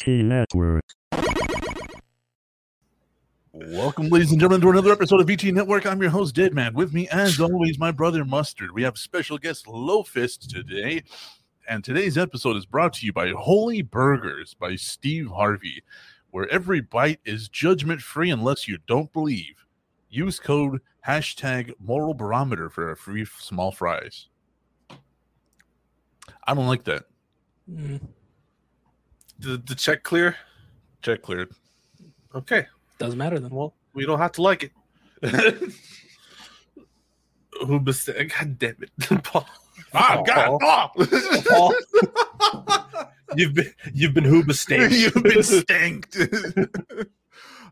VT 0.00 0.24
Network. 0.24 0.84
Welcome, 3.52 4.08
ladies 4.08 4.30
and 4.30 4.40
gentlemen, 4.40 4.62
to 4.62 4.70
another 4.70 4.92
episode 4.92 5.20
of 5.20 5.26
VT 5.26 5.52
Network. 5.52 5.84
I'm 5.84 6.00
your 6.00 6.10
host, 6.10 6.34
Deadman. 6.34 6.72
With 6.74 6.94
me, 6.94 7.06
as 7.08 7.38
always, 7.38 7.78
my 7.78 7.90
brother 7.90 8.24
Mustard. 8.24 8.72
We 8.72 8.82
have 8.82 8.96
special 8.96 9.36
guest 9.36 9.66
Lowfist 9.66 10.48
today, 10.48 11.02
and 11.68 11.84
today's 11.84 12.16
episode 12.16 12.56
is 12.56 12.64
brought 12.64 12.94
to 12.94 13.06
you 13.06 13.12
by 13.12 13.30
Holy 13.30 13.82
Burgers 13.82 14.54
by 14.54 14.76
Steve 14.76 15.28
Harvey, 15.28 15.82
where 16.30 16.50
every 16.50 16.80
bite 16.80 17.20
is 17.26 17.48
judgment 17.48 18.00
free 18.00 18.30
unless 18.30 18.66
you 18.66 18.78
don't 18.86 19.12
believe. 19.12 19.66
Use 20.08 20.40
code 20.40 20.80
hashtag 21.06 21.74
moral 21.78 22.14
barometer 22.14 22.70
for 22.70 22.90
a 22.90 22.96
free 22.96 23.26
small 23.26 23.70
fries. 23.70 24.28
I 26.46 26.54
don't 26.54 26.66
like 26.68 26.84
that. 26.84 27.04
Mm. 27.70 28.00
The, 29.40 29.56
the 29.56 29.74
check 29.74 30.02
clear? 30.02 30.36
Check 31.02 31.22
cleared. 31.22 31.50
Okay. 32.34 32.66
Doesn't 32.98 33.18
matter 33.18 33.38
then. 33.38 33.50
Well, 33.50 33.74
we 33.94 34.04
don't 34.04 34.18
have 34.18 34.32
to 34.32 34.42
like 34.42 34.64
it. 34.64 34.72
Who 37.66 37.80
best- 37.80 38.06
God 38.06 38.58
damn 38.58 38.76
it. 38.82 38.90
Paul. 39.24 39.46
Ah, 39.94 40.22
God, 40.24 40.58
Paul. 40.60 40.92
Paul. 41.48 41.74
You've 43.36 43.54
been 43.54 43.72
you've 43.94 44.12
been 44.12 44.24
Hooba 44.24 44.52
stained. 44.54 44.92
You've 44.92 45.14
been 45.14 45.42
stanked. 45.44 46.16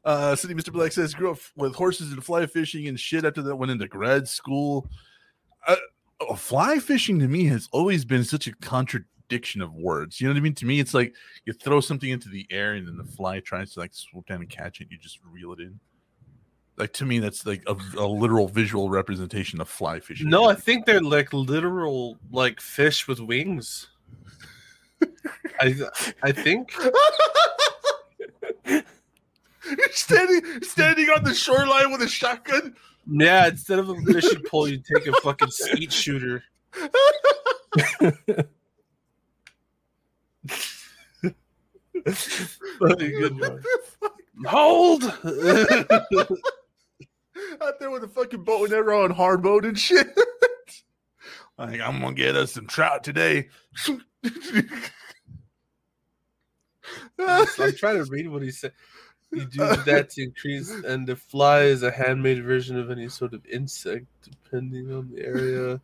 uh, 0.04 0.36
City 0.36 0.54
Mr. 0.54 0.72
Black 0.72 0.92
says 0.92 1.14
grew 1.14 1.32
up 1.32 1.38
with 1.56 1.74
horses 1.74 2.12
and 2.12 2.22
fly 2.24 2.46
fishing 2.46 2.86
and 2.86 2.98
shit. 2.98 3.24
After 3.24 3.42
that, 3.42 3.56
went 3.56 3.72
into 3.72 3.88
grad 3.88 4.28
school. 4.28 4.88
Uh, 5.66 5.74
oh, 6.20 6.36
fly 6.36 6.78
fishing 6.78 7.18
to 7.18 7.26
me 7.26 7.46
has 7.46 7.68
always 7.72 8.04
been 8.04 8.22
such 8.22 8.46
a 8.46 8.52
contradiction 8.56 9.10
of 9.62 9.74
words. 9.74 10.20
You 10.20 10.26
know 10.26 10.32
what 10.32 10.38
I 10.38 10.42
mean? 10.42 10.54
To 10.54 10.66
me, 10.66 10.80
it's 10.80 10.94
like 10.94 11.14
you 11.44 11.52
throw 11.52 11.80
something 11.80 12.08
into 12.08 12.28
the 12.28 12.46
air 12.50 12.74
and 12.74 12.86
then 12.86 12.96
the 12.96 13.04
fly 13.04 13.40
tries 13.40 13.74
to 13.74 13.80
like 13.80 13.94
swoop 13.94 14.26
down 14.26 14.40
and 14.40 14.48
catch 14.48 14.80
it. 14.80 14.88
You 14.90 14.98
just 14.98 15.18
reel 15.30 15.52
it 15.52 15.60
in. 15.60 15.78
Like 16.76 16.92
to 16.94 17.04
me, 17.04 17.18
that's 17.18 17.44
like 17.44 17.62
a, 17.66 17.76
a 17.98 18.06
literal 18.06 18.48
visual 18.48 18.88
representation 18.88 19.60
of 19.60 19.68
fly 19.68 20.00
fishing. 20.00 20.30
No, 20.30 20.48
I 20.48 20.54
think 20.54 20.86
they're 20.86 21.00
like 21.00 21.32
literal 21.32 22.18
like 22.30 22.60
fish 22.60 23.06
with 23.08 23.20
wings. 23.20 23.88
I 25.60 25.74
I 26.22 26.32
think 26.32 26.72
You're 28.66 28.82
standing 29.90 30.62
standing 30.62 31.10
on 31.10 31.24
the 31.24 31.34
shoreline 31.34 31.90
with 31.92 32.00
a 32.02 32.08
shotgun. 32.08 32.74
yeah. 33.06 33.48
Instead 33.48 33.78
of 33.80 33.90
a 33.90 33.96
fishing 34.02 34.42
pole, 34.48 34.68
you 34.68 34.78
take 34.78 35.06
a 35.06 35.12
fucking 35.20 35.50
skeet 35.50 35.92
shooter. 35.92 36.42
Hold. 44.46 45.02
out 47.60 47.78
there 47.78 47.90
with 47.90 48.04
a 48.04 48.08
fucking 48.08 48.44
bow 48.44 48.64
and 48.64 48.72
arrow 48.72 49.04
and 49.04 49.14
hard 49.14 49.42
mode 49.42 49.64
and 49.64 49.78
shit. 49.78 50.08
like 51.58 51.80
I'm 51.80 52.00
gonna 52.00 52.14
get 52.14 52.36
us 52.36 52.52
some 52.52 52.66
trout 52.66 53.04
today. 53.04 53.48
I'm 57.18 57.72
trying 57.74 58.04
to 58.04 58.06
read 58.08 58.28
what 58.28 58.42
he 58.42 58.50
said. 58.50 58.72
You 59.30 59.44
do 59.44 59.58
that 59.86 60.10
to 60.10 60.22
increase, 60.22 60.70
and 60.70 61.06
the 61.06 61.16
fly 61.16 61.60
is 61.62 61.82
a 61.82 61.90
handmade 61.90 62.42
version 62.42 62.78
of 62.78 62.90
any 62.90 63.08
sort 63.08 63.34
of 63.34 63.44
insect, 63.46 64.06
depending 64.22 64.92
on 64.92 65.10
the 65.10 65.24
area. 65.24 65.80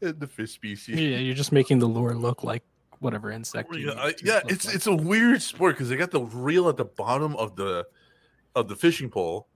and 0.00 0.18
the 0.18 0.26
fish 0.26 0.52
species. 0.52 0.98
Yeah, 0.98 1.18
you're 1.18 1.34
just 1.34 1.52
making 1.52 1.78
the 1.78 1.86
lure 1.86 2.14
look 2.14 2.42
like 2.42 2.64
whatever 3.00 3.30
insect. 3.30 3.74
Yeah, 3.74 3.92
I- 3.92 4.14
yeah, 4.22 4.40
it's 4.46 4.66
like. 4.66 4.76
it's 4.76 4.86
a 4.86 4.94
weird 4.94 5.42
sport 5.42 5.74
because 5.74 5.88
they 5.88 5.96
got 5.96 6.10
the 6.10 6.20
reel 6.20 6.68
at 6.68 6.76
the 6.76 6.84
bottom 6.84 7.34
of 7.36 7.56
the 7.56 7.86
of 8.54 8.68
the 8.68 8.76
fishing 8.76 9.10
pole, 9.10 9.48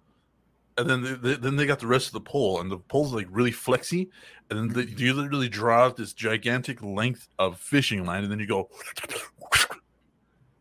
and 0.77 0.89
then 0.89 1.03
they, 1.03 1.15
they- 1.15 1.37
then 1.37 1.57
they 1.57 1.67
got 1.67 1.79
the 1.79 1.87
rest 1.87 2.09
of 2.09 2.13
the 2.15 2.21
pole, 2.21 2.61
and 2.61 2.71
the 2.71 2.79
pole's 2.79 3.13
like 3.13 3.29
really 3.31 3.53
flexy, 3.53 4.11
and 4.51 4.59
then 4.59 4.69
they, 4.69 4.83
mm-hmm. 4.83 4.99
you 4.99 5.15
literally 5.15 5.49
draw 5.49 5.85
out 5.85 5.97
this 5.97 6.13
gigantic 6.13 6.83
length 6.83 7.29
of 7.39 7.59
fishing 7.59 8.05
line, 8.05 8.23
and 8.25 8.33
then 8.33 8.39
you 8.41 8.47
go. 8.47 8.69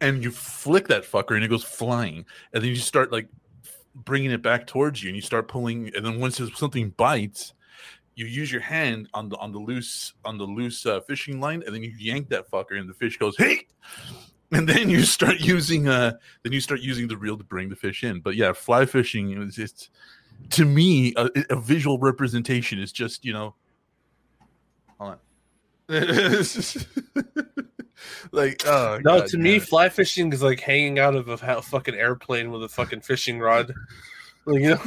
And 0.01 0.22
you 0.22 0.31
flick 0.31 0.89
that 0.89 1.05
fucker, 1.05 1.33
and 1.33 1.45
it 1.45 1.47
goes 1.47 1.63
flying. 1.63 2.25
And 2.51 2.61
then 2.61 2.69
you 2.69 2.75
start 2.75 3.13
like 3.13 3.29
bringing 3.95 4.31
it 4.31 4.41
back 4.41 4.67
towards 4.67 5.01
you, 5.01 5.07
and 5.07 5.16
you 5.16 5.22
start 5.22 5.47
pulling. 5.47 5.95
And 5.95 6.05
then 6.05 6.19
once 6.19 6.41
something 6.55 6.89
bites, 6.89 7.53
you 8.16 8.25
use 8.25 8.51
your 8.51 8.62
hand 8.62 9.09
on 9.13 9.29
the 9.29 9.38
on 9.38 9.51
the 9.51 9.59
loose 9.59 10.13
on 10.25 10.38
the 10.38 10.44
loose 10.44 10.85
uh, 10.85 11.01
fishing 11.01 11.40
line, 11.40 11.63
and 11.66 11.74
then 11.74 11.84
you 11.84 11.94
yank 11.97 12.29
that 12.29 12.50
fucker, 12.50 12.79
and 12.79 12.90
the 12.90 12.94
fish 12.94 13.18
goes 13.18 13.35
hey, 13.38 13.68
and 14.51 14.68
then 14.68 14.90
you 14.90 15.03
start 15.03 15.40
using 15.40 15.88
uh 15.88 16.13
then 16.44 16.53
you 16.53 16.59
start 16.59 16.81
using 16.81 17.07
the 17.07 17.18
reel 17.18 17.38
to 17.38 17.44
bring 17.44 17.69
the 17.69 17.75
fish 17.75 18.03
in. 18.03 18.19
But 18.19 18.35
yeah, 18.35 18.53
fly 18.53 18.85
fishing 18.85 19.31
is 19.41 19.56
just 19.56 19.90
to 20.52 20.66
me 20.66 21.13
a, 21.16 21.29
a 21.50 21.56
visual 21.59 21.97
representation 21.97 22.79
is 22.79 22.91
just 22.91 23.25
you 23.25 23.34
know, 23.34 23.56
hold 24.97 25.18
on. 25.18 25.19
Like 28.31 28.63
oh 28.66 29.00
No, 29.03 29.19
God 29.19 29.28
to 29.29 29.38
me, 29.38 29.59
fly 29.59 29.90
fishing 29.90 30.34
is 30.34 30.41
like 30.41 30.59
hanging 30.59 31.00
out 31.00 31.16
of 31.16 31.28
a 31.29 31.62
fucking 31.62 31.96
airplane 31.96 32.52
with 32.52 32.63
a 32.63 32.69
fucking 32.69 33.02
fishing 33.02 33.40
rod. 33.40 33.73
Like, 34.46 34.59
you 34.59 34.69
know? 34.72 34.81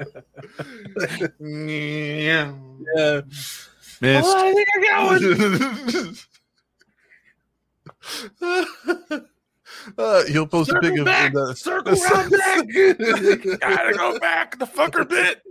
It. 0.00 1.32
yeah. 1.40 2.52
Yeah. 2.96 3.20
Missed. 4.00 4.28
Oh, 4.28 4.48
I 4.48 4.52
think 4.52 4.68
I 4.76 4.80
got 4.84 6.00
one. 8.40 9.20
uh, 9.98 10.24
he'll 10.26 10.46
post 10.46 10.70
a 10.70 10.74
Circle 10.74 10.90
pic 10.90 10.98
of 10.98 11.32
the, 11.34 11.54
circle 11.56 11.92
round 12.12 12.30
back. 12.30 12.66
Gotta 13.60 13.92
go 13.94 14.18
back. 14.18 14.58
The 14.58 14.66
fucker 14.66 15.08
bit. 15.08 15.42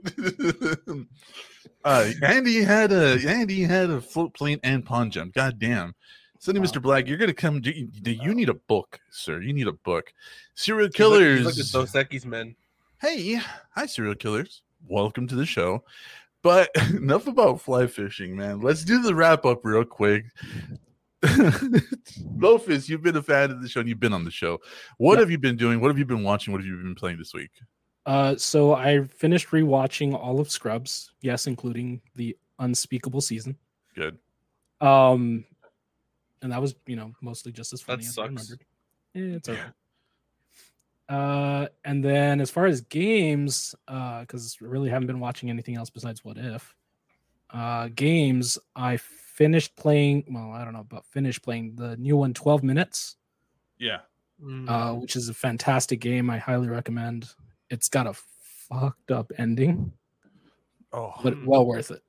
uh, 1.84 2.10
Andy 2.24 2.64
had 2.64 2.92
a 2.92 3.20
Andy 3.28 3.64
had 3.64 3.90
a 3.90 4.02
float 4.02 4.34
plane 4.34 4.60
and 4.64 4.86
pond 4.86 5.12
jump. 5.12 5.34
God 5.34 5.60
damn. 5.60 5.94
Sonny, 6.40 6.60
Mr. 6.60 6.80
Black, 6.82 7.08
you're 7.08 7.18
gonna 7.18 7.34
come. 7.34 7.62
do 7.62 7.72
You, 7.72 7.88
do 7.88 8.12
you 8.12 8.34
need 8.36 8.50
a 8.50 8.54
book, 8.54 9.00
sir. 9.10 9.42
You 9.42 9.54
need 9.54 9.68
a 9.68 9.74
book. 9.74 10.14
Serial 10.56 10.86
He's 10.88 10.92
like- 10.92 10.94
killers. 10.96 11.38
He's 11.40 11.46
like 11.46 11.56
the 11.56 11.64
Dos 11.72 11.92
Equis 11.94 12.26
men. 12.26 12.56
Hey, 13.00 13.40
hi, 13.76 13.86
serial 13.86 14.16
killers. 14.16 14.64
Welcome 14.88 15.28
to 15.28 15.36
the 15.36 15.46
show. 15.46 15.84
But 16.42 16.70
enough 16.94 17.28
about 17.28 17.62
fly 17.62 17.88
fishing, 17.88 18.36
man. 18.36 18.62
Let's 18.62 18.84
do 18.84 19.02
the 19.02 19.14
wrap 19.14 19.46
up 19.46 19.64
real 19.64 19.84
quick. 19.84 20.26
Lofus, 21.24 22.88
you've 22.90 23.04
been 23.04 23.18
a 23.18 23.24
fan 23.24 23.52
of 23.52 23.62
the 23.62 23.68
show 23.70 23.80
and 23.82 23.90
you've 23.90 24.00
been 24.00 24.14
on 24.14 24.24
the 24.26 24.32
show. 24.32 24.60
What 24.98 25.16
Yeah. 25.16 25.20
have 25.22 25.32
you 25.32 25.38
been 25.38 25.58
doing? 25.58 25.80
What 25.80 25.90
have 25.90 25.98
you 26.00 26.06
been 26.06 26.24
watching? 26.24 26.54
What 26.54 26.60
have 26.62 26.68
you 26.68 26.78
been 26.78 26.96
playing 26.96 27.18
this 27.18 27.34
week? 27.34 27.52
Uh, 28.06 28.36
so 28.38 28.74
I 28.74 29.04
finished 29.04 29.50
rewatching 29.50 30.14
all 30.14 30.40
of 30.40 30.50
Scrubs. 30.50 31.12
Yes, 31.22 31.46
including 31.48 32.02
the 32.16 32.38
unspeakable 32.60 33.22
season. 33.22 33.58
Good. 33.96 34.18
Um, 34.80 35.44
and 36.42 36.52
that 36.52 36.62
was 36.62 36.76
you 36.86 36.96
know 36.96 37.12
mostly 37.22 37.52
just 37.52 37.74
as 37.74 37.82
funny 37.82 38.04
That 38.04 38.10
as 38.10 38.18
I 38.18 38.22
sucks. 38.22 38.30
remembered. 38.30 38.60
Eh, 39.16 39.36
it's 39.38 39.50
alright. 39.50 39.74
Uh, 41.10 41.68
and 41.86 42.04
then 42.04 42.42
as 42.42 42.50
far 42.52 42.66
as 42.66 42.82
games, 42.82 43.74
uh, 43.88 44.22
because 44.22 44.58
really 44.62 44.90
haven't 44.90 45.08
been 45.08 45.20
watching 45.20 45.50
anything 45.50 45.76
else 45.78 45.90
besides 45.90 46.24
What 46.26 46.38
If. 46.38 46.76
Uh, 47.50 47.88
games 47.96 48.60
I 48.76 48.98
finished 48.98 49.76
playing. 49.78 50.26
Well, 50.30 50.52
I 50.52 50.64
don't 50.66 50.74
know 50.74 50.82
about 50.82 51.06
finished 51.06 51.44
playing 51.44 51.76
the 51.76 51.96
new 51.98 52.18
one, 52.18 52.34
12 52.34 52.64
minutes. 52.64 53.16
Yeah. 53.80 54.00
Mm. 54.44 54.70
uh, 54.70 54.94
which 55.00 55.16
is 55.16 55.30
a 55.30 55.34
fantastic 55.34 56.00
game. 56.00 56.30
I 56.30 56.38
highly 56.38 56.68
recommend. 56.68 57.28
It's 57.72 57.90
got 57.90 58.06
a 58.06 58.14
fucked 58.14 59.10
up 59.10 59.32
ending, 59.40 59.92
Oh, 60.94 61.14
but 61.24 61.44
well 61.46 61.66
worth 61.66 61.90
it. 61.90 62.04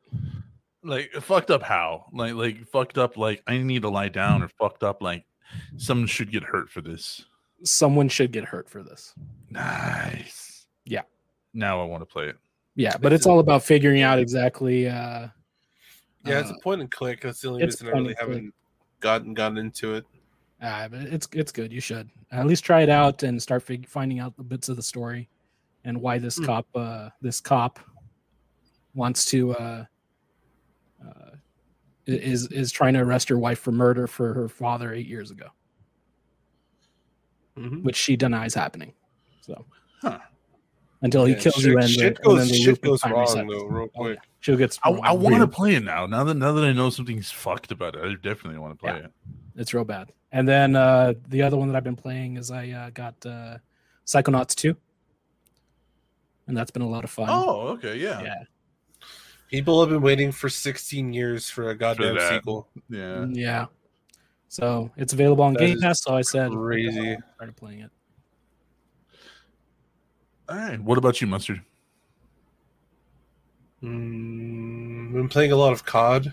like 0.82 1.10
fucked 1.22 1.50
up 1.50 1.62
how? 1.62 2.04
Like 2.12 2.34
like 2.34 2.66
fucked 2.66 2.98
up 2.98 3.16
like 3.16 3.42
I 3.46 3.56
need 3.58 3.80
to 3.82 3.88
lie 3.88 4.08
down 4.10 4.42
or 4.42 4.48
fucked 4.48 4.82
up 4.82 5.00
like 5.02 5.24
someone 5.78 6.06
should 6.06 6.30
get 6.30 6.42
hurt 6.42 6.68
for 6.68 6.80
this. 6.82 7.24
Someone 7.64 8.08
should 8.08 8.31
get 8.32 8.44
hurt 8.44 8.69
for 8.69 8.82
this. 8.82 9.14
Nice. 9.50 10.66
Yeah. 10.84 11.02
Now 11.55 11.81
I 11.81 11.84
want 11.84 12.02
to 12.02 12.06
play 12.06 12.28
it. 12.28 12.37
Yeah, 12.76 12.96
but 12.96 13.12
it's 13.12 13.26
all 13.26 13.40
about 13.40 13.64
figuring 13.64 14.02
out 14.02 14.19
exactly. 14.20 14.87
Uh, 14.88 15.28
yeah, 16.25 16.40
it's 16.40 16.50
uh, 16.50 16.55
a 16.55 16.60
point 16.62 16.81
and 16.81 16.90
click. 16.90 17.20
That's 17.22 17.40
the 17.40 17.49
only 17.49 17.64
it's 17.64 17.82
reason 17.82 17.88
I 17.88 17.99
really 17.99 18.08
and 18.10 18.16
click. 18.19 18.28
haven't 18.28 18.55
gotten 19.00 19.34
gotten 19.34 19.58
into 19.58 19.94
it. 19.94 20.05
uh, 20.62 20.87
but 20.88 21.00
it's 21.00 21.28
it's 21.32 21.50
good. 21.50 21.72
You 21.72 21.81
should 21.81 22.08
at 22.31 22.46
least 22.46 22.64
try 22.64 22.82
it 22.82 22.88
out 22.88 23.22
and 23.25 23.43
start 23.43 23.62
fig- 23.64 23.88
finding 23.88 24.20
out 24.20 24.37
the 24.37 24.44
bits 24.44 24.69
of 24.69 24.76
the 24.76 24.82
story 24.82 25.28
and 25.84 26.00
why 26.00 26.19
this 26.19 26.37
Hmm. 26.37 26.44
cop 26.44 26.66
uh, 26.76 27.08
this 27.20 27.40
cop 27.40 27.81
wants 28.94 29.25
to 29.26 29.52
uh, 29.56 29.84
uh, 31.04 31.31
is 32.06 32.46
is 32.52 32.70
trying 32.70 32.94
to 32.94 33.00
arrest 33.00 33.28
her 33.28 33.38
wife 33.38 33.58
for 33.58 33.72
murder 33.72 34.06
for 34.06 34.32
her 34.34 34.49
father 34.49 34.93
eight 34.93 35.06
years 35.08 35.31
ago. 35.32 35.46
Mhm. 37.58 37.82
which 37.82 37.96
she 37.96 38.16
denies 38.16 38.55
happening. 38.55 38.93
So 39.40 39.64
Huh. 40.02 40.19
until 41.02 41.25
he 41.25 41.32
Yeah, 41.34 41.40
kills 41.40 41.55
shit, 41.56 41.64
you 41.66 41.78
and, 41.78 41.88
shit 41.90 42.22
goes, 42.22 42.40
and 42.43 42.50
then 42.50 42.60
shit 42.60 42.81
goes 42.82 43.05
wrong 43.05 43.26
resets. 43.26 43.49
though, 43.50 43.64
real 43.66 43.90
Oh, 43.96 44.06
yeah. 44.08 44.14
quick. 44.14 44.19
She'll 44.40 44.56
get. 44.56 44.78
I, 44.84 44.90
I 44.90 45.12
want 45.12 45.37
to 45.37 45.49
play 45.49 45.75
it 45.75 45.82
now. 45.84 46.06
Now 46.06 46.22
that 46.25 46.34
now 46.34 46.52
that 46.52 46.64
I 46.64 46.72
know 46.72 46.90
something's 46.90 47.31
fucked 47.31 47.72
about 47.72 47.96
it, 47.96 48.02
I 48.05 48.14
definitely 48.14 48.58
want 48.58 48.78
to 48.78 48.78
play 48.84 48.93
Yeah. 48.99 49.05
it. 49.06 49.12
It's 49.56 49.75
real 49.75 49.84
bad. 49.84 50.12
And 50.31 50.46
then 50.46 50.76
uh, 50.76 51.14
the 51.28 51.43
other 51.43 51.56
one 51.56 51.69
that 51.69 51.76
I've 51.76 51.84
been 51.84 51.96
playing 51.96 52.37
is 52.37 52.50
I 52.50 52.69
uh, 52.70 52.90
got 52.90 53.14
uh, 53.26 53.58
Psychonauts 54.06 54.54
2. 54.54 54.76
And 56.46 56.56
that's 56.56 56.70
been 56.70 56.82
a 56.82 56.88
lot 56.88 57.04
of 57.04 57.11
fun. 57.11 57.28
Oh, 57.31 57.69
okay, 57.69 57.96
yeah, 57.99 58.22
yeah. 58.22 58.34
People 59.50 59.81
have 59.81 59.90
been 59.90 60.02
waiting 60.02 60.31
for 60.32 60.49
16 60.49 61.12
years 61.12 61.49
for 61.50 61.70
a 61.70 61.75
goddamn 61.75 62.16
that. 62.16 62.31
sequel. 62.34 62.69
yeah. 62.88 62.99
Mm, 62.99 63.37
Yeah. 63.37 63.66
So 64.48 64.90
it's 64.96 65.12
available 65.12 65.44
on 65.44 65.54
That 65.54 65.60
Game 65.60 65.80
Pass. 65.80 66.02
So 66.02 66.14
I 66.14 66.22
said, 66.22 66.50
crazy. 66.50 67.12
I 67.12 67.16
started 67.34 67.56
playing 67.56 67.80
it. 67.80 67.90
All 70.48 70.56
right. 70.56 70.80
What 70.80 70.98
about 70.98 71.20
you, 71.20 71.26
Mustard? 71.26 71.60
Mm, 73.82 75.12
been 75.12 75.28
playing 75.28 75.52
a 75.52 75.56
lot 75.56 75.72
of 75.72 75.84
COD, 75.84 76.32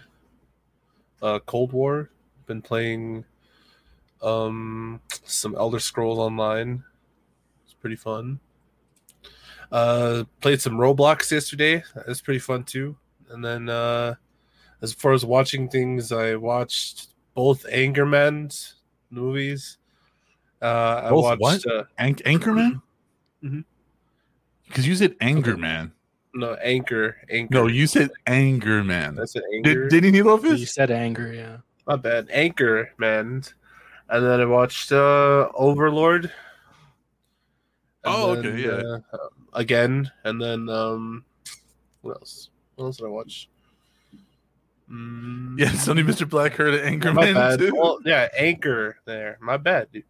uh, 1.21 1.39
Cold 1.45 1.73
War. 1.73 2.09
Been 2.47 2.61
playing 2.61 3.25
um, 4.21 5.01
some 5.25 5.55
Elder 5.55 5.79
Scrolls 5.79 6.17
Online. 6.17 6.83
It's 7.65 7.73
pretty 7.73 7.97
fun. 7.97 8.39
Uh, 9.71 10.23
played 10.41 10.61
some 10.61 10.77
Roblox 10.77 11.31
yesterday. 11.31 11.83
That's 12.07 12.21
pretty 12.21 12.39
fun 12.39 12.63
too. 12.63 12.95
And 13.29 13.43
then, 13.43 13.67
uh, 13.67 14.15
as 14.81 14.93
far 14.93 15.13
as 15.13 15.25
watching 15.25 15.67
things, 15.67 16.11
I 16.11 16.35
watched 16.35 17.09
both 17.35 17.65
Angerman's 17.71 18.75
movies. 19.11 19.77
Uh, 20.61 21.01
I 21.05 21.09
Both 21.09 21.39
watched 21.39 21.65
what? 21.65 21.67
Uh, 21.67 21.83
Anch- 21.99 22.23
Anchorman? 22.25 22.81
Mhm. 23.43 23.63
Because 24.67 24.87
you 24.87 24.95
said 24.95 25.15
Anger 25.21 25.57
Man. 25.57 25.91
no 26.33 26.55
Anchor. 26.55 27.17
Anchor. 27.29 27.53
No, 27.53 27.67
you 27.67 27.85
said 27.87 28.09
Anger 28.25 28.83
Man. 28.83 29.15
That's 29.15 29.35
an 29.35 29.43
Anger. 29.53 29.87
Did, 29.87 29.89
didn't 30.01 30.13
he 30.15 30.23
love 30.23 30.43
You 30.43 30.65
said 30.65 30.89
anger, 30.91 31.31
yeah. 31.31 31.57
My 31.85 31.95
bad. 31.97 32.27
Anchor 32.31 32.91
Man. 32.97 33.43
And 34.09 34.25
then 34.25 34.41
I 34.41 34.45
watched 34.45 34.91
uh 34.91 35.49
Overlord. 35.53 36.25
And 36.25 38.13
Oh, 38.15 38.35
then, 38.35 38.45
okay, 38.47 38.61
yeah. 38.63 38.97
uh, 39.13 39.27
again, 39.53 40.11
and 40.23 40.39
then 40.41 40.69
um, 40.69 41.25
what 42.01 42.17
else? 42.17 42.49
What 42.75 42.85
else 42.85 42.97
did 42.97 43.05
I 43.05 43.09
watch? 43.09 43.49
Mm, 44.91 45.59
Yeah, 45.59 45.71
Sonny 45.71 46.03
Mr. 46.03 46.29
Black 46.29 46.53
heard 46.53 46.73
of 46.75 46.81
Anger 46.81 47.13
my 47.13 47.25
Man 47.25 47.33
bad. 47.33 47.59
too. 47.59 47.73
Well, 47.75 47.99
yeah, 48.05 48.27
Anchor 48.37 48.97
there. 49.05 49.37
My 49.41 49.57
bad, 49.57 49.91
dude. 49.91 50.03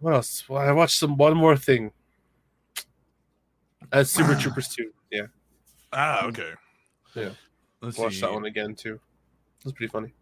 What 0.00 0.14
else? 0.14 0.48
Well, 0.48 0.60
I 0.62 0.72
watched 0.72 0.98
some 0.98 1.16
one 1.16 1.36
more 1.36 1.56
thing. 1.56 1.90
That's 3.90 4.10
Super 4.10 4.34
Troopers 4.40 4.68
2. 4.68 4.90
Yeah, 5.10 5.26
Ah, 5.92 6.26
okay. 6.26 6.52
Yeah. 7.14 7.30
Let's 7.80 7.98
watch 7.98 8.20
that 8.20 8.32
one 8.32 8.44
again 8.46 8.74
too. 8.74 8.98
That's 9.64 9.72
pretty 9.76 9.90
funny. 9.90 10.12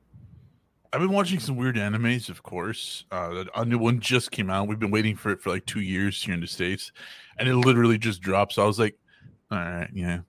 I've 0.92 1.00
been 1.00 1.10
watching 1.12 1.40
some 1.40 1.56
weird 1.56 1.74
animes, 1.76 2.28
of 2.28 2.42
course. 2.44 3.04
Uh, 3.10 3.44
a 3.56 3.64
new 3.64 3.78
one 3.78 3.98
just 3.98 4.30
came 4.30 4.48
out. 4.50 4.68
We've 4.68 4.78
been 4.78 4.92
waiting 4.92 5.16
for 5.16 5.30
it 5.32 5.40
for 5.40 5.50
like 5.50 5.66
two 5.66 5.80
years 5.80 6.22
here 6.22 6.34
in 6.34 6.40
the 6.40 6.46
states, 6.46 6.92
and 7.38 7.48
it 7.48 7.56
literally 7.56 7.98
just 7.98 8.20
dropped. 8.20 8.52
So 8.52 8.62
I 8.62 8.66
was 8.66 8.78
like, 8.78 8.96
"All 9.50 9.58
right, 9.58 9.90
yeah." 9.92 10.20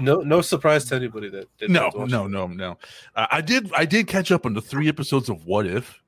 No, 0.00 0.20
no 0.20 0.40
surprise 0.40 0.84
to 0.86 0.94
anybody 0.96 1.28
that 1.30 1.48
No, 1.68 1.90
no, 2.06 2.26
no, 2.26 2.46
no. 2.46 2.78
Uh, 3.14 3.26
I 3.30 3.40
did. 3.40 3.70
I 3.74 3.84
did 3.84 4.06
catch 4.06 4.30
up 4.32 4.46
on 4.46 4.54
the 4.54 4.60
three 4.60 4.88
episodes 4.88 5.28
of 5.28 5.46
What 5.46 5.66
If, 5.66 6.00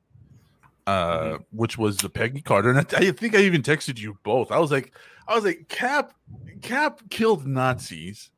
uh, 0.87 1.19
Mm-hmm. 1.19 1.43
which 1.57 1.79
was 1.79 1.97
the 1.99 2.09
Peggy 2.09 2.41
Carter, 2.43 2.71
and 2.71 2.79
I, 2.79 2.85
I 2.99 3.11
think 3.13 3.35
I 3.35 3.41
even 3.41 3.63
texted 3.63 3.99
you 3.99 4.19
both. 4.23 4.51
I 4.51 4.59
was 4.59 4.71
like, 4.71 4.93
I 5.29 5.35
was 5.35 5.45
like, 5.45 5.69
Cap, 5.69 6.15
Cap 6.63 7.01
killed 7.11 7.47
Nazis. 7.47 8.31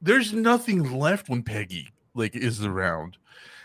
There's 0.00 0.32
nothing 0.32 0.98
left 0.98 1.28
when 1.28 1.42
Peggy 1.42 1.88
like 2.14 2.36
is 2.36 2.64
around. 2.64 3.16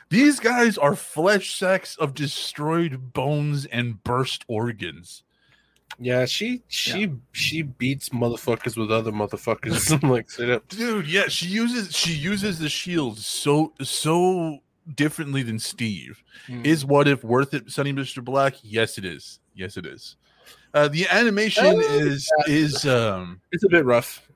These 0.10 0.40
guys 0.40 0.78
are 0.78 0.96
flesh 0.96 1.56
sacks 1.56 1.96
of 1.98 2.14
destroyed 2.14 3.14
bones 3.14 3.66
and 3.66 4.04
burst 4.04 4.44
organs. 4.48 5.24
Yeah, 6.00 6.26
she 6.26 6.64
she 6.68 7.12
she 7.32 7.62
beats 7.62 8.10
motherfuckers 8.10 8.76
with 8.78 8.92
other 8.92 9.12
motherfuckers. 9.12 9.92
I'm 10.04 10.10
like, 10.10 10.30
straight 10.30 10.50
up. 10.50 10.68
Dude, 10.68 11.08
yeah, 11.08 11.28
she 11.28 11.48
uses 11.48 11.96
she 11.96 12.14
uses 12.14 12.60
the 12.60 12.70
shield 12.70 13.18
so 13.20 13.74
so 13.82 14.60
differently 14.96 15.44
than 15.44 15.60
Steve. 15.60 16.24
Mm. 16.48 16.66
Is 16.66 16.84
what 16.84 17.08
if 17.08 17.24
worth 17.24 17.54
it, 17.54 17.70
Sonny 17.72 17.94
Mr. 17.94 18.24
Black? 18.24 18.56
Yes, 18.64 18.98
it 18.98 19.06
is. 19.06 19.40
Yes, 19.56 19.78
it 19.78 19.86
is. 19.86 20.16
Uh, 20.74 20.88
the 20.88 21.08
animation 21.10 21.66
Uh, 21.66 21.78
is 21.80 22.30
is 22.48 22.86
um 22.88 23.40
It's 23.52 23.64
a 23.64 23.70
bit 23.70 23.86
rough. 23.86 24.28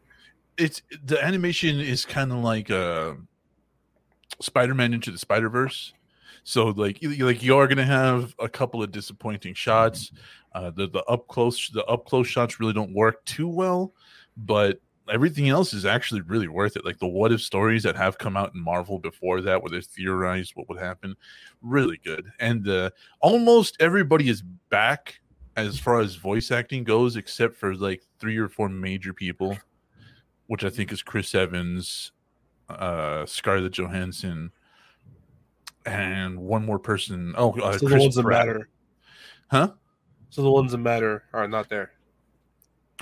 it's 0.57 0.81
the 1.03 1.21
animation 1.23 1.79
is 1.79 2.05
kind 2.05 2.31
of 2.31 2.37
like 2.39 2.69
uh 2.69 3.13
Spider-Man 4.39 4.93
into 4.93 5.11
the 5.11 5.17
Spider-Verse. 5.17 5.93
So 6.43 6.67
like 6.67 7.01
you- 7.01 7.25
like 7.25 7.41
you 7.43 7.57
are 7.57 7.67
gonna 7.67 7.83
have 7.83 8.33
a 8.39 8.47
couple 8.47 8.81
of 8.83 8.91
disappointing 8.91 9.53
shots. 9.53 10.11
Uh, 10.57 10.71
the 10.71 10.87
the 10.87 11.03
up 11.03 11.27
close 11.27 11.69
the 11.69 11.85
up 11.85 12.05
close 12.05 12.27
shots 12.27 12.59
really 12.59 12.73
don't 12.73 12.91
work 12.91 13.23
too 13.25 13.47
well, 13.47 13.93
but 14.37 14.81
everything 15.07 15.49
else 15.49 15.71
is 15.71 15.85
actually 15.85 16.21
really 16.21 16.47
worth 16.47 16.75
it. 16.75 16.83
Like 16.83 16.97
the 16.97 17.05
what 17.05 17.31
if 17.31 17.41
stories 17.41 17.83
that 17.83 17.95
have 17.95 18.17
come 18.17 18.35
out 18.35 18.55
in 18.55 18.61
Marvel 18.63 18.97
before 18.97 19.39
that, 19.41 19.61
where 19.61 19.69
they 19.69 19.81
theorized 19.81 20.53
what 20.55 20.67
would 20.67 20.79
happen, 20.79 21.15
really 21.61 21.99
good. 22.03 22.31
And 22.39 22.67
uh, 22.67 22.89
almost 23.19 23.77
everybody 23.79 24.29
is 24.29 24.41
back 24.41 25.19
as 25.55 25.77
far 25.77 25.99
as 25.99 26.15
voice 26.15 26.49
acting 26.49 26.83
goes, 26.83 27.17
except 27.17 27.55
for 27.55 27.75
like 27.75 28.01
three 28.17 28.39
or 28.39 28.49
four 28.49 28.67
major 28.67 29.13
people, 29.13 29.55
which 30.47 30.63
I 30.63 30.71
think 30.71 30.91
is 30.91 31.03
Chris 31.03 31.35
Evans, 31.35 32.13
uh, 32.67 33.27
Scarlett 33.27 33.73
Johansson, 33.73 34.51
and 35.85 36.39
one 36.39 36.65
more 36.65 36.79
person. 36.79 37.35
Oh, 37.37 37.51
uh, 37.59 37.77
so 37.77 37.87
the 37.87 37.95
Chris 37.95 38.15
Pratt. 38.15 38.47
matter. 38.47 38.69
Huh? 39.51 39.73
So 40.29 40.41
the 40.41 40.51
ones 40.51 40.71
that 40.71 40.79
matter 40.79 41.23
are 41.33 41.47
not 41.47 41.69
there. 41.69 41.91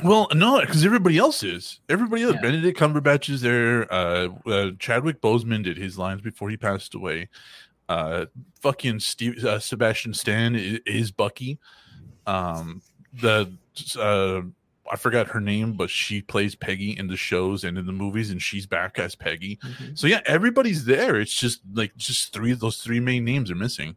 Well, 0.03 0.27
no, 0.33 0.59
because 0.59 0.85
everybody 0.85 1.17
else 1.17 1.41
is. 1.41 1.79
Everybody 1.87 2.23
else. 2.23 2.35
Yeah. 2.35 2.41
Benedict 2.41 2.77
Cumberbatch 2.77 3.29
is 3.29 3.41
there. 3.41 3.91
Uh, 3.91 4.27
uh, 4.45 4.71
Chadwick 4.77 5.21
Boseman 5.21 5.63
did 5.63 5.77
his 5.77 5.97
lines 5.97 6.21
before 6.21 6.49
he 6.49 6.57
passed 6.57 6.95
away. 6.95 7.29
Uh, 7.87 8.25
fucking 8.61 8.99
Steve, 8.99 9.43
uh, 9.45 9.59
Sebastian 9.59 10.13
Stan 10.13 10.55
is, 10.55 10.79
is 10.85 11.11
Bucky. 11.11 11.59
Um, 12.27 12.81
the 13.13 13.51
uh, 13.97 14.41
I 14.91 14.97
forgot 14.97 15.27
her 15.27 15.39
name, 15.39 15.73
but 15.73 15.89
she 15.89 16.21
plays 16.21 16.55
Peggy 16.55 16.97
in 16.97 17.07
the 17.07 17.15
shows 17.15 17.63
and 17.63 17.77
in 17.77 17.85
the 17.85 17.91
movies, 17.91 18.31
and 18.31 18.41
she's 18.41 18.65
back 18.65 18.99
as 18.99 19.15
Peggy. 19.15 19.57
Mhm. 19.57 19.97
So 19.97 20.07
yeah, 20.07 20.21
everybody's 20.25 20.85
there. 20.85 21.19
It's 21.19 21.33
just 21.33 21.61
like 21.73 21.95
just 21.95 22.33
three 22.33 22.51
of 22.51 22.59
those 22.59 22.77
three 22.77 22.99
main 22.99 23.23
names 23.23 23.49
are 23.49 23.55
missing. 23.55 23.95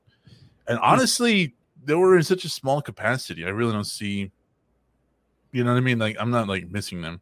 And 0.66 0.78
honestly, 0.78 1.54
they 1.88 1.94
were 1.94 2.16
in 2.16 2.22
such 2.22 2.44
a 2.44 2.48
small 2.48 2.82
capacity. 2.82 3.44
I 3.44 3.48
really 3.48 3.72
don't 3.72 3.84
see 3.84 4.30
you 5.50 5.64
know 5.64 5.72
what 5.72 5.78
I 5.78 5.80
mean? 5.80 5.98
Like 5.98 6.16
I'm 6.20 6.30
not 6.30 6.46
like 6.46 6.68
missing 6.70 7.00
them. 7.00 7.20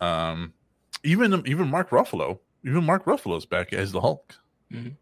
Um 0.00 0.54
even 1.02 1.42
even 1.46 1.68
Mark 1.68 1.90
Ruffalo, 1.90 2.38
even 2.64 2.84
Mark 2.84 3.04
Ruffalo's 3.04 3.44
back 3.44 3.72
as 3.72 3.92
the 3.92 4.00
Hulk. 4.00 4.34
Mhm. 4.72 4.96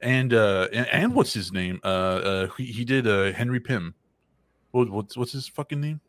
And 0.00 0.34
uh 0.34 0.68
and, 0.72 0.86
and 0.88 1.14
what's 1.14 1.32
his 1.32 1.50
name? 1.52 1.80
Uh 1.82 1.86
uh 1.86 2.46
he, 2.56 2.66
he 2.66 2.84
did 2.84 3.06
uh 3.06 3.32
Henry 3.32 3.60
Pym. 3.60 3.94
What, 4.72 4.90
what's 4.90 5.16
what's 5.16 5.32
his 5.32 5.48
fucking 5.48 5.80
name? 5.80 6.00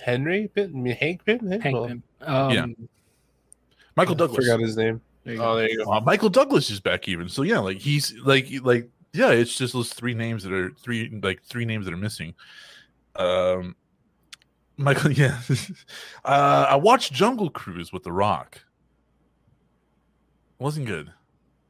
Henry 0.00 0.48
Pym? 0.52 0.72
I 0.74 0.78
mean, 0.78 0.96
Hank 0.96 1.24
Pym? 1.24 1.46
Hank 1.48 1.62
Hank 1.62 1.76
Pym. 1.86 2.02
Um, 2.22 2.50
Yeah. 2.50 2.66
Michael 3.96 4.14
I 4.14 4.18
Douglas. 4.18 4.44
forgot 4.46 4.60
his 4.60 4.76
name. 4.76 5.00
there 5.24 5.40
Oh, 5.40 5.54
there 5.56 5.70
you 5.70 5.84
go. 5.84 5.92
Uh, 5.92 6.00
Michael 6.00 6.30
Douglas 6.30 6.70
is 6.70 6.80
back 6.80 7.08
even. 7.08 7.28
So 7.28 7.42
yeah, 7.42 7.60
like 7.60 7.78
he's 7.78 8.12
like 8.24 8.48
like 8.62 8.88
yeah, 9.12 9.30
it's 9.30 9.56
just 9.56 9.72
those 9.74 9.92
three 9.92 10.14
names 10.14 10.42
that 10.44 10.52
are 10.52 10.70
three 10.70 11.08
like 11.22 11.42
three 11.42 11.64
names 11.64 11.84
that 11.84 11.94
are 11.94 11.98
missing. 11.98 12.34
Um 13.16 13.76
Michael, 14.76 15.12
yeah. 15.12 15.38
uh 16.24 16.66
I 16.68 16.76
watched 16.76 17.12
Jungle 17.12 17.50
Cruise 17.50 17.92
with 17.92 18.04
The 18.04 18.12
Rock. 18.12 18.64
Wasn't 20.58 20.86
good. 20.86 21.12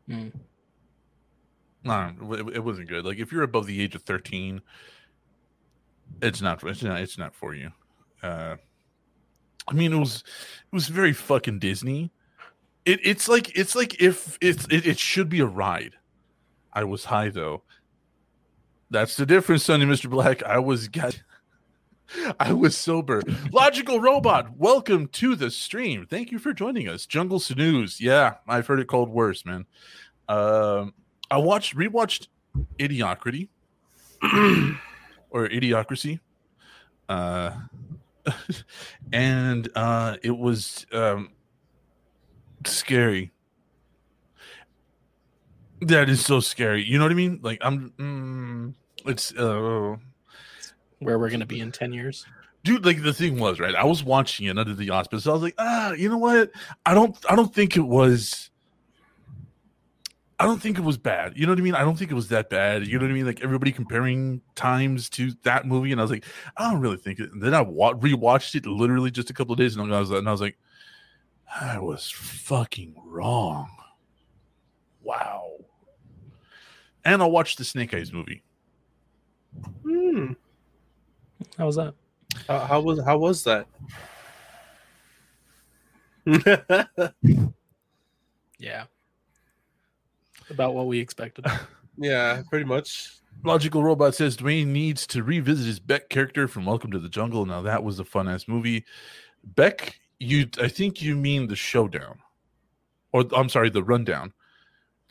Mm. 0.08 0.32
No, 1.84 2.12
it, 2.32 2.56
it 2.56 2.64
wasn't 2.64 2.88
good. 2.88 3.04
Like 3.04 3.18
if 3.18 3.32
you're 3.32 3.42
above 3.42 3.66
the 3.66 3.80
age 3.82 3.96
of 3.96 4.02
13, 4.02 4.60
it's 6.20 6.40
not 6.40 6.62
it's 6.62 6.82
not 6.82 7.00
it's 7.00 7.18
not 7.18 7.34
for 7.34 7.54
you. 7.54 7.72
Uh 8.22 8.56
I 9.66 9.74
mean 9.74 9.92
it 9.92 9.98
was 9.98 10.22
it 10.72 10.74
was 10.74 10.86
very 10.86 11.12
fucking 11.12 11.58
Disney. 11.58 12.12
It 12.84 13.00
it's 13.02 13.28
like 13.28 13.56
it's 13.58 13.74
like 13.74 14.00
if 14.00 14.38
it's 14.40 14.64
it, 14.70 14.86
it 14.86 14.98
should 14.98 15.28
be 15.28 15.40
a 15.40 15.46
ride. 15.46 15.96
I 16.72 16.84
was 16.84 17.04
high 17.04 17.28
though. 17.28 17.62
That's 18.90 19.16
the 19.16 19.26
difference, 19.26 19.64
Sonny 19.64 19.86
Mr. 19.86 20.08
Black. 20.10 20.42
I 20.42 20.58
was 20.58 20.88
got 20.88 21.20
I 22.40 22.52
was 22.52 22.76
sober. 22.76 23.22
Logical 23.50 24.00
Robot, 24.00 24.56
welcome 24.56 25.08
to 25.08 25.34
the 25.34 25.50
stream. 25.50 26.06
Thank 26.06 26.30
you 26.30 26.38
for 26.38 26.52
joining 26.52 26.88
us. 26.88 27.06
Jungle 27.06 27.40
Snooze. 27.40 28.00
Yeah, 28.00 28.34
I've 28.46 28.66
heard 28.66 28.80
it 28.80 28.86
called 28.86 29.08
worse, 29.08 29.44
man. 29.44 29.66
Um 30.28 30.94
I 31.30 31.38
watched 31.38 31.76
rewatched 31.76 32.28
Idiocracy 32.78 33.48
or 35.30 35.48
Idiocracy. 35.48 36.20
Uh 37.08 37.52
and 39.12 39.68
uh 39.74 40.16
it 40.22 40.36
was 40.36 40.86
um 40.92 41.30
scary. 42.66 43.32
That 45.82 46.08
is 46.08 46.24
so 46.24 46.40
scary. 46.40 46.84
You 46.84 46.98
know 46.98 47.04
what 47.04 47.12
I 47.12 47.16
mean? 47.16 47.40
Like 47.42 47.58
I'm 47.60 47.90
mm, 47.98 48.74
It's 49.10 49.32
uh, 49.34 49.96
Where 51.00 51.18
we're 51.18 51.30
gonna 51.30 51.46
be 51.46 51.60
in 51.60 51.72
ten 51.72 51.92
years. 51.92 52.24
dude. 52.62 52.84
Like 52.84 53.02
the 53.02 53.12
thing 53.12 53.38
was 53.38 53.58
right. 53.58 53.74
I 53.74 53.84
was 53.84 54.04
watching 54.04 54.46
it 54.46 54.56
under 54.58 54.74
the 54.74 54.90
auspices. 54.90 55.26
I 55.26 55.32
was 55.32 55.42
like, 55.42 55.54
ah, 55.58 55.92
you 55.92 56.08
know 56.08 56.18
what? 56.18 56.50
I 56.86 56.94
don't. 56.94 57.16
I 57.28 57.34
don't 57.34 57.52
think 57.54 57.76
it 57.76 57.80
was. 57.82 58.50
I 60.38 60.44
don't 60.44 60.60
think 60.60 60.76
it 60.76 60.82
was 60.82 60.98
bad. 60.98 61.34
You 61.36 61.46
know 61.46 61.52
what 61.52 61.58
I 61.60 61.62
mean? 61.62 61.74
I 61.76 61.82
don't 61.82 61.96
think 61.96 62.10
it 62.10 62.14
was 62.14 62.28
that 62.28 62.50
bad. 62.50 62.86
You 62.86 62.98
know 62.98 63.04
what 63.04 63.12
I 63.12 63.14
mean? 63.14 63.26
Like 63.26 63.42
everybody 63.42 63.70
comparing 63.70 64.40
times 64.56 65.08
to 65.10 65.32
that 65.44 65.66
movie, 65.66 65.92
and 65.92 66.00
I 66.00 66.04
was 66.04 66.10
like, 66.10 66.24
I 66.56 66.70
don't 66.70 66.80
really 66.80 66.96
think 66.96 67.20
it. 67.20 67.32
And 67.32 67.42
then 67.42 67.54
I 67.54 67.60
wa- 67.60 67.94
rewatched 67.94 68.54
it 68.56 68.66
literally 68.66 69.10
just 69.10 69.30
a 69.30 69.32
couple 69.34 69.52
of 69.52 69.58
days, 69.58 69.76
and 69.76 69.94
I 69.94 70.00
was 70.00 70.10
and 70.10 70.28
I 70.28 70.32
was 70.32 70.40
like, 70.40 70.58
I 71.60 71.78
was 71.78 72.10
fucking 72.10 72.94
wrong. 73.04 73.68
Wow. 75.02 75.48
And 77.04 77.22
I'll 77.22 77.30
watch 77.30 77.56
the 77.56 77.64
Snake 77.64 77.94
Eyes 77.94 78.12
movie. 78.12 78.42
Hmm. 79.82 80.32
How 81.58 81.66
was 81.66 81.76
that? 81.76 81.94
How, 82.48 82.60
how 82.60 82.80
was 82.80 83.00
how 83.04 83.18
was 83.18 83.44
that? 83.44 83.66
Yeah. 88.62 88.84
About 90.50 90.74
what 90.74 90.86
we 90.86 91.00
expected. 91.00 91.44
yeah, 91.98 92.42
pretty 92.48 92.64
much. 92.64 93.10
Logical 93.42 93.82
Robot 93.82 94.14
says 94.14 94.36
Dwayne 94.36 94.68
needs 94.68 95.04
to 95.08 95.24
revisit 95.24 95.66
his 95.66 95.80
Beck 95.80 96.08
character 96.08 96.46
from 96.46 96.64
Welcome 96.64 96.92
to 96.92 97.00
the 97.00 97.08
Jungle. 97.08 97.44
Now 97.44 97.60
that 97.62 97.82
was 97.82 97.98
a 97.98 98.04
fun 98.04 98.28
ass 98.28 98.46
movie. 98.46 98.84
Beck, 99.42 99.98
you 100.20 100.48
I 100.60 100.68
think 100.68 101.02
you 101.02 101.16
mean 101.16 101.48
the 101.48 101.56
showdown. 101.56 102.20
Or 103.12 103.24
I'm 103.34 103.48
sorry, 103.48 103.68
the 103.68 103.82
rundown. 103.82 104.32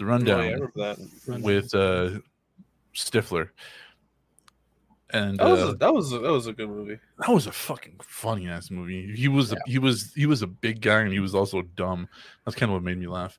The 0.02 0.08
Oh, 0.08 0.10
rundown 0.10 0.50
yeah, 0.50 0.58
that. 0.76 0.98
Rundown. 1.28 1.42
with 1.44 1.76
uh 1.76 2.20
Stifler. 2.96 3.50
And 5.14 5.38
That 5.40 5.46
was 5.50 5.60
uh, 5.62 5.68
a, 5.68 5.76
that 5.76 5.94
was 5.94 6.14
a, 6.14 6.20
that 6.20 6.32
was 6.32 6.48
a 6.48 6.54
good 6.54 6.70
movie. 6.70 6.98
that 7.20 7.30
was 7.30 7.46
a 7.46 7.52
fucking 7.52 8.00
funny 8.02 8.48
ass 8.48 8.72
movie. 8.72 9.14
He 9.16 9.28
was 9.28 9.52
a, 9.52 9.58
he 9.68 9.78
was 9.78 10.14
he 10.16 10.26
was 10.26 10.42
a 10.42 10.48
big 10.48 10.82
guy 10.82 11.02
and 11.02 11.12
he 11.12 11.20
was 11.20 11.36
also 11.36 11.62
dumb. 11.62 12.08
That's 12.46 12.56
kind 12.56 12.72
of 12.72 12.76
what 12.76 12.84
made 12.84 12.98
me 12.98 13.08
laugh. 13.08 13.38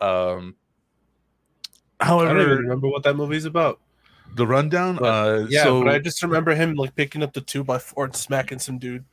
Um 0.00 0.54
I 2.00 2.08
don't 2.08 2.40
even 2.40 2.58
remember 2.58 2.88
what 2.88 3.02
that 3.02 3.16
movie's 3.16 3.44
about. 3.44 3.80
the 4.36 4.46
rundown 4.46 4.96
But, 4.96 5.04
uh 5.04 5.46
Yeah, 5.48 5.64
so, 5.64 5.82
but 5.82 5.92
I 5.94 5.98
just 5.98 6.22
remember 6.22 6.54
him 6.54 6.74
like 6.74 6.94
picking 6.94 7.22
up 7.24 7.32
the 7.32 7.40
two 7.40 7.64
by 7.64 7.78
four 7.78 8.04
and 8.04 8.14
smacking 8.14 8.58
some 8.60 8.78
dude. 8.78 9.04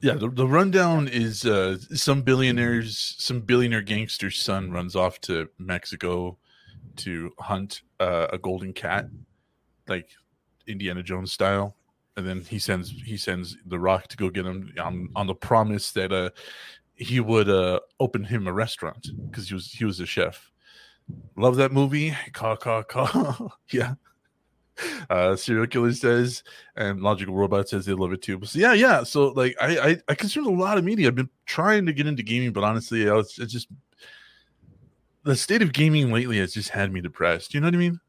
Yeah, 0.00 0.14
the, 0.14 0.28
the 0.28 0.46
rundown 0.46 1.08
is 1.08 1.44
uh, 1.46 1.78
some 1.94 2.22
billionaires, 2.22 3.16
some 3.18 3.40
billionaire 3.40 3.82
gangster's 3.82 4.38
son 4.38 4.70
runs 4.70 4.94
off 4.94 5.20
to 5.22 5.48
Mexico 5.58 6.36
to 6.96 7.32
hunt 7.38 7.82
uh, 7.98 8.26
a 8.32 8.38
golden 8.38 8.72
cat, 8.72 9.08
like 9.88 10.10
Indiana 10.66 11.02
Jones 11.02 11.32
style, 11.32 11.76
and 12.16 12.26
then 12.26 12.42
he 12.42 12.58
sends 12.58 12.90
he 12.90 13.16
sends 13.16 13.56
the 13.66 13.78
Rock 13.78 14.08
to 14.08 14.16
go 14.16 14.28
get 14.28 14.44
him 14.44 14.72
on 14.78 15.08
on 15.16 15.26
the 15.26 15.34
promise 15.34 15.92
that 15.92 16.12
uh, 16.12 16.30
he 16.94 17.20
would 17.20 17.48
uh, 17.48 17.80
open 18.00 18.24
him 18.24 18.46
a 18.46 18.52
restaurant 18.52 19.08
because 19.30 19.48
he 19.48 19.54
was 19.54 19.72
he 19.72 19.84
was 19.84 20.00
a 20.00 20.06
chef. 20.06 20.50
Love 21.36 21.56
that 21.56 21.72
movie. 21.72 22.14
Caw 22.32 22.56
caw 22.56 22.82
caw. 22.82 23.48
yeah. 23.72 23.94
Uh, 25.08 25.34
serial 25.36 25.66
killer 25.66 25.92
says 25.92 26.42
and 26.76 27.00
logical 27.00 27.34
robot 27.34 27.68
says 27.68 27.86
they 27.86 27.92
love 27.92 28.12
it 28.12 28.20
too 28.20 28.38
so, 28.44 28.58
yeah 28.58 28.72
yeah 28.72 29.02
so 29.02 29.28
like 29.28 29.54
I, 29.60 29.78
I 29.90 29.96
i 30.08 30.14
consume 30.14 30.46
a 30.46 30.50
lot 30.50 30.76
of 30.78 30.84
media 30.84 31.06
i've 31.08 31.14
been 31.14 31.30
trying 31.46 31.86
to 31.86 31.92
get 31.92 32.06
into 32.06 32.22
gaming 32.22 32.52
but 32.52 32.64
honestly 32.64 33.08
i 33.08 33.12
was 33.14 33.38
it's 33.38 33.52
just 33.52 33.68
the 35.22 35.34
state 35.36 35.62
of 35.62 35.72
gaming 35.72 36.12
lately 36.12 36.38
has 36.38 36.52
just 36.52 36.70
had 36.70 36.92
me 36.92 37.00
depressed 37.00 37.54
you 37.54 37.60
know 37.60 37.68
what 37.68 37.74
i 37.74 37.78
mean 37.78 38.00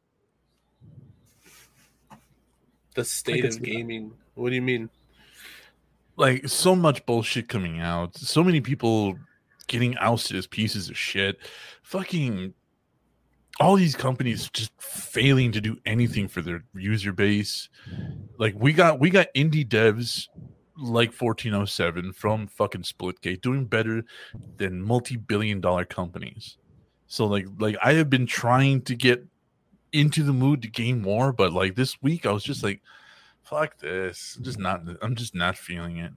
The 2.95 3.05
state 3.05 3.45
of 3.45 3.53
see 3.53 3.59
that. 3.59 3.65
gaming. 3.65 4.11
What 4.35 4.49
do 4.49 4.55
you 4.55 4.61
mean? 4.61 4.89
like 6.15 6.47
so 6.49 6.75
much 6.75 7.05
bullshit 7.05 7.47
coming 7.47 7.79
out 7.79 8.17
so 8.17 8.43
many 8.43 8.59
people 8.59 9.15
getting 9.67 9.95
ousted 9.99 10.35
as 10.35 10.47
pieces 10.47 10.89
of 10.89 10.97
shit 10.97 11.37
fucking 11.83 12.53
all 13.59 13.75
these 13.75 13.95
companies 13.95 14.49
just 14.53 14.71
failing 14.79 15.51
to 15.51 15.61
do 15.61 15.77
anything 15.85 16.27
for 16.27 16.41
their 16.41 16.63
user 16.75 17.11
base. 17.11 17.69
Like 18.37 18.55
we 18.57 18.73
got 18.73 18.99
we 18.99 19.09
got 19.09 19.33
indie 19.35 19.67
devs 19.67 20.27
like 20.77 21.09
1407 21.09 22.13
from 22.13 22.47
fucking 22.47 22.83
splitgate 22.83 23.41
doing 23.41 23.65
better 23.65 24.03
than 24.57 24.81
multi-billion 24.81 25.59
dollar 25.59 25.85
companies. 25.85 26.57
So 27.07 27.25
like 27.25 27.47
like 27.57 27.77
i 27.81 27.93
have 27.93 28.09
been 28.09 28.27
trying 28.27 28.81
to 28.83 28.95
get 28.95 29.25
into 29.93 30.21
the 30.21 30.33
mood 30.33 30.61
to 30.61 30.67
game 30.67 31.01
more 31.01 31.31
but 31.31 31.53
like 31.53 31.75
this 31.75 32.01
week 32.01 32.25
i 32.25 32.31
was 32.31 32.43
just 32.43 32.61
like 32.61 32.81
fuck 33.41 33.77
this. 33.77 34.35
I'm 34.37 34.43
just 34.43 34.59
not 34.59 34.81
i'm 35.01 35.15
just 35.15 35.33
not 35.33 35.57
feeling 35.57 35.97
it. 35.97 36.11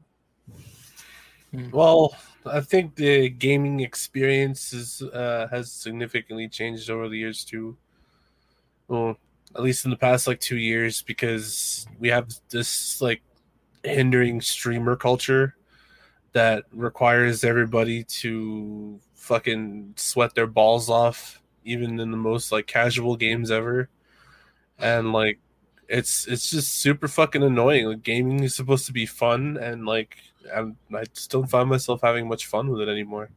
Well, 1.73 2.15
I 2.47 2.61
think 2.61 2.95
the 2.95 3.29
gaming 3.29 3.81
experience 3.81 4.73
is 4.73 5.03
uh, 5.03 5.49
has 5.51 5.71
significantly 5.71 6.49
changed 6.49 6.89
over 6.91 7.09
the 7.09 7.19
years 7.19 7.45
too. 7.45 7.77
Well, 8.89 9.17
at 9.55 9.63
least 9.63 9.85
in 9.85 9.91
the 9.91 9.97
past 9.97 10.27
like 10.27 10.41
two 10.41 10.57
years, 10.57 11.03
because 11.03 11.87
we 11.99 12.09
have 12.09 12.31
this 12.51 13.01
like 13.01 13.23
hindering 13.85 14.41
streamer 14.41 14.97
culture 14.97 15.57
that 16.33 16.65
requires 16.73 17.45
everybody 17.45 18.05
to 18.05 19.01
fucking 19.15 19.95
sweat 19.97 20.35
their 20.35 20.47
balls 20.47 20.89
off, 20.89 21.43
even 21.65 22.01
in 22.01 22.11
the 22.11 22.17
most 22.17 22.53
like 22.53 22.67
casual 22.67 23.17
games 23.17 23.51
ever. 23.51 23.89
And 24.79 25.13
like, 25.13 25.39
it's 25.89 26.27
it's 26.27 26.51
just 26.51 26.77
super 26.77 27.09
fucking 27.09 27.43
annoying. 27.43 27.87
Like, 27.87 28.03
gaming 28.03 28.43
is 28.45 28.55
supposed 28.55 28.87
to 28.87 28.93
be 28.93 29.07
fun, 29.07 29.59
and 29.59 29.85
like, 29.85 30.17
I'm, 30.55 30.77
I 30.95 31.05
just 31.05 31.31
don't 31.31 31.49
find 31.49 31.69
myself 31.69 32.01
having 32.03 32.29
much 32.29 32.47
fun 32.47 32.69
with 32.69 32.81
it 32.83 32.89
anymore. 32.89 33.31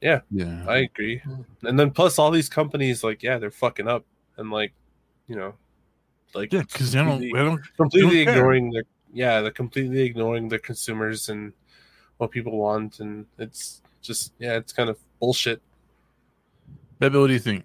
yeah 0.00 0.20
yeah, 0.30 0.64
I 0.68 0.78
agree. 0.78 1.22
And 1.62 1.78
then 1.78 1.90
plus 1.90 2.18
all 2.18 2.30
these 2.30 2.48
companies, 2.48 3.02
like, 3.04 3.22
yeah, 3.22 3.38
they're 3.38 3.50
fucking 3.50 3.88
up, 3.88 4.04
and 4.36 4.50
like, 4.50 4.72
you 5.26 5.36
know, 5.36 5.54
like 6.34 6.52
yeah 6.52 6.62
because 6.62 6.92
they 6.92 6.98
don't, 6.98 7.08
completely- 7.08 7.38
they 7.38 7.44
don't 7.44 7.76
completely 7.76 8.18
They 8.18 8.24
don't 8.24 8.34
ignoring 8.36 8.70
their 8.70 8.84
yeah 9.12 9.40
they're 9.40 9.50
completely 9.50 10.02
ignoring 10.02 10.48
their 10.48 10.60
consumers 10.60 11.28
and 11.28 11.52
what 12.18 12.30
people 12.30 12.56
want 12.56 13.00
and 13.00 13.26
it's 13.38 13.82
just 14.02 14.32
yeah 14.38 14.56
it's 14.56 14.72
kind 14.72 14.88
of 14.88 14.98
bullshit 15.18 15.60
Bebe, 17.00 17.18
what 17.18 17.26
do 17.26 17.32
you 17.32 17.40
think 17.40 17.64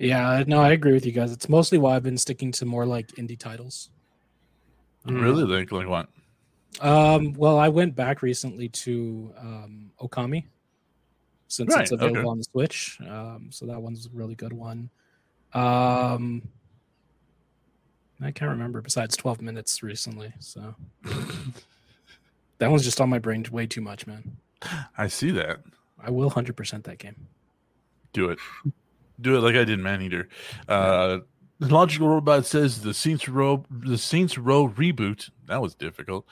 yeah, 0.00 0.44
no, 0.46 0.62
I 0.62 0.70
agree 0.70 0.94
with 0.94 1.04
you 1.04 1.12
guys. 1.12 1.30
It's 1.30 1.46
mostly 1.50 1.76
why 1.76 1.94
I've 1.94 2.02
been 2.02 2.16
sticking 2.16 2.52
to 2.52 2.64
more 2.64 2.86
like 2.86 3.08
indie 3.16 3.38
titles. 3.38 3.90
Mm. 5.06 5.20
really 5.22 5.44
like 5.44 5.70
like 5.72 5.86
what 5.86 6.08
Um, 6.80 7.32
well, 7.34 7.58
I 7.58 7.68
went 7.68 7.94
back 7.96 8.22
recently 8.22 8.68
to 8.68 9.32
um, 9.38 9.90
Okami 10.00 10.44
since 11.48 11.74
Right, 11.74 11.82
it's 11.82 11.92
available 11.92 12.18
okay. 12.20 12.28
on 12.28 12.38
the 12.38 12.44
Switch. 12.44 12.98
Um, 13.00 13.48
so 13.50 13.66
that 13.66 13.80
one's 13.82 14.06
a 14.06 14.10
really 14.12 14.34
good 14.36 14.52
one. 14.52 14.88
Um, 15.52 16.42
I 18.22 18.30
can't 18.30 18.50
remember 18.50 18.80
besides 18.80 19.16
12 19.16 19.40
minutes 19.42 19.82
recently. 19.82 20.32
So 20.38 20.74
that 22.58 22.70
one's 22.70 22.84
just 22.84 23.00
on 23.00 23.08
my 23.08 23.18
brain 23.18 23.44
way 23.50 23.66
too 23.66 23.80
much, 23.80 24.06
man. 24.06 24.36
i 24.98 25.08
see 25.08 25.30
that 25.30 25.60
I 26.02 26.10
will 26.10 26.30
100% 26.30 26.82
that 26.84 26.98
game. 26.98 27.16
do 28.12 28.28
it 28.30 28.38
do 29.20 29.36
it 29.36 29.40
like 29.40 29.54
i 29.54 29.64
did 29.64 29.78
man 29.78 30.02
eater 30.02 30.28
uh 30.68 31.18
the 31.60 31.68
logical 31.68 32.08
robot 32.08 32.44
says 32.46 32.82
the 32.82 32.92
saints 32.94 33.28
row 33.28 33.64
the 33.70 33.96
saints 33.98 34.36
row 34.38 34.68
reboot 34.68 35.30
that 35.46 35.60
was 35.62 35.74
difficult 35.74 36.26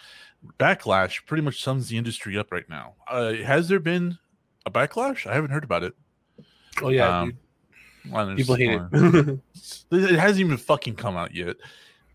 backlash 0.58 1.24
pretty 1.26 1.42
much 1.42 1.62
sums 1.62 1.88
the 1.88 1.96
industry 1.98 2.38
up 2.38 2.52
right 2.52 2.68
now 2.68 2.94
uh 3.08 3.32
has 3.32 3.68
there 3.68 3.80
been 3.80 4.18
a 4.66 4.70
backlash 4.70 5.26
i 5.26 5.34
haven't 5.34 5.50
heard 5.50 5.64
about 5.64 5.82
it 5.82 5.94
oh 6.82 6.88
yeah 6.90 7.20
Um, 7.22 7.38
Well, 8.10 8.34
people 8.36 8.54
hate 8.54 8.80
it 8.92 9.40
it 9.90 10.18
hasn't 10.18 10.40
even 10.40 10.56
fucking 10.56 10.94
come 10.96 11.16
out 11.16 11.34
yet 11.34 11.56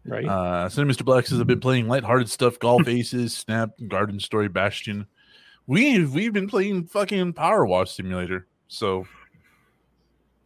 Right? 0.06 0.26
Uh, 0.26 0.68
so 0.68 0.84
Mr. 0.84 1.06
Black 1.06 1.26
says 1.26 1.40
I've 1.40 1.48
been 1.48 1.62
playing 1.62 1.88
lighthearted 1.88 2.30
stuff, 2.30 2.60
Golf 2.60 2.90
Aces, 2.90 3.34
Snap, 3.38 3.70
Garden 3.88 4.20
Story, 4.20 4.50
Bastion. 4.50 5.08
We've 5.66 6.14
we've 6.14 6.34
been 6.34 6.50
playing 6.50 6.88
fucking 6.88 7.32
Power 7.34 7.66
Wash 7.66 7.92
Simulator, 7.92 8.46
so 8.68 9.08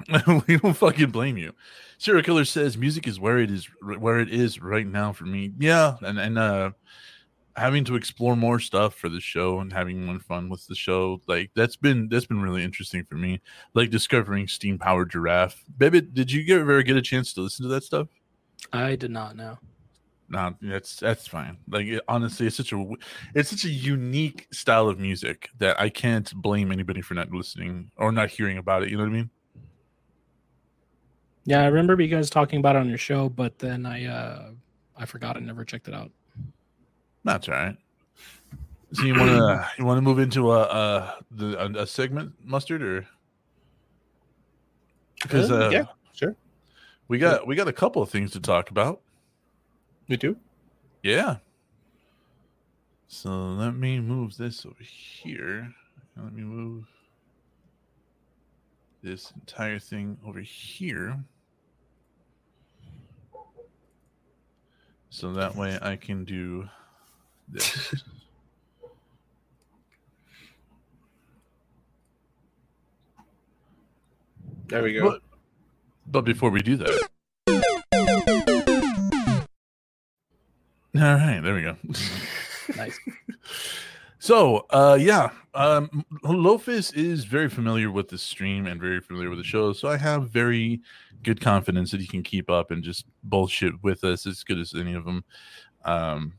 we 0.48 0.58
don't 0.58 0.76
fucking 0.76 1.10
blame 1.10 1.38
you. 1.38 1.54
Serial 1.98 2.24
Killer 2.24 2.46
says 2.46 2.78
music 2.78 3.08
is 3.08 3.20
where 3.20 3.40
it 3.40 3.50
is 3.50 3.68
where 3.82 4.20
it 4.20 4.30
is 4.30 4.62
right 4.62 4.86
now 4.86 5.12
for 5.12 5.26
me. 5.26 5.52
Yeah, 5.58 5.96
and 6.02 6.20
and 6.20 6.38
uh, 6.38 6.72
having 7.58 7.84
to 7.86 7.96
explore 7.96 8.36
more 8.36 8.60
stuff 8.60 8.94
for 8.94 9.10
the 9.10 9.20
show 9.20 9.60
and 9.60 9.74
having 9.74 10.06
more 10.06 10.20
fun 10.20 10.48
with 10.48 10.66
the 10.68 10.76
show, 10.76 11.20
like 11.28 11.52
that's 11.56 11.76
been 11.76 12.08
that's 12.08 12.28
been 12.28 12.42
really 12.42 12.64
interesting 12.64 13.04
for 13.04 13.16
me. 13.16 13.42
Like 13.74 13.90
discovering 13.90 14.48
Steam 14.48 14.78
Powered 14.78 15.12
Giraffe. 15.12 15.64
Baby, 15.78 16.02
did 16.02 16.32
you 16.32 16.44
get, 16.44 16.60
ever 16.60 16.84
get 16.84 16.96
a 16.96 17.02
chance 17.02 17.34
to 17.34 17.42
listen 17.42 17.64
to 17.64 17.70
that 17.70 17.84
stuff? 17.84 18.08
I 18.72 18.96
did 18.96 19.12
not 19.12 19.36
know. 19.36 19.58
No, 20.30 20.56
that's 20.62 20.98
that's 20.98 21.26
fine. 21.26 21.58
Like 21.70 21.88
it, 21.88 22.04
honestly, 22.08 22.48
it's 22.48 22.58
such 22.58 22.74
a 22.74 22.86
it's 23.34 23.50
such 23.50 23.66
a 23.66 23.70
unique 23.70 24.48
style 24.52 24.88
of 24.88 25.00
music 25.00 25.50
that 25.58 25.80
I 25.80 25.90
can't 25.90 26.32
blame 26.36 26.72
anybody 26.72 27.02
for 27.02 27.14
not 27.16 27.32
listening 27.32 27.92
or 27.98 28.12
not 28.12 28.30
hearing 28.30 28.58
about 28.58 28.84
it. 28.84 28.90
You 28.90 28.98
know 28.98 29.04
what 29.04 29.10
I 29.10 29.14
mean? 29.14 29.30
Yeah, 31.46 31.62
I 31.62 31.68
remember 31.68 32.04
you 32.04 32.10
guys 32.10 32.30
talking 32.30 32.60
about 32.60 32.76
it 32.76 32.80
on 32.80 32.90
your 32.90 32.98
show, 32.98 33.30
but 33.30 33.58
then 33.58 33.86
I 33.86 34.06
uh 34.06 34.52
I 34.98 35.06
forgot 35.06 35.38
and 35.38 35.48
never 35.48 35.64
checked 35.64 35.88
it 35.88 35.94
out. 35.94 36.12
That's 37.28 37.50
all 37.50 37.56
right. 37.56 37.76
So 38.94 39.04
you 39.04 39.14
want 39.14 39.30
to 39.32 39.70
you 39.78 39.86
want 39.86 39.98
to 39.98 40.02
move 40.02 40.18
into 40.18 40.54
a 40.54 40.62
a, 40.62 41.16
the, 41.30 41.62
a, 41.62 41.84
a 41.84 41.88
segment 41.88 42.32
mustard 42.42 42.82
or 42.82 43.06
because 45.22 45.52
Uh, 45.52 45.66
uh, 45.66 45.70
yeah, 45.70 45.86
sure. 46.14 46.38
we 47.10 47.18
got 47.18 47.46
we 47.46 47.56
got 47.56 47.68
a 47.68 47.74
couple 47.74 48.02
of 48.02 48.10
things 48.10 48.32
to 48.32 48.40
talk 48.40 48.70
about. 48.70 49.02
We 50.08 50.16
do. 50.16 50.38
Yeah. 51.04 51.38
So 53.10 53.30
let 53.30 53.76
me 53.76 54.00
move 54.00 54.38
this 54.38 54.66
over 54.66 54.82
here. 54.82 55.74
Let 56.16 56.34
me 56.34 56.44
move 56.44 56.86
this 59.04 59.32
entire 59.32 59.80
thing 59.80 60.18
over 60.26 60.40
here. 60.40 61.20
So 65.10 65.34
that 65.34 65.56
way 65.56 65.78
I 65.82 65.98
can 65.98 66.24
do 66.24 66.70
this. 67.48 67.96
There 74.70 74.84
we 74.84 74.92
go. 74.92 75.12
But, 75.12 75.22
but 76.08 76.22
before 76.26 76.50
we 76.50 76.60
do 76.62 76.76
that. 76.76 77.08
All 80.94 81.02
right, 81.02 81.40
there 81.40 81.56
we 81.56 81.62
go. 81.62 81.78
Nice. 82.76 83.00
So, 84.20 84.66
uh, 84.72 84.98
yeah, 85.00 85.30
um, 85.54 86.04
Lofus 86.26 86.94
is 86.94 87.24
very 87.24 87.50
familiar 87.50 87.92
with 87.92 88.10
the 88.10 88.18
stream 88.18 88.66
and 88.66 88.82
very 88.82 89.00
familiar 89.00 89.30
with 89.30 89.38
the 89.38 89.46
show. 89.46 89.72
So 89.72 89.88
I 89.88 89.96
have 89.96 90.32
very 90.32 90.82
good 91.24 91.40
confidence 91.40 91.92
that 91.92 92.02
he 92.02 92.08
can 92.08 92.24
keep 92.24 92.50
up 92.50 92.72
and 92.72 92.84
just 92.84 93.06
bullshit 93.24 93.82
with 93.84 94.04
us 94.04 94.26
as 94.26 94.44
good 94.44 94.60
as 94.60 94.74
any 94.74 94.96
of 94.96 95.06
them. 95.06 95.24
Um, 95.86 96.34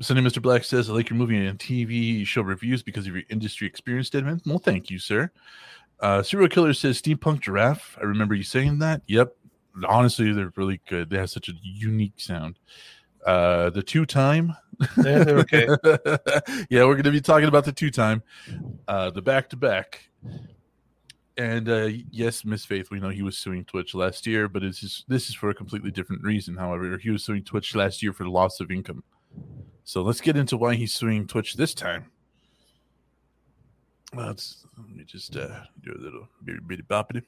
Sunday 0.00 0.22
Mr. 0.22 0.40
Black 0.40 0.64
says, 0.64 0.88
I 0.88 0.94
like 0.94 1.10
your 1.10 1.18
movie 1.18 1.44
and 1.44 1.58
TV 1.58 2.26
show 2.26 2.42
reviews 2.42 2.82
because 2.82 3.06
of 3.06 3.14
your 3.14 3.24
industry 3.28 3.66
experience, 3.66 4.10
Deadman. 4.10 4.40
Well, 4.46 4.58
thank 4.58 4.90
you, 4.90 4.98
sir. 4.98 5.30
Uh, 6.00 6.22
Serial 6.22 6.48
Killer 6.48 6.72
says, 6.72 7.00
Steampunk 7.00 7.40
Giraffe. 7.40 7.98
I 8.00 8.04
remember 8.04 8.34
you 8.34 8.42
saying 8.42 8.78
that. 8.78 9.02
Yep. 9.06 9.36
Honestly, 9.86 10.32
they're 10.32 10.52
really 10.56 10.80
good. 10.88 11.10
They 11.10 11.18
have 11.18 11.30
such 11.30 11.48
a 11.48 11.52
unique 11.62 12.14
sound. 12.16 12.58
Uh, 13.26 13.68
the 13.70 13.82
two 13.82 14.06
time 14.06 14.56
Yeah, 14.96 15.24
they're 15.24 15.38
okay. 15.40 15.66
yeah, 16.70 16.84
we're 16.84 16.94
going 16.94 17.04
to 17.04 17.10
be 17.10 17.20
talking 17.20 17.48
about 17.48 17.64
the 17.64 17.72
two 17.72 17.90
time, 17.90 18.22
uh, 18.88 19.10
the 19.10 19.22
back 19.22 19.50
to 19.50 19.56
back. 19.56 20.08
And 21.36 21.68
uh, 21.68 21.88
yes, 22.10 22.44
Miss 22.44 22.64
Faith, 22.64 22.90
we 22.90 23.00
know 23.00 23.10
he 23.10 23.22
was 23.22 23.36
suing 23.36 23.64
Twitch 23.64 23.94
last 23.94 24.26
year, 24.26 24.48
but 24.48 24.62
it's 24.62 24.80
just, 24.80 25.08
this 25.08 25.28
is 25.28 25.34
for 25.34 25.50
a 25.50 25.54
completely 25.54 25.90
different 25.90 26.22
reason. 26.22 26.56
However, 26.56 26.98
he 26.98 27.10
was 27.10 27.24
suing 27.24 27.44
Twitch 27.44 27.74
last 27.74 28.02
year 28.02 28.12
for 28.12 28.26
loss 28.26 28.60
of 28.60 28.70
income. 28.70 29.04
So 29.84 30.02
let's 30.02 30.20
get 30.20 30.36
into 30.36 30.56
why 30.56 30.74
he's 30.74 30.92
suing 30.92 31.26
Twitch 31.26 31.54
this 31.54 31.74
time. 31.74 32.10
Let's 34.14 34.66
let 34.76 34.88
me 34.88 35.04
just 35.04 35.36
uh, 35.36 35.60
do 35.82 35.92
a 35.92 36.00
little 36.00 36.28
bitty 36.44 36.60
bitty 36.66 36.82
boppity. 36.82 37.22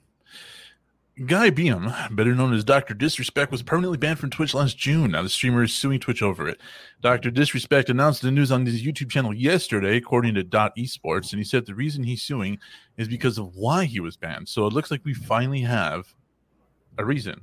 Guy 1.27 1.51
Beahm, 1.51 2.17
better 2.17 2.35
known 2.35 2.55
as 2.55 2.65
Dr. 2.65 2.95
Disrespect, 2.95 3.53
was 3.53 3.63
permanently 3.63 3.99
banned 3.99 4.19
from 4.19 4.31
Twitch 4.31 4.55
last 4.55 4.79
June. 4.79 5.11
Now 5.11 5.23
the 5.23 5.29
streamer 5.29 5.63
is 5.63 5.75
suing 5.75 6.01
Twitch 6.01 6.23
over 6.23 6.49
it. 6.49 6.59
Dr. 7.03 7.31
Disrespect 7.31 7.91
announced 7.91 8.23
the 8.23 8.31
news 8.31 8.51
on 8.51 8.65
his 8.65 8.83
YouTube 8.83 9.11
channel 9.11 9.35
yesterday, 9.35 9.99
according 9.99 10.35
to 10.37 10.43
Dot 10.43 10.75
Esports, 10.77 11.33
and 11.33 11.39
he 11.39 11.45
said 11.45 11.67
the 11.67 11.75
reason 11.75 12.03
he's 12.03 12.23
suing 12.23 12.59
is 12.97 13.09
because 13.09 13.37
of 13.37 13.55
why 13.55 13.85
he 13.85 14.01
was 14.01 14.17
banned. 14.17 14.49
So 14.49 14.67
it 14.67 14.73
looks 14.73 14.91
like 14.91 15.05
we 15.05 15.13
finally 15.13 15.61
have 15.61 16.15
a 16.97 17.05
reason. 17.05 17.43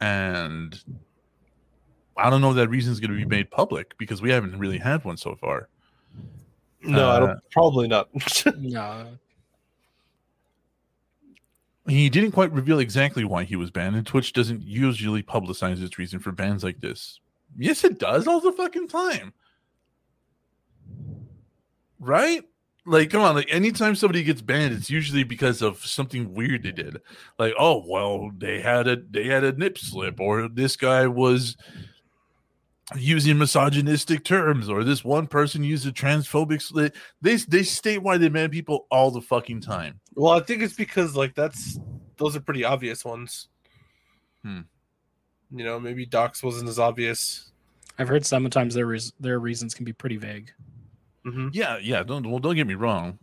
And 0.00 0.80
I 2.18 2.28
don't 2.30 2.40
know 2.40 2.50
if 2.50 2.56
that 2.56 2.68
reason 2.68 2.92
is 2.92 3.00
going 3.00 3.10
to 3.12 3.16
be 3.16 3.24
made 3.24 3.50
public 3.50 3.96
because 3.98 4.20
we 4.20 4.30
haven't 4.30 4.58
really 4.58 4.78
had 4.78 5.04
one 5.04 5.16
so 5.16 5.34
far. 5.36 5.68
No, 6.82 7.08
I 7.08 7.16
Uh, 7.16 7.20
don't. 7.20 7.40
Probably 7.50 7.88
not. 7.88 8.08
No, 8.58 9.06
He 11.86 12.08
didn't 12.10 12.32
quite 12.32 12.52
reveal 12.52 12.78
exactly 12.80 13.24
why 13.24 13.44
he 13.44 13.56
was 13.56 13.70
banned, 13.70 13.96
and 13.96 14.06
Twitch 14.06 14.32
doesn't 14.32 14.62
usually 14.62 15.22
publicize 15.22 15.82
its 15.82 15.98
reason 15.98 16.18
for 16.18 16.32
bans 16.32 16.62
like 16.62 16.80
this. 16.80 17.20
Yes, 17.56 17.82
it 17.84 17.98
does 17.98 18.26
all 18.26 18.40
the 18.40 18.52
fucking 18.52 18.88
time. 18.88 19.32
Right? 21.98 22.42
Like, 22.84 23.10
come 23.10 23.20
on, 23.22 23.34
like 23.34 23.48
anytime 23.52 23.94
somebody 23.94 24.22
gets 24.22 24.40
banned, 24.40 24.72
it's 24.74 24.88
usually 24.88 25.24
because 25.24 25.60
of 25.60 25.84
something 25.84 26.32
weird 26.32 26.62
they 26.62 26.72
did. 26.72 27.00
Like, 27.38 27.52
oh 27.58 27.84
well, 27.86 28.30
they 28.36 28.60
had 28.60 28.86
a 28.88 28.96
they 28.96 29.24
had 29.24 29.44
a 29.44 29.52
nip 29.52 29.76
slip, 29.76 30.20
or 30.20 30.48
this 30.48 30.76
guy 30.76 31.06
was 31.06 31.56
using 32.96 33.38
misogynistic 33.38 34.24
terms, 34.24 34.68
or 34.68 34.82
this 34.84 35.04
one 35.04 35.26
person 35.26 35.62
used 35.62 35.86
a 35.86 35.92
transphobic 35.92 36.62
slit. 36.62 36.94
They 37.20 37.36
they 37.36 37.62
state 37.62 38.02
why 38.02 38.16
they 38.18 38.28
ban 38.28 38.50
people 38.50 38.86
all 38.90 39.10
the 39.10 39.20
fucking 39.20 39.60
time. 39.60 40.00
well, 40.14 40.32
I 40.32 40.40
think 40.40 40.62
it's 40.62 40.74
because 40.74 41.14
like 41.16 41.34
that's 41.34 41.78
those 42.16 42.34
are 42.36 42.40
pretty 42.40 42.64
obvious 42.64 43.04
ones. 43.04 43.48
Hmm. 44.42 44.60
You 45.50 45.64
know, 45.64 45.80
maybe 45.80 46.06
Docs 46.06 46.42
wasn't 46.42 46.68
as 46.68 46.78
obvious. 46.78 47.50
I've 47.98 48.08
heard 48.08 48.24
sometimes 48.24 48.74
their 48.74 48.86
reas 48.86 49.12
their 49.18 49.38
reasons 49.38 49.74
can 49.74 49.84
be 49.84 49.92
pretty 49.92 50.16
vague. 50.16 50.52
hmm 51.24 51.48
Yeah, 51.52 51.78
yeah. 51.78 52.02
Don't 52.02 52.28
well, 52.28 52.38
don't 52.38 52.56
get 52.56 52.66
me 52.66 52.74
wrong. 52.74 53.18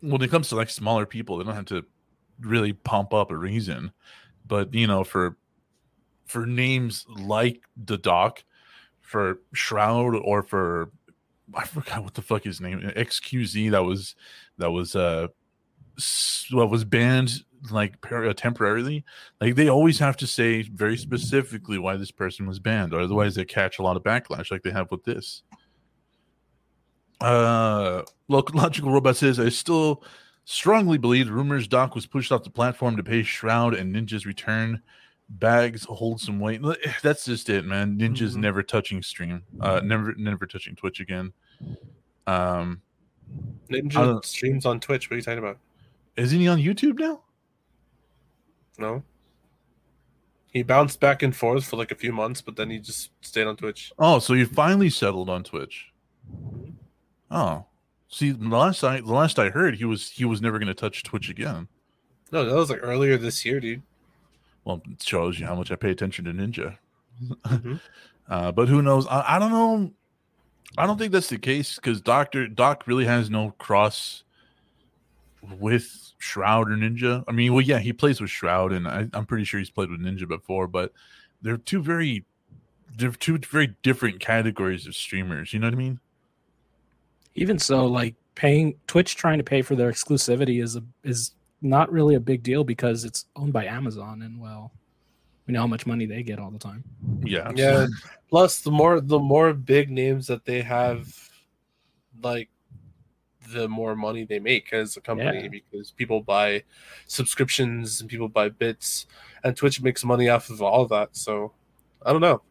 When 0.00 0.22
it 0.22 0.30
comes 0.30 0.48
to 0.48 0.56
like 0.56 0.70
smaller 0.70 1.06
people, 1.06 1.36
they 1.36 1.44
don't 1.44 1.54
have 1.54 1.66
to 1.66 1.84
really 2.40 2.72
pump 2.72 3.12
up 3.12 3.30
a 3.30 3.36
reason. 3.36 3.92
But 4.46 4.72
you 4.74 4.86
know, 4.86 5.04
for 5.04 5.36
for 6.26 6.46
names 6.46 7.06
like 7.08 7.62
the 7.76 7.98
Doc, 7.98 8.44
for 9.10 9.40
Shroud, 9.52 10.14
or 10.14 10.44
for 10.44 10.92
I 11.52 11.64
forgot 11.66 12.04
what 12.04 12.14
the 12.14 12.22
fuck 12.22 12.44
his 12.44 12.60
name 12.60 12.80
XQC 12.80 13.72
that 13.72 13.82
was 13.82 14.14
that 14.58 14.70
was 14.70 14.94
uh 14.94 15.26
what 16.52 16.70
was 16.70 16.84
banned 16.84 17.42
like 17.72 18.00
per- 18.00 18.28
uh, 18.28 18.32
temporarily? 18.32 19.04
Like 19.40 19.56
they 19.56 19.68
always 19.68 19.98
have 19.98 20.16
to 20.18 20.28
say 20.28 20.62
very 20.62 20.96
specifically 20.96 21.76
why 21.76 21.96
this 21.96 22.12
person 22.12 22.46
was 22.46 22.60
banned. 22.60 22.94
Or 22.94 23.00
otherwise 23.00 23.34
they 23.34 23.44
catch 23.44 23.80
a 23.80 23.82
lot 23.82 23.96
of 23.96 24.04
backlash 24.04 24.52
like 24.52 24.62
they 24.62 24.70
have 24.70 24.90
with 24.92 25.02
this. 25.02 25.42
Uh, 27.20 28.02
Logical 28.28 28.92
Robot 28.92 29.16
says, 29.16 29.40
I 29.40 29.48
still 29.50 30.04
strongly 30.44 30.98
believe 30.98 31.28
rumors 31.28 31.68
Doc 31.68 31.94
was 31.94 32.06
pushed 32.06 32.32
off 32.32 32.44
the 32.44 32.50
platform 32.50 32.96
to 32.96 33.02
pay 33.02 33.22
Shroud 33.24 33.74
and 33.74 33.94
Ninja's 33.94 34.24
return 34.24 34.80
bags 35.30 35.84
hold 35.84 36.20
some 36.20 36.40
weight. 36.40 36.60
That's 37.02 37.24
just 37.24 37.48
it, 37.48 37.64
man. 37.64 37.96
Ninja's 37.98 38.36
Mhm. 38.36 38.40
never 38.40 38.62
touching 38.62 39.02
stream, 39.02 39.42
uh, 39.60 39.80
never, 39.84 40.14
never 40.16 40.46
touching 40.46 40.74
Twitch 40.74 41.00
again. 41.00 41.32
Um, 42.26 42.82
Ninja 43.68 44.24
streams 44.24 44.66
on 44.66 44.80
Twitch. 44.80 45.08
What 45.08 45.14
are 45.14 45.18
you 45.18 45.22
talking 45.22 45.38
about? 45.38 45.58
isn't 46.16 46.38
he 46.40 46.48
on 46.48 46.58
YouTube 46.58 46.98
now? 46.98 47.22
No. 48.76 49.02
He 50.52 50.62
bounced 50.62 50.98
back 51.00 51.22
and 51.22 51.34
forth 51.34 51.64
for 51.64 51.76
like 51.76 51.92
a 51.92 51.94
few 51.94 52.12
months, 52.12 52.42
but 52.42 52.56
then 52.56 52.68
he 52.70 52.78
just 52.78 53.10
stayed 53.20 53.46
on 53.46 53.56
Twitch. 53.56 53.92
Oh, 53.98 54.18
so 54.18 54.34
you 54.34 54.44
finally 54.46 54.90
settled 54.90 55.30
on 55.30 55.44
Twitch. 55.44 55.92
Oh, 57.30 57.66
see, 58.08 58.32
the 58.32 58.48
last 58.48 58.82
I 58.82 59.00
the 59.00 59.12
last 59.12 59.38
I 59.38 59.50
heard, 59.50 59.76
he 59.76 59.84
was 59.84 60.10
he 60.10 60.24
was 60.24 60.42
never 60.42 60.58
going 60.58 60.66
to 60.66 60.74
touch 60.74 61.04
Twitch 61.04 61.30
again. 61.30 61.68
No, 62.32 62.44
that 62.44 62.54
was 62.54 62.68
like 62.68 62.80
earlier 62.82 63.16
this 63.16 63.44
year, 63.44 63.60
dude. 63.60 63.82
Well, 64.64 64.82
it 64.90 65.02
shows 65.02 65.38
you 65.40 65.46
how 65.46 65.54
much 65.54 65.70
I 65.70 65.76
pay 65.76 65.90
attention 65.90 66.24
to 66.26 66.32
Ninja. 66.32 66.76
Mhm. 67.46 67.80
Uh, 68.28 68.52
but 68.52 68.68
who 68.68 68.80
knows? 68.80 69.08
I, 69.08 69.24
I 69.34 69.38
don't 69.40 69.50
know. 69.50 69.90
I 70.78 70.86
don't 70.86 70.96
think 70.96 71.10
that's 71.10 71.30
the 71.30 71.36
case 71.36 71.74
because 71.74 72.00
Doctor 72.00 72.46
Doc 72.46 72.84
really 72.86 73.04
has 73.04 73.28
no 73.28 73.50
cross 73.58 74.22
with 75.58 76.12
Shroud 76.18 76.70
or 76.70 76.76
Ninja. 76.76 77.24
I 77.26 77.32
mean, 77.32 77.52
well, 77.52 77.60
yeah, 77.60 77.80
he 77.80 77.92
plays 77.92 78.20
with 78.20 78.30
Shroud, 78.30 78.72
and 78.72 78.86
I, 78.86 79.08
I'm 79.12 79.26
pretty 79.26 79.42
sure 79.42 79.58
he's 79.58 79.68
played 79.68 79.90
with 79.90 80.00
Ninja 80.00 80.28
before. 80.28 80.68
But 80.68 80.92
they're 81.42 81.56
two 81.56 81.82
very, 81.82 82.24
they're 82.96 83.10
two 83.10 83.38
very 83.38 83.74
different 83.82 84.20
categories 84.20 84.86
of 84.86 84.94
streamers. 84.94 85.52
You 85.52 85.58
know 85.58 85.66
what 85.66 85.74
I 85.74 85.78
mean? 85.78 85.98
Even 87.34 87.58
so, 87.58 87.86
like 87.86 88.14
paying 88.36 88.76
Twitch 88.86 89.16
trying 89.16 89.38
to 89.38 89.44
pay 89.44 89.62
for 89.62 89.74
their 89.74 89.90
exclusivity 89.90 90.62
is 90.62 90.76
a 90.76 90.84
is 91.02 91.32
not 91.62 91.90
really 91.92 92.14
a 92.14 92.20
big 92.20 92.42
deal 92.42 92.64
because 92.64 93.04
it's 93.04 93.26
owned 93.36 93.52
by 93.52 93.66
Amazon 93.66 94.22
and 94.22 94.40
well, 94.40 94.72
we 95.46 95.52
know 95.52 95.60
how 95.60 95.66
much 95.66 95.86
money 95.86 96.06
they 96.06 96.22
get 96.22 96.38
all 96.38 96.50
the 96.50 96.58
time. 96.58 96.84
Yeah, 97.22 97.52
Yeah. 97.54 97.86
Plus, 98.28 98.60
the 98.60 98.70
more 98.70 99.00
the 99.00 99.18
more 99.18 99.52
big 99.52 99.90
names 99.90 100.26
that 100.28 100.44
they 100.44 100.62
have, 100.62 101.12
like 102.22 102.48
the 103.52 103.68
more 103.68 103.96
money 103.96 104.24
they 104.24 104.38
make 104.38 104.72
as 104.72 104.96
a 104.96 105.00
company 105.00 105.42
Yeah. 105.42 105.48
because 105.48 105.90
people 105.90 106.20
buy 106.20 106.62
subscriptions 107.06 108.00
and 108.00 108.08
people 108.08 108.28
buy 108.28 108.48
bits, 108.48 109.06
and 109.42 109.56
Twitch 109.56 109.82
makes 109.82 110.04
money 110.04 110.28
off 110.28 110.50
of 110.50 110.62
all 110.62 110.82
of 110.82 110.90
that. 110.90 111.16
So, 111.16 111.52
I 112.06 112.12
don't 112.12 112.20
know. 112.20 112.42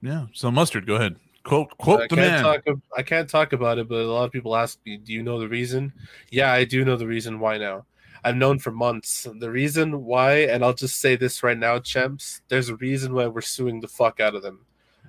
yeah. 0.00 0.26
So 0.32 0.50
mustard, 0.50 0.86
go 0.86 0.94
ahead. 0.94 1.16
Quote 1.44 1.76
quote 1.76 2.00
I 2.00 2.06
the 2.08 2.16
can't 2.16 2.32
man. 2.32 2.42
talk. 2.42 2.78
I 2.96 3.02
can't 3.02 3.28
talk 3.28 3.52
about 3.52 3.78
it, 3.78 3.86
but 3.86 3.98
a 3.98 4.10
lot 4.10 4.24
of 4.24 4.32
people 4.32 4.56
ask 4.56 4.78
me, 4.86 4.96
"Do 4.96 5.12
you 5.12 5.22
know 5.22 5.38
the 5.38 5.48
reason?" 5.48 5.92
Yeah, 6.30 6.50
I 6.50 6.64
do 6.64 6.84
know 6.84 6.96
the 6.96 7.06
reason 7.06 7.38
why 7.38 7.58
now. 7.58 7.84
I've 8.24 8.36
known 8.36 8.58
for 8.58 8.70
months. 8.70 9.28
The 9.38 9.50
reason 9.50 10.04
why, 10.04 10.46
and 10.46 10.64
I'll 10.64 10.72
just 10.72 10.98
say 10.98 11.14
this 11.16 11.42
right 11.42 11.58
now, 11.58 11.78
champs, 11.78 12.40
there's 12.48 12.70
a 12.70 12.76
reason 12.76 13.12
why 13.12 13.26
we're 13.26 13.42
suing 13.42 13.80
the 13.80 13.88
fuck 13.88 14.20
out 14.20 14.34
of 14.34 14.42
them. 14.42 14.64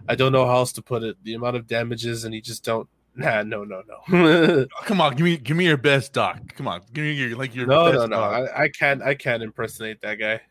I 0.10 0.16
don't 0.16 0.34
know 0.34 0.46
how 0.46 0.58
else 0.58 0.74
to 0.74 0.82
put 0.82 1.04
it. 1.04 1.16
The 1.24 1.36
amount 1.36 1.56
of 1.56 1.68
damages, 1.68 2.26
and 2.26 2.36
you 2.36 2.42
just 2.42 2.64
don't. 2.64 2.88
Nah, 3.18 3.44
no, 3.44 3.64
no, 3.64 3.82
no. 3.88 4.02
Oh, 4.78 4.84
come 4.84 5.00
on, 5.00 5.16
give 5.16 5.24
me 5.24 5.38
give 5.38 5.56
me 5.56 5.64
your 5.64 5.78
best 5.78 6.12
doc. 6.12 6.54
Come 6.56 6.68
on, 6.68 6.82
give 6.92 7.06
me 7.06 7.14
your 7.14 7.38
like 7.38 7.56
your 7.56 7.66
no, 7.66 7.86
best 7.86 7.96
no, 7.96 8.06
no. 8.08 8.20
I, 8.20 8.64
I 8.64 8.68
can't. 8.68 9.02
I 9.02 9.16
can't 9.16 9.42
impersonate 9.42 10.02
that 10.02 10.16
guy. 10.16 10.42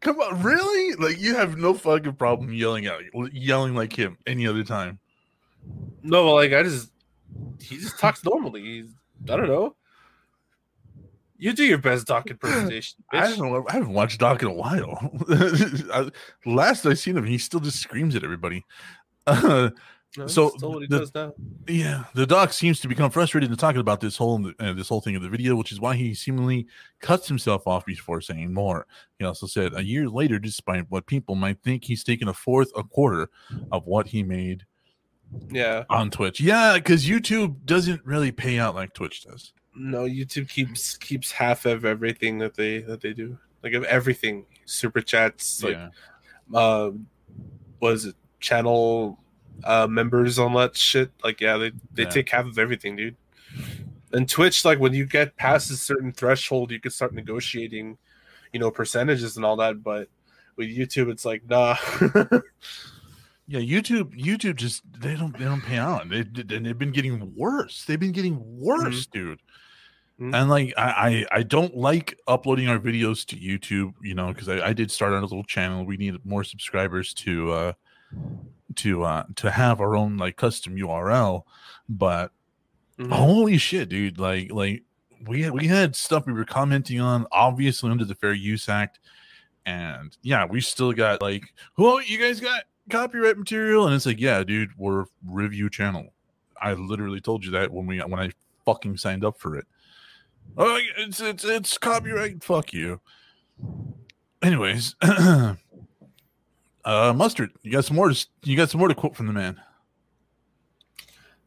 Come 0.00 0.18
on, 0.18 0.42
really? 0.42 0.96
Like 0.96 1.20
you 1.20 1.36
have 1.36 1.58
no 1.58 1.74
fucking 1.74 2.14
problem 2.14 2.52
yelling 2.52 2.88
out, 2.88 3.02
yelling 3.32 3.76
like 3.76 3.92
him 3.92 4.18
any 4.26 4.48
other 4.48 4.64
time. 4.64 4.98
No, 6.02 6.24
but 6.24 6.34
like 6.34 6.52
I 6.52 6.62
just, 6.62 6.90
he 7.60 7.76
just 7.76 7.98
talks 7.98 8.24
normally. 8.24 8.62
He's, 8.62 8.86
I 9.30 9.36
don't 9.36 9.48
know. 9.48 9.74
You 11.40 11.52
do 11.52 11.64
your 11.64 11.78
best 11.78 12.06
doc 12.06 12.30
impersonation. 12.30 13.02
I 13.12 13.28
don't 13.28 13.38
know. 13.38 13.64
I 13.68 13.72
haven't 13.74 13.92
watched 13.92 14.18
Doc 14.18 14.42
in 14.42 14.48
a 14.48 14.52
while. 14.52 14.98
I- 15.30 16.10
Last 16.44 16.84
I 16.84 16.94
seen 16.94 17.16
him, 17.16 17.24
he 17.26 17.38
still 17.38 17.60
just 17.60 17.78
screams 17.78 18.16
at 18.16 18.24
everybody. 18.24 18.64
Uh, 19.26 19.70
No, 20.16 20.26
so 20.26 20.44
that's 20.46 20.56
still 20.56 20.72
what 20.72 20.80
he 20.80 20.86
the- 20.88 21.34
yeah, 21.68 22.04
the 22.14 22.26
doc 22.26 22.54
seems 22.54 22.80
to 22.80 22.88
become 22.88 23.10
frustrated 23.10 23.50
in 23.50 23.56
talking 23.58 23.82
about 23.82 24.00
this 24.00 24.16
whole 24.16 24.50
uh, 24.58 24.72
this 24.72 24.88
whole 24.88 25.02
thing 25.02 25.16
of 25.16 25.22
the 25.22 25.28
video, 25.28 25.54
which 25.54 25.70
is 25.70 25.80
why 25.80 25.94
he 25.96 26.14
seemingly 26.14 26.66
cuts 27.00 27.28
himself 27.28 27.66
off 27.66 27.84
before 27.84 28.22
saying 28.22 28.52
more. 28.54 28.86
He 29.18 29.26
also 29.26 29.46
said 29.46 29.74
a 29.74 29.84
year 29.84 30.08
later, 30.08 30.38
despite 30.38 30.86
what 30.90 31.06
people 31.06 31.34
might 31.34 31.62
think, 31.62 31.84
he's 31.84 32.02
taken 32.02 32.26
a 32.28 32.32
fourth, 32.32 32.72
a 32.74 32.82
quarter 32.84 33.28
of 33.70 33.84
what 33.86 34.08
he 34.08 34.22
made 34.22 34.64
Yeah. 35.50 35.84
on 35.90 36.10
Twitch. 36.10 36.40
Yeah, 36.40 36.74
because 36.74 37.06
YouTube 37.06 37.64
doesn't 37.64 38.04
really 38.04 38.32
pay 38.32 38.58
out 38.58 38.74
like 38.74 38.94
Twitch 38.94 39.24
does. 39.24 39.52
No, 39.74 40.04
YouTube 40.04 40.48
keeps 40.48 40.96
keeps 40.96 41.30
half 41.30 41.64
of 41.66 41.84
everything 41.84 42.38
that 42.38 42.54
they 42.54 42.78
that 42.80 43.00
they 43.00 43.12
do. 43.12 43.38
Like 43.62 43.74
of 43.74 43.84
everything, 43.84 44.46
super 44.64 45.00
chats, 45.00 45.62
like 45.62 45.74
yeah. 45.74 45.88
uh, 46.58 46.90
was 47.80 48.04
it 48.06 48.14
channel 48.40 49.18
uh 49.64 49.86
members 49.86 50.38
on 50.38 50.54
that 50.54 50.76
shit. 50.76 51.10
Like 51.22 51.40
yeah, 51.40 51.56
they 51.56 51.70
they 51.92 52.04
Yeah. 52.04 52.08
take 52.10 52.28
half 52.28 52.46
of 52.46 52.58
everything, 52.58 52.96
dude. 52.96 53.16
And 54.12 54.28
Twitch, 54.28 54.64
like 54.64 54.78
when 54.80 54.94
you 54.94 55.04
get 55.04 55.36
past 55.36 55.70
a 55.70 55.76
certain 55.76 56.12
threshold, 56.12 56.70
you 56.70 56.80
can 56.80 56.90
start 56.90 57.12
negotiating, 57.14 57.98
you 58.52 58.60
know, 58.60 58.70
percentages 58.70 59.36
and 59.36 59.44
all 59.44 59.56
that. 59.56 59.82
But 59.82 60.08
with 60.56 60.68
YouTube, 60.68 61.10
it's 61.10 61.24
like 61.24 61.48
nah. 61.48 61.76
Yeah, 63.50 63.60
YouTube, 63.60 64.14
YouTube 64.22 64.56
just 64.56 64.82
they 65.00 65.16
don't 65.16 65.36
they 65.38 65.46
don't 65.46 65.62
pay 65.62 65.78
out. 65.78 66.08
They 66.10 66.18
and 66.18 66.66
they've 66.66 66.76
been 66.78 66.92
getting 66.92 67.34
worse. 67.34 67.84
They've 67.86 67.98
been 67.98 68.12
getting 68.12 68.38
worse, 68.60 69.06
dude. 69.06 69.40
Mhm. 70.20 70.34
And 70.34 70.50
like 70.50 70.74
I, 70.76 71.26
I 71.32 71.38
I 71.38 71.42
don't 71.44 71.74
like 71.76 72.18
uploading 72.26 72.68
our 72.68 72.78
videos 72.78 73.24
to 73.26 73.36
YouTube, 73.36 73.94
you 74.02 74.14
know, 74.14 74.28
because 74.34 74.48
I, 74.50 74.68
I 74.68 74.72
did 74.74 74.90
start 74.90 75.12
on 75.14 75.20
a 75.22 75.26
little 75.26 75.44
channel. 75.44 75.86
We 75.86 75.96
need 75.96 76.14
more 76.26 76.44
subscribers 76.44 77.14
to 77.14 77.52
uh 77.52 77.72
to 78.76 79.04
uh 79.04 79.24
to 79.36 79.50
have 79.50 79.80
our 79.80 79.96
own 79.96 80.18
like 80.18 80.36
custom 80.36 80.76
URL. 80.76 81.44
But 81.88 82.32
Mhm. 82.98 83.12
holy 83.12 83.58
shit, 83.58 83.88
dude! 83.88 84.18
Like 84.18 84.52
like 84.52 84.82
we 85.26 85.42
had, 85.42 85.52
we 85.52 85.68
had 85.68 85.96
stuff 85.96 86.26
we 86.26 86.32
were 86.32 86.44
commenting 86.44 87.00
on, 87.00 87.26
obviously 87.32 87.90
under 87.90 88.04
the 88.04 88.14
Fair 88.16 88.32
Use 88.34 88.68
Act, 88.68 88.98
and 89.64 90.16
yeah, 90.22 90.44
we 90.44 90.60
still 90.60 90.92
got 90.92 91.22
like, 91.22 91.44
who 91.74 92.00
you 92.00 92.18
guys 92.18 92.40
got 92.40 92.64
copyright 92.88 93.38
material, 93.38 93.86
and 93.86 93.94
it's 93.94 94.06
like, 94.06 94.20
yeah, 94.20 94.42
dude, 94.44 94.70
we're 94.76 95.06
review 95.26 95.70
channel. 95.70 96.08
I 96.60 96.72
literally 96.74 97.20
told 97.20 97.44
you 97.44 97.50
that 97.52 97.70
when 97.70 97.86
we 97.86 97.98
when 97.98 98.20
I 98.20 98.30
fucking 98.64 98.96
signed 98.96 99.24
up 99.24 99.38
for 99.38 99.56
it. 99.56 99.66
Oh, 100.56 100.78
it's 100.96 101.20
it's 101.20 101.44
it's 101.44 101.78
copyright. 101.78 102.42
Fuck 102.42 102.72
you. 102.72 103.00
Anyways, 104.42 104.94
uh, 105.02 105.54
mustard, 106.84 107.50
you 107.62 107.72
got 107.72 107.84
some 107.84 107.96
more. 107.96 108.12
You 108.42 108.56
got 108.56 108.70
some 108.70 108.78
more 108.78 108.88
to 108.88 108.94
quote 108.94 109.16
from 109.16 109.26
the 109.26 109.32
man. 109.32 109.60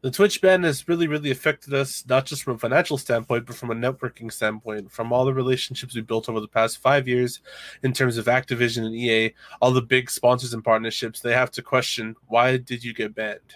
The 0.02 0.10
Twitch 0.10 0.40
ban 0.40 0.64
has 0.64 0.88
really, 0.88 1.06
really 1.06 1.30
affected 1.30 1.72
us, 1.72 2.04
not 2.08 2.26
just 2.26 2.42
from 2.42 2.56
a 2.56 2.58
financial 2.58 2.98
standpoint, 2.98 3.46
but 3.46 3.54
from 3.54 3.70
a 3.70 3.74
networking 3.74 4.32
standpoint. 4.32 4.90
From 4.90 5.12
all 5.12 5.24
the 5.24 5.32
relationships 5.32 5.94
we 5.94 6.00
built 6.00 6.28
over 6.28 6.40
the 6.40 6.48
past 6.48 6.78
five 6.78 7.06
years 7.06 7.40
in 7.84 7.92
terms 7.92 8.18
of 8.18 8.26
Activision 8.26 8.84
and 8.84 8.96
EA, 8.96 9.32
all 9.60 9.70
the 9.70 9.80
big 9.80 10.10
sponsors 10.10 10.54
and 10.54 10.64
partnerships, 10.64 11.20
they 11.20 11.32
have 11.32 11.52
to 11.52 11.62
question 11.62 12.16
why 12.26 12.56
did 12.56 12.82
you 12.82 12.92
get 12.92 13.14
banned? 13.14 13.54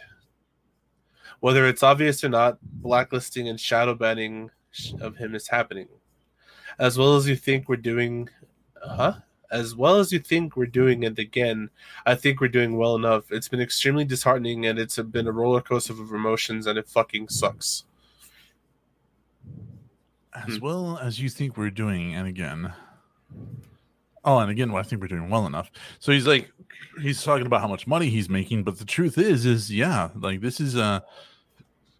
Whether 1.40 1.66
it's 1.66 1.82
obvious 1.82 2.22
or 2.22 2.28
not, 2.28 2.59
blacklisting 2.62 3.48
and 3.48 3.59
shadow 3.59 3.94
banning 3.94 4.50
of 5.00 5.16
him 5.16 5.35
is 5.35 5.48
happening. 5.48 5.88
As 6.78 6.96
well 6.96 7.16
as 7.16 7.28
you 7.28 7.35
think 7.35 7.68
we're 7.68 7.76
doing, 7.76 8.28
huh? 8.80 9.14
As 9.50 9.74
well 9.76 9.98
as 10.00 10.12
you 10.12 10.18
think 10.18 10.56
we're 10.56 10.66
doing, 10.66 11.04
and 11.04 11.18
again, 11.18 11.70
I 12.04 12.14
think 12.16 12.40
we're 12.40 12.48
doing 12.48 12.76
well 12.76 12.96
enough. 12.96 13.30
It's 13.30 13.48
been 13.48 13.61
extremely 13.61 14.04
disheartening 14.04 14.66
and 14.66 14.78
it's 14.78 14.96
been 14.98 15.26
a 15.28 15.32
roller 15.32 15.61
coaster 15.61 15.92
of 15.92 16.12
emotions 16.12 16.66
and 16.66 16.78
it 16.78 16.88
fucking 16.88 17.28
sucks. 17.28 17.85
as 20.35 20.56
Hmm. 20.56 20.64
well 20.64 20.98
as 20.98 21.18
you 21.20 21.28
think 21.30 21.56
we're 21.56 21.70
doing 21.70 22.14
and 22.14 22.28
again 22.28 22.70
oh 24.24 24.38
and 24.38 24.50
again 24.50 24.70
well, 24.70 24.80
i 24.80 24.82
think 24.82 25.00
we're 25.00 25.09
doing 25.09 25.30
well 25.30 25.46
enough 25.46 25.70
so 25.98 26.12
he's 26.12 26.26
like 26.26 26.50
he's 27.00 27.22
talking 27.22 27.46
about 27.46 27.62
how 27.62 27.68
much 27.68 27.87
money 27.87 28.11
he's 28.11 28.28
making 28.28 28.62
but 28.62 28.78
the 28.78 28.85
truth 28.85 29.16
is 29.16 29.46
is 29.46 29.72
yeah 29.72 30.11
like 30.16 30.42
this 30.42 30.61
is 30.61 30.76
a 30.76 31.02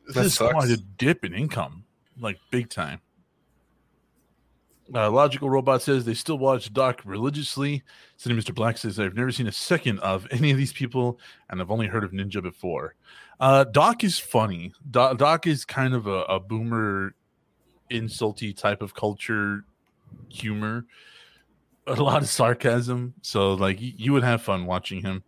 this 0.09 0.15
That 0.17 0.27
is 0.27 0.37
quite 0.39 0.69
a 0.71 0.77
dip 0.77 1.25
in 1.25 1.33
income 1.33 1.85
like 2.21 2.39
big 2.51 2.69
time 2.69 3.01
uh, 4.95 5.11
logical 5.11 5.51
robot 5.51 5.83
says 5.83 6.05
they 6.05 6.15
still 6.15 6.39
watch 6.39 6.73
doc 6.73 7.03
religiously. 7.05 7.83
Cindy 8.17 8.41
mr 8.41 8.55
black 8.55 8.79
says 8.79 8.99
i've 8.99 9.15
never 9.15 9.33
seen 9.33 9.47
a 9.47 9.53
second 9.53 9.99
of 10.01 10.27
any 10.31 10.51
of 10.51 10.57
these 10.57 10.73
people 10.73 11.19
and 11.51 11.61
i've 11.61 11.71
only 11.71 11.87
heard 11.87 12.05
of 12.05 12.13
ninja 12.13 12.43
before. 12.43 12.95
Uh 13.41 13.65
doc 13.65 14.05
is 14.05 14.19
funny. 14.19 14.73
Doc, 14.91 15.19
doc 15.19 15.47
is 15.47 15.65
kind 15.65 15.95
of 15.95 16.07
a, 16.07 16.23
a 16.23 16.41
boomer 16.41 17.15
insulty 17.91 18.57
type 18.57 18.83
of 18.83 18.95
culture 18.95 19.65
humor. 20.29 20.87
A 21.87 21.95
lot 21.95 22.23
of 22.23 22.29
sarcasm. 22.29 23.15
So 23.23 23.55
like 23.55 23.79
y- 23.79 23.95
you 23.97 24.13
would 24.13 24.25
have 24.25 24.43
fun 24.43 24.67
watching 24.67 25.03
him. 25.03 25.23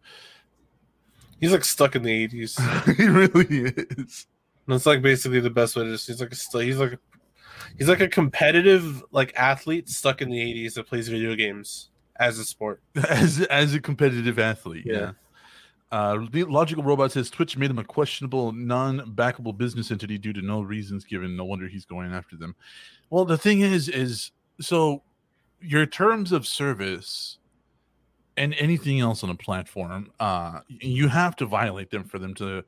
He's 1.40 1.52
like 1.52 1.64
stuck 1.64 1.94
in 1.94 2.02
the 2.02 2.28
80s. 2.28 2.96
he 2.96 3.06
really 3.06 3.72
is. 3.76 4.26
That's 4.66 4.84
like 4.86 5.00
basically 5.00 5.40
the 5.40 5.50
best 5.50 5.76
way 5.76 5.84
to 5.84 5.92
just 5.92 6.06
he's 6.06 6.20
like 6.20 6.32
a 6.32 6.62
he's 6.62 6.78
like 6.78 6.92
a, 6.92 6.98
he's 7.76 7.88
like 7.88 8.00
a 8.00 8.08
competitive 8.08 9.02
like 9.10 9.32
athlete 9.36 9.88
stuck 9.88 10.22
in 10.22 10.30
the 10.30 10.38
80s 10.38 10.74
that 10.74 10.86
plays 10.86 11.08
video 11.08 11.34
games 11.34 11.90
as 12.16 12.38
a 12.38 12.44
sport. 12.44 12.82
as 13.10 13.40
as 13.42 13.74
a 13.74 13.80
competitive 13.80 14.38
athlete 14.38 14.84
yeah, 14.86 14.94
Yeah. 14.94 15.12
Uh, 15.90 16.26
the 16.30 16.44
logical 16.44 16.82
robot 16.82 17.12
says 17.12 17.30
Twitch 17.30 17.56
made 17.56 17.70
him 17.70 17.78
a 17.78 17.84
questionable, 17.84 18.52
non-backable 18.52 19.56
business 19.56 19.90
entity 19.90 20.18
due 20.18 20.34
to 20.34 20.42
no 20.42 20.60
reasons 20.60 21.04
given. 21.04 21.34
No 21.34 21.46
wonder 21.46 21.66
he's 21.66 21.86
going 21.86 22.12
after 22.12 22.36
them. 22.36 22.54
Well, 23.08 23.24
the 23.24 23.38
thing 23.38 23.60
is, 23.60 23.88
is 23.88 24.32
so 24.60 25.02
your 25.62 25.86
terms 25.86 26.30
of 26.32 26.46
service 26.46 27.38
and 28.36 28.54
anything 28.54 29.00
else 29.00 29.24
on 29.24 29.30
a 29.30 29.34
platform, 29.34 30.12
uh, 30.20 30.60
you 30.68 31.08
have 31.08 31.36
to 31.36 31.46
violate 31.46 31.90
them 31.90 32.04
for 32.04 32.18
them 32.18 32.34
to 32.34 32.64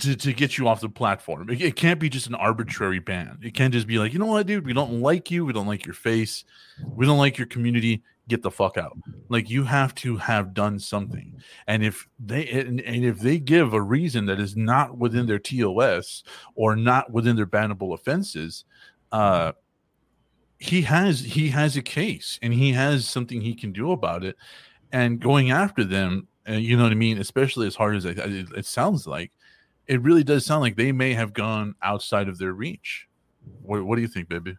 to, 0.00 0.16
to 0.16 0.32
get 0.32 0.58
you 0.58 0.68
off 0.68 0.80
the 0.80 0.88
platform. 0.88 1.50
It, 1.50 1.60
it 1.60 1.76
can't 1.76 2.00
be 2.00 2.08
just 2.08 2.26
an 2.26 2.34
arbitrary 2.34 2.98
ban. 2.98 3.38
It 3.42 3.54
can't 3.54 3.72
just 3.72 3.86
be 3.86 3.98
like, 3.98 4.12
you 4.12 4.18
know 4.18 4.26
what, 4.26 4.46
dude, 4.46 4.66
we 4.66 4.72
don't 4.72 5.00
like 5.00 5.30
you, 5.30 5.44
we 5.44 5.52
don't 5.52 5.66
like 5.66 5.84
your 5.84 5.94
face, 5.94 6.44
we 6.86 7.06
don't 7.06 7.18
like 7.18 7.38
your 7.38 7.46
community. 7.46 8.02
Get 8.26 8.42
the 8.42 8.50
fuck 8.50 8.78
out. 8.78 8.96
Like 9.28 9.50
you 9.50 9.64
have 9.64 9.94
to 9.96 10.16
have 10.16 10.54
done 10.54 10.78
something. 10.78 11.34
And 11.66 11.84
if 11.84 12.08
they 12.18 12.48
and, 12.48 12.80
and 12.80 13.04
if 13.04 13.18
they 13.18 13.38
give 13.38 13.74
a 13.74 13.82
reason 13.82 14.24
that 14.26 14.40
is 14.40 14.56
not 14.56 14.96
within 14.96 15.26
their 15.26 15.38
TOS 15.38 16.24
or 16.54 16.74
not 16.74 17.12
within 17.12 17.36
their 17.36 17.46
bannable 17.46 17.92
offenses, 17.92 18.64
uh 19.12 19.52
he 20.58 20.82
has 20.82 21.20
he 21.20 21.48
has 21.50 21.76
a 21.76 21.82
case 21.82 22.38
and 22.40 22.54
he 22.54 22.72
has 22.72 23.06
something 23.06 23.40
he 23.40 23.54
can 23.54 23.72
do 23.72 23.92
about 23.92 24.24
it 24.24 24.36
and 24.92 25.20
going 25.20 25.50
after 25.50 25.84
them 25.84 26.26
uh, 26.48 26.52
you 26.52 26.76
know 26.76 26.84
what 26.84 26.92
i 26.92 26.96
mean 26.96 27.18
especially 27.18 27.66
as 27.66 27.74
hard 27.74 27.96
as 27.96 28.04
it, 28.06 28.64
sounds 28.64 29.06
like 29.06 29.32
it 29.86 30.00
really 30.02 30.24
does 30.24 30.44
sound 30.46 30.60
like 30.60 30.76
they 30.76 30.92
may 30.92 31.14
have 31.14 31.32
gone 31.32 31.74
outside 31.82 32.28
of 32.28 32.38
their 32.38 32.52
reach 32.52 33.08
what, 33.62 33.84
what 33.84 33.96
do 33.96 34.02
you 34.02 34.08
think 34.08 34.28
baby 34.28 34.56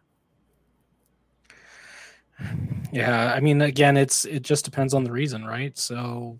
Yeah, 2.92 3.32
I 3.34 3.40
mean, 3.40 3.62
again, 3.62 3.96
it's 3.96 4.24
it 4.24 4.42
just 4.42 4.64
depends 4.64 4.94
on 4.94 5.04
the 5.04 5.12
reason, 5.12 5.44
right? 5.44 5.76
So, 5.76 6.38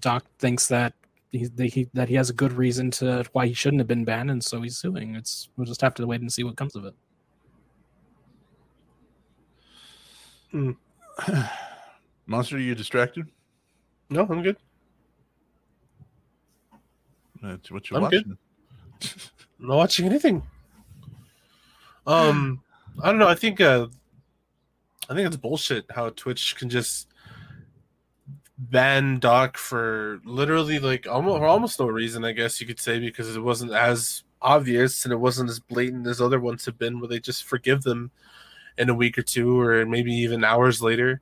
Doc 0.00 0.24
thinks 0.38 0.68
that 0.68 0.94
he, 1.30 1.46
that 1.46 1.66
he 1.66 1.88
that 1.94 2.08
he 2.08 2.14
has 2.14 2.30
a 2.30 2.32
good 2.32 2.52
reason 2.52 2.90
to 2.92 3.24
why 3.32 3.46
he 3.46 3.54
shouldn't 3.54 3.80
have 3.80 3.86
been 3.86 4.04
banned, 4.04 4.30
and 4.30 4.42
so 4.42 4.62
he's 4.62 4.76
suing. 4.76 5.14
It's 5.16 5.48
we'll 5.56 5.66
just 5.66 5.80
have 5.80 5.94
to 5.94 6.06
wait 6.06 6.20
and 6.20 6.32
see 6.32 6.44
what 6.44 6.56
comes 6.56 6.76
of 6.76 6.84
it. 6.84 6.94
Hmm. 10.50 10.70
monster 12.26 12.56
are 12.56 12.58
you 12.58 12.74
distracted 12.74 13.26
No, 14.10 14.26
I'm 14.28 14.42
good. 14.42 14.56
That's 17.42 17.70
what 17.70 17.90
you're 17.90 17.98
I'm 17.98 18.02
watching 18.04 18.38
I'm 19.60 19.68
not 19.68 19.76
watching 19.76 20.06
anything. 20.06 20.42
Um 22.06 22.62
I 23.02 23.10
don't 23.10 23.18
know. 23.18 23.28
I 23.28 23.34
think 23.34 23.60
uh, 23.60 23.88
I 25.08 25.14
think 25.14 25.26
it's 25.26 25.36
bullshit 25.36 25.86
how 25.90 26.10
Twitch 26.10 26.56
can 26.56 26.70
just 26.70 27.08
ban 28.58 29.18
Doc 29.18 29.58
for 29.58 30.20
literally 30.24 30.78
like 30.78 31.06
almost 31.06 31.42
almost 31.42 31.80
no 31.80 31.86
reason, 31.86 32.24
I 32.24 32.32
guess 32.32 32.60
you 32.60 32.66
could 32.66 32.80
say, 32.80 32.98
because 32.98 33.36
it 33.36 33.42
wasn't 33.42 33.72
as 33.72 34.24
obvious 34.40 35.04
and 35.04 35.12
it 35.12 35.18
wasn't 35.18 35.50
as 35.50 35.60
blatant 35.60 36.06
as 36.06 36.20
other 36.20 36.40
ones 36.40 36.64
have 36.64 36.78
been, 36.78 37.00
where 37.00 37.08
they 37.08 37.20
just 37.20 37.44
forgive 37.44 37.82
them 37.82 38.10
in 38.78 38.88
a 38.88 38.94
week 38.94 39.18
or 39.18 39.22
two 39.22 39.60
or 39.60 39.84
maybe 39.84 40.12
even 40.12 40.44
hours 40.44 40.82
later. 40.82 41.20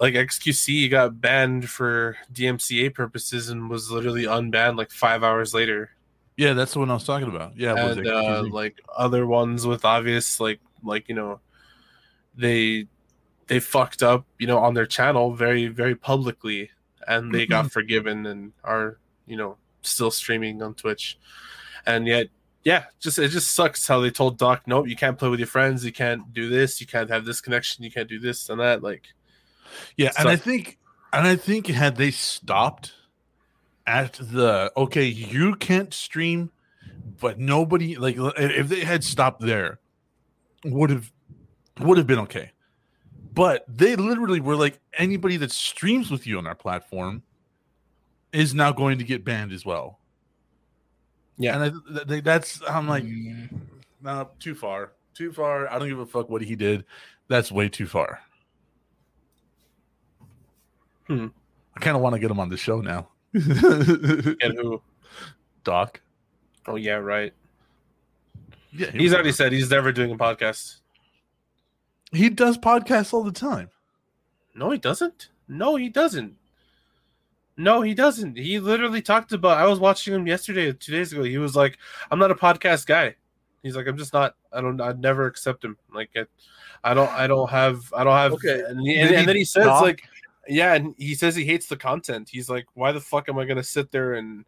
Like 0.00 0.14
XQC 0.14 0.90
got 0.90 1.20
banned 1.20 1.68
for 1.68 2.16
DMCA 2.32 2.94
purposes 2.94 3.50
and 3.50 3.68
was 3.68 3.90
literally 3.90 4.24
unbanned 4.24 4.78
like 4.78 4.90
five 4.90 5.22
hours 5.22 5.52
later. 5.52 5.90
Yeah, 6.36 6.54
that's 6.54 6.72
the 6.72 6.78
one 6.78 6.90
I 6.90 6.94
was 6.94 7.04
talking 7.04 7.28
about. 7.28 7.56
Yeah, 7.56 7.74
and 7.74 8.06
uh, 8.06 8.42
like 8.50 8.80
other 8.96 9.26
ones 9.26 9.66
with 9.66 9.84
obvious 9.84 10.40
like 10.40 10.60
like 10.82 11.08
you 11.08 11.14
know 11.14 11.40
they 12.34 12.86
they 13.46 13.60
fucked 13.60 14.02
up 14.02 14.24
you 14.38 14.46
know 14.46 14.58
on 14.58 14.74
their 14.74 14.86
channel 14.86 15.34
very 15.34 15.66
very 15.66 15.94
publicly 15.94 16.70
and 17.06 17.34
they 17.34 17.46
got 17.46 17.70
forgiven 17.70 18.24
and 18.26 18.52
are 18.62 18.98
you 19.26 19.36
know 19.36 19.56
still 19.82 20.10
streaming 20.10 20.62
on 20.62 20.74
twitch 20.74 21.18
and 21.86 22.06
yet 22.06 22.28
yeah 22.64 22.84
just 23.00 23.18
it 23.18 23.28
just 23.28 23.52
sucks 23.52 23.88
how 23.88 23.98
they 24.00 24.10
told 24.10 24.38
doc 24.38 24.62
nope 24.66 24.86
you 24.86 24.94
can't 24.94 25.18
play 25.18 25.28
with 25.28 25.40
your 25.40 25.46
friends 25.46 25.84
you 25.84 25.92
can't 25.92 26.32
do 26.32 26.48
this 26.48 26.80
you 26.80 26.86
can't 26.86 27.10
have 27.10 27.24
this 27.24 27.40
connection 27.40 27.82
you 27.82 27.90
can't 27.90 28.08
do 28.08 28.20
this 28.20 28.48
and 28.48 28.60
that 28.60 28.82
like 28.82 29.08
Yeah, 29.96 30.12
and 30.18 30.28
I 30.28 30.36
think 30.36 30.78
and 31.12 31.26
I 31.26 31.36
think 31.36 31.66
had 31.66 31.96
they 31.96 32.10
stopped 32.10 32.92
at 33.86 34.14
the 34.14 34.72
okay, 34.76 35.06
you 35.06 35.54
can't 35.56 35.92
stream, 35.92 36.50
but 37.20 37.38
nobody 37.38 37.96
like 37.96 38.16
if 38.18 38.68
they 38.68 38.80
had 38.80 39.04
stopped 39.04 39.40
there, 39.40 39.80
would 40.64 40.90
have 40.90 41.10
would 41.80 41.98
have 41.98 42.06
been 42.06 42.20
okay. 42.20 42.52
But 43.32 43.64
they 43.68 43.96
literally 43.96 44.40
were 44.40 44.56
like 44.56 44.80
anybody 44.94 45.36
that 45.38 45.52
streams 45.52 46.10
with 46.10 46.26
you 46.26 46.38
on 46.38 46.46
our 46.46 46.54
platform 46.54 47.22
is 48.32 48.54
now 48.54 48.72
going 48.72 48.98
to 48.98 49.04
get 49.04 49.24
banned 49.24 49.52
as 49.52 49.64
well. 49.64 49.98
Yeah. 51.38 51.54
and 51.54 51.62
I, 51.64 51.68
th- 51.94 52.08
th- 52.08 52.24
that's 52.24 52.60
I'm 52.68 52.86
like, 52.86 53.04
Mm, 53.04 53.48
no, 54.02 54.28
too 54.38 54.54
far, 54.54 54.92
too 55.14 55.32
far. 55.32 55.68
I 55.68 55.78
don't 55.78 55.88
give 55.88 55.98
a 55.98 56.06
fuck 56.06 56.28
what 56.28 56.42
he 56.42 56.54
did. 56.54 56.84
That's 57.28 57.50
way 57.50 57.68
too 57.68 57.86
far. 57.86 58.20
Hmm. 61.10 61.26
I 61.76 61.80
kind 61.80 61.96
of 61.96 62.02
want 62.02 62.14
to 62.14 62.20
get 62.20 62.30
him 62.30 62.38
on 62.38 62.48
the 62.48 62.56
show 62.56 62.80
now. 62.80 63.08
and 63.32 63.44
who 64.56 64.80
Doc. 65.64 66.00
oh 66.66 66.76
yeah 66.76 66.94
right 66.94 67.32
Yeah, 68.72 68.90
he 68.92 68.98
he's 68.98 69.10
was- 69.10 69.14
already 69.14 69.32
said 69.32 69.52
he's 69.52 69.70
never 69.70 69.90
doing 69.92 70.10
a 70.12 70.16
podcast 70.16 70.76
he 72.12 72.28
does 72.28 72.58
podcasts 72.58 73.12
all 73.14 73.22
the 73.22 73.30
time. 73.30 73.70
No, 74.54 74.70
he 74.70 74.78
doesn't. 74.78 75.28
No, 75.46 75.76
he 75.76 75.88
doesn't. 75.88 76.34
No, 77.56 77.82
he 77.82 77.94
doesn't. 77.94 78.36
He 78.36 78.58
literally 78.58 79.00
talked 79.00 79.32
about. 79.32 79.58
I 79.58 79.66
was 79.66 79.78
watching 79.78 80.14
him 80.14 80.26
yesterday, 80.26 80.72
two 80.72 80.90
days 80.92 81.12
ago. 81.12 81.22
He 81.22 81.38
was 81.38 81.54
like, 81.54 81.78
"I'm 82.10 82.18
not 82.18 82.32
a 82.32 82.34
podcast 82.34 82.86
guy." 82.86 83.14
He's 83.62 83.76
like, 83.76 83.86
"I'm 83.86 83.96
just 83.96 84.12
not. 84.12 84.34
I 84.52 84.60
don't. 84.60 84.80
I'd 84.80 84.98
never 85.00 85.26
accept 85.26 85.64
him. 85.64 85.76
Like, 85.94 86.10
I, 86.16 86.24
I 86.82 86.94
don't. 86.94 87.10
I 87.10 87.28
don't 87.28 87.48
have. 87.48 87.80
I 87.96 88.02
don't 88.02 88.16
have." 88.16 88.32
Okay. 88.32 88.60
And, 88.66 88.80
he- 88.80 88.98
and, 88.98 89.14
and 89.14 89.28
then 89.28 89.36
he 89.36 89.44
says 89.44 89.66
talk? 89.66 89.82
like, 89.82 90.02
"Yeah," 90.50 90.74
and 90.74 90.94
he 90.98 91.14
says 91.14 91.36
he 91.36 91.44
hates 91.44 91.66
the 91.66 91.76
content. 91.76 92.28
He's 92.30 92.50
like, 92.50 92.66
"Why 92.74 92.92
the 92.92 93.00
fuck 93.00 93.28
am 93.28 93.38
I 93.38 93.44
gonna 93.44 93.62
sit 93.62 93.90
there 93.90 94.14
and?" 94.14 94.44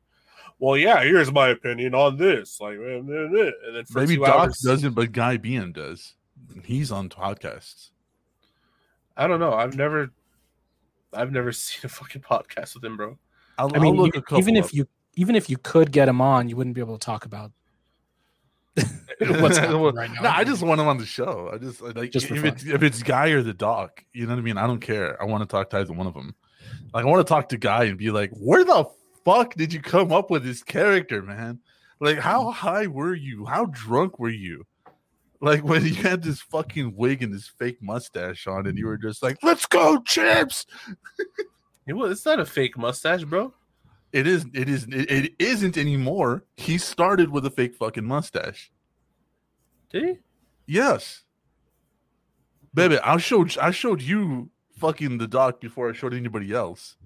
Well, 0.59 0.77
yeah. 0.77 1.03
Here's 1.03 1.33
my 1.33 1.49
opinion 1.49 1.95
on 1.95 2.17
this. 2.17 2.61
Like, 2.61 2.77
eh, 2.77 2.81
eh, 2.81 2.97
eh, 2.97 3.51
and 3.67 3.77
then 3.77 3.85
for 3.85 4.01
Maybe 4.01 4.15
two 4.15 4.25
Doc 4.25 4.35
hours, 4.37 4.59
doesn't, 4.59 4.95
but 4.95 5.11
Guy 5.11 5.37
Beahm 5.37 5.73
does. 5.73 6.15
He's 6.65 6.93
on 6.93 7.09
podcasts. 7.09 7.91
I 9.17 9.27
don't 9.27 9.41
know. 9.41 9.55
I've 9.55 9.77
never, 9.77 10.11
I've 11.13 11.33
never 11.33 11.53
seen 11.53 11.81
a 11.85 11.89
fucking 11.89 12.23
podcast 12.23 12.75
with 12.75 12.85
him, 12.85 12.97
bro. 12.97 13.19
I'll, 13.59 13.75
I 13.75 13.79
mean, 13.79 13.97
I'll 13.97 14.05
look 14.05 14.17
a 14.17 14.23
couple 14.23 14.39
even 14.39 14.57
if 14.57 14.67
up. 14.67 14.75
you 14.75 14.89
even 15.15 15.35
if 15.35 15.51
you 15.51 15.59
could 15.59 15.93
get 15.93 16.09
him 16.09 16.21
on, 16.21 16.49
you 16.49 16.57
wouldn't 16.57 16.75
be 16.75 16.81
able 16.81 16.99
to 16.99 17.05
talk 17.05 17.25
about 17.25 17.53
what's 19.41 19.59
happening 19.59 19.81
Well, 19.81 19.93
right 19.93 20.11
now. 20.11 20.23
No, 20.23 20.29
I 20.31 20.45
just 20.45 20.63
want 20.63 20.81
him 20.81 20.89
on 20.89 20.99
the 20.99 21.07
show. 21.07 21.51
I 21.53 21.59
just 21.59 21.81
like 21.83 22.11
Just 22.11 22.31
if 22.31 22.45
it's 22.45 22.65
if 22.65 22.83
it's 22.83 23.03
Guy 23.03 23.29
or 23.29 23.43
the 23.43 23.53
Doc, 23.53 24.05
you 24.13 24.27
know 24.27 24.33
what 24.33 24.39
I 24.39 24.43
mean. 24.43 24.59
I 24.59 24.67
don't 24.67 24.81
care. 24.81 25.21
I 25.23 25.27
want 25.27 25.43
to 25.43 25.47
talk 25.47 25.71
to 25.71 25.79
either 25.79 25.93
one 25.93 26.07
of 26.07 26.15
them. 26.15 26.35
Like 26.95 27.05
I 27.05 27.09
want 27.09 27.27
to 27.27 27.29
talk 27.29 27.49
to 27.51 27.59
Guy 27.59 27.85
and 27.85 27.99
be 27.99 28.11
like, 28.11 28.31
"Where 28.33 28.65
the 28.65 28.87
fuck 29.25 29.55
did 29.55 29.73
you 29.73 29.81
come 29.81 30.13
up 30.13 30.31
with 30.31 30.45
this 30.45 30.63
character, 30.63 31.23
man? 31.23 31.61
Like, 32.01 32.19
how 32.19 32.51
high 32.51 32.87
were 32.87 33.15
you? 33.15 33.45
How 33.45 33.67
drunk 33.67 34.19
were 34.19 34.31
you? 34.31 34.67
Like 35.41 35.65
when 35.65 35.85
you 35.85 35.95
had 35.95 36.23
this 36.23 36.41
fucking 36.41 36.95
wig 36.97 37.23
and 37.23 37.35
this 37.35 37.49
fake 37.49 37.83
mustache 37.83 38.47
on, 38.47 38.67
and 38.67 38.79
you 38.79 38.87
were 38.87 38.99
just 38.99 39.23
like, 39.23 39.39
"Let's 39.43 39.67
go, 39.67 40.01
chips." 40.01 40.67
It 41.85 41.95
was, 41.95 42.13
it's 42.13 42.25
not 42.25 42.39
a 42.39 42.45
fake 42.47 42.79
mustache, 42.79 43.25
bro. 43.25 43.53
It 44.13 44.27
is. 44.27 44.45
It 44.53 44.69
is. 44.69 44.85
It, 44.85 45.11
it 45.11 45.33
isn't 45.39 45.79
anymore. 45.79 46.45
He 46.57 46.79
started 46.79 47.31
with 47.31 47.47
a 47.47 47.51
fake 47.51 47.75
fucking 47.75 48.05
mustache. 48.05 48.71
Did 49.91 50.05
he? 50.05 50.19
Yes. 50.67 51.23
Baby, 52.75 52.99
I 52.99 53.17
showed 53.19 53.57
I 53.59 53.71
showed 53.71 54.03
you 54.03 54.51
fucking 54.79 55.19
the 55.19 55.29
doc 55.29 55.61
before 55.61 55.89
I 55.89 55.93
showed 55.93 56.15
anybody 56.15 56.53
else. 56.53 56.97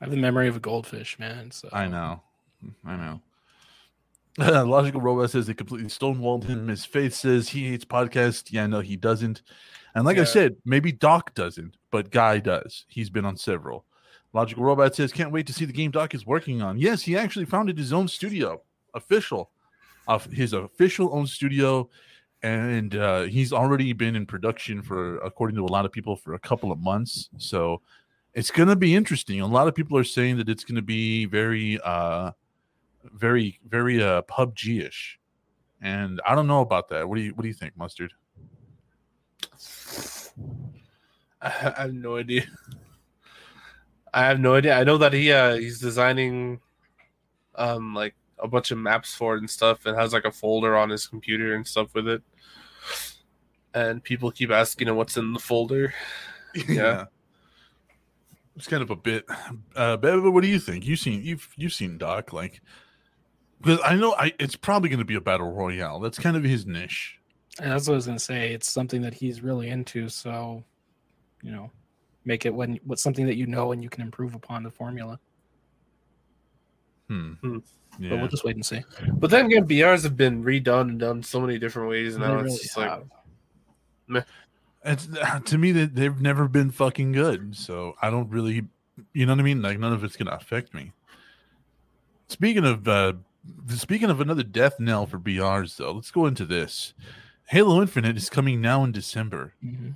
I 0.00 0.04
have 0.04 0.10
the 0.10 0.16
memory 0.16 0.48
of 0.48 0.56
a 0.56 0.60
goldfish, 0.60 1.18
man. 1.18 1.50
So 1.50 1.68
I 1.72 1.86
know. 1.86 2.22
I 2.84 2.96
know. 2.96 3.20
Logical 4.64 5.00
Robot 5.00 5.30
says 5.30 5.46
they 5.46 5.54
completely 5.54 5.88
stonewalled 5.88 6.44
him. 6.44 6.68
His 6.68 6.84
faith 6.84 7.14
says 7.14 7.48
he 7.48 7.70
hates 7.70 7.84
podcasts. 7.84 8.52
Yeah, 8.52 8.66
no, 8.66 8.80
he 8.80 8.96
doesn't. 8.96 9.42
And 9.94 10.04
like 10.04 10.18
I 10.18 10.24
said, 10.24 10.56
maybe 10.66 10.92
Doc 10.92 11.32
doesn't, 11.34 11.78
but 11.90 12.10
Guy 12.10 12.38
does. 12.38 12.84
He's 12.86 13.08
been 13.08 13.24
on 13.24 13.38
several. 13.38 13.86
Logical 14.32 14.64
Robot 14.64 14.94
says, 14.94 15.12
can't 15.12 15.32
wait 15.32 15.46
to 15.46 15.52
see 15.52 15.64
the 15.64 15.72
game 15.72 15.90
Doc 15.90 16.14
is 16.14 16.26
working 16.26 16.62
on. 16.62 16.78
Yes, 16.78 17.02
he 17.02 17.16
actually 17.16 17.46
founded 17.46 17.78
his 17.78 17.92
own 17.92 18.08
studio, 18.08 18.62
official, 18.94 19.50
of 20.08 20.26
his 20.26 20.52
official 20.52 21.10
own 21.12 21.26
studio. 21.26 21.88
And 22.42 22.94
uh, 22.94 23.22
he's 23.22 23.52
already 23.52 23.92
been 23.92 24.14
in 24.14 24.26
production 24.26 24.82
for, 24.82 25.18
according 25.18 25.56
to 25.56 25.64
a 25.64 25.72
lot 25.72 25.84
of 25.84 25.92
people, 25.92 26.16
for 26.16 26.34
a 26.34 26.38
couple 26.38 26.70
of 26.70 26.78
months. 26.78 27.30
So 27.38 27.80
it's 28.34 28.50
going 28.50 28.68
to 28.68 28.76
be 28.76 28.94
interesting. 28.94 29.40
A 29.40 29.46
lot 29.46 29.68
of 29.68 29.74
people 29.74 29.96
are 29.96 30.04
saying 30.04 30.36
that 30.36 30.48
it's 30.48 30.64
going 30.64 30.76
to 30.76 30.82
be 30.82 31.24
very, 31.24 31.80
uh, 31.82 32.32
very, 33.14 33.58
very 33.66 34.02
uh, 34.02 34.22
PUBG 34.22 34.86
ish. 34.86 35.18
And 35.80 36.20
I 36.26 36.34
don't 36.34 36.46
know 36.46 36.60
about 36.60 36.88
that. 36.90 37.08
What 37.08 37.16
do 37.16 37.22
you, 37.22 37.34
what 37.34 37.42
do 37.42 37.48
you 37.48 37.54
think, 37.54 37.76
Mustard? 37.76 38.12
I 41.40 41.48
I 41.76 41.82
have 41.82 41.94
no 41.94 42.16
idea. 42.16 42.44
I 44.16 44.24
have 44.24 44.40
no 44.40 44.54
idea. 44.54 44.74
I 44.74 44.82
know 44.82 44.96
that 44.96 45.12
he 45.12 45.30
uh 45.30 45.56
he's 45.56 45.78
designing 45.78 46.60
um 47.54 47.94
like 47.94 48.14
a 48.38 48.48
bunch 48.48 48.70
of 48.70 48.78
maps 48.78 49.14
for 49.14 49.34
it 49.34 49.40
and 49.40 49.48
stuff 49.48 49.84
and 49.84 49.94
has 49.94 50.14
like 50.14 50.24
a 50.24 50.30
folder 50.30 50.74
on 50.74 50.88
his 50.88 51.06
computer 51.06 51.54
and 51.54 51.66
stuff 51.66 51.94
with 51.94 52.08
it. 52.08 52.22
And 53.74 54.02
people 54.02 54.30
keep 54.30 54.50
asking 54.50 54.88
him 54.88 54.96
what's 54.96 55.18
in 55.18 55.32
the 55.34 55.38
folder. 55.38 55.94
Yeah. 56.66 57.04
It's 58.56 58.66
kind 58.66 58.82
of 58.82 58.88
a 58.88 58.96
bit. 58.96 59.26
Uh, 59.74 59.98
Beba, 59.98 60.32
what 60.32 60.42
do 60.42 60.48
you 60.48 60.58
think? 60.58 60.86
You've 60.86 60.98
seen 60.98 61.22
you've 61.22 61.46
you've 61.56 61.74
seen 61.74 61.98
Doc 61.98 62.32
like 62.32 62.62
because 63.60 63.78
I 63.84 63.96
know 63.96 64.14
I 64.14 64.32
it's 64.40 64.56
probably 64.56 64.88
going 64.88 65.00
to 65.00 65.04
be 65.04 65.16
a 65.16 65.20
battle 65.20 65.52
royale. 65.52 66.00
That's 66.00 66.18
kind 66.18 66.34
of 66.34 66.42
his 66.42 66.64
niche. 66.64 67.18
And 67.60 67.70
that's 67.70 67.86
what 67.86 67.92
I 67.92 67.96
was 67.96 68.06
gonna 68.06 68.18
say. 68.18 68.54
It's 68.54 68.70
something 68.70 69.02
that 69.02 69.12
he's 69.12 69.42
really 69.42 69.68
into. 69.68 70.08
So, 70.08 70.64
you 71.42 71.52
know, 71.52 71.70
make 72.26 72.44
it 72.44 72.54
when 72.54 72.78
what's 72.84 73.02
something 73.02 73.24
that 73.26 73.36
you 73.36 73.46
know 73.46 73.72
and 73.72 73.82
you 73.82 73.88
can 73.88 74.02
improve 74.02 74.34
upon 74.34 74.62
the 74.62 74.70
formula. 74.70 75.18
Hmm. 77.08 77.32
Hmm. 77.34 77.58
But 77.98 78.18
we'll 78.18 78.28
just 78.28 78.44
wait 78.44 78.56
and 78.56 78.66
see. 78.66 78.82
But 79.14 79.30
then 79.30 79.46
again, 79.46 79.66
BRs 79.66 80.02
have 80.02 80.16
been 80.16 80.44
redone 80.44 80.82
and 80.82 80.98
done 80.98 81.22
so 81.22 81.40
many 81.40 81.58
different 81.58 81.88
ways 81.88 82.16
and 82.16 82.24
now. 82.24 82.34
really 82.34 82.48
it's 82.48 82.62
just 82.62 82.76
like 82.76 82.90
have. 82.90 84.26
It's 84.84 85.08
to 85.50 85.58
me 85.58 85.72
that 85.72 85.94
they've 85.94 86.20
never 86.20 86.46
been 86.48 86.70
fucking 86.70 87.12
good. 87.12 87.56
So 87.56 87.94
I 88.02 88.10
don't 88.10 88.28
really, 88.28 88.66
you 89.14 89.24
know 89.24 89.32
what 89.32 89.40
I 89.40 89.44
mean. 89.44 89.62
Like 89.62 89.78
none 89.78 89.94
of 89.94 90.04
it's 90.04 90.16
going 90.16 90.26
to 90.26 90.34
affect 90.34 90.74
me. 90.74 90.92
Speaking 92.28 92.66
of 92.66 92.86
uh 92.86 93.14
speaking 93.68 94.10
of 94.10 94.20
another 94.20 94.42
death 94.42 94.78
knell 94.78 95.06
for 95.06 95.18
BRs, 95.18 95.76
though, 95.76 95.92
let's 95.92 96.10
go 96.10 96.26
into 96.26 96.44
this. 96.44 96.92
Halo 97.48 97.80
Infinite 97.80 98.16
is 98.16 98.28
coming 98.28 98.60
now 98.60 98.82
in 98.84 98.92
December. 98.92 99.54
Mhm. 99.64 99.94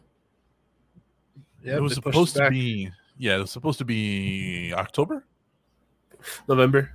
Yeah, 1.63 1.77
it 1.77 1.83
was 1.83 1.95
they 1.95 2.01
pushed 2.01 2.15
supposed 2.15 2.37
to 2.37 2.51
be 2.51 2.91
yeah, 3.19 3.37
it 3.37 3.41
was 3.41 3.51
supposed 3.51 3.79
to 3.79 3.85
be 3.85 4.73
October. 4.75 5.25
November. 6.49 6.95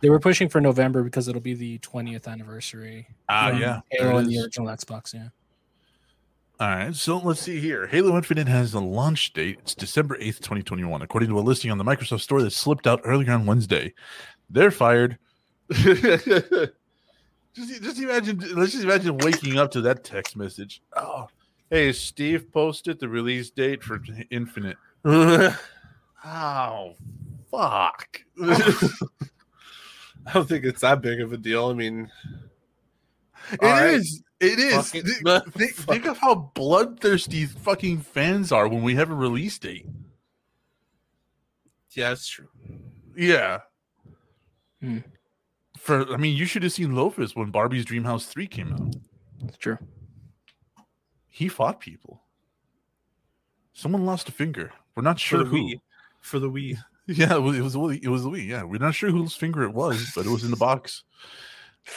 They 0.00 0.10
were 0.10 0.20
pushing 0.20 0.48
for 0.48 0.60
November 0.60 1.02
because 1.02 1.28
it'll 1.28 1.40
be 1.40 1.54
the 1.54 1.78
20th 1.78 2.26
anniversary. 2.26 3.08
Ah, 3.28 3.50
of 3.50 3.58
yeah. 3.58 3.80
Halo 3.90 4.04
there 4.04 4.12
it 4.12 4.18
and 4.18 4.28
the 4.28 4.40
original 4.40 4.68
Xbox. 4.68 5.14
Yeah. 5.14 5.28
All 6.60 6.68
right, 6.68 6.94
so 6.94 7.18
let's 7.18 7.40
see 7.40 7.58
here. 7.58 7.88
Halo 7.88 8.16
Infinite 8.16 8.46
has 8.46 8.74
a 8.74 8.80
launch 8.80 9.32
date. 9.32 9.58
It's 9.62 9.74
December 9.74 10.16
8th, 10.18 10.38
2021, 10.38 11.02
according 11.02 11.28
to 11.30 11.38
a 11.38 11.40
listing 11.40 11.72
on 11.72 11.78
the 11.78 11.84
Microsoft 11.84 12.20
Store 12.20 12.40
that 12.42 12.52
slipped 12.52 12.86
out 12.86 13.00
earlier 13.04 13.32
on 13.32 13.44
Wednesday. 13.44 13.92
They're 14.50 14.70
fired. 14.70 15.18
Just, 17.54 17.82
just 17.84 18.00
imagine. 18.00 18.42
Let's 18.56 18.72
just 18.72 18.82
imagine 18.82 19.16
waking 19.18 19.58
up 19.58 19.70
to 19.72 19.80
that 19.82 20.02
text 20.02 20.36
message. 20.36 20.82
Oh, 20.96 21.28
hey, 21.70 21.92
Steve 21.92 22.50
posted 22.52 22.98
the 23.00 23.08
release 23.08 23.50
date 23.50 23.82
for 23.82 24.00
Infinite. 24.30 24.76
Oh, 26.26 26.94
fuck. 27.50 28.18
I 28.40 30.32
don't 30.32 30.48
think 30.48 30.64
it's 30.64 30.80
that 30.80 31.02
big 31.02 31.20
of 31.20 31.34
a 31.34 31.36
deal. 31.36 31.66
I 31.68 31.74
mean, 31.74 32.10
It 33.52 33.60
right. 33.60 33.90
is. 33.90 34.22
It 34.40 34.58
is. 34.58 34.90
Think, 34.90 35.74
think 35.76 36.06
of 36.06 36.16
how 36.16 36.50
bloodthirsty 36.54 37.44
fucking 37.44 38.00
fans 38.00 38.52
are 38.52 38.68
when 38.68 38.82
we 38.82 38.94
have 38.94 39.10
a 39.10 39.14
release 39.14 39.58
date. 39.58 39.86
yeah, 41.94 42.08
that's 42.08 42.26
true. 42.26 42.48
Yeah. 43.14 43.58
Hmm. 44.80 44.98
For 45.78 46.10
I 46.10 46.16
mean, 46.16 46.36
you 46.38 46.46
should 46.46 46.62
have 46.62 46.72
seen 46.72 46.92
Lofus 46.92 47.36
when 47.36 47.50
Barbie's 47.50 47.84
Dream 47.84 48.04
House 48.04 48.24
Three 48.24 48.46
came 48.46 48.72
out. 48.72 48.96
That's 49.42 49.58
true. 49.58 49.76
He 51.34 51.48
fought 51.48 51.80
people. 51.80 52.22
Someone 53.72 54.06
lost 54.06 54.28
a 54.28 54.32
finger. 54.32 54.70
We're 54.94 55.02
not 55.02 55.18
sure 55.18 55.40
the 55.42 55.46
who. 55.50 55.56
Wii. 55.56 55.80
For 56.20 56.38
the 56.38 56.48
Wii. 56.48 56.78
Yeah, 57.06 57.34
it 57.34 57.40
was, 57.40 57.58
it 57.58 57.60
was 57.62 57.72
the 57.74 57.80
Wii. 57.80 58.00
It 58.02 58.08
was 58.08 58.22
the 58.22 58.30
Wii. 58.30 58.46
Yeah, 58.46 58.62
we're 58.62 58.78
not 58.78 58.94
sure 58.94 59.10
whose 59.10 59.34
finger 59.36 59.62
it 59.64 59.74
was, 59.74 60.12
but 60.14 60.24
it 60.24 60.30
was 60.30 60.42
in 60.44 60.50
the 60.52 60.56
box. 60.56 61.02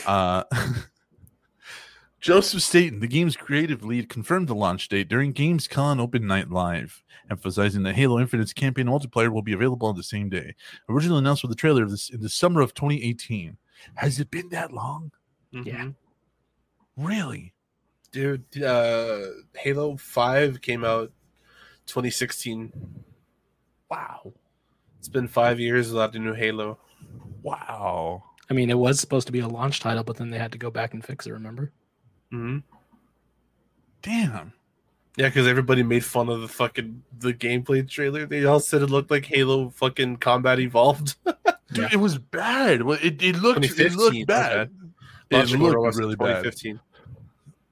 Uh, 0.06 0.44
Joseph 2.20 2.62
Staten, 2.64 3.00
the 3.00 3.08
game's 3.08 3.38
creative 3.38 3.86
lead, 3.86 4.10
confirmed 4.10 4.48
the 4.50 4.56
launch 4.56 4.90
date 4.90 5.08
during 5.08 5.34
Gamescom 5.34 6.02
Open 6.02 6.26
Night 6.28 6.50
Live, 6.50 7.04
emphasizing 7.30 7.84
that 7.84 7.96
Halo 7.96 8.20
Infinite's 8.20 8.52
campaign 8.52 8.88
multiplayer 8.88 9.32
will 9.32 9.44
be 9.44 9.54
available 9.54 9.88
on 9.88 9.96
the 9.96 10.04
same 10.04 10.28
day. 10.30 10.56
Originally 10.90 11.20
announced 11.20 11.44
with 11.44 11.52
the 11.52 11.56
trailer 11.56 11.84
of 11.84 11.92
this 11.92 12.10
in 12.10 12.20
the 12.20 12.28
summer 12.28 12.60
of 12.60 12.74
2018. 12.74 13.56
Has 13.94 14.20
it 14.20 14.30
been 14.32 14.50
that 14.50 14.74
long? 14.74 15.12
Yeah. 15.52 15.62
Mhm. 15.62 15.96
Really? 16.98 17.54
Dude, 18.12 18.64
uh, 18.64 19.20
Halo 19.56 19.98
5 19.98 20.62
came 20.62 20.84
out 20.84 21.12
2016. 21.88 22.72
Wow. 23.90 24.34
It's 25.00 25.10
been 25.10 25.28
five 25.28 25.60
years 25.60 25.92
without 25.92 26.16
a 26.16 26.20
new 26.20 26.34
Halo. 26.34 26.80
Wow. 27.42 28.24
I 28.50 28.54
mean, 28.54 28.70
it 28.70 28.78
was 28.78 29.00
supposed 29.00 29.28
to 29.28 29.34
be 29.34 29.40
a 29.42 29.48
launch 29.48 29.80
title, 29.82 30.04
but 30.04 30.16
then 30.18 30.30
they 30.30 30.38
had 30.38 30.52
to 30.54 30.58
go 30.58 30.72
back 30.72 30.94
and 30.94 31.04
fix 31.04 31.28
it. 31.28 31.32
Remember? 31.34 31.72
hmm 32.32 32.60
Damn. 34.02 34.54
Yeah, 35.18 35.28
because 35.28 35.48
everybody 35.48 35.82
made 35.84 36.06
fun 36.06 36.30
of 36.30 36.42
the 36.42 36.48
fucking 36.48 37.02
the 37.20 37.34
gameplay 37.34 37.88
trailer. 37.90 38.26
They 38.26 38.46
all 38.46 38.60
said 38.60 38.84
it 38.84 38.90
looked 38.90 39.10
like 39.10 39.26
Halo 39.26 39.70
fucking 39.72 40.18
Combat 40.18 40.60
Evolved. 40.60 41.16
Dude, 41.26 41.36
Yeah. 41.74 41.90
it 41.92 41.98
was 41.98 42.18
bad. 42.18 42.84
Well, 42.84 43.00
It, 43.02 43.22
it 43.22 43.38
looked 43.42 43.66
it 43.66 43.94
looked 43.94 44.28
bad. 44.28 44.70
Launch 45.32 45.52
It 45.54 45.60
order 45.60 45.80
looked 45.82 45.86
was 45.88 45.98
really 45.98 46.16
bad. 46.16 46.46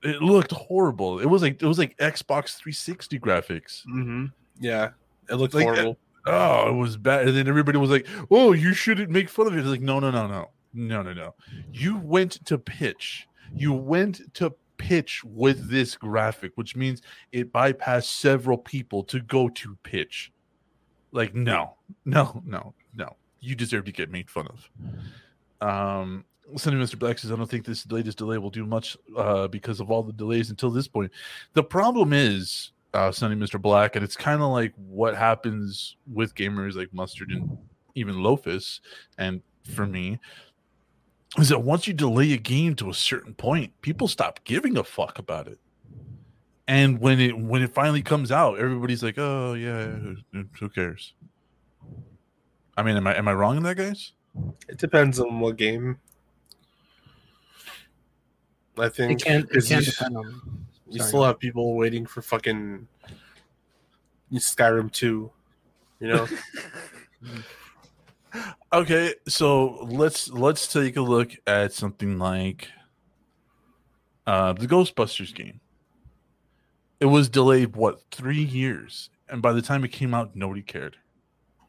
2015. 0.05 0.13
It 0.13 0.21
looked 0.21 0.51
horrible. 0.51 1.19
It 1.19 1.25
was 1.25 1.41
like 1.41 1.61
it 1.61 1.65
was 1.67 1.77
like 1.79 1.97
Xbox 1.97 2.55
360 2.57 3.19
graphics. 3.19 3.83
hmm 3.83 4.25
Yeah, 4.59 4.91
it 5.29 5.35
looked 5.35 5.53
Like, 5.53 5.63
horrible. 5.65 5.97
Oh, 6.27 6.69
it 6.69 6.73
was 6.73 6.97
bad. 6.97 7.27
And 7.27 7.37
then 7.37 7.47
everybody 7.47 7.77
was 7.77 7.91
like, 7.91 8.07
"Oh, 8.31 8.53
you 8.53 8.73
shouldn't 8.73 9.09
make 9.11 9.29
fun 9.29 9.47
of 9.47 9.55
it." 9.55 9.59
It's 9.59 9.67
like, 9.67 9.81
no, 9.81 9.99
no, 9.99 10.09
no, 10.09 10.27
no, 10.27 10.49
no, 10.73 11.01
no, 11.03 11.13
no. 11.13 11.35
You 11.71 11.97
went 11.97 12.43
to 12.45 12.57
pitch. 12.57 13.27
You 13.53 13.73
went 13.73 14.33
to 14.35 14.55
pitch 14.77 15.23
with 15.23 15.69
this 15.69 15.95
graphic, 15.95 16.53
which 16.55 16.75
means 16.75 17.01
it 17.31 17.53
bypassed 17.53 18.05
several 18.05 18.57
people 18.57 19.03
to 19.03 19.19
go 19.19 19.49
to 19.49 19.77
pitch. 19.83 20.31
Like, 21.11 21.35
no, 21.35 21.75
no, 22.05 22.41
no, 22.45 22.73
no. 22.95 23.15
You 23.39 23.55
deserve 23.55 23.85
to 23.85 23.91
get 23.91 24.09
made 24.09 24.29
fun 24.29 24.47
of. 24.47 24.69
Um, 25.61 26.25
Sonny 26.55 26.77
Mr. 26.77 26.97
Black 26.97 27.17
says, 27.17 27.31
I 27.31 27.35
don't 27.35 27.49
think 27.49 27.65
this 27.65 27.89
latest 27.91 28.17
delay 28.17 28.37
will 28.37 28.49
do 28.51 28.65
much 28.65 28.95
uh, 29.17 29.47
because 29.47 29.79
of 29.79 29.89
all 29.89 30.03
the 30.03 30.13
delays 30.13 30.49
until 30.49 30.69
this 30.69 30.87
point. 30.87 31.11
The 31.53 31.63
problem 31.63 32.13
is, 32.13 32.71
uh, 32.93 33.11
Sonny 33.11 33.35
Mr. 33.35 33.61
Black, 33.61 33.95
and 33.95 34.03
it's 34.05 34.15
kind 34.15 34.41
of 34.41 34.49
like 34.51 34.73
what 34.75 35.15
happens 35.15 35.97
with 36.11 36.35
gamers 36.35 36.75
like 36.75 36.93
Mustard 36.93 37.29
and 37.31 37.57
even 37.95 38.15
Lofus, 38.15 38.79
and 39.17 39.41
for 39.73 39.85
me, 39.85 40.19
is 41.37 41.49
that 41.49 41.59
once 41.63 41.87
you 41.87 41.93
delay 41.93 42.31
a 42.33 42.37
game 42.37 42.75
to 42.75 42.89
a 42.89 42.93
certain 42.93 43.33
point, 43.33 43.73
people 43.81 44.07
stop 44.07 44.39
giving 44.43 44.77
a 44.77 44.83
fuck 44.83 45.17
about 45.19 45.47
it. 45.47 45.59
And 46.67 46.99
when 46.99 47.19
it 47.19 47.37
when 47.37 47.61
it 47.61 47.73
finally 47.73 48.01
comes 48.01 48.31
out, 48.31 48.57
everybody's 48.57 49.03
like, 49.03 49.17
"Oh 49.17 49.53
yeah, 49.53 49.87
who- 50.31 50.45
who 50.59 50.69
cares?" 50.69 51.13
I 52.77 52.83
mean, 52.83 52.97
am 52.97 53.05
I 53.07 53.15
am 53.17 53.27
I 53.27 53.33
wrong 53.33 53.57
in 53.57 53.63
that, 53.63 53.77
guys? 53.77 54.13
It 54.67 54.77
depends 54.77 55.19
on 55.19 55.39
what 55.39 55.57
game. 55.57 55.97
I 58.77 58.89
think 58.89 59.21
It 59.21 59.23
can. 59.25 59.41
It 59.41 59.49
'cause 59.49 59.67
can 59.67 59.79
you, 59.79 59.85
depend 59.91 60.17
on. 60.17 60.41
you 60.89 61.01
still 61.03 61.23
have 61.23 61.39
people 61.39 61.75
waiting 61.75 62.05
for 62.05 62.21
fucking 62.21 62.87
Skyrim 64.33 64.91
2. 64.91 65.31
You 65.99 66.07
know? 66.07 66.27
Okay, 68.73 69.13
so 69.29 69.85
let's 69.89 70.29
let's 70.29 70.67
take 70.67 70.97
a 70.97 71.01
look 71.01 71.31
at 71.47 71.71
something 71.71 72.19
like 72.19 72.67
uh 74.27 74.51
the 74.51 74.67
Ghostbusters 74.67 75.33
game. 75.33 75.61
It 76.99 77.05
was 77.05 77.29
delayed 77.29 77.77
what 77.77 78.01
three 78.11 78.43
years, 78.43 79.09
and 79.29 79.41
by 79.41 79.53
the 79.53 79.61
time 79.61 79.85
it 79.85 79.93
came 79.93 80.13
out, 80.13 80.35
nobody 80.35 80.61
cared. 80.61 80.97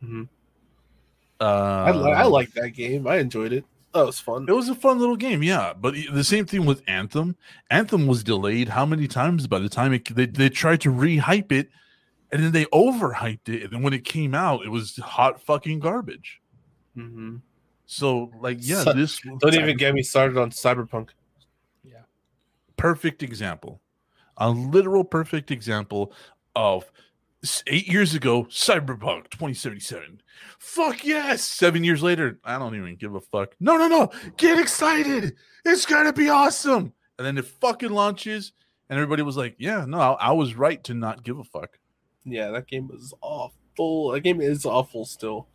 Mhm. 0.02 0.28
Uh, 1.40 1.44
I, 1.44 1.90
li- 1.92 2.12
I 2.12 2.24
like 2.24 2.52
that 2.54 2.70
game. 2.70 3.06
I 3.06 3.18
enjoyed 3.18 3.52
it. 3.52 3.64
That 3.96 4.06
was 4.06 4.20
fun. 4.20 4.46
It 4.48 4.52
was 4.52 4.68
a 4.68 4.74
fun 4.74 4.98
little 4.98 5.16
game, 5.16 5.42
yeah. 5.42 5.72
But 5.72 5.94
the 6.12 6.24
same 6.24 6.46
thing 6.46 6.64
with 6.66 6.82
Anthem. 6.86 7.36
Anthem 7.70 8.06
was 8.06 8.22
delayed 8.22 8.68
how 8.68 8.86
many 8.86 9.08
times 9.08 9.46
by 9.46 9.58
the 9.58 9.68
time 9.68 9.92
it, 9.92 10.14
they 10.14 10.26
they 10.26 10.48
tried 10.48 10.80
to 10.82 10.90
re-hype 10.90 11.50
it, 11.52 11.68
and 12.30 12.42
then 12.42 12.52
they 12.52 12.64
overhyped 12.66 13.48
it, 13.48 13.62
and 13.64 13.72
then 13.72 13.82
when 13.82 13.92
it 13.92 14.04
came 14.04 14.34
out, 14.34 14.64
it 14.64 14.68
was 14.68 14.96
hot 14.96 15.40
fucking 15.42 15.80
garbage. 15.80 16.40
hmm 16.94 17.36
So 17.86 18.30
like, 18.40 18.58
yeah, 18.60 18.82
So- 18.84 18.92
this 18.92 19.20
Don't 19.40 19.54
even 19.54 19.76
get 19.76 19.94
me 19.94 20.02
started 20.02 20.36
on 20.38 20.50
Cyberpunk. 20.50 21.10
Yeah. 21.84 22.02
Perfect 22.76 23.22
example, 23.22 23.80
a 24.36 24.50
literal 24.50 25.04
perfect 25.04 25.50
example 25.50 26.12
of 26.54 26.84
s- 26.84 26.90
eight 27.66 27.86
years 27.88 28.14
ago, 28.14 28.44
Cyberpunk 28.44 29.30
2077. 29.30 30.20
Fuck 30.58 31.04
yes. 31.04 31.42
Seven 31.42 31.84
years 31.84 32.02
later, 32.02 32.38
I 32.44 32.58
don't 32.58 32.74
even 32.74 32.96
give 32.96 33.14
a 33.14 33.20
fuck. 33.20 33.54
No, 33.60 33.76
no, 33.76 33.88
no. 33.88 34.10
Get 34.36 34.58
excited. 34.58 35.34
It's 35.64 35.86
gonna 35.86 36.12
be 36.12 36.28
awesome. 36.28 36.92
And 37.18 37.26
then 37.26 37.38
it 37.38 37.46
fucking 37.46 37.90
launches, 37.90 38.52
and 38.88 38.98
everybody 38.98 39.22
was 39.22 39.36
like, 39.36 39.56
"Yeah, 39.58 39.84
no, 39.86 39.98
I, 39.98 40.12
I 40.12 40.32
was 40.32 40.54
right 40.54 40.82
to 40.84 40.94
not 40.94 41.24
give 41.24 41.38
a 41.38 41.44
fuck." 41.44 41.78
Yeah, 42.24 42.50
that 42.50 42.66
game 42.66 42.88
was 42.88 43.14
awful. 43.20 44.10
That 44.10 44.20
game 44.20 44.40
is 44.40 44.66
awful 44.66 45.04
still. 45.04 45.48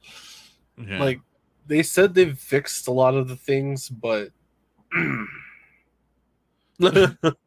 Yeah. 0.77 0.99
Like 0.99 1.19
they 1.67 1.83
said 1.83 2.13
they've 2.13 2.37
fixed 2.37 2.87
a 2.87 2.91
lot 2.91 3.15
of 3.15 3.27
the 3.27 3.35
things, 3.35 3.89
but 3.89 4.29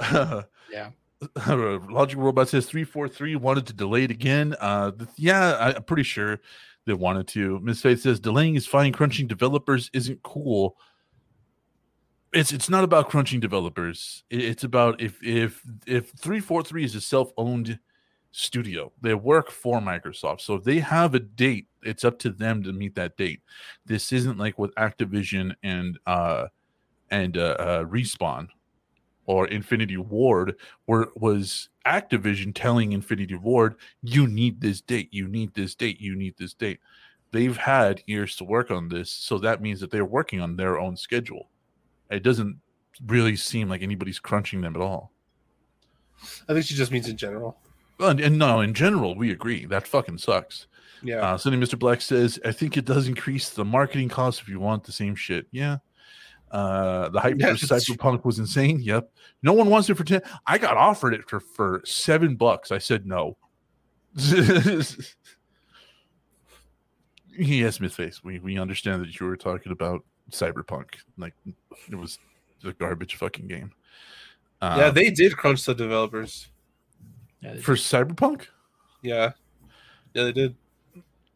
Yeah. 0.70 0.90
Logic 1.46 2.18
Robot 2.18 2.48
says 2.48 2.66
343 2.66 3.36
wanted 3.36 3.66
to 3.66 3.72
delay 3.72 4.04
it 4.04 4.10
again. 4.10 4.54
Uh, 4.58 4.92
yeah, 5.16 5.52
I, 5.52 5.74
I'm 5.74 5.82
pretty 5.82 6.02
sure 6.02 6.40
they 6.86 6.94
wanted 6.94 7.28
to. 7.28 7.60
Miss 7.60 7.82
Faith 7.82 8.00
says 8.00 8.20
delaying 8.20 8.54
is 8.54 8.66
fine. 8.66 8.92
Crunching 8.92 9.26
developers 9.26 9.90
isn't 9.92 10.22
cool. 10.22 10.76
It's 12.32 12.52
it's 12.52 12.70
not 12.70 12.84
about 12.84 13.10
crunching 13.10 13.40
developers. 13.40 14.24
It- 14.30 14.44
it's 14.44 14.64
about 14.64 15.00
if 15.00 15.22
if 15.22 15.60
if 15.86 16.10
343 16.10 16.84
is 16.84 16.94
a 16.94 17.00
self-owned 17.00 17.78
studio, 18.30 18.92
they 19.00 19.14
work 19.14 19.50
for 19.50 19.80
Microsoft. 19.80 20.40
So 20.40 20.54
if 20.54 20.64
they 20.64 20.78
have 20.78 21.14
a 21.14 21.20
date, 21.20 21.66
it's 21.82 22.04
up 22.04 22.18
to 22.20 22.30
them 22.30 22.62
to 22.62 22.72
meet 22.72 22.94
that 22.94 23.16
date. 23.16 23.42
This 23.84 24.12
isn't 24.12 24.38
like 24.38 24.58
with 24.58 24.74
Activision 24.76 25.54
and 25.62 25.98
uh 26.06 26.46
and 27.10 27.36
uh, 27.36 27.56
uh 27.58 27.84
Respawn 27.84 28.48
or 29.30 29.46
Infinity 29.46 29.96
Ward, 29.96 30.56
where 30.86 31.02
it 31.02 31.16
was 31.16 31.68
Activision 31.86 32.52
telling 32.52 32.90
Infinity 32.90 33.36
Ward, 33.36 33.76
you 34.02 34.26
need 34.26 34.60
this 34.60 34.80
date, 34.80 35.08
you 35.12 35.28
need 35.28 35.54
this 35.54 35.76
date, 35.76 36.00
you 36.00 36.16
need 36.16 36.34
this 36.36 36.52
date. 36.52 36.80
They've 37.30 37.56
had 37.56 38.02
years 38.06 38.34
to 38.36 38.44
work 38.44 38.72
on 38.72 38.88
this, 38.88 39.08
so 39.08 39.38
that 39.38 39.62
means 39.62 39.78
that 39.78 39.92
they're 39.92 40.04
working 40.04 40.40
on 40.40 40.56
their 40.56 40.80
own 40.80 40.96
schedule. 40.96 41.48
It 42.10 42.24
doesn't 42.24 42.56
really 43.06 43.36
seem 43.36 43.68
like 43.68 43.82
anybody's 43.82 44.18
crunching 44.18 44.62
them 44.62 44.74
at 44.74 44.82
all. 44.82 45.12
I 46.48 46.52
think 46.52 46.66
she 46.66 46.74
just 46.74 46.90
means 46.90 47.08
in 47.08 47.16
general. 47.16 47.56
And, 48.00 48.18
and 48.18 48.36
no, 48.36 48.60
in 48.60 48.74
general, 48.74 49.14
we 49.14 49.30
agree 49.30 49.64
that 49.66 49.86
fucking 49.86 50.18
sucks. 50.18 50.66
Yeah. 51.04 51.20
Uh, 51.20 51.38
Sonny 51.38 51.56
Mr. 51.56 51.78
Black 51.78 52.00
says, 52.00 52.40
I 52.44 52.50
think 52.50 52.76
it 52.76 52.84
does 52.84 53.06
increase 53.06 53.50
the 53.50 53.64
marketing 53.64 54.08
cost 54.08 54.40
if 54.40 54.48
you 54.48 54.58
want 54.58 54.82
the 54.82 54.92
same 54.92 55.14
shit. 55.14 55.46
Yeah. 55.52 55.78
Uh, 56.50 57.08
the 57.10 57.20
hype 57.20 57.36
Yeah, 57.38 57.54
for. 57.54 57.66
Cyberpunk 57.66 58.24
was 58.24 58.38
insane. 58.38 58.80
Yep. 58.82 59.10
No 59.42 59.52
one 59.52 59.68
wants 59.70 59.88
it 59.88 59.96
for 59.96 60.04
10. 60.04 60.20
I 60.46 60.58
got 60.58 60.76
offered 60.76 61.14
it 61.14 61.28
for, 61.28 61.38
for 61.40 61.82
seven 61.84 62.34
bucks. 62.36 62.72
I 62.72 62.78
said 62.78 63.06
no. 63.06 63.36
yes, 67.38 67.80
Miss 67.80 67.94
Faith. 67.94 68.20
We, 68.24 68.38
we 68.40 68.58
understand 68.58 69.02
that 69.02 69.18
you 69.18 69.26
were 69.26 69.36
talking 69.36 69.72
about 69.72 70.04
Cyberpunk. 70.30 70.86
Like 71.16 71.34
it 71.90 71.94
was 71.94 72.18
a 72.64 72.72
garbage 72.72 73.14
fucking 73.16 73.46
game. 73.48 73.72
yeah, 74.62 74.86
Um, 74.86 74.94
they 74.94 75.10
did 75.10 75.36
crunch 75.36 75.64
the 75.64 75.74
developers. 75.74 76.48
Yeah, 77.40 77.56
for 77.56 77.74
Cyberpunk. 77.74 78.46
Yeah, 79.02 79.32
yeah, 80.14 80.24
they 80.24 80.32
did. 80.32 80.56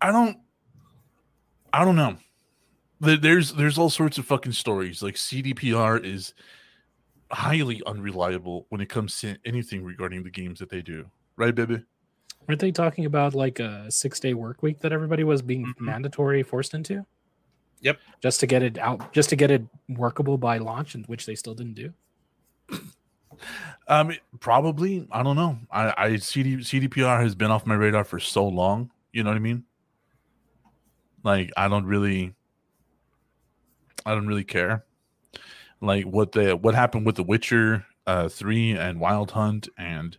I 0.01 0.13
don't. 0.13 0.39
I 1.73 1.85
don't 1.85 1.97
know. 1.97 2.17
There- 3.01 3.17
There's 3.17 3.53
there's 3.53 3.79
all 3.79 3.91
sorts 3.91 4.19
of 4.19 4.25
fucking 4.27 4.53
stories. 4.53 5.03
Like 5.03 5.17
CDPR 5.17 6.03
is 6.05 6.35
highly 7.31 7.83
unreliable 7.87 8.67
when 8.69 8.81
it 8.81 8.89
comes 8.89 9.21
to 9.21 9.37
anything 9.45 9.83
regarding 9.85 10.23
the 10.23 10.31
games 10.31 10.59
that 10.61 10.71
they 10.71 10.83
do. 10.83 11.11
Right, 11.37 11.55
baby? 11.55 11.83
weren't 12.47 12.61
they 12.61 12.71
talking 12.71 13.07
about 13.07 13.33
like 13.35 13.59
a 13.59 13.91
six 13.91 14.21
day 14.21 14.35
work 14.35 14.63
week 14.63 14.79
that 14.81 14.93
everybody 14.93 15.25
was 15.25 15.41
being 15.41 15.65
Mhm. 15.65 15.81
mandatory 15.81 16.43
forced 16.43 16.75
into? 16.75 17.07
Yep. 17.81 17.99
Just 18.23 18.39
to 18.41 18.47
get 18.47 18.63
it 18.63 18.77
out, 18.77 19.15
just 19.15 19.31
to 19.31 19.37
get 19.37 19.51
it 19.51 19.63
workable 19.89 20.37
by 20.37 20.59
launch, 20.59 20.95
and 20.95 21.07
which 21.07 21.25
they 21.25 21.35
still 21.35 21.55
didn't 21.55 21.73
do. 21.75 21.93
Um, 23.89 24.13
probably. 24.41 25.09
I 25.11 25.23
don't 25.23 25.37
know. 25.37 25.59
I, 25.71 25.95
I 25.97 26.17
CD, 26.17 26.57
CDPR 26.59 27.21
has 27.23 27.35
been 27.35 27.51
off 27.51 27.67
my 27.67 27.75
radar 27.75 28.05
for 28.05 28.21
so 28.21 28.47
long. 28.47 28.91
You 29.13 29.23
know 29.23 29.31
what 29.31 29.37
I 29.37 29.41
mean? 29.41 29.65
Like 31.23 31.51
I 31.57 31.69
don't 31.69 31.87
really, 31.87 32.35
I 34.07 34.15
don't 34.15 34.27
really 34.27 34.45
care. 34.45 34.85
Like 35.81 36.05
what 36.05 36.33
the 36.33 36.57
what 36.57 36.75
happened 36.75 37.07
with 37.07 37.17
The 37.17 37.23
Witcher 37.23 37.87
uh, 38.07 38.29
three 38.29 38.73
and 38.73 39.01
Wild 39.01 39.31
Hunt 39.31 39.69
and 39.79 40.17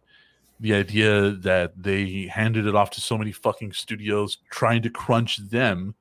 the 0.60 0.74
idea 0.74 1.32
that 1.32 1.74
they 1.82 2.28
handed 2.28 2.66
it 2.66 2.76
off 2.76 2.92
to 2.92 3.02
so 3.02 3.18
many 3.18 3.32
fucking 3.32 3.74
studios 3.74 4.38
trying 4.50 4.82
to 4.84 4.90
crunch 4.90 5.38
them, 5.38 5.96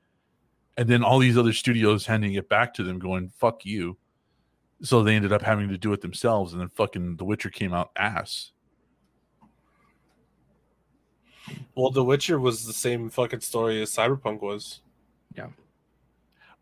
and 0.76 0.88
then 0.88 1.02
all 1.02 1.18
these 1.18 1.36
other 1.36 1.52
studios 1.52 2.06
handing 2.06 2.34
it 2.34 2.48
back 2.48 2.72
to 2.74 2.82
them, 2.82 2.98
going 2.98 3.28
"fuck 3.28 3.64
you." 3.66 3.96
So 4.82 5.02
they 5.02 5.16
ended 5.16 5.32
up 5.32 5.42
having 5.42 5.68
to 5.68 5.78
do 5.78 5.92
it 5.92 6.00
themselves, 6.00 6.52
and 6.52 6.60
then 6.60 6.68
fucking 6.68 7.16
The 7.16 7.24
Witcher 7.24 7.50
came 7.50 7.74
out 7.74 7.90
ass. 7.96 8.52
Well, 11.74 11.90
The 11.90 12.04
Witcher 12.04 12.38
was 12.38 12.64
the 12.66 12.72
same 12.72 13.10
fucking 13.10 13.40
story 13.40 13.82
as 13.82 13.90
Cyberpunk 13.90 14.40
was. 14.40 14.80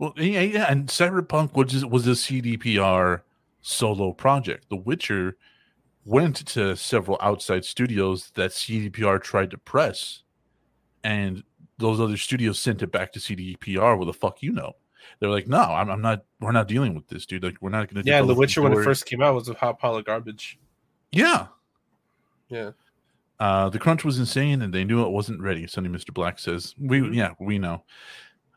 Well, 0.03 0.15
yeah, 0.17 0.41
yeah, 0.41 0.67
and 0.69 0.89
Cyberpunk 0.89 1.55
was 1.55 1.71
just, 1.71 1.89
was 1.89 2.09
a 2.09 2.11
CDPR 2.11 3.21
solo 3.61 4.13
project. 4.13 4.69
The 4.69 4.75
Witcher 4.75 5.37
went 6.05 6.45
to 6.49 6.75
several 6.75 7.19
outside 7.21 7.65
studios 7.65 8.33
that 8.35 8.51
CDPR 8.51 9.23
tried 9.23 9.53
to 9.53 9.59
press, 9.59 10.25
and 11.05 11.45
those 11.79 12.01
other 12.01 12.17
studios 12.17 12.59
sent 12.59 12.83
it 12.83 12.91
back 12.91 13.13
to 13.13 13.21
CDPR. 13.21 13.97
Well, 13.97 14.07
the 14.07 14.13
fuck 14.13 14.43
you 14.43 14.51
know? 14.51 14.73
They're 15.21 15.31
like, 15.31 15.47
no, 15.47 15.61
I'm, 15.61 15.89
I'm 15.89 16.03
not. 16.03 16.25
We're 16.41 16.51
not 16.51 16.67
dealing 16.67 16.97
with 16.97 17.07
this, 17.07 17.25
dude. 17.25 17.45
Like, 17.45 17.59
we're 17.61 17.71
not 17.71 17.87
going 17.87 17.99
to. 17.99 18.03
Deal. 18.03 18.13
Yeah, 18.13 18.27
The 18.27 18.35
Witcher 18.35 18.61
when 18.61 18.73
it 18.73 18.83
first 18.83 19.07
came 19.07 19.23
out 19.23 19.37
was 19.37 19.49
a 19.51 19.55
hot 19.55 19.79
pile 19.79 19.95
of 19.95 20.05
garbage. 20.05 20.59
Yeah, 21.13 21.47
Yeah. 22.49 22.73
Uh, 23.39 23.69
the 23.69 23.79
crunch 23.79 24.05
was 24.05 24.19
insane, 24.19 24.63
and 24.63 24.75
they 24.75 24.83
knew 24.83 25.05
it 25.05 25.11
wasn't 25.11 25.41
ready. 25.41 25.69
Sonny 25.69 25.89
Mister 25.89 26.11
Black 26.11 26.41
says, 26.41 26.75
"We 26.77 27.03
Mhm. 27.03 27.15
yeah, 27.15 27.35
we 27.39 27.61
know." 27.61 27.85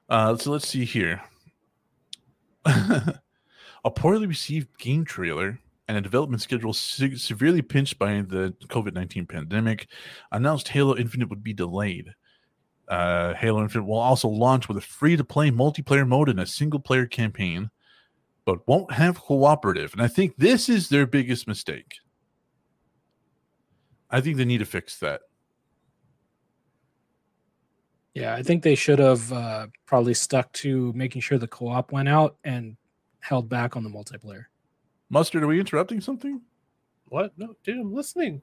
Uh, 0.10 0.36
so 0.38 0.52
let's 0.52 0.68
see 0.68 0.86
here. 0.86 1.22
a 3.86 3.92
poorly 3.96 4.28
received 4.28 4.78
game 4.80 5.06
trailer 5.06 5.60
and 5.88 5.98
a 5.98 6.02
development 6.02 6.42
schedule 6.42 6.74
se- 6.74 7.16
severely 7.16 7.62
pinched 7.62 8.00
by 8.00 8.22
the 8.22 8.56
COVID 8.68 8.94
nineteen 8.94 9.26
pandemic 9.26 9.88
announced 10.32 10.70
Halo 10.70 10.96
Infinite 10.98 11.30
would 11.30 11.44
be 11.44 11.54
delayed. 11.54 12.14
Uh, 12.88 13.34
Halo 13.36 13.62
Infinite 13.62 13.86
will 13.86 14.00
also 14.00 14.28
launch 14.28 14.68
with 14.68 14.78
a 14.78 14.82
free 14.82 15.16
to 15.16 15.24
play 15.24 15.50
multiplayer 15.50 16.08
mode 16.08 16.30
and 16.30 16.40
a 16.40 16.46
single 16.46 16.80
player 16.80 17.06
campaign, 17.06 17.70
but 18.46 18.68
won't 18.68 18.92
have 18.92 19.20
cooperative. 19.20 19.94
And 19.94 20.02
I 20.02 20.08
think 20.08 20.36
this 20.38 20.70
is 20.70 20.90
their 20.90 21.06
biggest 21.08 21.48
mistake. 21.48 21.96
I 24.10 24.22
think 24.22 24.38
they 24.38 24.46
need 24.46 24.60
to 24.60 24.66
fix 24.66 24.98
that. 25.00 25.22
Yeah, 28.16 28.34
I 28.34 28.44
think 28.44 28.64
they 28.64 28.76
should 28.76 29.00
have 29.00 29.32
uh, 29.32 29.68
probably 29.86 30.14
stuck 30.14 30.52
to 30.54 30.94
making 30.94 31.22
sure 31.22 31.38
the 31.38 31.50
co-op 31.50 31.92
went 31.92 32.08
out 32.08 32.38
and 32.46 32.78
held 33.20 33.50
back 33.50 33.76
on 33.76 33.84
the 33.84 33.90
multiplayer. 33.90 34.46
Mustard, 35.10 35.44
are 35.44 35.48
we 35.48 35.60
interrupting 35.60 36.00
something? 36.00 36.42
What? 37.10 37.34
No, 37.38 37.56
dude, 37.64 37.78
I'm 37.78 37.94
listening. 37.94 38.42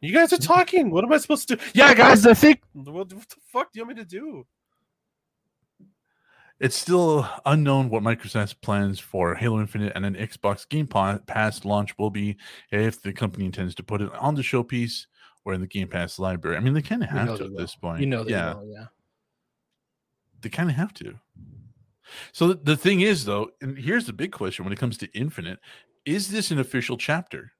You 0.00 0.12
guys 0.12 0.34
are 0.34 0.38
talking. 0.38 0.90
What 0.90 1.02
am 1.02 1.12
I 1.12 1.16
supposed 1.16 1.48
to 1.48 1.56
do? 1.56 1.62
Yeah, 1.74 1.94
guys, 1.94 2.26
I 2.26 2.34
think. 2.34 2.60
What, 2.74 2.94
what 2.94 3.08
the 3.08 3.36
fuck 3.50 3.72
do 3.72 3.80
you 3.80 3.86
want 3.86 3.96
me 3.96 4.04
to 4.04 4.08
do? 4.08 4.46
It's 6.60 6.76
still 6.76 7.26
unknown 7.46 7.88
what 7.88 8.02
Microsoft's 8.02 8.52
plans 8.52 9.00
for 9.00 9.34
Halo 9.34 9.60
Infinite 9.60 9.92
and 9.94 10.04
an 10.04 10.14
Xbox 10.14 10.68
Game 10.68 10.88
Pass 10.88 11.64
launch 11.64 11.96
will 11.98 12.10
be 12.10 12.36
if 12.70 13.00
the 13.00 13.12
company 13.12 13.46
intends 13.46 13.74
to 13.76 13.82
put 13.82 14.02
it 14.02 14.12
on 14.14 14.34
the 14.34 14.42
showpiece 14.42 15.06
or 15.48 15.54
in 15.54 15.62
the 15.62 15.66
Game 15.66 15.88
Pass 15.88 16.18
library. 16.18 16.58
I 16.58 16.60
mean, 16.60 16.74
they 16.74 16.82
kind 16.82 17.02
of 17.02 17.08
have 17.08 17.38
to 17.38 17.44
at 17.44 17.50
will. 17.50 17.58
this 17.58 17.74
point. 17.74 18.00
You 18.00 18.06
know, 18.06 18.22
they 18.22 18.32
yeah, 18.32 18.52
will, 18.52 18.70
yeah. 18.70 18.86
they 20.42 20.50
kind 20.50 20.68
of 20.68 20.76
have 20.76 20.92
to. 20.94 21.14
So 22.32 22.48
the, 22.48 22.54
the 22.62 22.76
thing 22.76 23.00
is, 23.00 23.24
though, 23.24 23.50
and 23.62 23.78
here's 23.78 24.04
the 24.04 24.12
big 24.12 24.30
question 24.30 24.66
when 24.66 24.74
it 24.74 24.78
comes 24.78 24.98
to 24.98 25.10
Infinite: 25.14 25.58
Is 26.04 26.28
this 26.28 26.50
an 26.50 26.58
official 26.58 26.98
chapter, 26.98 27.52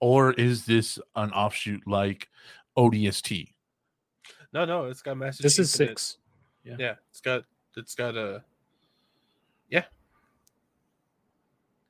or 0.00 0.32
is 0.32 0.64
this 0.64 0.98
an 1.14 1.30
offshoot 1.32 1.82
like 1.86 2.28
ODST? 2.78 3.48
No, 4.54 4.64
no, 4.64 4.86
it's 4.86 5.02
got 5.02 5.18
Master 5.18 5.42
This 5.42 5.56
Chief 5.56 5.64
is 5.64 5.78
in 5.78 5.84
it. 5.84 5.88
six. 5.88 6.16
Yeah, 6.64 6.94
it's 7.10 7.20
got 7.20 7.42
it's 7.76 7.94
got 7.94 8.16
a 8.16 8.42
yeah. 9.68 9.84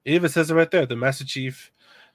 It 0.04 0.14
even 0.14 0.28
says 0.28 0.50
it 0.50 0.54
right 0.54 0.70
there. 0.70 0.86
The 0.86 0.96
Master 0.96 1.24
Chief, 1.24 1.70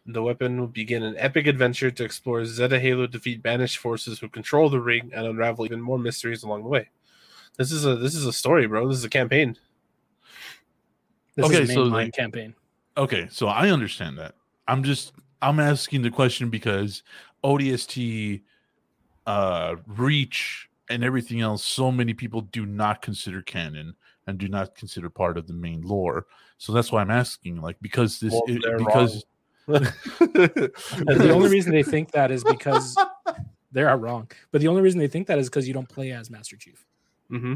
the 0.05 0.23
weapon 0.23 0.59
will 0.59 0.67
begin 0.67 1.03
an 1.03 1.15
epic 1.17 1.47
adventure 1.47 1.91
to 1.91 2.03
explore 2.03 2.43
Zeta 2.45 2.79
Halo, 2.79 3.07
defeat 3.07 3.43
banished 3.43 3.77
forces 3.77 4.19
who 4.19 4.29
control 4.29 4.69
the 4.69 4.79
ring, 4.81 5.11
and 5.13 5.27
unravel 5.27 5.65
even 5.65 5.81
more 5.81 5.99
mysteries 5.99 6.43
along 6.43 6.63
the 6.63 6.69
way. 6.69 6.89
This 7.57 7.71
is 7.71 7.85
a 7.85 7.95
this 7.95 8.15
is 8.15 8.25
a 8.25 8.33
story, 8.33 8.65
bro. 8.67 8.87
This 8.87 8.97
is 8.97 9.03
a 9.03 9.09
campaign. 9.09 9.57
This 11.35 11.45
Okay, 11.45 11.63
is 11.63 11.69
a 11.69 11.73
so 11.73 11.85
mainline 11.85 12.13
campaign. 12.13 12.55
Okay, 12.97 13.27
so 13.31 13.47
I 13.47 13.69
understand 13.69 14.17
that. 14.17 14.35
I'm 14.67 14.83
just 14.83 15.13
I'm 15.41 15.59
asking 15.59 16.01
the 16.01 16.11
question 16.11 16.49
because 16.49 17.03
ODST 17.43 18.43
uh 19.27 19.75
reach 19.85 20.67
and 20.89 21.03
everything 21.03 21.41
else 21.41 21.63
so 21.63 21.91
many 21.91 22.13
people 22.13 22.41
do 22.41 22.65
not 22.65 23.01
consider 23.01 23.41
canon 23.43 23.95
and 24.27 24.37
do 24.37 24.47
not 24.47 24.75
consider 24.75 25.09
part 25.09 25.37
of 25.37 25.47
the 25.47 25.53
main 25.53 25.81
lore. 25.81 26.25
So 26.57 26.73
that's 26.73 26.91
why 26.91 27.01
I'm 27.01 27.11
asking 27.11 27.61
like 27.61 27.77
because 27.81 28.19
this 28.19 28.33
Well, 28.33 28.43
it- 28.47 28.77
because 28.77 29.13
And 29.13 29.23
the 29.79 31.31
only 31.33 31.49
reason 31.49 31.71
they 31.71 31.83
think 31.83 32.11
that 32.11 32.31
is 32.31 32.43
because 32.43 32.97
they 33.71 33.83
are 33.83 33.97
wrong. 33.97 34.29
But 34.51 34.61
the 34.61 34.67
only 34.67 34.81
reason 34.81 34.99
they 34.99 35.07
think 35.07 35.27
that 35.27 35.39
is 35.39 35.49
because 35.49 35.67
you 35.67 35.73
don't 35.73 35.89
play 35.89 36.11
as 36.11 36.29
Master 36.29 36.57
Chief. 36.57 36.85
hmm 37.29 37.53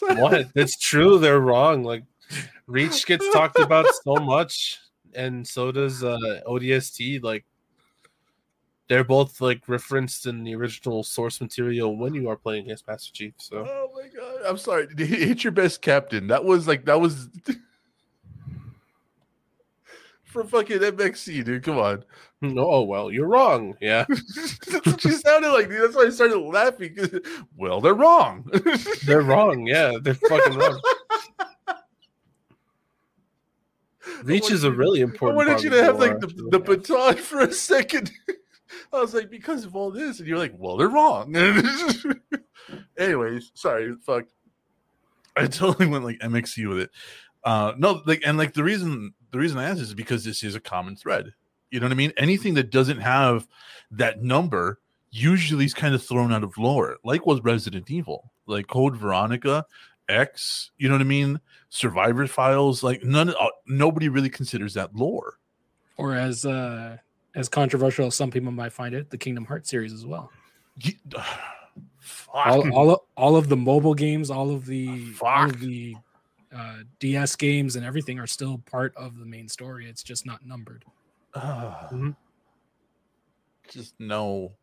What? 0.00 0.46
It's 0.54 0.78
true. 0.78 1.18
They're 1.18 1.40
wrong. 1.40 1.82
Like 1.84 2.04
Reach 2.66 3.06
gets 3.06 3.30
talked 3.32 3.58
about 3.58 3.86
so 4.04 4.14
much, 4.24 4.78
and 5.14 5.46
so 5.46 5.72
does 5.72 6.02
uh, 6.04 6.40
ODST. 6.46 7.22
Like 7.22 7.44
they're 8.88 9.04
both 9.04 9.40
like 9.40 9.68
referenced 9.68 10.26
in 10.26 10.44
the 10.44 10.54
original 10.54 11.02
source 11.02 11.40
material 11.40 11.96
when 11.96 12.14
you 12.14 12.28
are 12.28 12.36
playing 12.36 12.64
against 12.64 12.86
Master 12.88 13.12
Chief. 13.12 13.34
So 13.38 13.66
Oh 13.68 13.90
my 13.94 14.08
god! 14.08 14.46
I'm 14.46 14.58
sorry. 14.58 14.88
Hit 14.96 15.44
your 15.44 15.52
best 15.52 15.82
captain. 15.82 16.28
That 16.28 16.44
was 16.44 16.66
like 16.66 16.84
that 16.86 17.00
was 17.00 17.28
for 20.28 20.44
fucking 20.44 20.78
MXC, 20.78 21.44
dude. 21.44 21.62
Come 21.62 21.78
on. 21.78 22.04
oh 22.42 22.82
well, 22.82 23.10
you're 23.10 23.26
wrong. 23.26 23.74
Yeah, 23.80 24.04
That's 24.08 24.86
what 24.86 25.04
you 25.04 25.12
sounded 25.12 25.50
like, 25.50 25.68
dude. 25.68 25.82
That's 25.82 25.96
why 25.96 26.04
I 26.04 26.10
started 26.10 26.38
laughing. 26.38 26.96
Well, 27.56 27.80
they're 27.80 27.94
wrong. 27.94 28.48
they're 29.06 29.22
wrong. 29.22 29.66
Yeah, 29.66 29.94
they're 30.00 30.14
fucking 30.14 30.56
wrong. 30.56 30.80
Reach 34.22 34.50
is 34.50 34.64
a 34.64 34.70
really 34.70 35.00
I 35.00 35.04
important. 35.04 35.36
wanted 35.36 35.52
part 35.52 35.64
you 35.64 35.70
to 35.70 35.82
have 35.82 35.98
like 35.98 36.20
the, 36.20 36.26
the 36.50 36.58
baton 36.60 37.16
for 37.16 37.40
a 37.40 37.52
second. 37.52 38.10
I 38.92 39.00
was 39.00 39.14
like, 39.14 39.30
because 39.30 39.64
of 39.64 39.74
all 39.76 39.90
this, 39.90 40.18
and 40.18 40.28
you're 40.28 40.38
like, 40.38 40.54
well, 40.56 40.76
they're 40.76 40.88
wrong. 40.88 41.34
Anyways, 42.98 43.50
sorry, 43.54 43.94
fuck. 44.04 44.24
I 45.36 45.46
totally 45.46 45.86
went 45.86 46.04
like 46.04 46.18
MXC 46.20 46.68
with 46.68 46.80
it. 46.80 46.90
Uh 47.44 47.72
no, 47.78 48.02
like 48.06 48.22
and 48.26 48.36
like 48.38 48.54
the 48.54 48.64
reason 48.64 49.14
the 49.30 49.38
reason 49.38 49.58
I 49.58 49.64
ask 49.64 49.80
is 49.80 49.94
because 49.94 50.24
this 50.24 50.42
is 50.42 50.54
a 50.54 50.60
common 50.60 50.96
thread. 50.96 51.32
You 51.70 51.80
know 51.80 51.86
what 51.86 51.92
I 51.92 51.96
mean? 51.96 52.12
Anything 52.16 52.54
that 52.54 52.70
doesn't 52.70 53.00
have 53.00 53.46
that 53.90 54.22
number 54.22 54.80
usually 55.10 55.64
is 55.64 55.74
kind 55.74 55.94
of 55.94 56.02
thrown 56.02 56.32
out 56.32 56.44
of 56.44 56.56
lore, 56.58 56.96
like 57.04 57.26
was 57.26 57.40
Resident 57.42 57.90
Evil, 57.90 58.30
like 58.46 58.66
Code 58.66 58.96
Veronica, 58.96 59.64
X, 60.08 60.70
you 60.78 60.88
know 60.88 60.94
what 60.94 61.02
I 61.02 61.04
mean? 61.04 61.40
Survivor 61.68 62.26
Files, 62.26 62.82
like 62.82 63.02
none 63.04 63.30
uh, 63.30 63.48
nobody 63.66 64.08
really 64.08 64.30
considers 64.30 64.74
that 64.74 64.94
lore. 64.94 65.34
Or 65.96 66.14
as 66.14 66.46
uh 66.46 66.96
as 67.34 67.48
controversial 67.48 68.06
as 68.06 68.14
some 68.16 68.30
people 68.30 68.50
might 68.50 68.72
find 68.72 68.94
it, 68.94 69.10
the 69.10 69.18
Kingdom 69.18 69.44
Hearts 69.44 69.68
series 69.68 69.92
as 69.92 70.06
well. 70.06 70.30
Ye- 70.80 70.98
all, 72.32 72.72
all 72.72 72.90
of- 72.90 73.00
all 73.16 73.36
of 73.36 73.48
the 73.48 73.56
mobile 73.56 73.94
games, 73.94 74.30
all 74.30 74.50
of 74.50 74.64
the 74.66 75.12
all 75.20 75.44
of 75.46 75.60
the 75.60 75.96
uh, 76.54 76.78
DS 76.98 77.36
games 77.36 77.76
and 77.76 77.84
everything 77.84 78.18
are 78.18 78.26
still 78.26 78.58
part 78.70 78.94
of 78.96 79.18
the 79.18 79.26
main 79.26 79.48
story. 79.48 79.88
It's 79.88 80.02
just 80.02 80.24
not 80.26 80.44
numbered. 80.44 80.84
Ah. 81.34 81.88
Mhm. 81.92 82.16
Just 83.70 83.94
no, 83.98 84.54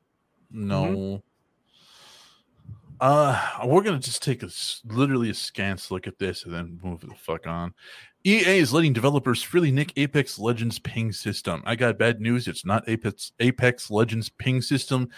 no. 0.51 1.21
Uh, 2.99 3.59
we're 3.65 3.83
gonna 3.83 3.99
just 3.99 4.23
take 4.23 4.41
a 4.41 4.49
literally 4.85 5.29
a 5.29 5.33
scant 5.33 5.91
look 5.91 6.07
at 6.07 6.17
this 6.17 6.45
and 6.45 6.53
then 6.53 6.79
move 6.81 7.01
the 7.01 7.13
fuck 7.15 7.45
on. 7.45 7.73
EA 8.23 8.57
is 8.57 8.73
letting 8.73 8.93
developers 8.93 9.43
freely 9.43 9.69
nick 9.69 9.93
Apex 9.97 10.39
Legends 10.39 10.79
ping 10.79 11.11
system. 11.11 11.61
I 11.65 11.75
got 11.75 11.99
bad 11.99 12.19
news. 12.21 12.47
It's 12.47 12.65
not 12.65 12.87
Apex 12.89 13.33
Apex 13.39 13.91
Legends 13.91 14.29
ping 14.29 14.61
system. 14.61 15.09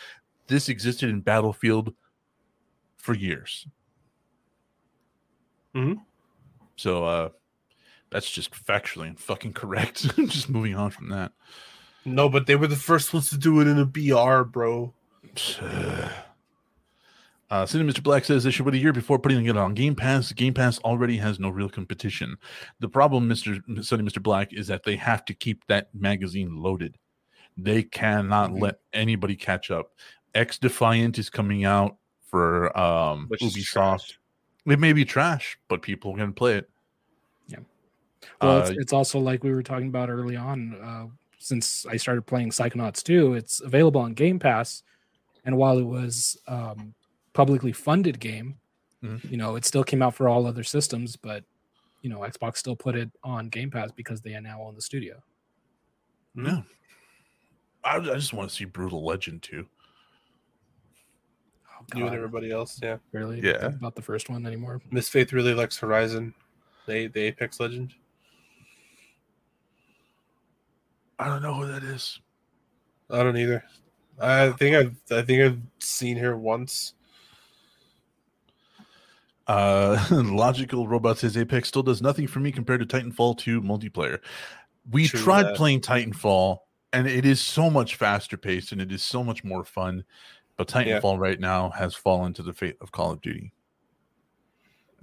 This 0.47 0.67
existed 0.69 1.09
in 1.09 1.21
Battlefield 1.21 1.93
for 2.97 3.13
years. 3.13 3.67
Mhm. 5.73 6.03
So 6.77 7.03
uh, 7.05 7.29
that's 8.09 8.29
just 8.29 8.51
factually 8.51 9.07
and 9.07 9.19
fucking 9.19 9.53
correct. 9.53 10.15
just 10.15 10.49
moving 10.49 10.75
on 10.75 10.91
from 10.91 11.09
that. 11.09 11.33
No, 12.05 12.29
but 12.29 12.47
they 12.47 12.55
were 12.55 12.67
the 12.67 12.75
first 12.77 13.13
ones 13.13 13.29
to 13.31 13.37
do 13.37 13.59
it 13.59 13.67
in 13.67 13.77
a 13.77 13.85
BR, 13.85 14.43
bro. 14.43 14.93
Uh, 17.49 17.65
Cindy 17.65 17.89
Mr. 17.89 18.03
Black 18.03 18.25
says 18.25 18.43
they 18.43 18.51
should 18.51 18.65
wait 18.65 18.75
a 18.75 18.77
year 18.77 18.91
before 18.91 19.17
putting 19.19 19.45
it 19.45 19.55
on 19.55 19.73
Game 19.73 19.95
Pass. 19.95 20.33
Game 20.33 20.53
Pass 20.53 20.79
already 20.79 21.15
has 21.15 21.39
no 21.39 21.47
real 21.47 21.69
competition. 21.69 22.35
The 22.81 22.89
problem, 22.89 23.29
Mr. 23.29 23.61
Sunny 23.85 24.03
Mr. 24.03 24.21
Black, 24.21 24.51
is 24.51 24.67
that 24.67 24.83
they 24.83 24.97
have 24.97 25.23
to 25.25 25.33
keep 25.33 25.65
that 25.67 25.87
magazine 25.95 26.57
loaded. 26.57 26.97
They 27.55 27.83
cannot 27.83 28.51
Mhm. 28.51 28.61
let 28.61 28.79
anybody 28.91 29.37
catch 29.37 29.71
up. 29.71 29.93
XDefiant 30.35 31.17
is 31.17 31.29
coming 31.29 31.63
out 31.63 31.95
for 32.21 32.77
um, 32.77 33.27
Which 33.29 33.41
is 33.41 33.55
Ubisoft. 33.55 34.17
It 34.67 34.79
may 34.79 34.93
be 34.93 35.05
trash, 35.05 35.57
but 35.69 35.81
people 35.81 36.15
can 36.15 36.33
play 36.33 36.55
it. 36.57 36.69
Yeah. 37.47 37.59
Well, 38.41 38.59
it's, 38.59 38.69
Uh, 38.71 38.75
it's 38.77 38.93
also 38.93 39.19
like 39.19 39.43
we 39.43 39.51
were 39.51 39.63
talking 39.63 39.87
about 39.87 40.09
early 40.09 40.35
on. 40.35 40.75
Uh, 40.81 41.07
since 41.39 41.85
I 41.85 41.97
started 41.97 42.23
playing 42.23 42.49
Psychonauts 42.49 43.01
2, 43.03 43.35
it's 43.35 43.61
available 43.61 44.01
on 44.01 44.13
Game 44.13 44.39
Pass. 44.39 44.83
And 45.45 45.57
while 45.57 45.77
it 45.77 45.83
was 45.83 46.37
um, 46.47 46.93
publicly 47.33 47.71
funded 47.71 48.19
game, 48.19 48.59
Mhm. 49.03 49.29
you 49.31 49.37
know, 49.37 49.55
it 49.55 49.63
still 49.63 49.83
came 49.83 50.01
out 50.01 50.15
for 50.15 50.27
all 50.27 50.45
other 50.47 50.63
systems, 50.63 51.15
but 51.15 51.43
you 52.01 52.09
know, 52.09 52.19
Xbox 52.19 52.57
still 52.57 52.75
put 52.75 52.95
it 52.95 53.09
on 53.23 53.49
Game 53.49 53.69
Pass 53.71 53.91
because 53.91 54.21
they 54.21 54.33
are 54.35 54.41
now 54.41 54.61
own 54.61 54.75
the 54.75 54.81
studio. 54.81 55.21
Yeah. 56.35 56.61
I, 57.83 57.97
I 57.97 58.15
just 58.15 58.33
want 58.33 58.49
to 58.49 58.55
see 58.55 58.65
Brutal 58.65 59.03
Legend 59.05 59.41
too. 59.43 59.67
Oh, 61.95 61.99
You 61.99 62.05
and 62.07 62.15
everybody 62.15 62.51
else, 62.51 62.79
yeah. 62.83 62.97
really 63.13 63.39
Yeah. 63.41 63.67
about 63.67 63.95
the 63.95 64.01
first 64.01 64.29
one 64.29 64.45
anymore. 64.45 64.81
Miss 64.91 65.07
Faith 65.09 65.31
really 65.31 65.53
likes 65.53 65.77
Horizon, 65.77 66.33
the 66.85 67.07
the 67.07 67.21
Apex 67.21 67.59
Legend. 67.59 67.93
I 71.19 71.25
don't 71.27 71.41
know 71.41 71.53
who 71.53 71.67
that 71.67 71.83
is. 71.83 72.19
I 73.09 73.23
don't 73.23 73.37
either. 73.37 73.63
I 74.19 74.49
think 74.51 74.75
I've 74.75 74.95
I 75.11 75.21
think 75.21 75.41
I've 75.41 75.59
seen 75.79 76.17
her 76.17 76.37
once. 76.37 76.93
Uh, 79.47 80.05
Logical 80.11 80.87
Robot 80.87 81.17
says 81.19 81.37
Apex 81.37 81.69
still 81.69 81.83
does 81.83 82.01
nothing 82.01 82.27
for 82.27 82.39
me 82.41 82.51
compared 82.51 82.81
to 82.81 82.85
Titanfall 82.85 83.37
2 83.37 83.61
multiplayer. 83.61 84.19
We 84.91 85.07
True 85.07 85.19
tried 85.21 85.43
that. 85.43 85.55
playing 85.55 85.81
Titanfall, 85.81 86.57
and 86.91 87.07
it 87.07 87.25
is 87.25 87.39
so 87.39 87.69
much 87.69 87.95
faster 87.95 88.35
paced 88.35 88.73
and 88.73 88.81
it 88.81 88.91
is 88.91 89.01
so 89.03 89.23
much 89.23 89.43
more 89.45 89.63
fun. 89.63 90.03
But 90.57 90.73
Yeah. 90.73 90.99
Titanfall 90.99 91.19
right 91.19 91.39
now 91.39 91.69
has 91.69 91.93
fallen 91.93 92.33
to 92.33 92.43
the 92.43 92.53
fate 92.53 92.77
of 92.81 92.91
Call 92.91 93.11
of 93.11 93.21
Duty, 93.21 93.53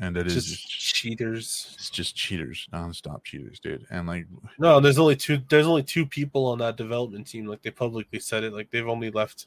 and 0.01 0.17
it 0.17 0.27
is 0.27 0.35
Just 0.35 0.49
just, 0.69 0.95
cheaters. 0.95 1.71
it's 1.75 1.91
just 1.91 2.17
cheaters, 2.17 2.69
nonstop 2.73 3.23
cheaters, 3.23 3.61
dude. 3.61 3.87
And 3.91 4.09
like, 4.09 4.27
No, 4.59 4.81
there's 4.81 4.99
only 4.99 5.15
two. 5.17 5.39
There's 5.49 5.67
only 5.67 5.85
two 5.85 6.05
people 6.07 6.47
on 6.47 6.59
that 6.59 6.77
development 6.77 7.29
team. 7.29 7.47
Like 7.47 7.63
they 7.63 7.71
publicly 7.71 8.19
said 8.19 8.43
it. 8.43 8.53
Like 8.53 8.71
they've 8.71 8.89
only 8.89 9.11
left 9.13 9.47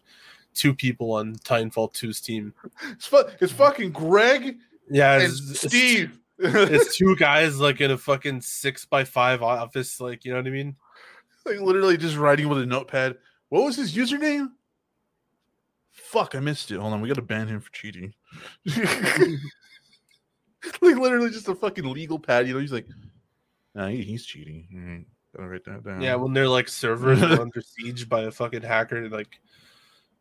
two 0.53 0.73
people 0.73 1.11
on 1.11 1.35
Titanfall 1.35 1.93
2's 1.93 2.21
team. 2.21 2.53
it's, 2.91 3.05
fu- 3.05 3.23
it's 3.41 3.51
fucking 3.51 3.91
Greg 3.91 4.57
Yeah, 4.89 5.15
and 5.15 5.23
it's, 5.23 5.39
it's- 5.41 5.71
Steve. 5.71 6.19
It's 6.39 6.95
two 6.97 7.15
guys 7.17 7.59
like 7.59 7.81
in 7.81 7.91
a 7.91 7.97
fucking 7.97 8.41
six 8.41 8.85
by 8.85 9.03
five 9.03 9.43
office. 9.43 9.99
Like 9.99 10.23
you 10.23 10.31
know 10.31 10.37
what 10.39 10.47
I 10.47 10.51
mean? 10.51 10.75
like 11.45 11.59
literally 11.59 11.97
just 11.97 12.15
writing 12.15 12.47
with 12.47 12.59
a 12.59 12.65
notepad. 12.65 13.17
What 13.49 13.63
was 13.65 13.75
his 13.75 13.95
username? 13.95 14.51
Fuck, 16.11 16.35
I 16.35 16.39
missed 16.39 16.71
it. 16.71 16.79
Hold 16.79 16.93
on, 16.93 17.01
we 17.01 17.09
gotta 17.09 17.21
ban 17.21 17.47
him 17.47 17.59
for 17.59 17.71
cheating. 17.73 18.13
like 20.81 20.95
literally 20.97 21.29
just 21.29 21.49
a 21.49 21.55
fucking 21.55 21.83
legal 21.83 22.17
pad, 22.17 22.47
you 22.47 22.53
know. 22.53 22.59
He's 22.61 22.71
like, 22.71 22.87
nah, 23.75 23.87
he, 23.87 24.03
he's 24.03 24.25
cheating. 24.25 24.67
All 24.73 24.79
right, 24.79 25.05
gotta 25.35 25.49
write 25.49 25.65
that 25.65 25.83
down. 25.83 26.01
Yeah, 26.01 26.15
when 26.15 26.31
they're 26.31 26.47
like 26.47 26.69
servers 26.69 27.19
were 27.19 27.41
under 27.41 27.61
siege 27.61 28.07
by 28.07 28.21
a 28.21 28.31
fucking 28.31 28.61
hacker, 28.61 29.09
like 29.09 29.39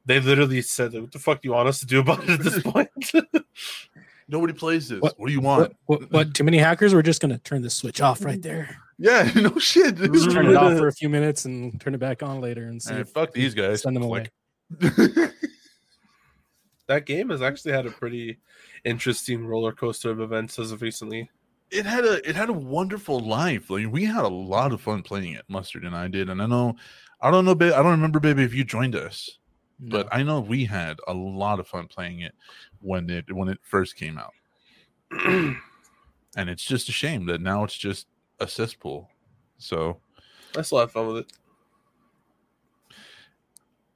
they 0.07 0.19
literally 0.19 0.61
said, 0.61 0.93
"What 0.95 1.13
the 1.13 1.21
fuck 1.21 1.41
do 1.41 1.49
you 1.49 1.53
want 1.53 1.69
us 1.69 1.79
to 1.79 1.87
do 1.87 2.01
about 2.01 2.25
it 2.25 2.31
at 2.31 2.41
this 2.41 2.63
point?" 2.63 2.91
nobody 4.29 4.53
plays 4.53 4.89
this. 4.89 5.01
What, 5.01 5.19
What- 5.21 5.29
do 5.29 5.33
you 5.33 5.41
want? 5.41 5.73
What, 5.87 6.01
what, 6.01 6.13
what? 6.13 6.35
Too 6.35 6.43
many 6.43 6.59
hackers? 6.59 6.95
We're 6.95 7.03
just 7.03 7.21
gonna 7.21 7.39
turn 7.39 7.63
the 7.63 7.71
switch 7.71 8.01
off 8.01 8.25
right 8.25 8.43
there. 8.43 8.77
Yeah, 8.99 9.31
no 9.37 9.57
shit. 9.61 9.97
Just 9.97 10.33
turn 10.33 10.47
it 10.47 10.57
off 10.57 10.79
for 10.79 10.89
a 10.89 10.93
few 10.93 11.09
minutes 11.09 11.45
and 11.45 11.81
turn 11.81 11.95
it 11.95 11.99
back 11.99 12.25
on 12.25 12.41
later 12.41 12.65
and 12.65 12.83
see. 12.83 12.91
All 12.91 12.97
right, 12.97 13.07
if 13.07 13.13
fuck 13.13 13.33
these 13.33 13.55
guys. 13.55 13.83
Send 13.83 13.95
them 13.95 14.03
away. 14.03 14.27
Click. 14.81 15.33
That 16.87 17.07
game 17.07 17.31
has 17.31 17.43
actually 17.43 17.73
had 17.73 17.87
a 17.87 17.91
pretty 17.91 18.39
interesting 18.85 19.47
roller 19.47 19.73
coaster 19.73 20.11
of 20.11 20.21
events 20.21 20.59
as 20.59 20.73
of 20.73 20.83
recently. 20.83 21.31
it 21.71 21.85
had 21.87 22.05
a 22.05 22.27
it 22.29 22.37
had 22.37 22.49
a 22.49 22.53
wonderful 22.55 23.19
life. 23.21 23.71
Like 23.71 23.91
we 23.91 24.05
had 24.05 24.25
a 24.25 24.29
lot 24.29 24.73
of 24.73 24.81
fun 24.81 25.03
playing 25.03 25.33
it. 25.33 25.45
Mustard 25.49 25.85
and 25.85 25.97
I 25.97 26.09
did, 26.09 26.29
and 26.31 26.41
I 26.41 26.47
know, 26.47 26.77
I 27.21 27.31
don't 27.31 27.45
know, 27.45 27.55
babe. 27.55 27.73
I 27.73 27.83
don't 27.83 27.91
remember, 27.93 28.21
baby, 28.21 28.45
if 28.45 28.55
you 28.55 28.65
joined 28.65 28.95
us. 28.95 29.39
but 29.81 30.09
I 30.13 30.23
know 30.23 30.41
we 30.41 30.65
had 30.65 30.99
a 31.09 31.13
lot 31.13 31.61
of 31.61 31.67
fun 31.69 31.87
playing 31.89 32.21
it 32.21 32.35
when 32.81 33.11
it 33.11 33.33
when 33.35 33.49
it 33.49 33.59
first 33.63 33.97
came 33.97 34.17
out. 34.19 34.33
and 36.37 36.51
it's 36.51 36.65
just 36.65 36.89
a 36.89 36.93
shame 36.93 37.27
that 37.27 37.41
now 37.41 37.65
it's 37.65 37.77
just 37.77 38.07
a 38.41 38.47
cesspool. 38.47 39.09
So 39.59 39.99
I 40.57 40.63
still 40.63 40.79
had 40.81 40.91
fun 40.91 41.09
with 41.09 41.17
it. 41.19 41.33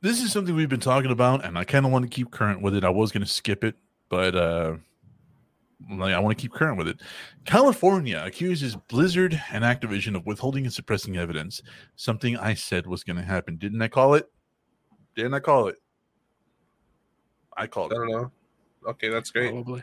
This 0.02 0.22
is 0.22 0.32
something 0.32 0.54
we've 0.54 0.68
been 0.68 0.80
talking 0.80 1.10
about, 1.10 1.44
and 1.44 1.58
I 1.58 1.64
kind 1.64 1.84
of 1.84 1.92
want 1.92 2.04
to 2.04 2.08
keep 2.08 2.30
current 2.30 2.62
with 2.62 2.74
it. 2.74 2.84
I 2.84 2.90
was 2.90 3.12
going 3.12 3.24
to 3.24 3.30
skip 3.30 3.64
it, 3.64 3.76
but 4.08 4.34
uh, 4.34 4.76
I 5.90 6.18
want 6.18 6.36
to 6.36 6.40
keep 6.40 6.52
current 6.52 6.78
with 6.78 6.88
it. 6.88 7.00
California 7.44 8.22
accuses 8.24 8.76
Blizzard 8.76 9.40
and 9.52 9.64
Activision 9.64 10.16
of 10.16 10.26
withholding 10.26 10.64
and 10.64 10.72
suppressing 10.72 11.16
evidence. 11.16 11.62
Something 11.96 12.36
I 12.36 12.54
said 12.54 12.86
was 12.86 13.04
going 13.04 13.16
to 13.16 13.22
happen. 13.22 13.56
Didn't 13.56 13.82
I 13.82 13.88
call 13.88 14.14
it? 14.14 14.30
Didn't 15.16 15.34
I 15.34 15.40
call 15.40 15.68
it? 15.68 15.76
I 17.56 17.66
called 17.66 17.92
I 17.92 17.96
don't 17.96 18.10
know. 18.10 18.30
Okay, 18.86 19.10
that's 19.10 19.30
great. 19.30 19.52
probably. 19.52 19.82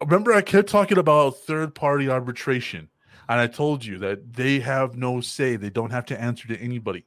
remember 0.00 0.32
I 0.34 0.42
kept 0.42 0.68
talking 0.68 0.98
about 0.98 1.38
third 1.38 1.74
party 1.74 2.10
arbitration 2.10 2.90
and 3.30 3.40
I 3.40 3.46
told 3.46 3.84
you 3.84 3.96
that 3.98 4.34
they 4.34 4.58
have 4.60 4.96
no 4.96 5.20
say. 5.20 5.56
They 5.56 5.70
don't 5.70 5.90
have 5.90 6.04
to 6.06 6.20
answer 6.20 6.48
to 6.48 6.60
anybody. 6.60 7.06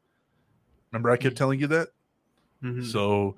Remember 0.93 1.09
I 1.09 1.17
kept 1.17 1.35
telling 1.35 1.59
you 1.59 1.65
that? 1.67 1.89
Mhm. 2.63 2.85
So 2.85 3.35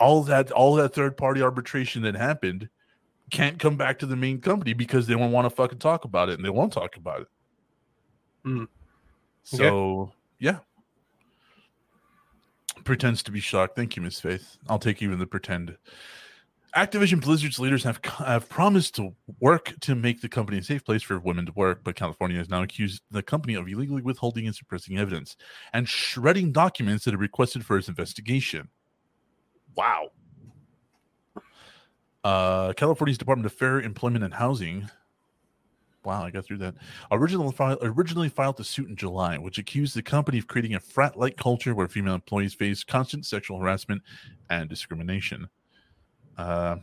all 0.00 0.24
that 0.24 0.50
all 0.50 0.74
that 0.74 0.92
third 0.92 1.16
party 1.16 1.40
arbitration 1.40 2.02
that 2.02 2.16
happened 2.16 2.68
can't 3.30 3.60
come 3.60 3.76
back 3.76 4.00
to 4.00 4.06
the 4.06 4.16
main 4.16 4.40
company 4.40 4.72
because 4.72 5.06
they 5.06 5.14
won't 5.14 5.32
want 5.32 5.46
to 5.46 5.50
fucking 5.50 5.78
talk 5.78 6.04
about 6.04 6.28
it 6.28 6.34
and 6.34 6.44
they 6.44 6.50
won't 6.50 6.72
talk 6.72 6.96
about 6.96 7.22
it. 7.22 7.28
Okay. 8.46 8.66
So 9.44 10.12
yeah. 10.40 10.58
Pretends 12.82 13.22
to 13.22 13.30
be 13.30 13.40
shocked. 13.40 13.76
Thank 13.76 13.94
you, 13.94 14.02
Miss 14.02 14.20
Faith. 14.20 14.58
I'll 14.68 14.80
take 14.80 15.00
even 15.00 15.20
the 15.20 15.26
pretend. 15.26 15.78
Activision 16.76 17.20
Blizzard's 17.20 17.60
leaders 17.60 17.84
have 17.84 18.00
have 18.18 18.48
promised 18.48 18.96
to 18.96 19.14
work 19.38 19.72
to 19.82 19.94
make 19.94 20.20
the 20.20 20.28
company 20.28 20.58
a 20.58 20.62
safe 20.62 20.84
place 20.84 21.02
for 21.02 21.20
women 21.20 21.46
to 21.46 21.52
work, 21.54 21.82
but 21.84 21.94
California 21.94 22.36
has 22.36 22.48
now 22.48 22.62
accused 22.62 23.00
the 23.12 23.22
company 23.22 23.54
of 23.54 23.68
illegally 23.68 24.02
withholding 24.02 24.46
and 24.46 24.56
suppressing 24.56 24.98
evidence 24.98 25.36
and 25.72 25.88
shredding 25.88 26.50
documents 26.50 27.04
that 27.04 27.14
are 27.14 27.18
requested 27.18 27.64
for 27.64 27.78
its 27.78 27.88
investigation. 27.88 28.68
Wow. 29.76 30.10
Uh, 32.24 32.72
California's 32.72 33.18
Department 33.18 33.46
of 33.46 33.52
Fair 33.52 33.80
Employment 33.80 34.24
and 34.24 34.34
Housing. 34.34 34.90
Wow, 36.04 36.24
I 36.24 36.30
got 36.30 36.44
through 36.44 36.58
that. 36.58 36.74
Original 37.12 37.52
file, 37.52 37.78
originally 37.82 38.28
filed 38.28 38.56
the 38.56 38.64
suit 38.64 38.88
in 38.88 38.96
July, 38.96 39.38
which 39.38 39.58
accused 39.58 39.94
the 39.94 40.02
company 40.02 40.38
of 40.38 40.48
creating 40.48 40.74
a 40.74 40.80
frat-like 40.80 41.36
culture 41.36 41.74
where 41.74 41.86
female 41.86 42.14
employees 42.14 42.52
face 42.52 42.82
constant 42.82 43.26
sexual 43.26 43.60
harassment 43.60 44.02
and 44.50 44.68
discrimination. 44.68 45.48
Uh, 46.36 46.76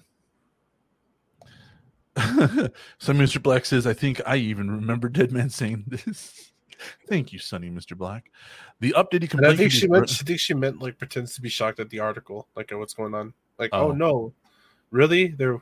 so 2.98 3.14
Mr. 3.14 3.42
Black 3.42 3.66
says, 3.66 3.88
I 3.88 3.94
think 3.94 4.22
I 4.26 4.36
even 4.38 4.70
remember 4.70 5.10
Dead 5.10 5.32
Man 5.32 5.50
saying 5.50 5.86
this. 5.88 6.52
Thank 7.08 7.32
you, 7.32 7.40
Sonny, 7.40 7.70
Mr. 7.70 7.96
Black. 7.96 8.32
The 8.80 8.94
updated 8.98 9.34
And 9.36 9.46
I 9.46 9.56
think 9.56 9.72
she 9.72 9.88
meant. 9.88 10.10
She 10.10 10.24
thinks 10.24 10.42
she 10.42 10.54
meant 10.54 10.82
like 10.82 10.98
pretends 10.98 11.36
to 11.36 11.42
be 11.42 11.50
shocked 11.50 11.80
at 11.80 11.90
the 11.90 12.00
article, 12.00 12.48
like 12.56 12.72
at 12.72 12.78
what's 12.78 12.94
going 12.94 13.14
on. 13.14 13.34
Like, 13.60 13.70
Oh. 13.74 13.90
oh, 13.90 13.92
no, 13.92 14.34
really? 14.90 15.28
They're 15.28 15.62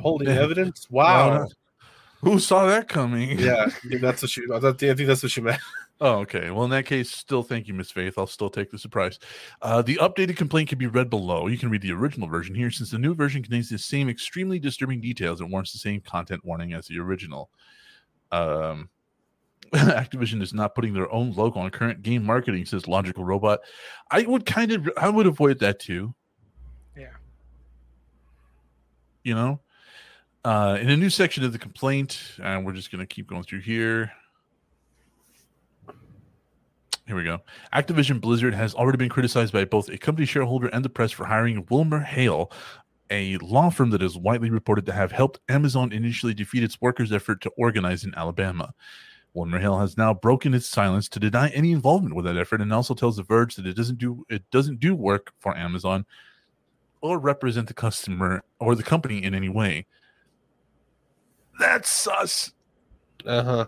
holding 0.00 0.28
evidence. 0.44 0.88
Wow. 0.90 1.30
Wow. 1.30 1.48
Who 2.22 2.38
saw 2.38 2.66
that 2.66 2.88
coming? 2.88 3.36
yeah, 3.38 3.66
that's 4.00 4.22
what 4.22 4.30
she. 4.30 4.42
I 4.52 4.56
I 4.58 4.72
think 4.72 4.96
that's 5.08 5.24
what 5.24 5.32
she 5.32 5.40
meant. 5.40 5.60
Oh, 6.00 6.18
okay. 6.20 6.50
Well, 6.50 6.64
in 6.64 6.70
that 6.70 6.86
case, 6.86 7.10
still 7.10 7.44
thank 7.44 7.68
you, 7.68 7.74
Miss 7.74 7.92
Faith. 7.92 8.14
I'll 8.18 8.26
still 8.26 8.50
take 8.50 8.70
the 8.70 8.78
surprise. 8.78 9.20
Uh, 9.60 9.82
the 9.82 9.96
updated 9.96 10.36
complaint 10.36 10.68
can 10.68 10.78
be 10.78 10.88
read 10.88 11.08
below. 11.08 11.46
You 11.46 11.56
can 11.56 11.70
read 11.70 11.82
the 11.82 11.92
original 11.92 12.28
version 12.28 12.56
here, 12.56 12.72
since 12.72 12.90
the 12.90 12.98
new 12.98 13.14
version 13.14 13.42
contains 13.42 13.68
the 13.68 13.78
same 13.78 14.08
extremely 14.08 14.58
disturbing 14.58 15.00
details 15.00 15.40
and 15.40 15.50
warrants 15.50 15.72
the 15.72 15.78
same 15.78 16.00
content 16.00 16.44
warning 16.44 16.72
as 16.72 16.88
the 16.88 16.98
original. 16.98 17.50
Um, 18.32 18.88
Activision 19.72 20.42
is 20.42 20.52
not 20.52 20.74
putting 20.74 20.92
their 20.92 21.10
own 21.12 21.32
logo 21.32 21.60
on 21.60 21.70
current 21.70 22.02
game 22.02 22.24
marketing, 22.24 22.66
says 22.66 22.88
Logical 22.88 23.24
Robot. 23.24 23.60
I 24.10 24.22
would 24.22 24.44
kind 24.44 24.72
of, 24.72 24.90
I 24.96 25.08
would 25.08 25.26
avoid 25.26 25.60
that 25.60 25.78
too. 25.78 26.14
Yeah. 26.96 27.12
You 29.22 29.34
know, 29.34 29.60
uh, 30.44 30.78
in 30.80 30.90
a 30.90 30.96
new 30.96 31.10
section 31.10 31.44
of 31.44 31.52
the 31.52 31.58
complaint, 31.58 32.20
and 32.42 32.66
we're 32.66 32.72
just 32.72 32.90
going 32.90 33.00
to 33.00 33.06
keep 33.06 33.28
going 33.28 33.44
through 33.44 33.60
here. 33.60 34.12
Here 37.12 37.18
we 37.18 37.24
go. 37.24 37.40
Activision 37.74 38.22
Blizzard 38.22 38.54
has 38.54 38.74
already 38.74 38.96
been 38.96 39.10
criticized 39.10 39.52
by 39.52 39.66
both 39.66 39.90
a 39.90 39.98
company 39.98 40.24
shareholder 40.24 40.68
and 40.68 40.82
the 40.82 40.88
press 40.88 41.10
for 41.10 41.26
hiring 41.26 41.66
Wilmer 41.68 42.00
Hale, 42.00 42.50
a 43.10 43.36
law 43.36 43.68
firm 43.68 43.90
that 43.90 44.00
is 44.00 44.16
widely 44.16 44.48
reported 44.48 44.86
to 44.86 44.94
have 44.94 45.12
helped 45.12 45.38
Amazon 45.50 45.92
initially 45.92 46.32
defeat 46.32 46.62
its 46.62 46.80
workers' 46.80 47.12
effort 47.12 47.42
to 47.42 47.50
organize 47.58 48.02
in 48.02 48.14
Alabama. 48.14 48.72
Wilmer 49.34 49.58
Hale 49.58 49.78
has 49.80 49.98
now 49.98 50.14
broken 50.14 50.54
its 50.54 50.66
silence 50.66 51.06
to 51.10 51.20
deny 51.20 51.50
any 51.50 51.72
involvement 51.72 52.14
with 52.14 52.24
that 52.24 52.38
effort, 52.38 52.62
and 52.62 52.72
also 52.72 52.94
tells 52.94 53.16
The 53.16 53.24
Verge 53.24 53.56
that 53.56 53.66
it 53.66 53.76
doesn't 53.76 53.98
do 53.98 54.24
it 54.30 54.50
doesn't 54.50 54.80
do 54.80 54.94
work 54.94 55.34
for 55.38 55.54
Amazon 55.54 56.06
or 57.02 57.18
represent 57.18 57.68
the 57.68 57.74
customer 57.74 58.42
or 58.58 58.74
the 58.74 58.82
company 58.82 59.22
in 59.22 59.34
any 59.34 59.50
way. 59.50 59.84
That's 61.60 61.90
sus. 61.90 62.52
Uh 63.26 63.42
huh. 63.42 63.66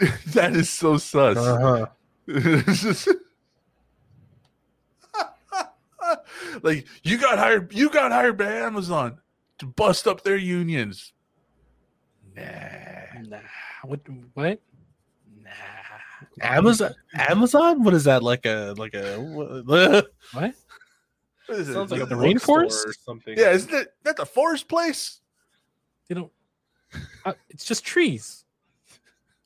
that 0.26 0.56
is 0.56 0.68
so 0.68 0.96
sus. 0.96 1.36
Uh 1.36 1.60
huh. 1.60 1.74
It's 1.74 1.80
just- 1.80 2.01
like 6.62 6.86
you 7.02 7.18
got 7.18 7.38
hired 7.38 7.72
you 7.74 7.90
got 7.90 8.12
hired 8.12 8.38
by 8.38 8.44
Amazon 8.44 9.18
to 9.58 9.66
bust 9.66 10.06
up 10.06 10.22
their 10.22 10.36
unions. 10.36 11.12
Nah. 12.36 12.42
Nah. 13.28 13.38
What? 13.84 14.00
What? 14.34 14.60
Nah. 15.42 15.50
Amazon. 16.40 16.94
Amazon. 17.14 17.82
What 17.82 17.94
is 17.94 18.04
that? 18.04 18.22
Like 18.22 18.46
a 18.46 18.74
like 18.76 18.94
a. 18.94 19.16
What? 19.16 20.06
What? 20.32 20.54
What 21.46 21.58
is 21.58 21.68
it? 21.68 21.74
Sounds 21.74 21.90
like 21.90 22.02
a 22.02 22.06
the 22.06 22.14
rainforest? 22.14 22.86
or 22.86 22.92
something. 23.04 23.36
yeah, 23.36 23.50
isn't 23.50 23.74
it 23.74 23.94
that 24.04 24.16
the 24.16 24.24
forest 24.26 24.68
place? 24.68 25.20
You 26.08 26.16
know, 26.16 26.30
uh, 27.24 27.34
it's 27.50 27.64
just 27.64 27.84
trees. 27.84 28.44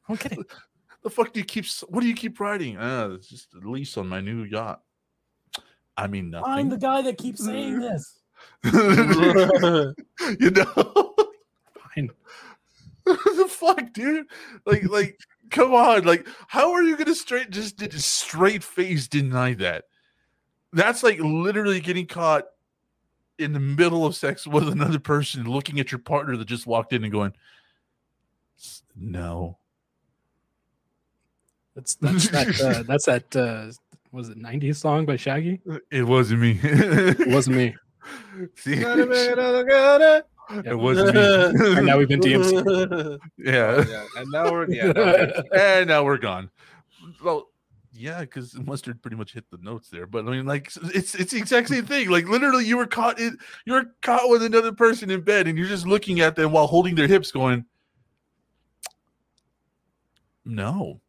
I 0.09 0.15
don't 0.15 0.21
get 0.21 0.33
it. 0.33 0.47
The 1.07 1.11
fuck 1.11 1.33
do 1.33 1.39
you 1.39 1.47
keep 1.47 1.67
what 1.87 2.01
do 2.01 2.09
you 2.09 2.17
keep 2.17 2.41
writing? 2.41 2.79
Uh 2.79 3.11
it's 3.13 3.29
just 3.29 3.55
a 3.55 3.59
lease 3.59 3.97
on 3.97 4.09
my 4.09 4.21
new 4.21 4.43
yacht. 4.43 4.81
I 5.97 6.09
mean 6.09 6.31
nothing. 6.31 6.51
I'm 6.51 6.69
the 6.69 6.79
guy 6.79 7.01
that 7.03 7.17
keeps 7.17 7.45
saying 7.45 7.79
this. 7.81 8.19
you 8.65 10.51
know 10.51 11.15
Fine. 11.95 12.11
the 13.05 13.47
fuck, 13.49 13.93
dude? 13.93 14.27
Like, 14.65 14.83
like, 14.91 15.21
come 15.51 15.73
on! 15.75 16.03
Like, 16.03 16.27
how 16.49 16.73
are 16.73 16.83
you 16.83 16.97
gonna 16.97 17.15
straight 17.15 17.51
just, 17.51 17.79
just 17.79 18.11
straight 18.11 18.65
face 18.65 19.07
deny 19.07 19.55
that? 19.55 19.85
That's 20.73 21.05
like 21.05 21.21
literally 21.21 21.79
getting 21.79 22.09
caught 22.09 22.47
in 23.39 23.53
the 23.53 23.61
middle 23.61 24.05
of 24.05 24.17
sex 24.17 24.45
with 24.45 24.69
another 24.69 24.99
person, 24.99 25.49
looking 25.49 25.79
at 25.79 25.93
your 25.93 26.01
partner 26.01 26.37
that 26.37 26.49
just 26.49 26.67
walked 26.67 26.93
in 26.93 27.05
and 27.05 27.13
going, 27.13 27.33
"No." 28.97 29.59
That's 31.77 31.95
that's 31.97 32.29
that. 32.31 32.61
Uh, 32.61 32.83
that's 32.89 33.05
that. 33.05 33.37
Uh, 33.37 33.71
was 34.11 34.31
it 34.31 34.39
'90s 34.39 34.77
song 34.77 35.05
by 35.05 35.17
Shaggy? 35.17 35.61
It 35.93 36.03
wasn't 36.03 36.41
me. 36.41 36.59
It 36.63 37.29
wasn't 37.29 37.57
me. 37.59 37.77
See, 38.57 38.77
yeah. 38.77 38.97
it 38.99 40.79
wasn't 40.79 41.15
me. 41.15 41.23
And 41.77 41.87
now 41.87 41.99
we've 41.99 42.09
been 42.09 42.21
DMC. 42.21 43.19
yeah. 43.37 44.05
And 44.17 44.31
now 44.31 44.51
we're 44.51 44.71
yeah. 44.71 44.93
Now 44.93 45.05
we're, 45.05 45.43
and 45.53 45.89
now 45.89 46.05
we're 46.05 46.19
gone. 46.19 46.51
Well, 47.23 47.49
yeah, 47.93 48.21
because 48.21 48.55
mustard 48.61 49.03
pretty 49.03 49.17
much 49.17 49.33
hit 49.33 49.45
the 49.51 49.59
notes 49.61 49.89
there. 49.91 50.07
But 50.07 50.27
I 50.27 50.31
mean, 50.31 50.47
like, 50.47 50.71
it's 50.95 51.17
it's 51.17 51.33
the 51.33 51.39
exact 51.39 51.69
same 51.69 51.85
thing. 51.85 52.11
Like, 52.11 52.29
literally, 52.29 52.65
you 52.65 52.77
were 52.77 52.87
caught 52.87 53.19
in 53.19 53.37
you 53.65 53.73
were 53.73 53.87
caught 54.03 54.31
with 54.31 54.43
another 54.45 54.73
person 54.73 55.11
in 55.11 55.23
bed, 55.23 55.49
and 55.49 55.59
you're 55.59 55.67
just 55.67 55.87
looking 55.87 56.21
at 56.21 56.37
them 56.37 56.53
while 56.53 56.69
holding 56.69 56.95
their 56.95 57.09
hips, 57.09 57.33
going, 57.33 57.65
"No." 60.45 61.01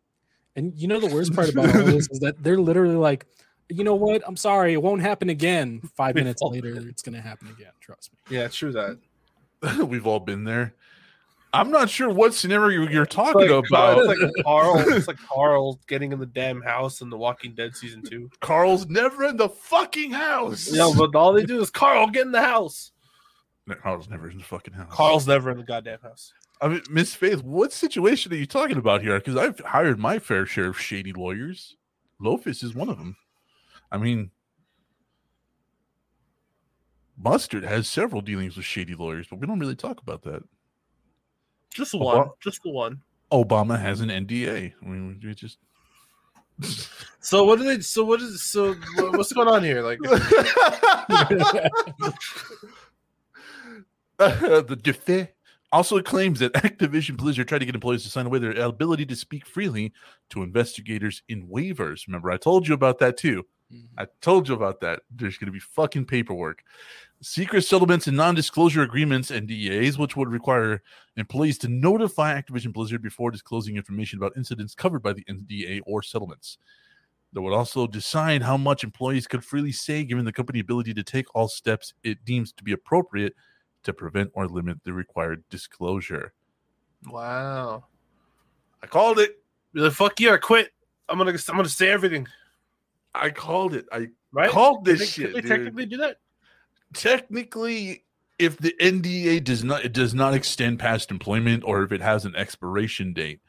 And 0.58 0.74
you 0.76 0.88
know 0.88 1.00
the 1.00 1.14
worst 1.14 1.34
part 1.34 1.50
about 1.50 1.74
all 1.74 1.84
this 1.84 2.08
is 2.12 2.20
that 2.20 2.44
they're 2.44 2.60
literally 2.60 2.96
like, 2.96 3.28
you 3.70 3.84
know 3.84 3.96
what? 3.96 4.24
I'm 4.26 4.36
sorry, 4.36 4.74
it 4.74 4.82
won't 4.82 5.02
happen 5.02 5.30
again. 5.30 5.82
Five 5.96 6.16
minutes 6.16 6.42
later, 6.42 6.76
it's 6.90 7.04
gonna 7.04 7.22
happen 7.22 7.48
again. 7.50 7.72
Trust 7.80 8.12
me. 8.12 8.38
yeah, 8.38 8.48
true 8.48 8.72
that. 8.72 8.98
We've 9.88 10.08
all 10.08 10.20
been 10.20 10.44
there. 10.44 10.74
I'm 11.54 11.72
not 11.72 11.90
sure 11.90 12.10
what 12.10 12.34
scenario 12.34 12.88
you're 12.90 13.06
talking 13.06 13.50
like, 13.50 13.66
about. 13.70 14.00
It's 14.00 14.22
like 14.22 14.32
Carl. 14.44 14.80
It's 14.80 15.08
like 15.08 15.18
Carl 15.18 15.80
getting 15.88 16.12
in 16.12 16.20
the 16.20 16.26
damn 16.26 16.62
house 16.62 17.02
in 17.02 17.10
The 17.10 17.18
Walking 17.18 17.54
Dead 17.54 17.76
season 17.76 18.04
two. 18.04 18.30
Carl's 18.42 18.88
never 18.88 19.26
in 19.26 19.38
the 19.38 19.50
fucking 19.50 20.12
house. 20.12 20.70
Yeah, 20.72 20.92
but 20.96 21.16
all 21.16 21.34
they 21.34 21.46
do 21.46 21.62
is 21.62 21.70
Carl 21.70 22.08
get 22.08 22.26
in 22.26 22.32
the 22.32 22.42
house. 22.42 22.92
No, 23.66 23.76
Carl's 23.76 24.10
never 24.10 24.30
in 24.30 24.38
the 24.38 24.44
fucking 24.44 24.74
house. 24.74 24.92
Carl's 24.92 25.28
never 25.28 25.52
in 25.52 25.58
the 25.58 25.64
goddamn 25.64 26.00
house. 26.02 26.34
I 26.60 26.68
mean, 26.68 26.82
Miss 26.90 27.14
Faith, 27.14 27.44
what 27.44 27.72
situation 27.72 28.34
are 28.34 28.38
you 28.38 28.48
talking 28.48 28.78
about 28.78 29.02
here? 29.02 29.20
Because 29.20 29.36
I've 29.36 29.60
hired 29.60 30.00
my 30.00 30.20
fair 30.20 30.46
share 30.46 30.68
of 30.68 30.80
shady 30.80 31.14
lawyers. 31.14 31.76
Lofus 32.22 32.64
is 32.64 32.74
one 32.74 32.90
of 32.90 32.98
them. 32.98 33.16
I 33.92 33.98
mean, 33.98 34.32
Mustard 37.18 37.64
has 37.64 37.88
several 37.88 38.22
dealings 38.22 38.58
with 38.58 38.66
shady 38.66 38.96
lawyers, 38.96 39.28
but 39.30 39.40
we 39.40 39.48
don't 39.48 39.60
really 39.60 39.76
talk 39.76 40.02
about 40.02 40.24
that. 40.24 40.44
Just 41.70 41.92
the 41.92 42.00
one. 42.00 42.30
Just 42.42 42.64
the 42.64 42.72
one. 42.72 43.02
Obama 43.32 43.80
has 43.80 44.02
an 44.02 44.10
NDA. 44.10 44.74
I 44.82 44.86
mean, 44.86 45.22
we 45.24 45.36
just. 45.36 45.60
So 47.20 47.44
what 47.44 47.60
do 47.60 47.66
they? 47.66 47.82
So 47.82 48.04
what 48.04 48.20
is? 48.22 48.44
So 48.44 48.74
what's 48.98 49.34
going 49.34 49.48
on 49.48 49.64
here? 49.64 49.84
Like, 49.84 50.00
the 54.18 54.80
DeFi 54.82 55.28
also 55.72 56.02
claims 56.02 56.40
that 56.40 56.54
Activision 56.54 57.18
Blizzard 57.18 57.48
tried 57.48 57.60
to 57.60 57.66
get 57.66 57.76
employees 57.76 58.04
to 58.04 58.10
sign 58.10 58.26
away 58.26 58.40
their 58.40 58.52
ability 58.52 59.06
to 59.08 59.16
speak 59.16 59.46
freely 59.46 59.94
to 60.30 60.44
investigators 60.44 61.24
in 61.28 61.48
waivers. 61.48 62.08
Remember, 62.08 62.32
I 62.32 62.38
told 62.38 62.68
you 62.68 62.74
about 62.74 63.00
that 63.00 63.18
too. 63.18 63.46
Mm-hmm. 63.74 64.00
I 64.00 64.08
told 64.22 64.48
you 64.48 64.56
about 64.56 64.80
that. 64.82 65.02
There's 65.14 65.38
going 65.38 65.48
to 65.48 65.52
be 65.52 65.60
fucking 65.60 66.06
paperwork. 66.06 66.64
Secret 67.22 67.64
settlements 67.64 68.08
and 68.08 68.16
non 68.16 68.36
disclosure 68.36 68.82
agreements, 68.84 69.32
NDAs, 69.32 69.98
which 69.98 70.16
would 70.16 70.30
require 70.30 70.84
employees 71.18 71.58
to 71.60 71.68
notify 71.68 72.40
Activision 72.40 72.72
Blizzard 72.72 73.02
before 73.02 73.32
disclosing 73.32 73.76
information 73.76 74.20
about 74.20 74.38
incidents 74.38 74.76
covered 74.76 75.04
by 75.04 75.14
the 75.14 75.26
NDA 75.26 75.82
or 75.86 76.02
settlements. 76.02 76.60
That 77.34 77.42
would 77.42 77.54
also 77.54 77.88
decide 77.88 78.42
how 78.42 78.56
much 78.56 78.84
employees 78.84 79.28
could 79.28 79.44
freely 79.44 79.74
say, 79.74 80.04
given 80.04 80.24
the 80.24 80.32
company 80.32 80.60
ability 80.60 80.94
to 80.94 81.04
take 81.04 81.26
all 81.36 81.50
steps 81.50 81.94
it 82.04 82.24
deems 82.24 82.54
to 82.54 82.64
be 82.64 82.72
appropriate 82.72 83.34
to 83.88 83.94
prevent 83.94 84.30
or 84.34 84.48
limit 84.48 84.78
the 84.84 84.94
required 84.94 85.44
disclosure. 85.50 86.32
wow. 87.10 87.84
I 88.84 88.88
called 88.88 89.18
it. 89.20 89.40
Be 89.74 89.82
like, 89.82 89.94
fuck 89.94 90.20
you! 90.20 90.32
I 90.32 90.38
quit. 90.38 90.72
I'm 91.10 91.18
gonna. 91.18 91.32
I'm 91.32 91.56
gonna 91.56 91.68
say 91.68 91.90
everything. 91.90 92.28
I 93.16 93.32
called 93.32 93.74
it. 93.74 93.86
I 93.92 94.08
Right? 94.32 94.50
called 94.52 94.86
this 94.86 95.00
they, 95.00 95.06
shit. 95.06 95.34
they 95.34 95.42
dude. 95.42 95.50
technically 95.50 95.86
do 95.88 95.98
that? 95.98 96.18
technically 96.94 98.04
if 98.40 98.58
the 98.58 98.74
NDA 98.80 99.44
does 99.44 99.64
not 99.64 99.84
it 99.84 99.94
does 99.94 100.14
not 100.14 100.34
extend 100.34 100.80
past 100.80 101.12
employment 101.12 101.64
or 101.66 101.84
if 101.84 101.92
it 101.92 102.02
has 102.02 102.24
an 102.26 102.36
expiration 102.36 103.14
date 103.14 103.42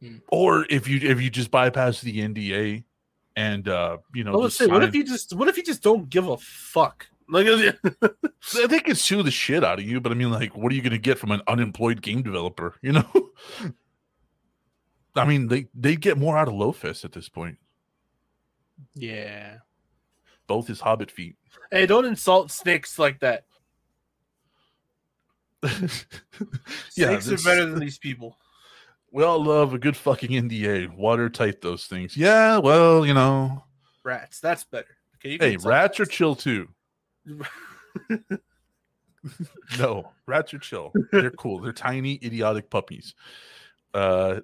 Hmm. 0.00 0.16
or 0.28 0.66
if 0.70 0.86
you 0.88 1.00
if 1.08 1.20
you 1.20 1.30
just 1.30 1.50
bypass 1.50 2.00
the 2.00 2.18
NDA 2.20 2.84
and 3.36 3.66
uh 3.68 3.98
you 4.14 4.22
know 4.24 4.32
Well, 4.32 4.42
let's 4.42 4.56
say, 4.56 4.66
what 4.66 4.82
if 4.84 4.94
you 4.94 5.02
just? 5.04 5.32
What 5.34 5.48
if 5.48 5.56
you 5.56 5.62
just 5.62 5.82
don't 5.82 6.08
give 6.10 6.28
a 6.28 6.36
fuck? 6.36 7.06
Like, 7.28 7.46
they 8.68 8.80
could 8.80 8.98
sue 8.98 9.22
the 9.22 9.30
shit 9.30 9.64
out 9.64 9.78
of 9.78 9.84
you 9.84 10.00
but 10.00 10.12
I 10.12 10.14
mean 10.14 10.30
like 10.30 10.54
what 10.56 10.70
are 10.72 10.74
you 10.74 10.82
going 10.82 10.92
to 10.92 10.98
get 10.98 11.18
from 11.18 11.30
an 11.30 11.40
unemployed 11.48 12.02
game 12.02 12.22
developer 12.22 12.74
you 12.82 12.92
know 12.92 13.08
I 15.16 15.24
mean 15.24 15.48
they 15.48 15.66
they 15.74 15.96
get 15.96 16.18
more 16.18 16.36
out 16.36 16.48
of 16.48 16.54
Lofus 16.54 17.04
at 17.04 17.12
this 17.12 17.28
point 17.28 17.58
Yeah. 18.94 19.58
both 20.46 20.66
his 20.66 20.80
hobbit 20.80 21.10
feet 21.10 21.36
hey, 21.70 21.86
don't 21.86 22.04
insult 22.04 22.50
snakes 22.50 22.98
like 22.98 23.20
that. 23.20 23.44
yeah 25.62 27.18
Snakes 27.18 27.30
are 27.30 27.36
better 27.48 27.64
than 27.66 27.78
these 27.80 27.98
people. 27.98 28.36
We 29.12 29.22
all 29.22 29.42
love 29.42 29.72
a 29.72 29.78
good 29.78 29.96
fucking 29.96 30.30
NDA. 30.30 30.94
Watertight 30.94 31.60
those 31.62 31.86
things. 31.86 32.16
Yeah, 32.16 32.58
well, 32.58 33.06
you 33.06 33.14
know. 33.14 33.62
Rats. 34.02 34.40
That's 34.40 34.64
better. 34.64 34.96
Okay. 35.16 35.30
you 35.30 35.38
Hey, 35.40 35.52
can 35.52 35.60
tell 35.60 35.70
rats 35.70 36.00
are 36.00 36.04
chill 36.04 36.34
too. 36.34 36.68
No, 39.78 40.12
rats 40.26 40.52
are 40.54 40.58
chill. 40.58 40.92
They're 41.12 41.30
cool. 41.30 41.60
They're 41.60 41.72
tiny, 41.72 42.18
idiotic 42.22 42.70
puppies. 42.70 43.14
Uh, 43.92 44.40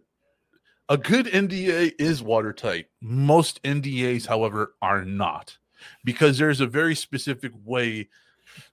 a 0.88 0.96
good 0.96 1.26
NDA 1.26 1.92
is 1.98 2.22
watertight. 2.22 2.86
Most 3.00 3.62
NDAs, 3.62 4.26
however, 4.26 4.74
are 4.80 5.04
not 5.04 5.56
because 6.04 6.38
there's 6.38 6.60
a 6.60 6.66
very 6.66 6.94
specific 6.94 7.52
way 7.64 8.08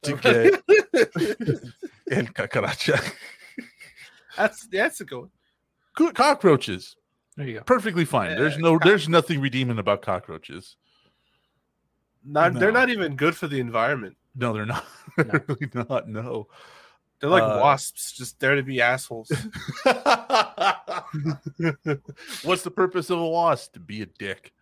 to 0.03 0.15
get 0.17 0.53
el 2.11 2.25
cucaracha. 2.27 3.13
that's 4.35 4.67
that's 4.67 5.01
a 5.01 5.05
good 5.05 5.19
one. 5.19 5.31
Good 5.95 6.15
cockroaches. 6.15 6.95
There 7.35 7.47
you 7.47 7.53
go. 7.55 7.63
Perfectly 7.63 8.05
fine. 8.05 8.35
There's 8.35 8.57
no 8.57 8.79
there's 8.83 9.07
nothing 9.09 9.39
redeeming 9.41 9.77
about 9.77 10.01
cockroaches. 10.01 10.75
Not, 12.27 12.55
They're 12.55 12.71
not 12.71 12.89
even 12.89 13.15
good 13.15 13.35
for 13.35 13.47
the 13.47 13.59
environment. 13.59 14.17
No, 14.35 14.53
they're 14.53 14.65
not. 14.65 14.85
No. 15.17 15.23
They're 15.23 15.45
really 15.47 15.69
not. 15.73 16.07
No. 16.07 16.47
They're 17.19 17.29
like 17.29 17.41
Uh, 17.41 17.59
wasps, 17.61 18.11
just 18.11 18.39
there 18.39 18.55
to 18.55 18.61
be 18.61 18.81
assholes. 18.81 19.31
What's 22.43 22.61
the 22.61 22.71
purpose 22.71 23.09
of 23.09 23.17
a 23.17 23.27
wasp? 23.27 23.73
To 23.73 23.79
be 23.79 24.03
a 24.03 24.05
dick. 24.05 24.53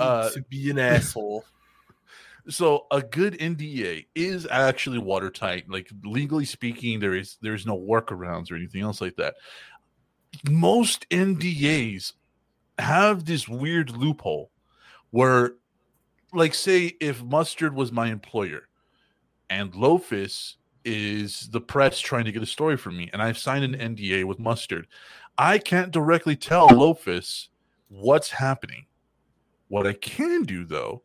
Uh, 0.00 0.30
to 0.30 0.40
be 0.42 0.70
an 0.70 0.78
asshole. 0.78 1.44
So 2.48 2.86
a 2.90 3.00
good 3.00 3.34
NDA 3.34 4.06
is 4.16 4.48
actually 4.50 4.98
watertight. 4.98 5.70
Like 5.70 5.88
legally 6.02 6.44
speaking, 6.44 6.98
there 6.98 7.14
is 7.14 7.38
there's 7.40 7.66
no 7.66 7.78
workarounds 7.78 8.50
or 8.50 8.56
anything 8.56 8.82
else 8.82 9.00
like 9.00 9.14
that. 9.14 9.34
Most 10.50 11.08
NDAs 11.10 12.14
have 12.80 13.26
this 13.26 13.46
weird 13.46 13.96
loophole 13.96 14.50
where, 15.10 15.52
like, 16.32 16.54
say 16.54 16.96
if 17.00 17.22
Mustard 17.22 17.74
was 17.74 17.92
my 17.92 18.08
employer 18.08 18.68
and 19.50 19.72
Lofus 19.72 20.56
is 20.84 21.48
the 21.50 21.60
press 21.60 22.00
trying 22.00 22.24
to 22.24 22.32
get 22.32 22.42
a 22.42 22.46
story 22.46 22.76
from 22.76 22.96
me, 22.96 23.10
and 23.12 23.22
I've 23.22 23.38
signed 23.38 23.64
an 23.64 23.96
NDA 23.96 24.24
with 24.24 24.38
Mustard, 24.38 24.86
I 25.38 25.58
can't 25.58 25.92
directly 25.92 26.36
tell 26.36 26.68
Lofus 26.68 27.48
what's 27.88 28.30
happening. 28.30 28.86
What 29.68 29.86
I 29.86 29.94
can 29.94 30.44
do 30.44 30.64
though 30.64 31.02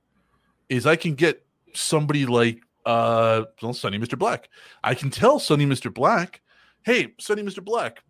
is 0.69 0.85
I 0.85 0.95
can 0.95 1.15
get 1.15 1.45
somebody 1.73 2.25
like 2.25 2.61
uh 2.85 3.43
well, 3.61 3.73
Sonny 3.73 3.97
Mr. 3.97 4.17
Black. 4.17 4.49
I 4.83 4.93
can 4.93 5.09
tell 5.09 5.39
Sonny 5.39 5.65
Mr. 5.65 5.93
Black, 5.93 6.41
hey, 6.83 7.13
Sonny 7.19 7.43
Mr. 7.43 7.63
Black, 7.63 8.03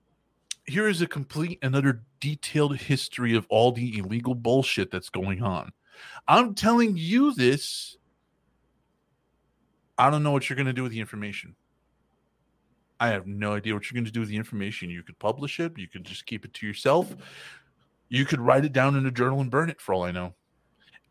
here 0.65 0.88
is 0.88 1.01
a 1.01 1.07
complete 1.07 1.59
and 1.61 1.76
utter 1.76 2.03
detailed 2.20 2.78
history 2.78 3.36
of 3.36 3.45
all 3.49 3.72
the 3.72 3.97
illegal 3.97 4.36
bullshit 4.36 4.91
that's 4.91 5.09
going 5.09 5.41
on. 5.41 5.72
I'm 6.28 6.56
telling 6.56 6.95
you 6.98 7.34
this. 7.34 7.98
I 9.98 10.10
don't 10.10 10.24
know 10.24 10.32
what 10.32 10.50
you're 10.50 10.56
going 10.56 10.68
to 10.68 10.74
do 10.74 10.84
with 10.84 10.91
the 10.91 11.00
information. 11.00 11.56
I 13.00 13.10
have 13.10 13.28
no 13.28 13.54
idea 13.54 13.74
what 13.74 13.89
you're 13.89 13.95
going 13.95 14.06
to 14.06 14.12
do 14.12 14.22
with 14.22 14.30
the 14.30 14.36
information. 14.36 14.89
You 14.89 15.04
could 15.04 15.20
publish 15.20 15.60
it, 15.60 15.78
you 15.78 15.88
could 15.88 16.04
just 16.04 16.26
keep 16.26 16.45
it 16.45 16.54
to 16.56 16.68
yourself. 16.68 17.16
You 18.10 18.26
could 18.26 18.39
write 18.39 18.66
it 18.66 18.74
down 18.74 18.95
in 18.95 19.06
a 19.06 19.12
journal 19.12 19.41
and 19.41 19.52
burn 19.52 19.70
it 19.70 19.82
for 19.82 19.93
all 19.93 20.04
I 20.04 20.12
know. 20.12 20.34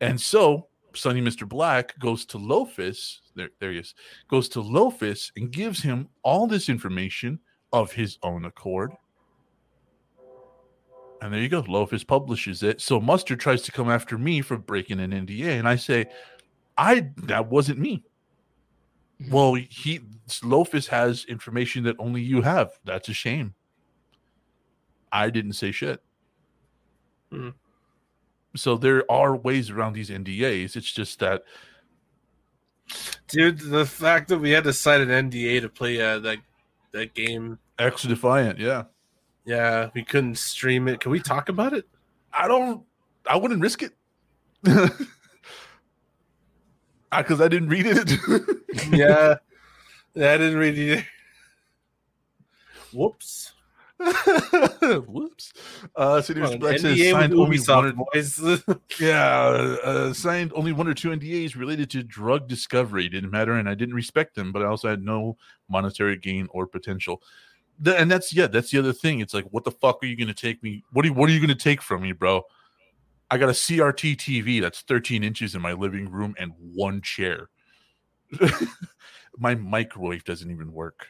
And 0.01 0.21
so 0.21 0.69
Sonny 0.95 1.21
Mr. 1.21 1.49
Black 1.49 1.99
goes 1.99 2.25
to 2.27 2.39
Lofus, 2.39 3.19
there, 3.35 3.51
there 3.61 3.73
he 3.73 3.79
is, 3.79 3.95
goes 4.29 4.49
to 4.51 4.63
Lofus 4.63 5.31
and 5.37 5.51
gives 5.51 5.83
him 5.83 6.09
all 6.23 6.47
this 6.47 6.69
information 6.69 7.39
of 7.73 7.93
his 7.93 8.19
own 8.23 8.45
accord. 8.45 8.93
And 11.27 11.35
there 11.35 11.43
you 11.43 11.49
go. 11.49 11.65
Lofus 11.65 12.07
publishes 12.07 12.63
it. 12.63 12.81
So 12.81 13.01
Mustard 13.01 13.41
tries 13.41 13.63
to 13.63 13.73
come 13.73 13.91
after 13.91 14.17
me 14.17 14.43
for 14.43 14.57
breaking 14.57 15.01
an 15.01 15.11
NDA. 15.11 15.59
And 15.59 15.67
I 15.67 15.75
say, 15.75 16.07
I 16.79 17.11
that 17.25 17.49
wasn't 17.49 17.81
me. 17.81 18.05
Well, 19.29 19.55
he 19.55 20.01
Lofus 20.29 20.87
has 20.87 21.25
information 21.25 21.83
that 21.83 21.97
only 21.99 22.23
you 22.23 22.43
have. 22.43 22.79
That's 22.85 23.09
a 23.09 23.13
shame. 23.13 23.55
I 25.11 25.31
didn't 25.31 25.55
say 25.55 25.73
shit. 25.73 26.01
Hmm. 27.33 27.51
So 28.55 28.77
there 28.77 29.11
are 29.11 29.35
ways 29.35 29.71
around 29.71 29.95
these 29.95 30.11
NDAs. 30.11 30.77
It's 30.77 30.93
just 30.93 31.19
that 31.19 31.43
Dude, 33.27 33.59
the 33.59 33.85
fact 33.85 34.29
that 34.29 34.39
we 34.39 34.53
had 34.53 34.63
to 34.63 34.73
sign 34.73 35.01
an 35.01 35.31
NDA 35.31 35.63
to 35.63 35.69
play 35.69 36.01
uh, 36.01 36.21
that 36.21 36.39
that 36.93 37.15
game, 37.15 37.59
extra 37.81 38.11
defiant. 38.11 38.61
Yeah, 38.61 38.85
yeah, 39.47 39.91
we 39.95 40.03
couldn't 40.03 40.37
stream 40.37 40.89
it. 40.89 41.01
Can 41.01 41.13
we 41.13 41.21
talk 41.21 41.49
about 41.49 41.73
it? 41.73 41.87
I 42.33 42.49
don't. 42.49 42.83
I 43.29 43.37
wouldn't 43.37 43.63
risk 43.63 43.83
it 43.83 43.93
because 44.63 45.01
I 47.41 47.49
didn't 47.49 47.69
read 47.69 47.87
it. 47.87 48.11
yeah, 48.91 49.37
yeah, 50.15 50.33
I 50.33 50.37
didn't 50.37 50.59
read 50.59 50.77
it 50.77 50.83
either. 50.83 51.07
Whoops. 52.93 53.53
Whoops. 54.83 55.53
Uh, 55.95 56.21
City 56.21 56.43
of 56.43 56.59
Black 56.61 56.79
says 56.79 57.11
signed 57.11 57.33
only 57.33 57.59
one 57.59 58.07
or, 58.13 58.59
yeah, 59.01 59.77
uh, 59.83 60.13
signed 60.13 60.53
only 60.55 60.73
one 60.73 60.87
or 60.87 60.95
two 60.95 61.09
NDAs 61.11 61.57
related 61.57 61.89
to 61.91 62.03
drug 62.03 62.47
discovery. 62.47 63.09
Didn't 63.09 63.31
matter, 63.31 63.55
and 63.55 63.69
I 63.69 63.75
didn't 63.75 63.95
respect 63.95 64.35
them, 64.35 64.53
but 64.53 64.63
I 64.63 64.67
also 64.67 64.89
had 64.89 65.03
no 65.03 65.37
monetary 65.69 66.17
gain 66.17 66.47
or 66.51 66.67
potential. 66.67 67.23
The- 67.79 67.99
and 67.99 68.11
that's 68.11 68.35
yeah, 68.35 68.47
that's 68.47 68.71
the 68.71 68.79
other 68.79 68.93
thing. 68.93 69.21
It's 69.21 69.35
like, 69.35 69.45
what 69.51 69.65
the 69.65 69.71
fuck 69.71 70.03
are 70.03 70.07
you 70.07 70.17
going 70.17 70.29
to 70.29 70.35
take 70.35 70.63
me? 70.63 70.83
What 70.93 71.05
are 71.05 71.09
you, 71.09 71.15
what 71.15 71.29
are 71.29 71.33
you 71.33 71.41
going 71.41 71.49
to 71.49 71.55
take 71.55 71.83
from 71.83 72.03
me, 72.03 72.13
bro? 72.13 72.43
I 73.31 73.39
got 73.39 73.49
a 73.49 73.53
CRT 73.53 74.17
TV 74.17 74.61
that's 74.61 74.83
13 74.83 75.25
inches 75.25 75.55
in 75.55 75.61
my 75.61 75.73
living 75.73 76.11
room 76.11 76.35
and 76.39 76.53
one 76.59 77.01
chair. 77.03 77.49
my 79.39 79.55
microwave 79.55 80.25
doesn't 80.25 80.51
even 80.51 80.73
work. 80.73 81.09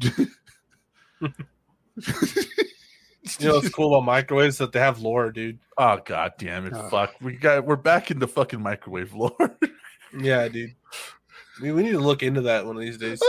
you 0.02 0.26
know 3.40 3.54
what's 3.54 3.68
cool 3.70 3.94
about 3.94 4.04
microwaves 4.04 4.58
that 4.58 4.72
they 4.72 4.80
have 4.80 5.00
lore, 5.00 5.30
dude. 5.30 5.58
Oh 5.78 5.98
god 6.04 6.32
damn 6.38 6.66
it! 6.66 6.72
Oh. 6.74 6.88
Fuck, 6.88 7.14
we 7.20 7.34
got 7.34 7.64
we're 7.64 7.76
back 7.76 8.10
in 8.10 8.18
the 8.18 8.28
fucking 8.28 8.60
microwave 8.60 9.14
lore. 9.14 9.58
Yeah, 10.18 10.48
dude. 10.48 10.74
We, 11.60 11.72
we 11.72 11.82
need 11.82 11.90
to 11.90 11.98
look 11.98 12.22
into 12.22 12.40
that 12.42 12.64
one 12.64 12.76
of 12.76 12.80
these 12.80 12.96
days. 12.96 13.20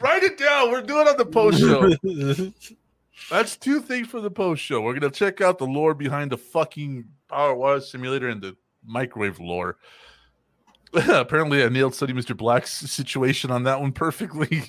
Write 0.00 0.22
it 0.22 0.38
down. 0.38 0.70
We're 0.70 0.82
doing 0.82 1.08
on 1.08 1.16
the 1.16 1.26
post 1.26 1.60
show. 1.60 2.52
That's 3.30 3.56
two 3.56 3.80
things 3.80 4.08
for 4.08 4.20
the 4.20 4.30
post 4.30 4.62
show. 4.62 4.80
We're 4.80 4.94
gonna 4.94 5.10
check 5.10 5.40
out 5.40 5.58
the 5.58 5.66
lore 5.66 5.94
behind 5.94 6.30
the 6.30 6.38
fucking 6.38 7.04
PowerWash 7.30 7.82
Simulator 7.82 8.28
and 8.28 8.40
the 8.40 8.56
microwave 8.84 9.38
lore. 9.40 9.76
Apparently, 10.92 11.62
I 11.62 11.68
nailed 11.68 11.94
Study 11.94 12.12
Mr. 12.14 12.36
Black's 12.36 12.72
situation 12.72 13.50
on 13.50 13.64
that 13.64 13.80
one 13.80 13.92
perfectly. 13.92 14.62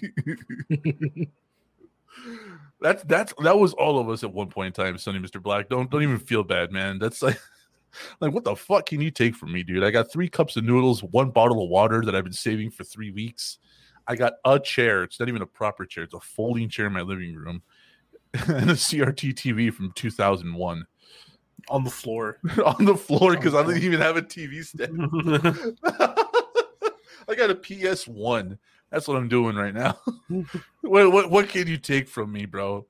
that's 2.81 3.03
that's 3.03 3.33
that 3.41 3.57
was 3.57 3.73
all 3.73 3.99
of 3.99 4.09
us 4.09 4.23
at 4.23 4.33
one 4.33 4.49
point 4.49 4.77
in 4.77 4.85
time, 4.85 4.97
Sonny 4.97 5.19
Mr. 5.19 5.41
Black. 5.41 5.69
Don't 5.69 5.89
don't 5.89 6.03
even 6.03 6.19
feel 6.19 6.43
bad, 6.43 6.71
man. 6.71 6.99
That's 6.99 7.21
like 7.21 7.39
like 8.19 8.33
what 8.33 8.43
the 8.43 8.55
fuck 8.55 8.87
can 8.87 8.99
you 8.99 9.11
take 9.11 9.35
from 9.35 9.53
me, 9.53 9.63
dude? 9.63 9.83
I 9.83 9.91
got 9.91 10.11
three 10.11 10.27
cups 10.27 10.57
of 10.57 10.65
noodles, 10.65 11.01
one 11.03 11.29
bottle 11.29 11.63
of 11.63 11.69
water 11.69 12.03
that 12.03 12.15
I've 12.15 12.25
been 12.25 12.33
saving 12.33 12.71
for 12.71 12.83
three 12.83 13.11
weeks. 13.11 13.59
I 14.09 14.15
got 14.15 14.33
a 14.43 14.59
chair. 14.59 15.03
It's 15.03 15.19
not 15.19 15.29
even 15.29 15.43
a 15.43 15.45
proper 15.45 15.85
chair. 15.85 16.03
It's 16.03 16.15
a 16.15 16.19
folding 16.19 16.67
chair 16.67 16.87
in 16.87 16.93
my 16.93 17.01
living 17.01 17.35
room, 17.35 17.61
and 18.33 18.71
a 18.71 18.73
CRT 18.73 19.35
TV 19.35 19.71
from 19.71 19.91
2001 19.91 20.83
On 21.69 21.83
the 21.83 21.91
floor. 21.91 22.39
on 22.65 22.85
the 22.85 22.97
floor 22.97 23.35
because 23.35 23.53
I 23.53 23.63
didn't 23.63 23.83
even 23.83 24.01
have 24.01 24.17
a 24.17 24.23
TV 24.23 24.65
stand. 24.65 24.99
I 27.29 27.35
got 27.35 27.51
a 27.51 27.55
PS 27.55 28.07
One. 28.07 28.57
That's 28.89 29.07
what 29.07 29.17
I'm 29.17 29.29
doing 29.29 29.55
right 29.55 29.75
now. 29.75 29.99
what, 30.81 31.11
what 31.11 31.29
what 31.29 31.47
can 31.47 31.67
you 31.67 31.77
take 31.77 32.09
from 32.09 32.31
me, 32.31 32.47
bro? 32.47 32.87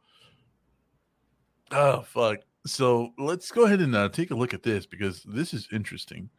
Oh 1.71 2.03
fuck. 2.03 2.37
So 2.65 3.11
let's 3.17 3.51
go 3.51 3.65
ahead 3.65 3.81
and 3.81 3.93
uh, 3.93 4.07
take 4.07 4.31
a 4.31 4.35
look 4.35 4.53
at 4.53 4.63
this 4.63 4.85
because 4.85 5.23
this 5.23 5.53
is 5.53 5.67
interesting. 5.73 6.29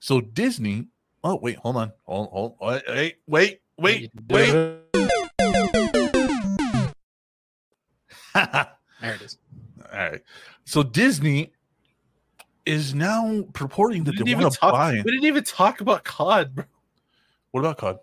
So 0.00 0.22
Disney. 0.22 0.86
Oh 1.22 1.36
wait, 1.36 1.56
hold 1.56 1.76
on. 1.76 1.92
Hold 2.04 2.30
hold. 2.30 2.56
Wait 2.62 3.16
wait 3.26 3.60
wait 3.78 4.10
wait. 4.30 4.78
There 9.02 9.14
it 9.14 9.22
is. 9.22 9.38
All 9.92 9.98
right. 9.98 10.22
So 10.64 10.82
Disney 10.82 11.52
is 12.64 12.94
now 12.94 13.44
purporting 13.52 14.04
that 14.04 14.12
We 14.12 14.16
they 14.18 14.24
didn't, 14.24 14.28
even 14.30 14.42
want 14.44 14.54
to 14.54 14.60
talk, 14.60 14.72
buy. 14.72 14.92
we 14.92 15.02
didn't 15.02 15.24
even 15.26 15.44
talk 15.44 15.80
about 15.80 16.02
COD, 16.04 16.54
bro. 16.54 16.64
What 17.52 17.60
about 17.60 17.78
COD? 17.78 17.98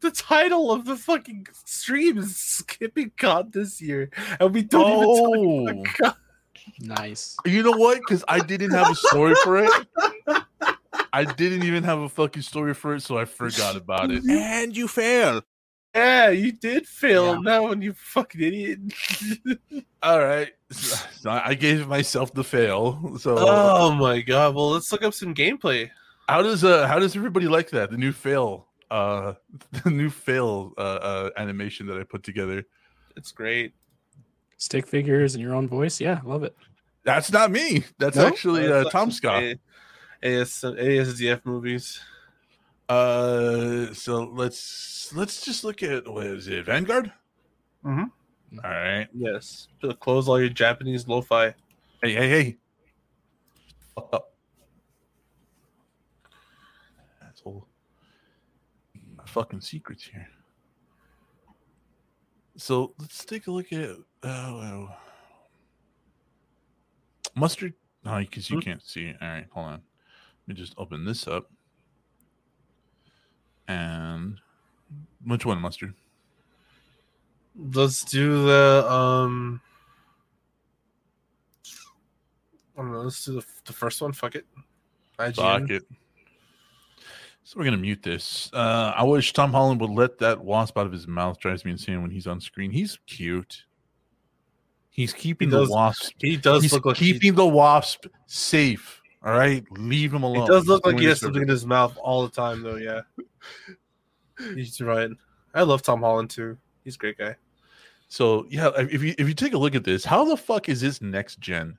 The 0.00 0.10
title 0.12 0.70
of 0.70 0.84
the 0.84 0.96
fucking 0.96 1.46
stream 1.64 2.18
is 2.18 2.36
skipping 2.36 3.10
COD 3.18 3.52
this 3.52 3.80
year, 3.82 4.10
and 4.40 4.54
we 4.54 4.62
don't 4.62 4.84
Oh. 4.86 5.62
even 5.68 5.84
talk 5.84 5.98
about 5.98 6.14
oh. 6.14 6.14
COD. 6.14 6.16
Nice. 6.80 7.36
You 7.44 7.62
know 7.62 7.72
what? 7.72 7.98
Because 7.98 8.24
I 8.28 8.38
didn't 8.40 8.70
have 8.70 8.90
a 8.90 8.94
story 8.94 9.34
for 9.44 9.58
it. 9.58 9.70
I 11.16 11.24
didn't 11.24 11.62
even 11.64 11.84
have 11.84 11.98
a 12.00 12.08
fucking 12.08 12.42
story 12.42 12.74
for 12.74 12.94
it, 12.94 13.00
so 13.02 13.16
I 13.18 13.24
forgot 13.24 13.76
about 13.82 14.10
it. 14.10 14.22
And 14.28 14.76
you 14.76 14.86
fail. 14.88 15.42
Yeah, 15.94 16.28
you 16.28 16.52
did 16.52 16.86
fail 16.86 17.34
Yeah. 17.36 17.40
now, 17.40 17.68
and 17.72 17.82
you 17.82 17.94
fucking 17.94 18.40
idiot. 18.42 18.80
All 20.02 20.20
right, 20.22 20.52
so 20.70 21.30
I 21.30 21.54
gave 21.54 21.88
myself 21.88 22.34
the 22.34 22.44
fail. 22.44 23.16
So 23.18 23.34
oh 23.38 23.92
my 23.94 24.20
god! 24.20 24.54
Well, 24.54 24.70
let's 24.70 24.92
look 24.92 25.02
up 25.02 25.14
some 25.14 25.34
gameplay. 25.34 25.90
how 26.28 26.42
does 26.42 26.64
uh 26.64 26.86
how 26.86 26.98
does 26.98 27.16
everybody 27.16 27.48
like 27.48 27.70
that? 27.70 27.90
The 27.90 27.96
new 27.96 28.12
fail, 28.12 28.66
uh, 28.90 29.34
the 29.84 29.90
new 29.90 30.10
fail 30.10 30.74
uh, 30.76 30.80
uh 30.80 31.30
animation 31.38 31.86
that 31.86 31.98
I 31.98 32.02
put 32.04 32.22
together. 32.22 32.64
It's 33.16 33.32
great. 33.32 33.72
Stick 34.58 34.86
figures 34.86 35.34
in 35.34 35.40
your 35.40 35.54
own 35.54 35.66
voice. 35.66 35.98
Yeah, 35.98 36.20
love 36.24 36.42
it. 36.44 36.54
That's 37.04 37.32
not 37.32 37.50
me. 37.50 37.84
That's 37.98 38.16
No? 38.16 38.26
actually 38.26 38.66
uh, 38.70 38.84
TomSka. 38.90 39.58
A- 40.22 40.40
AS, 40.40 40.60
ASDF 40.62 41.44
movies. 41.44 42.00
Uh, 42.88 43.92
so 43.92 44.24
let's 44.24 45.12
let's 45.14 45.44
just 45.44 45.64
look 45.64 45.82
at 45.82 46.06
what 46.08 46.26
is 46.26 46.46
it, 46.48 46.64
Vanguard? 46.66 47.12
Mhm. 47.84 48.10
All 48.62 48.70
right. 48.70 49.08
Yes. 49.12 49.68
To 49.82 49.92
Close 49.94 50.28
all 50.28 50.38
your 50.40 50.48
Japanese 50.48 51.06
lo-fi. 51.08 51.54
Hey, 52.02 52.12
hey, 52.14 52.28
hey. 52.28 52.56
Fuck 53.94 54.08
up. 54.12 54.32
Asshole. 57.22 57.66
My 59.16 59.24
fucking 59.26 59.60
secrets 59.60 60.04
here. 60.04 60.28
So 62.56 62.94
let's 62.98 63.24
take 63.24 63.46
a 63.48 63.50
look 63.50 63.72
at 63.72 63.90
uh, 63.90 63.96
well, 64.22 64.96
mustard. 67.34 67.74
No, 68.04 68.18
because 68.18 68.48
you 68.48 68.56
Hmm? 68.58 68.60
can't 68.62 68.82
see. 68.82 69.12
All 69.20 69.28
right, 69.28 69.46
hold 69.50 69.66
on. 69.66 69.82
Let 70.46 70.56
me 70.56 70.62
just 70.62 70.74
open 70.78 71.04
this 71.04 71.26
up. 71.26 71.50
And 73.68 74.38
which 75.24 75.44
one, 75.44 75.60
mustard? 75.60 75.94
Let's 77.72 78.04
do 78.04 78.44
the 78.46 78.86
um. 78.88 79.60
I 82.76 82.82
don't 82.82 82.92
know. 82.92 83.00
Let's 83.00 83.24
do 83.24 83.32
the, 83.40 83.46
the 83.64 83.72
first 83.72 84.00
one. 84.02 84.12
Fuck 84.12 84.36
it. 84.36 84.46
IGN. 85.18 85.34
Fuck 85.34 85.70
it. 85.70 85.82
So 87.42 87.58
we're 87.58 87.64
gonna 87.64 87.76
mute 87.78 88.02
this. 88.02 88.50
Uh, 88.52 88.92
I 88.94 89.02
wish 89.04 89.32
Tom 89.32 89.52
Holland 89.52 89.80
would 89.80 89.90
let 89.90 90.18
that 90.18 90.44
wasp 90.44 90.76
out 90.78 90.86
of 90.86 90.92
his 90.92 91.08
mouth. 91.08 91.38
Drives 91.40 91.64
me 91.64 91.72
insane 91.72 92.02
when 92.02 92.10
he's 92.10 92.26
on 92.26 92.40
screen. 92.40 92.70
He's 92.70 92.98
cute. 93.06 93.64
He's 94.90 95.12
keeping 95.12 95.50
does- 95.50 95.68
the 95.68 95.74
wasp. 95.74 96.12
He 96.18 96.36
does 96.36 96.62
He's 96.62 96.72
look 96.72 96.84
like 96.84 96.96
he, 96.96 97.12
keeping 97.12 97.34
the 97.34 97.46
wasp 97.46 98.06
safe. 98.26 99.00
All 99.26 99.32
right, 99.32 99.64
leave 99.72 100.14
him 100.14 100.22
alone. 100.22 100.44
It 100.44 100.46
does 100.46 100.66
look 100.68 100.84
He's 100.84 100.92
like 100.92 101.00
he 101.00 101.08
has 101.08 101.20
something 101.20 101.42
in 101.42 101.48
his 101.48 101.66
mouth 101.66 101.98
all 101.98 102.22
the 102.22 102.30
time, 102.30 102.62
though. 102.62 102.76
Yeah. 102.76 103.00
He's 104.54 104.80
right. 104.80 105.10
I 105.52 105.62
love 105.62 105.82
Tom 105.82 106.00
Holland 106.00 106.30
too. 106.30 106.56
He's 106.84 106.94
a 106.94 106.98
great 106.98 107.18
guy. 107.18 107.34
So 108.08 108.46
yeah, 108.48 108.70
if 108.76 109.02
you 109.02 109.16
if 109.18 109.26
you 109.26 109.34
take 109.34 109.52
a 109.54 109.58
look 109.58 109.74
at 109.74 109.82
this, 109.82 110.04
how 110.04 110.24
the 110.24 110.36
fuck 110.36 110.68
is 110.68 110.80
this 110.80 111.02
next 111.02 111.40
gen? 111.40 111.76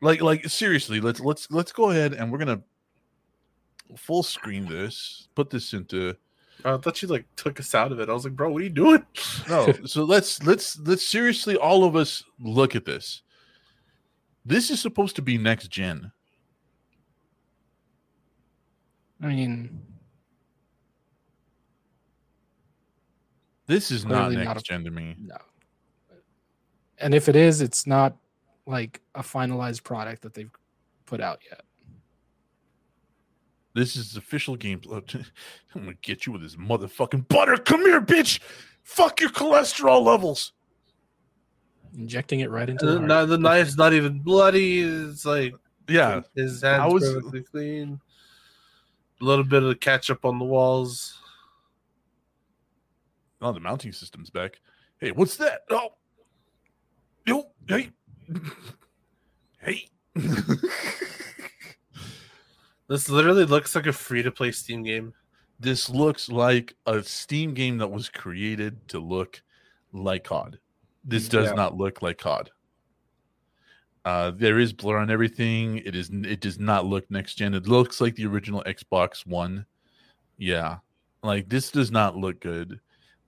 Like 0.00 0.22
like 0.22 0.48
seriously, 0.48 1.00
let's 1.00 1.18
let's 1.18 1.50
let's 1.50 1.72
go 1.72 1.90
ahead 1.90 2.12
and 2.14 2.30
we're 2.30 2.38
gonna 2.38 2.62
full 3.96 4.22
screen 4.22 4.66
this. 4.66 5.26
Put 5.34 5.50
this 5.50 5.72
into 5.72 6.14
I 6.64 6.76
thought 6.76 7.02
you 7.02 7.08
like 7.08 7.24
took 7.36 7.58
us 7.60 7.74
out 7.74 7.92
of 7.92 8.00
it. 8.00 8.08
I 8.08 8.12
was 8.12 8.24
like, 8.24 8.36
bro, 8.36 8.50
what 8.50 8.60
are 8.60 8.64
you 8.64 8.70
doing? 8.70 9.04
no. 9.48 9.72
so 9.84 10.04
let's 10.04 10.42
let's 10.44 10.78
let's 10.80 11.04
seriously 11.04 11.56
all 11.56 11.84
of 11.84 11.96
us 11.96 12.22
look 12.38 12.76
at 12.76 12.84
this. 12.84 13.22
This 14.44 14.70
is 14.70 14.80
supposed 14.80 15.16
to 15.16 15.22
be 15.22 15.38
next 15.38 15.68
gen. 15.68 16.12
I 19.22 19.26
mean, 19.28 19.82
This 23.66 23.90
is 23.90 24.04
not 24.04 24.26
Clearly 24.28 24.36
next 24.36 24.46
not 24.46 24.56
a- 24.58 24.62
gen 24.62 24.84
to 24.84 24.90
me. 24.90 25.16
no. 25.18 25.36
And 26.98 27.14
if 27.14 27.28
it 27.28 27.34
is, 27.36 27.60
it's 27.60 27.86
not 27.86 28.16
like 28.64 29.00
a 29.14 29.22
finalized 29.22 29.82
product 29.82 30.22
that 30.22 30.34
they've 30.34 30.50
put 31.04 31.20
out 31.20 31.40
yet. 31.50 31.62
This 33.74 33.96
is 33.96 34.16
official 34.16 34.56
gameplay. 34.56 35.02
I'm 35.74 35.80
gonna 35.82 35.94
get 36.00 36.26
you 36.26 36.32
with 36.32 36.42
this 36.42 36.56
motherfucking 36.56 37.28
butter. 37.28 37.56
Come 37.56 37.82
here, 37.82 38.00
bitch. 38.00 38.38
Fuck 38.84 39.20
your 39.20 39.30
cholesterol 39.30 40.02
levels. 40.04 40.52
Injecting 41.96 42.40
it 42.40 42.50
right 42.50 42.68
into 42.70 42.86
The, 42.86 42.98
the, 43.00 43.06
heart. 43.14 43.28
the 43.28 43.38
knife's 43.38 43.76
not 43.76 43.92
even 43.92 44.20
bloody. 44.20 44.80
It's 44.82 45.24
like 45.26 45.54
Yeah, 45.88 46.20
his 46.34 46.62
I 46.62 46.76
hands 46.78 46.94
was- 46.94 47.12
perfectly 47.12 47.42
clean. 47.42 48.00
A 49.20 49.24
little 49.24 49.44
bit 49.44 49.62
of 49.62 49.80
catch 49.80 50.10
up 50.10 50.24
on 50.24 50.38
the 50.38 50.44
walls. 50.44 51.18
Oh, 53.40 53.52
the 53.52 53.60
mounting 53.60 53.92
system's 53.92 54.30
back. 54.30 54.60
Hey, 55.00 55.10
what's 55.12 55.36
that? 55.36 55.62
Oh, 55.70 55.90
yo, 57.26 57.50
hey, 57.68 57.90
hey. 59.60 59.88
This 62.88 63.08
literally 63.08 63.44
looks 63.44 63.74
like 63.74 63.86
a 63.86 63.92
free 63.92 64.22
to 64.22 64.30
play 64.30 64.52
Steam 64.52 64.84
game. 64.84 65.12
this 65.58 65.90
looks 65.90 66.28
like 66.28 66.76
a 66.86 67.02
Steam 67.02 67.52
game 67.52 67.78
that 67.78 67.88
was 67.90 68.08
created 68.08 68.86
to 68.90 69.00
look 69.00 69.42
like 69.92 70.22
COD. 70.24 70.58
This 71.02 71.28
does 71.28 71.46
Yeah. 71.48 71.54
not 71.54 71.76
look 71.76 72.00
like 72.02 72.18
COD. 72.18 72.50
Uh, 74.06 74.30
there 74.30 74.60
is 74.60 74.72
blur 74.72 74.98
on 74.98 75.10
everything. 75.10 75.78
It 75.78 75.96
is. 75.96 76.10
It 76.12 76.40
does 76.40 76.60
not 76.60 76.86
look 76.86 77.10
next 77.10 77.34
gen. 77.34 77.54
It 77.54 77.66
looks 77.66 78.00
like 78.00 78.14
the 78.14 78.24
original 78.26 78.62
Xbox 78.64 79.26
One. 79.26 79.66
Yeah, 80.38 80.76
like 81.24 81.48
this 81.48 81.72
does 81.72 81.90
not 81.90 82.16
look 82.16 82.38
good. 82.40 82.78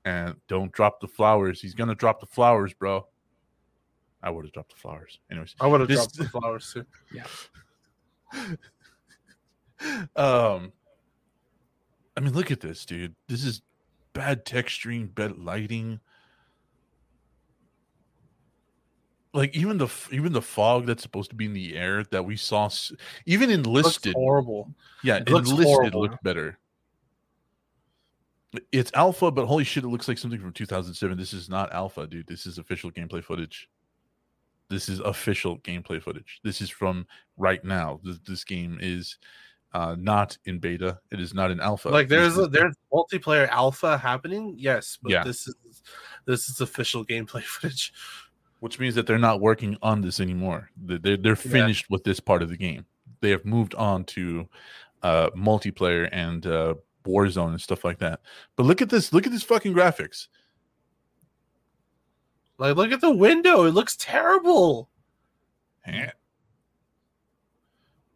And 0.05 0.37
don't 0.47 0.71
drop 0.71 1.01
the 1.01 1.09
flowers. 1.09 1.61
He's 1.61 1.75
gonna 1.75 1.97
drop 1.97 2.21
the 2.21 2.27
flowers, 2.27 2.73
bro. 2.75 3.09
I 4.23 4.31
would 4.31 4.45
have 4.45 4.53
dropped 4.53 4.71
the 4.71 4.81
flowers. 4.81 5.19
Anyways, 5.33 5.57
I 5.61 5.67
would 5.67 5.81
have 5.81 5.89
This- 5.89 5.99
dropped 5.99 6.17
the 6.17 6.29
flowers 6.29 6.73
too. 6.73 6.85
um 10.17 10.71
i 12.15 12.21
mean 12.21 12.33
look 12.35 12.51
at 12.51 12.61
this 12.61 12.85
dude 12.85 13.15
this 13.27 13.43
is 13.43 13.63
bad 14.13 14.45
texturing 14.45 15.15
bad 15.15 15.39
lighting 15.39 15.99
like 19.35 19.55
even 19.55 19.79
the 19.79 19.89
even 20.11 20.33
the 20.33 20.43
fog 20.43 20.87
that's 20.87 21.03
supposed 21.03 21.31
to 21.31 21.37
be 21.37 21.45
in 21.47 21.53
the 21.53 21.77
air 21.77 22.05
that 22.11 22.25
we 22.25 22.37
saw 22.37 22.69
even 23.27 23.51
enlisted 23.51 24.15
horrible. 24.15 24.73
yeah 25.03 25.17
it 25.17 25.29
in 25.29 25.35
looks 25.35 25.49
listed 25.51 25.67
horrible. 25.67 26.01
looked 26.03 26.23
better. 26.23 26.59
It's 28.73 28.91
alpha 28.95 29.31
but 29.31 29.47
holy 29.47 29.65
shit 29.65 29.85
it 29.85 29.89
looks 29.89 30.09
like 30.09 30.17
something 30.19 30.41
from 30.41 30.53
2007 30.53 31.19
this 31.19 31.33
is 31.35 31.49
not 31.51 31.73
alpha 31.73 32.07
dude. 32.07 32.27
This 32.27 32.47
is 32.47 32.59
official 32.59 32.91
gameplay 32.91 33.23
footage. 33.23 33.69
This 34.71 34.89
is 34.89 35.01
official 35.01 35.59
gameplay 35.59 36.01
footage. 36.03 36.41
This 36.45 36.61
is 36.61 36.71
from 36.71 37.07
right 37.37 37.63
now. 37.65 38.01
This, 38.03 38.19
this 38.27 38.45
game 38.45 38.79
is 38.81 39.19
uh 39.75 39.95
not 39.99 40.39
in 40.47 40.59
beta. 40.59 40.99
It 41.11 41.21
is 41.21 41.35
not 41.35 41.51
in 41.51 41.61
alpha. 41.61 41.91
Like 41.91 42.09
there's 42.09 42.39
a, 42.39 42.47
there's 42.47 42.75
multiplayer 42.91 43.49
alpha 43.51 43.99
happening, 43.99 44.55
yes, 44.57 44.97
but 45.03 45.13
Yeah. 45.13 45.25
this 45.25 45.47
is 45.47 45.55
this 46.25 46.49
is 46.49 46.63
official 46.63 47.05
gameplay 47.05 47.43
footage. 47.45 47.93
Which 48.61 48.79
means 48.79 48.95
that 48.95 49.07
they're 49.07 49.19
not 49.19 49.41
working 49.41 49.77
on 49.83 50.01
this 50.01 50.21
anymore 50.21 50.71
They- 50.77 50.99
they're, 50.99 51.17
they're 51.17 51.37
finished 51.37 51.89
with 51.91 52.05
this 52.05 52.21
part 52.21 52.43
of 52.43 52.49
the 52.49 52.57
game 52.57 52.85
they 53.21 53.31
have 53.31 53.45
moved 53.45 53.75
on 53.75 54.05
to 54.05 54.49
uh 55.03 55.31
multiplayer 55.31 56.09
and 56.13 56.47
uh 56.47 56.75
warzone 57.07 57.51
and 57.51 57.61
stuff 57.61 57.85
like 57.85 57.99
that 57.99 58.21
but 58.57 58.65
look 58.67 58.83
at 58.83 58.91
this 58.91 59.13
look 59.13 59.27
at 59.27 59.33
this 59.33 59.43
fucking 59.43 59.73
graphics 59.75 60.29
Like 62.59 62.77
look 62.77 62.91
at 62.91 63.01
the 63.01 63.15
window; 63.15 63.65
it 63.67 63.71
looks 63.71 63.95
terrible. 63.97 64.91
Eh. 65.87 66.11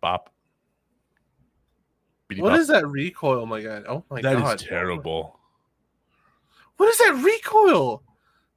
Bop. 0.00 0.30
What 2.36 2.54
is 2.58 2.66
that 2.66 2.86
recoil? 2.88 3.40
Oh 3.42 3.46
my 3.46 3.62
god! 3.62 3.84
Oh 3.88 4.04
my 4.10 4.20
That 4.20 4.38
god! 4.38 4.44
That 4.46 4.62
is 4.62 4.68
terrible. 4.68 5.38
What 6.76 6.88
is 6.88 6.98
that 6.98 7.22
recoil? 7.22 8.02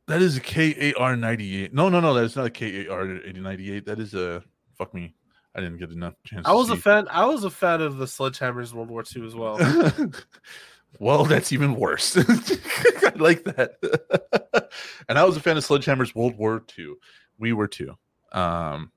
That 0.08 0.22
is 0.22 0.38
a 0.38 0.42
KAR 0.42 1.16
98. 1.16 1.74
No, 1.74 1.90
no, 1.90 2.00
no, 2.00 2.14
that's 2.14 2.36
not 2.36 2.46
a 2.46 2.50
KAR 2.50 3.06
98. 3.06 3.86
That 3.86 4.00
is 4.00 4.14
a 4.14 4.44
fuck 4.78 4.94
me. 4.94 5.16
I 5.56 5.62
didn't 5.62 5.78
get 5.78 5.92
enough 5.92 6.16
chance. 6.26 6.46
I 6.46 6.52
was 6.52 6.70
a 6.70 6.76
fan. 6.76 7.08
I 7.10 7.26
was 7.26 7.46
a 7.46 7.50
fan 7.50 7.82
of 7.82 7.98
the 7.98 8.06
Sledgehammers 8.06 8.74
World 8.74 8.90
War 8.90 9.04
II 9.16 9.26
as 9.26 9.36
well. 9.36 9.58
well, 11.00 11.24
that's 11.24 11.54
even 11.54 11.76
worse. 11.76 12.18
I 12.18 13.14
like 13.16 13.46
that. 13.46 14.70
and 15.10 15.18
I 15.18 15.24
was 15.24 15.38
a 15.38 15.40
fan 15.40 15.56
of 15.56 15.64
Sledgehammer's 15.64 16.14
World 16.14 16.38
War 16.38 16.62
II. 16.78 16.96
We 17.40 17.54
were 17.54 17.68
too. 17.68 17.96
Um, 18.34 18.92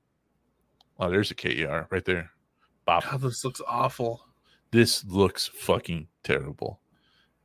oh, 0.98 1.08
there's 1.08 1.30
a 1.30 1.34
KAR 1.36 1.86
right 1.90 2.04
there. 2.04 2.30
Bop. 2.84 3.04
God, 3.04 3.20
this 3.20 3.44
looks 3.44 3.62
awful. 3.66 4.24
This 4.72 5.04
looks 5.04 5.46
fucking 5.46 6.08
terrible. 6.24 6.80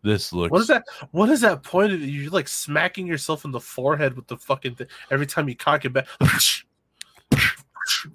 This 0.04 0.34
looks. 0.34 0.52
What 0.52 0.62
is 0.62 0.68
that? 0.68 0.84
What 1.12 1.30
is 1.30 1.42
that 1.42 1.64
point? 1.64 1.94
Of, 1.94 2.02
you're 2.02 2.30
like 2.30 2.50
smacking 2.50 3.08
yourself 3.08 3.46
in 3.46 3.52
the 3.52 3.60
forehead 3.60 4.16
with 4.16 4.28
the 4.28 4.38
fucking 4.38 4.76
thing 4.76 4.88
every 5.10 5.26
time 5.26 5.48
you 5.48 5.56
cock 5.56 5.86
it 5.86 5.94
back. 5.94 6.08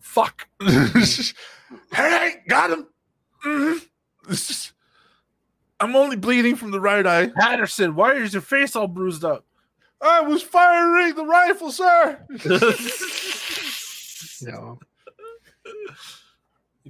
Fuck. 0.00 0.46
hey, 1.92 2.34
got 2.46 2.70
him. 2.70 2.88
This 4.28 4.72
I'm 5.80 5.94
only 5.94 6.16
bleeding 6.16 6.56
from 6.56 6.72
the 6.72 6.80
right 6.80 7.06
eye. 7.06 7.28
Patterson, 7.28 7.94
why 7.94 8.14
is 8.14 8.32
your 8.32 8.42
face 8.42 8.74
all 8.74 8.88
bruised 8.88 9.24
up? 9.24 9.44
I 10.00 10.20
was 10.20 10.42
firing 10.42 11.14
the 11.14 11.24
rifle, 11.24 11.70
sir. 11.70 12.24
No. 14.42 14.78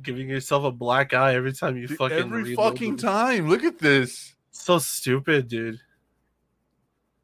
Giving 0.02 0.28
yourself 0.28 0.64
a 0.64 0.70
black 0.70 1.12
eye 1.12 1.34
every 1.34 1.52
time 1.52 1.76
you 1.76 1.88
fucking 1.88 2.18
Every 2.18 2.54
fucking 2.54 2.96
them. 2.96 3.06
time. 3.06 3.48
Look 3.48 3.64
at 3.64 3.78
this. 3.78 4.34
So 4.58 4.78
stupid, 4.78 5.48
dude. 5.48 5.80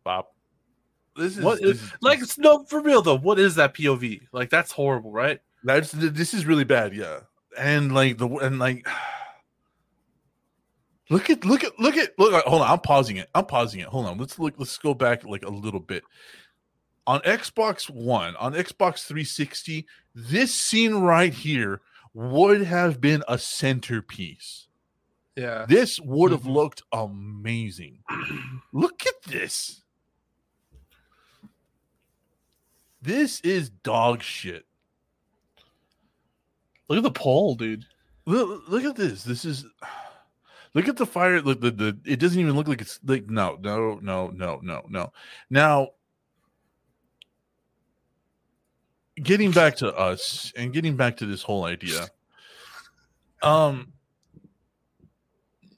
Bob. 0.05 0.27
This 1.17 1.37
is, 1.37 1.45
What 1.45 1.61
this 1.61 1.77
is- 1.77 1.83
is- 1.83 1.93
Like, 2.01 2.21
it's 2.21 2.39
no, 2.39 2.65
for 2.65 2.81
real 2.81 3.03
though. 3.03 3.19
What 3.19 3.39
is 3.39 3.55
that 3.57 3.75
POV? 3.75 4.23
Like, 4.33 4.51
that's 4.51 4.73
horrible, 4.73 5.13
right? 5.13 5.41
that's 5.63 5.93
this 5.93 6.35
is 6.35 6.45
really 6.45 6.65
bad, 6.65 6.95
yeah. 6.95 7.21
And 7.59 7.95
like 7.95 8.19
the 8.19 8.29
and 8.29 8.59
like 8.59 8.87
look 11.11 11.31
at 11.31 11.45
look 11.45 11.65
at 11.65 11.79
look 11.79 11.97
at 11.97 12.19
look 12.19 12.45
hold 12.45 12.63
on, 12.63 12.71
I'm 12.71 12.81
pausing 12.81 13.17
it. 13.17 13.29
I'm 13.35 13.47
pausing 13.47 13.81
it. 13.81 13.87
Hold 13.89 14.07
on. 14.07 14.19
Let's 14.19 14.39
look 14.39 14.55
let's 14.59 14.77
go 14.79 14.95
back 14.95 15.25
like 15.25 15.45
a 15.45 15.51
little 15.51 15.81
bit. 15.81 16.03
On 17.07 17.21
Xbox 17.21 17.91
One, 17.91 18.35
on 18.37 18.55
Xbox 18.55 19.05
360, 19.07 19.87
this 20.15 20.55
scene 20.55 20.95
right 20.97 21.33
here 21.35 21.83
would 22.15 22.63
have 22.63 23.01
been 23.01 23.23
a 23.29 23.37
centerpiece. 23.39 24.69
Yeah. 25.37 25.67
This 25.69 25.99
would 26.01 26.31
have 26.31 26.43
Mhm. 26.43 26.55
looked 26.55 26.83
amazing. 26.93 28.03
Look 28.73 29.05
at 29.07 29.23
this. 29.27 29.83
This 33.03 33.41
is 33.41 33.69
dog 33.69 34.23
shit. 34.23 34.65
Look 36.89 36.99
at 36.99 37.03
the 37.03 37.11
pole, 37.11 37.55
dude. 37.55 37.85
Look, 38.27 38.69
look 38.69 38.85
at 38.85 38.97
this. 38.97 39.23
This 39.25 39.45
is 39.45 39.65
look 40.75 40.89
at 40.89 40.97
the 40.97 41.07
fire. 41.07 41.41
Look, 41.43 41.61
the, 41.61 41.71
the 41.71 41.99
it 42.07 42.19
doesn't 42.21 42.41
even 42.41 42.55
look 42.57 42.69
like 42.69 42.81
it's 42.81 42.99
like 43.05 43.29
no, 43.29 43.59
no, 43.61 43.99
no, 44.03 44.29
no, 44.29 44.61
no, 44.63 44.83
no. 44.89 45.13
Now, 45.51 45.89
getting 49.17 49.51
back 49.51 49.77
to 49.77 49.95
us 49.95 50.53
and 50.57 50.73
getting 50.73 50.97
back 50.97 51.17
to 51.19 51.27
this 51.27 51.43
whole 51.43 51.65
idea, 51.65 52.09
um, 53.43 53.93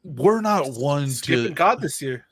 we're 0.07 0.41
not 0.41 0.73
one 0.73 1.11
Skipping 1.11 1.49
to 1.49 1.51
God 1.51 1.81
this 1.81 2.01
year. 2.01 2.27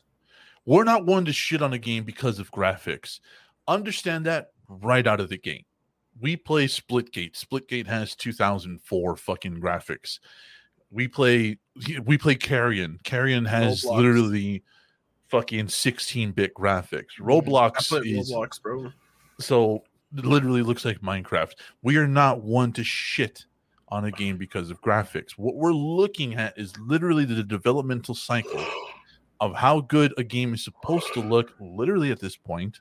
we're 0.64 0.84
not 0.84 1.04
one 1.04 1.24
to 1.24 1.32
shit 1.32 1.62
on 1.62 1.72
a 1.72 1.78
game 1.78 2.04
because 2.04 2.38
of 2.38 2.50
graphics. 2.52 3.20
Understand 3.66 4.26
that 4.26 4.52
right 4.68 5.06
out 5.06 5.20
of 5.20 5.28
the 5.28 5.38
gate. 5.38 5.66
We 6.20 6.36
play 6.36 6.66
Splitgate. 6.66 7.32
Splitgate 7.32 7.88
has 7.88 8.14
2004 8.14 9.16
fucking 9.16 9.60
graphics. 9.60 10.20
We 10.90 11.08
play 11.08 11.58
we 12.04 12.16
play 12.16 12.36
Carrion. 12.36 13.00
Carrion 13.02 13.44
has 13.46 13.82
Roblox. 13.82 13.96
literally 13.96 14.62
fucking 15.28 15.66
16-bit 15.66 16.54
graphics. 16.54 17.18
Mm-hmm. 17.18 17.28
I 17.28 17.32
Roblox 17.32 18.06
is 18.06 18.30
Roblox, 18.30 18.62
bro. 18.62 18.92
so 19.40 19.82
literally 20.12 20.62
looks 20.62 20.84
like 20.84 21.00
Minecraft. 21.00 21.54
We 21.82 21.96
are 21.96 22.06
not 22.06 22.42
one 22.42 22.72
to 22.74 22.84
shit 22.84 23.46
on 23.94 24.04
a 24.06 24.10
game 24.10 24.36
because 24.36 24.70
of 24.70 24.80
graphics. 24.80 25.32
What 25.32 25.56
we're 25.56 25.72
looking 25.72 26.34
at 26.34 26.58
is 26.58 26.76
literally 26.78 27.24
the 27.24 27.42
developmental 27.42 28.14
cycle 28.14 28.64
of 29.40 29.54
how 29.54 29.80
good 29.80 30.12
a 30.16 30.24
game 30.24 30.54
is 30.54 30.64
supposed 30.64 31.12
to 31.14 31.20
look, 31.20 31.52
literally 31.60 32.10
at 32.10 32.20
this 32.20 32.36
point, 32.36 32.80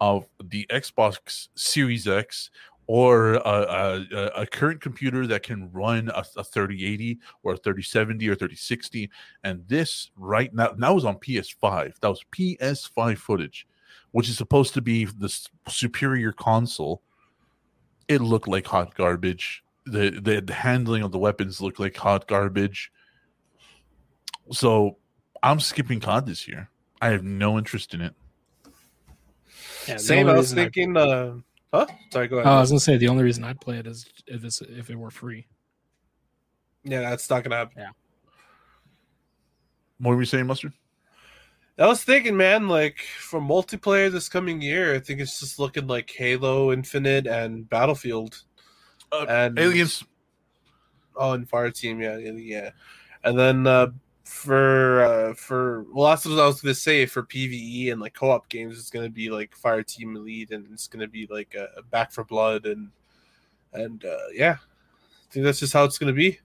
of 0.00 0.26
the 0.42 0.66
Xbox 0.70 1.48
Series 1.54 2.06
X 2.06 2.50
or 2.86 3.34
a, 3.34 4.04
a, 4.12 4.26
a- 4.36 4.46
current 4.46 4.80
computer 4.80 5.26
that 5.26 5.42
can 5.42 5.70
run 5.72 6.08
a, 6.14 6.24
a 6.36 6.44
3080 6.44 7.18
or 7.42 7.54
a 7.54 7.56
3070 7.56 8.28
or 8.28 8.34
3060. 8.34 9.10
And 9.42 9.66
this 9.66 10.10
right 10.16 10.54
now, 10.54 10.72
that 10.72 10.94
was 10.94 11.04
on 11.04 11.16
PS5. 11.16 11.94
That 12.00 12.08
was 12.08 12.24
PS5 12.32 13.18
footage 13.18 13.66
which 14.16 14.30
is 14.30 14.38
supposed 14.38 14.72
to 14.72 14.80
be 14.80 15.04
the 15.04 15.28
superior 15.68 16.32
console, 16.32 17.02
it 18.08 18.22
looked 18.22 18.48
like 18.48 18.66
hot 18.66 18.94
garbage. 18.94 19.62
The, 19.86 20.10
the 20.10 20.40
the 20.40 20.52
handling 20.52 21.02
of 21.02 21.12
the 21.12 21.18
weapons 21.18 21.60
looked 21.60 21.78
like 21.78 21.96
hot 21.96 22.26
garbage. 22.26 22.90
So 24.52 24.98
I'm 25.42 25.60
skipping 25.60 26.00
COD 26.00 26.26
this 26.26 26.48
year. 26.48 26.70
I 27.00 27.10
have 27.10 27.22
no 27.22 27.56
interest 27.56 27.94
in 27.94 28.00
it. 28.00 28.14
Yeah, 29.86 29.96
Same. 29.98 30.28
I 30.28 30.32
was 30.32 30.52
reason 30.52 30.56
thinking. 30.56 30.96
Uh, 30.96 31.36
huh? 31.72 31.86
Sorry, 32.12 32.26
go 32.28 32.38
ahead. 32.38 32.48
Oh, 32.48 32.56
I 32.56 32.60
was 32.60 32.70
gonna 32.70 32.80
say 32.80 32.96
the 32.96 33.08
only 33.08 33.22
reason 33.22 33.44
I'd 33.44 33.60
play 33.60 33.78
it 33.78 33.86
is 33.86 34.06
if 34.26 34.44
it's 34.44 34.60
if 34.60 34.90
it 34.90 34.96
were 34.96 35.10
free. 35.10 35.46
yeah, 36.82 37.00
that's 37.00 37.30
not 37.30 37.44
gonna 37.44 37.56
happen. 37.56 37.84
What 39.98 40.10
were 40.10 40.20
you 40.20 40.26
saying, 40.26 40.46
Mustard? 40.46 40.72
I 41.78 41.86
was 41.86 42.02
thinking, 42.02 42.36
man, 42.36 42.68
like 42.68 42.98
for 43.18 43.40
multiplayer 43.40 44.10
this 44.10 44.28
coming 44.28 44.62
year, 44.62 44.94
I 44.94 44.98
think 44.98 45.20
it's 45.20 45.38
just 45.40 45.58
looking 45.58 45.86
like 45.86 46.10
Halo 46.10 46.72
Infinite 46.72 47.26
and 47.26 47.68
Battlefield. 47.68 48.42
Uh, 49.22 49.26
and 49.28 49.58
Aliens. 49.58 50.04
Oh, 51.16 51.32
and 51.32 51.48
Fire 51.48 51.70
Team, 51.70 52.00
yeah, 52.00 52.16
yeah. 52.18 52.70
And 53.24 53.38
then 53.38 53.66
uh, 53.66 53.88
for 54.24 55.02
uh, 55.02 55.34
for 55.34 55.86
well, 55.92 56.10
that's 56.10 56.26
what 56.26 56.38
I 56.38 56.46
was 56.46 56.60
gonna 56.60 56.74
say. 56.74 57.06
For 57.06 57.22
PVE 57.22 57.92
and 57.92 58.00
like 58.00 58.14
co-op 58.14 58.48
games, 58.48 58.78
it's 58.78 58.90
gonna 58.90 59.08
be 59.08 59.30
like 59.30 59.56
Fireteam 59.56 60.16
Elite, 60.16 60.50
and 60.50 60.66
it's 60.72 60.88
gonna 60.88 61.08
be 61.08 61.26
like 61.30 61.56
uh, 61.56 61.80
Back 61.90 62.12
for 62.12 62.24
Blood, 62.24 62.66
and 62.66 62.90
and 63.72 64.04
uh, 64.04 64.28
yeah, 64.32 64.56
I 64.60 65.32
think 65.32 65.44
that's 65.44 65.60
just 65.60 65.72
how 65.72 65.84
it's 65.84 65.98
gonna 65.98 66.12
be. 66.12 66.38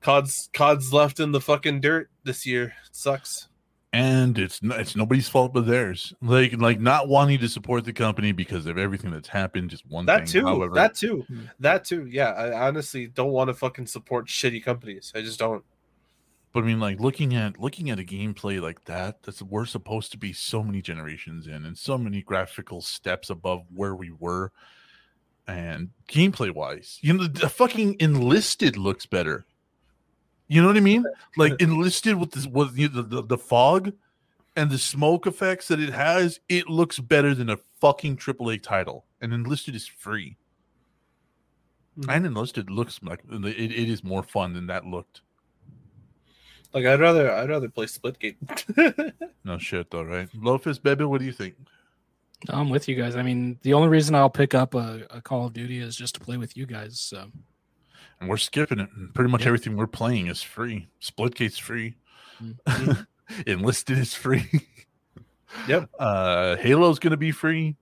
COD's 0.00 0.48
COD's 0.52 0.92
left 0.92 1.20
in 1.20 1.32
the 1.32 1.40
fucking 1.40 1.80
dirt 1.80 2.10
this 2.24 2.46
year. 2.46 2.74
It 2.86 2.96
sucks. 2.96 3.48
And 3.94 4.38
it's 4.38 4.60
it's 4.62 4.96
nobody's 4.96 5.28
fault 5.28 5.52
but 5.54 5.66
theirs. 5.66 6.12
Like 6.20 6.54
like 6.60 6.80
not 6.80 7.08
wanting 7.08 7.38
to 7.40 7.48
support 7.48 7.84
the 7.84 7.92
company 7.92 8.32
because 8.32 8.66
of 8.66 8.76
everything 8.78 9.10
that's 9.10 9.28
happened. 9.28 9.70
Just 9.70 9.86
one 9.86 10.06
That 10.06 10.28
thing. 10.28 10.42
too. 10.42 10.46
However, 10.46 10.74
That 10.74 10.94
too. 10.94 11.24
Hmm. 11.28 11.40
That 11.60 11.84
too. 11.84 12.06
Yeah, 12.06 12.30
I 12.30 12.66
honestly 12.68 13.06
don't 13.06 13.30
want 13.32 13.48
to 13.48 13.54
fucking 13.54 13.86
support 13.86 14.26
shitty 14.26 14.64
companies. 14.64 15.12
I 15.14 15.20
just 15.22 15.38
don't. 15.38 15.64
But 16.52 16.62
I 16.64 16.66
mean, 16.66 16.78
like 16.80 17.00
looking 17.00 17.34
at 17.34 17.58
looking 17.58 17.90
at 17.90 17.98
a 17.98 18.04
gameplay 18.04 18.60
like 18.60 18.84
that, 18.84 19.22
that's 19.22 19.42
we're 19.42 19.64
supposed 19.66 20.12
to 20.12 20.18
be 20.18 20.32
so 20.32 20.62
many 20.62 20.80
generations 20.82 21.46
in 21.46 21.64
and 21.64 21.76
so 21.76 21.96
many 21.98 22.22
graphical 22.22 22.80
steps 22.80 23.28
above 23.30 23.64
where 23.74 23.94
we 23.96 24.12
were, 24.12 24.52
and 25.48 25.90
gameplay 26.08 26.52
wise, 26.54 26.98
you 27.02 27.12
know, 27.12 27.26
the 27.26 27.48
fucking 27.48 27.96
enlisted 27.98 28.76
looks 28.76 29.04
better. 29.06 29.44
You 30.48 30.60
know 30.60 30.68
what 30.68 30.76
I 30.76 30.80
mean? 30.80 31.04
Like 31.36 31.54
enlisted 31.60 32.16
with 32.16 32.32
this 32.32 32.46
with 32.46 32.74
the, 32.76 32.88
the 33.02 33.22
the 33.22 33.38
fog 33.38 33.92
and 34.56 34.70
the 34.70 34.78
smoke 34.78 35.26
effects 35.26 35.68
that 35.68 35.80
it 35.80 35.92
has, 35.92 36.38
it 36.48 36.68
looks 36.68 36.98
better 37.00 37.34
than 37.34 37.50
a 37.50 37.56
fucking 37.80 38.16
AAA 38.18 38.62
title. 38.62 39.04
And 39.20 39.32
enlisted 39.32 39.74
is 39.74 39.86
free, 39.86 40.36
Mhm. 41.98 42.14
and 42.14 42.26
enlisted 42.26 42.70
looks 42.70 43.00
like 43.02 43.20
it, 43.30 43.44
it 43.72 43.88
is 43.88 44.04
more 44.04 44.22
fun 44.22 44.52
than 44.52 44.66
that 44.66 44.84
looked. 44.84 45.22
Like 46.74 46.84
I'd 46.86 47.00
rather 47.00 47.30
I'd 47.32 47.48
rather 47.48 47.68
play 47.68 47.86
Splitgate. 47.86 49.12
No 49.44 49.58
shit, 49.58 49.90
though, 49.90 50.02
right? 50.02 50.28
Lofus, 50.32 50.82
baby, 50.82 51.04
what 51.04 51.18
do 51.20 51.26
you 51.26 51.32
think? 51.32 51.54
I'm 52.48 52.70
with 52.70 52.88
you 52.88 52.94
guys. 52.96 53.14
I 53.14 53.22
mean, 53.22 53.58
the 53.62 53.74
only 53.74 53.88
reason 53.88 54.14
I'll 54.14 54.30
pick 54.30 54.54
up 54.54 54.74
a, 54.74 55.06
a 55.10 55.20
Call 55.20 55.46
of 55.46 55.52
Duty 55.52 55.80
is 55.80 55.94
just 55.96 56.14
to 56.14 56.20
play 56.20 56.36
with 56.38 56.56
you 56.56 56.64
guys. 56.64 56.98
So 56.98 57.26
And 58.20 58.28
we're 58.30 58.36
skipping 58.36 58.78
it. 58.80 58.88
And 58.96 59.14
pretty 59.14 59.30
much 59.30 59.42
Yeah. 59.42 59.48
everything 59.48 59.76
we're 59.76 59.86
playing 59.86 60.26
is 60.28 60.42
free. 60.42 60.88
Splitgate's 61.00 61.58
free. 61.58 61.96
Mhm. 62.42 63.06
Enlisted 63.46 63.98
is 63.98 64.14
free. 64.14 64.48
Yep. 65.68 65.90
Uh 65.98 66.56
Halo's 66.56 66.98
gonna 66.98 67.16
be 67.16 67.30
free. 67.32 67.76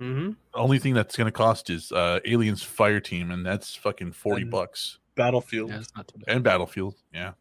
mm-hmm. 0.00 0.32
Only 0.54 0.78
thing 0.78 0.94
that's 0.94 1.16
gonna 1.16 1.32
cost 1.32 1.70
is 1.70 1.92
uh 1.92 2.20
Aliens 2.24 2.62
Fireteam, 2.64 3.32
and 3.32 3.44
that's 3.44 3.74
fucking 3.74 4.12
40 4.12 4.42
And- 4.42 4.50
bucks. 4.50 4.98
Battlefield. 5.14 5.70
yeah, 5.70 5.82
not 5.96 6.08
too 6.08 6.18
bad. 6.18 6.34
And 6.34 6.44
Battlefield, 6.44 6.94
yeah. 7.14 7.32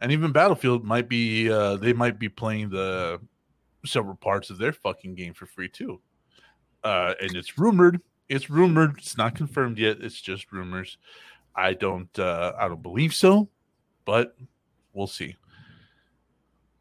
And 0.00 0.12
even 0.12 0.30
Battlefield 0.30 0.84
might 0.84 1.08
be 1.08 1.50
uh 1.50 1.76
they 1.76 1.92
might 1.92 2.18
be 2.18 2.28
playing 2.28 2.70
the 2.70 3.20
several 3.84 4.14
parts 4.14 4.50
of 4.50 4.58
their 4.58 4.72
fucking 4.72 5.14
game 5.16 5.34
for 5.34 5.46
free 5.46 5.68
too. 5.68 6.00
Uh 6.84 7.14
and 7.20 7.34
it's 7.34 7.58
rumored. 7.58 8.00
It's 8.28 8.50
rumored. 8.50 8.98
It's 8.98 9.16
not 9.16 9.34
confirmed 9.34 9.78
yet. 9.78 9.98
It's 10.00 10.20
just 10.20 10.50
rumors. 10.52 10.98
I 11.54 11.72
don't 11.74 12.16
uh 12.18 12.52
I 12.58 12.68
don't 12.68 12.82
believe 12.82 13.14
so, 13.14 13.48
but 14.04 14.36
we'll 14.92 15.06
see. 15.06 15.36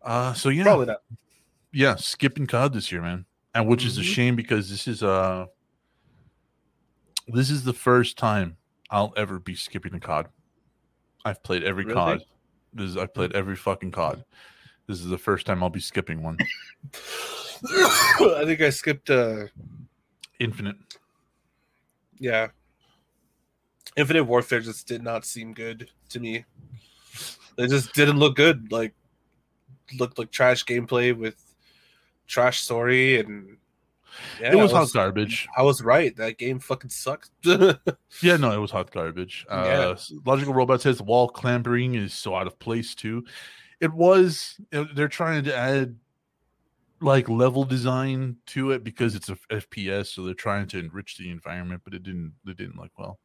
Uh 0.01 0.33
so 0.33 0.49
yeah. 0.49 0.63
Probably 0.63 0.87
not. 0.87 1.01
Yeah, 1.71 1.95
skipping 1.95 2.47
COD 2.47 2.73
this 2.73 2.91
year, 2.91 3.01
man. 3.01 3.25
And 3.53 3.67
which 3.67 3.85
is 3.85 3.97
a 3.97 4.01
Mhm. 4.01 4.13
shame 4.13 4.35
because 4.35 4.69
this 4.69 4.87
is 4.87 5.03
uh 5.03 5.45
this 7.27 7.49
is 7.49 7.63
the 7.63 7.73
first 7.73 8.17
time 8.17 8.57
I'll 8.89 9.13
ever 9.17 9.39
be 9.39 9.55
skipping 9.55 9.93
a 9.95 9.99
COD. 9.99 10.27
I've 11.25 11.41
played 11.43 11.63
every 11.63 11.83
Really? 11.85 11.95
COD. 11.95 12.21
This 12.73 12.89
is, 12.91 12.97
I've 12.97 13.13
played 13.13 13.33
every 13.33 13.55
fucking 13.55 13.91
COD. 13.91 14.23
This 14.87 14.99
is 14.99 15.07
the 15.07 15.17
first 15.17 15.45
time 15.47 15.63
I'll 15.63 15.69
be 15.69 15.79
skipping 15.79 16.21
one. 16.21 16.37
I 17.63 18.43
think 18.45 18.61
I 18.61 18.69
skipped 18.69 19.09
uh 19.09 19.47
Infinite. 20.39 20.75
Yeah. 22.19 22.47
Infinite 23.95 24.25
Warfare 24.25 24.59
just 24.59 24.87
did 24.87 25.01
not 25.03 25.25
seem 25.25 25.53
good 25.53 25.89
to 26.09 26.19
me. 26.19 26.43
It 27.57 27.69
just 27.69 27.93
didn't 27.93 28.19
look 28.19 28.35
good. 28.35 28.71
Like 28.71 28.93
looked 29.99 30.17
like 30.19 30.31
trash 30.31 30.65
gameplay 30.65 31.15
with 31.17 31.41
trash 32.27 32.61
story 32.61 33.19
and 33.19 33.57
yeah, 34.41 34.51
it 34.53 34.55
was 34.55 34.73
I 34.73 34.79
hot 34.79 34.91
garbage. 34.93 35.47
I 35.57 35.61
was 35.61 35.81
right. 35.81 36.15
That 36.17 36.37
game 36.37 36.59
fucking 36.59 36.89
sucked. 36.89 37.29
Yeah, 38.21 38.37
no, 38.37 38.51
it 38.51 38.57
was 38.59 38.71
hot 38.71 38.91
garbage. 38.91 39.45
Uh, 39.49 39.63
Yeah. 39.65 40.19
Logical 40.25 40.53
Robot 40.53 40.81
says 40.81 41.01
wall 41.01 41.27
clambering 41.27 41.95
is 41.95 42.13
so 42.13 42.33
out 42.33 42.47
of 42.47 42.57
place 42.59 42.95
too. 42.95 43.25
It 43.81 43.93
was. 43.93 44.55
uh, 44.73 44.85
They're 44.95 45.09
trying 45.09 45.43
to 45.45 45.55
add 45.55 45.95
like 47.01 47.29
level 47.29 47.63
design 47.63 48.37
to 48.47 48.71
it 48.71 48.83
because 48.83 49.15
it's 49.15 49.29
a 49.29 49.37
FPS, 49.51 50.07
so 50.07 50.23
they're 50.23 50.33
trying 50.33 50.67
to 50.67 50.79
enrich 50.79 51.17
the 51.17 51.29
environment, 51.29 51.81
but 51.83 51.93
it 51.93 52.03
didn't. 52.03 52.33
It 52.47 52.57
didn't 52.57 52.77
look 52.77 52.91
well. 52.97 53.19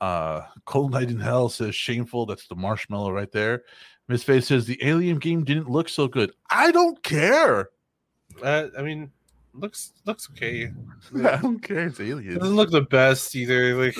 Uh, 0.00 0.42
Cold 0.64 0.92
Night 0.92 1.10
in 1.10 1.18
Hell 1.20 1.48
says 1.48 1.74
shameful. 1.74 2.26
That's 2.26 2.46
the 2.48 2.54
marshmallow 2.54 3.12
right 3.12 3.32
there. 3.32 3.64
Miss 4.08 4.22
Faith 4.22 4.44
says 4.44 4.66
the 4.66 4.78
Alien 4.82 5.18
game 5.18 5.44
didn't 5.44 5.70
look 5.70 5.88
so 5.88 6.06
good. 6.06 6.32
I 6.50 6.70
don't 6.70 7.02
care. 7.02 7.70
uh, 8.42 8.66
I 8.78 8.82
mean, 8.82 9.10
looks 9.52 9.92
looks 10.04 10.28
okay. 10.30 10.70
I 11.16 11.36
don't 11.36 11.60
care. 11.60 11.86
It's 11.86 11.98
It 11.98 12.38
doesn't 12.38 12.56
look 12.56 12.70
the 12.70 12.82
best 12.82 13.34
either. 13.34 13.74
Like 13.74 13.96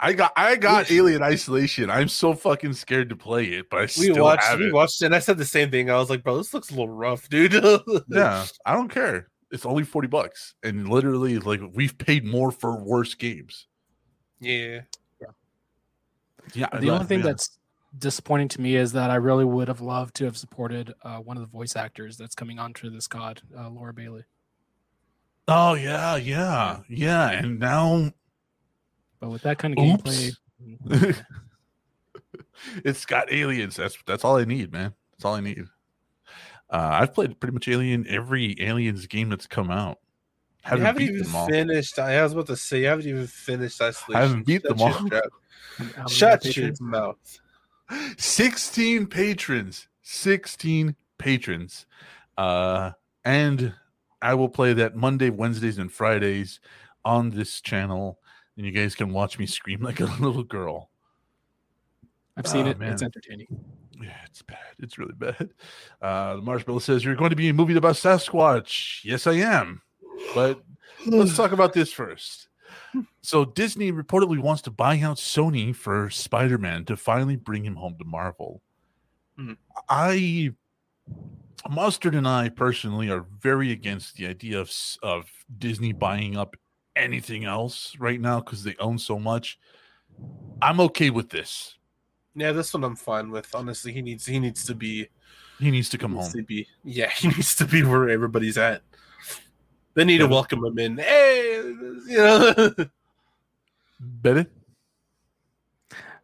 I 0.00 0.12
got 0.12 0.32
I 0.36 0.56
got 0.56 0.90
Alien 0.90 1.22
Isolation. 1.22 1.90
I'm 1.90 2.08
so 2.08 2.34
fucking 2.34 2.72
scared 2.72 3.08
to 3.10 3.16
play 3.16 3.44
it, 3.44 3.70
but 3.70 3.78
I 3.78 3.82
we 3.82 3.88
still 3.88 4.24
watched, 4.24 4.44
have 4.44 4.58
we 4.58 4.68
it. 4.68 4.74
watched 4.74 5.02
it, 5.02 5.06
and 5.06 5.14
I 5.14 5.18
said 5.20 5.38
the 5.38 5.44
same 5.44 5.70
thing. 5.70 5.90
I 5.90 5.96
was 5.96 6.10
like, 6.10 6.22
bro, 6.22 6.36
this 6.36 6.52
looks 6.52 6.70
a 6.70 6.74
little 6.74 6.88
rough, 6.88 7.28
dude. 7.28 7.52
Yeah, 8.08 8.46
I 8.66 8.74
don't 8.74 8.88
care. 8.88 9.28
It's 9.50 9.64
only 9.64 9.84
40 9.84 10.08
bucks. 10.08 10.54
And 10.62 10.88
literally 10.88 11.38
like 11.38 11.60
we've 11.74 11.96
paid 11.96 12.24
more 12.24 12.50
for 12.50 12.76
worse 12.76 13.14
games. 13.14 13.66
yeah. 14.40 14.80
Yeah. 16.54 16.66
The 16.80 16.90
only 16.90 17.04
thing 17.06 17.18
yeah. 17.20 17.26
that's 17.26 17.58
disappointing 17.98 18.48
to 18.48 18.60
me 18.60 18.76
is 18.76 18.92
that 18.92 19.10
I 19.10 19.16
really 19.16 19.44
would 19.44 19.68
have 19.68 19.80
loved 19.80 20.14
to 20.16 20.24
have 20.24 20.36
supported 20.36 20.94
uh, 21.02 21.18
one 21.18 21.36
of 21.36 21.42
the 21.42 21.48
voice 21.48 21.76
actors 21.76 22.16
that's 22.16 22.34
coming 22.34 22.58
onto 22.58 22.90
this 22.90 23.06
COD, 23.06 23.42
uh, 23.56 23.68
Laura 23.68 23.92
Bailey. 23.92 24.24
Oh 25.46 25.74
yeah, 25.74 26.16
yeah, 26.16 26.80
yeah. 26.88 27.30
And 27.30 27.58
now 27.58 28.12
But 29.20 29.30
with 29.30 29.42
that 29.42 29.58
kind 29.58 29.76
of 29.76 29.84
Oops. 29.84 30.02
gameplay, 30.02 31.24
it's 32.84 33.04
got 33.06 33.32
aliens. 33.32 33.76
That's 33.76 33.96
that's 34.06 34.24
all 34.24 34.36
I 34.36 34.44
need, 34.44 34.72
man. 34.72 34.94
That's 35.12 35.24
all 35.24 35.34
I 35.34 35.40
need. 35.40 35.64
Uh, 36.70 36.90
I've 37.00 37.14
played 37.14 37.40
pretty 37.40 37.54
much 37.54 37.66
Alien 37.68 38.06
every 38.08 38.54
Aliens 38.60 39.06
game 39.06 39.30
that's 39.30 39.46
come 39.46 39.70
out. 39.70 39.98
You 40.64 40.70
Haven't, 40.70 40.84
haven't 40.86 40.98
beat 41.06 41.10
even 41.14 41.22
them 41.22 41.34
all. 41.34 41.48
finished. 41.48 41.98
I 41.98 42.22
was 42.22 42.32
about 42.34 42.46
to 42.48 42.56
say, 42.56 42.80
you 42.80 42.86
haven't 42.86 43.06
even 43.06 43.26
finished 43.26 43.80
isolation. 43.80 44.20
haven't 44.20 44.46
beat 44.46 44.62
Shut 44.62 44.76
them 44.76 44.78
your 44.86 44.96
all. 44.98 45.08
trap- 45.08 45.22
how 45.78 45.84
many 46.02 46.08
Shut 46.10 46.56
your 46.56 46.72
mouth. 46.80 47.40
16 48.18 49.06
patrons 49.06 49.88
16 50.02 50.94
patrons 51.16 51.86
uh 52.36 52.90
and 53.24 53.72
i 54.20 54.34
will 54.34 54.50
play 54.50 54.74
that 54.74 54.94
monday 54.94 55.30
wednesdays 55.30 55.78
and 55.78 55.90
fridays 55.90 56.60
on 57.04 57.30
this 57.30 57.62
channel 57.62 58.18
and 58.58 58.66
you 58.66 58.72
guys 58.72 58.94
can 58.94 59.12
watch 59.14 59.38
me 59.38 59.46
scream 59.46 59.80
like 59.80 60.00
a 60.00 60.04
little 60.20 60.42
girl 60.44 60.90
I've 62.36 62.46
seen 62.46 62.66
Oh, 62.66 62.70
it. 62.70 62.78
man. 62.78 62.92
It's 62.92 63.02
entertaining. 63.02 63.46
yeah 64.02 64.16
it's 64.26 64.42
bad 64.42 64.58
it's 64.78 64.98
really 64.98 65.14
bad 65.14 65.50
uh 66.02 66.36
the 66.36 66.42
marshmallow 66.42 66.78
says 66.80 67.04
you're 67.04 67.16
going 67.16 67.30
to 67.30 67.36
be 67.36 67.48
a 67.48 67.54
movie 67.54 67.76
about 67.76 67.94
sasquatch 67.94 69.02
yes 69.04 69.26
i 69.26 69.32
am 69.32 69.80
but 70.34 70.62
let's 71.06 71.36
talk 71.36 71.52
about 71.52 71.72
this 71.72 71.92
first. 71.92 72.48
So 73.22 73.44
Disney 73.44 73.92
reportedly 73.92 74.38
wants 74.40 74.62
to 74.62 74.70
buy 74.70 74.98
out 75.00 75.16
Sony 75.16 75.74
for 75.74 76.10
Spider-Man 76.10 76.84
to 76.86 76.96
finally 76.96 77.36
bring 77.36 77.64
him 77.64 77.76
home 77.76 77.96
to 77.98 78.04
Marvel. 78.04 78.60
Hmm. 79.36 79.52
I 79.88 80.50
Mustard 81.70 82.14
and 82.14 82.26
I 82.26 82.48
personally 82.48 83.10
are 83.10 83.26
very 83.40 83.70
against 83.72 84.16
the 84.16 84.26
idea 84.26 84.60
of 84.60 84.72
of 85.02 85.30
Disney 85.58 85.92
buying 85.92 86.36
up 86.36 86.56
anything 86.98 87.44
else 87.44 87.96
right 87.98 88.20
now 88.20 88.40
because 88.40 88.64
they 88.64 88.74
own 88.78 88.98
so 88.98 89.18
much. 89.18 89.58
I'm 90.60 90.80
okay 90.80 91.10
with 91.10 91.30
this. 91.30 91.76
Yeah, 92.34 92.52
this 92.52 92.72
one 92.74 92.84
I'm 92.84 92.96
fine 92.96 93.30
with. 93.30 93.54
Honestly, 93.54 93.92
he 93.92 94.02
needs 94.02 94.26
he 94.26 94.38
needs 94.38 94.64
to 94.66 94.74
be 94.74 95.08
He 95.58 95.70
needs 95.70 95.88
to 95.90 95.98
come 95.98 96.12
needs 96.14 96.26
home. 96.26 96.32
to 96.40 96.42
be 96.44 96.66
yeah, 96.84 97.10
he 97.16 97.28
needs 97.28 97.54
to 97.56 97.64
be 97.64 97.82
where 97.82 98.08
everybody's 98.08 98.58
at. 98.58 98.82
They 99.94 100.04
need 100.04 100.20
Yeah, 100.20 100.26
to 100.26 100.32
welcome 100.32 100.64
him 100.64 100.78
in. 100.78 100.98
Hey, 100.98 101.54
you 102.06 102.18
know. 102.18 102.74
Betty? 104.00 104.46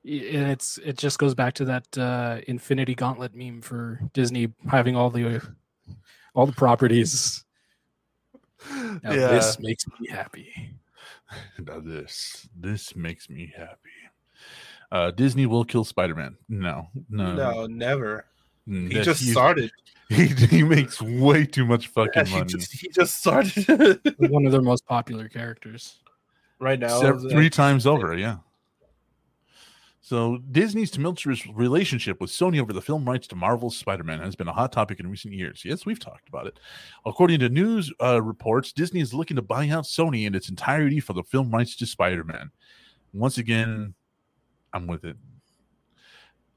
And 0.06 0.50
it's 0.50 0.78
it 0.78 0.98
just 0.98 1.18
goes 1.18 1.34
back 1.34 1.54
to 1.54 1.64
that 1.64 1.98
uh, 1.98 2.40
Infinity 2.46 2.94
Gauntlet 2.94 3.34
meme 3.34 3.62
for 3.62 4.00
Disney 4.12 4.52
having 4.68 4.96
all 4.96 5.10
the 5.10 5.40
all 6.34 6.46
the 6.46 6.52
properties. 6.52 7.43
Now, 8.70 9.12
yeah. 9.12 9.28
This 9.28 9.58
makes 9.60 9.84
me 10.00 10.08
happy. 10.08 10.48
Now 11.66 11.80
this 11.80 12.48
this 12.56 12.94
makes 12.94 13.28
me 13.28 13.52
happy. 13.56 13.90
Uh, 14.92 15.10
Disney 15.10 15.46
will 15.46 15.64
kill 15.64 15.82
Spider-Man. 15.84 16.36
No, 16.48 16.88
no, 17.10 17.34
no, 17.34 17.66
never. 17.66 18.26
Mm, 18.68 18.88
He 18.88 18.94
that- 18.98 19.04
just 19.04 19.20
he's- 19.22 19.32
started. 19.32 19.70
He, 20.10 20.26
he 20.26 20.62
makes 20.62 21.00
way 21.00 21.46
too 21.46 21.64
much 21.64 21.88
fucking 21.88 22.26
he, 22.26 22.32
money. 22.34 22.44
just, 22.44 22.72
he 22.72 22.88
just 22.90 23.14
started 23.16 24.00
One 24.18 24.44
of 24.44 24.52
their 24.52 24.60
most 24.72 24.84
popular 24.86 25.30
characters. 25.30 25.96
right 26.60 26.78
now. 26.78 27.00
Sev- 27.00 27.22
three 27.30 27.48
times 27.48 27.86
over, 27.86 28.14
yeah. 28.16 28.36
So 30.04 30.36
Disney's 30.50 30.90
tumultuous 30.90 31.46
relationship 31.46 32.20
with 32.20 32.28
Sony 32.28 32.60
over 32.60 32.74
the 32.74 32.82
film 32.82 33.06
rights 33.06 33.26
to 33.28 33.36
Marvel's 33.36 33.74
Spider-Man 33.74 34.20
has 34.20 34.36
been 34.36 34.48
a 34.48 34.52
hot 34.52 34.70
topic 34.70 35.00
in 35.00 35.10
recent 35.10 35.32
years. 35.32 35.62
Yes, 35.64 35.86
we've 35.86 35.98
talked 35.98 36.28
about 36.28 36.46
it. 36.46 36.60
According 37.06 37.40
to 37.40 37.48
news 37.48 37.90
uh, 38.02 38.20
reports, 38.20 38.70
Disney 38.70 39.00
is 39.00 39.14
looking 39.14 39.36
to 39.36 39.40
buy 39.40 39.66
out 39.70 39.84
Sony 39.84 40.26
in 40.26 40.34
its 40.34 40.50
entirety 40.50 41.00
for 41.00 41.14
the 41.14 41.22
film 41.22 41.50
rights 41.50 41.74
to 41.76 41.86
Spider-Man. 41.86 42.50
Once 43.14 43.38
again, 43.38 43.94
I'm 44.74 44.86
with 44.86 45.06
it. 45.06 45.16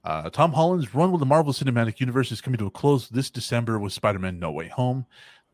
Uh, 0.04 0.30
Tom 0.30 0.52
Holland's 0.52 0.94
run 0.94 1.14
with 1.14 1.22
the 1.22 1.26
Marvel 1.26 1.54
Cinematic 1.54 2.02
Universe 2.02 2.34
is 2.34 2.42
coming 2.42 2.58
to 2.58 2.68
a 2.68 2.72
close 2.72 3.08
this 3.08 3.30
December 3.30 3.80
with 3.80 3.94
Spider-Man: 3.94 4.40
No 4.40 4.52
Way 4.52 4.68
Home, 4.68 5.06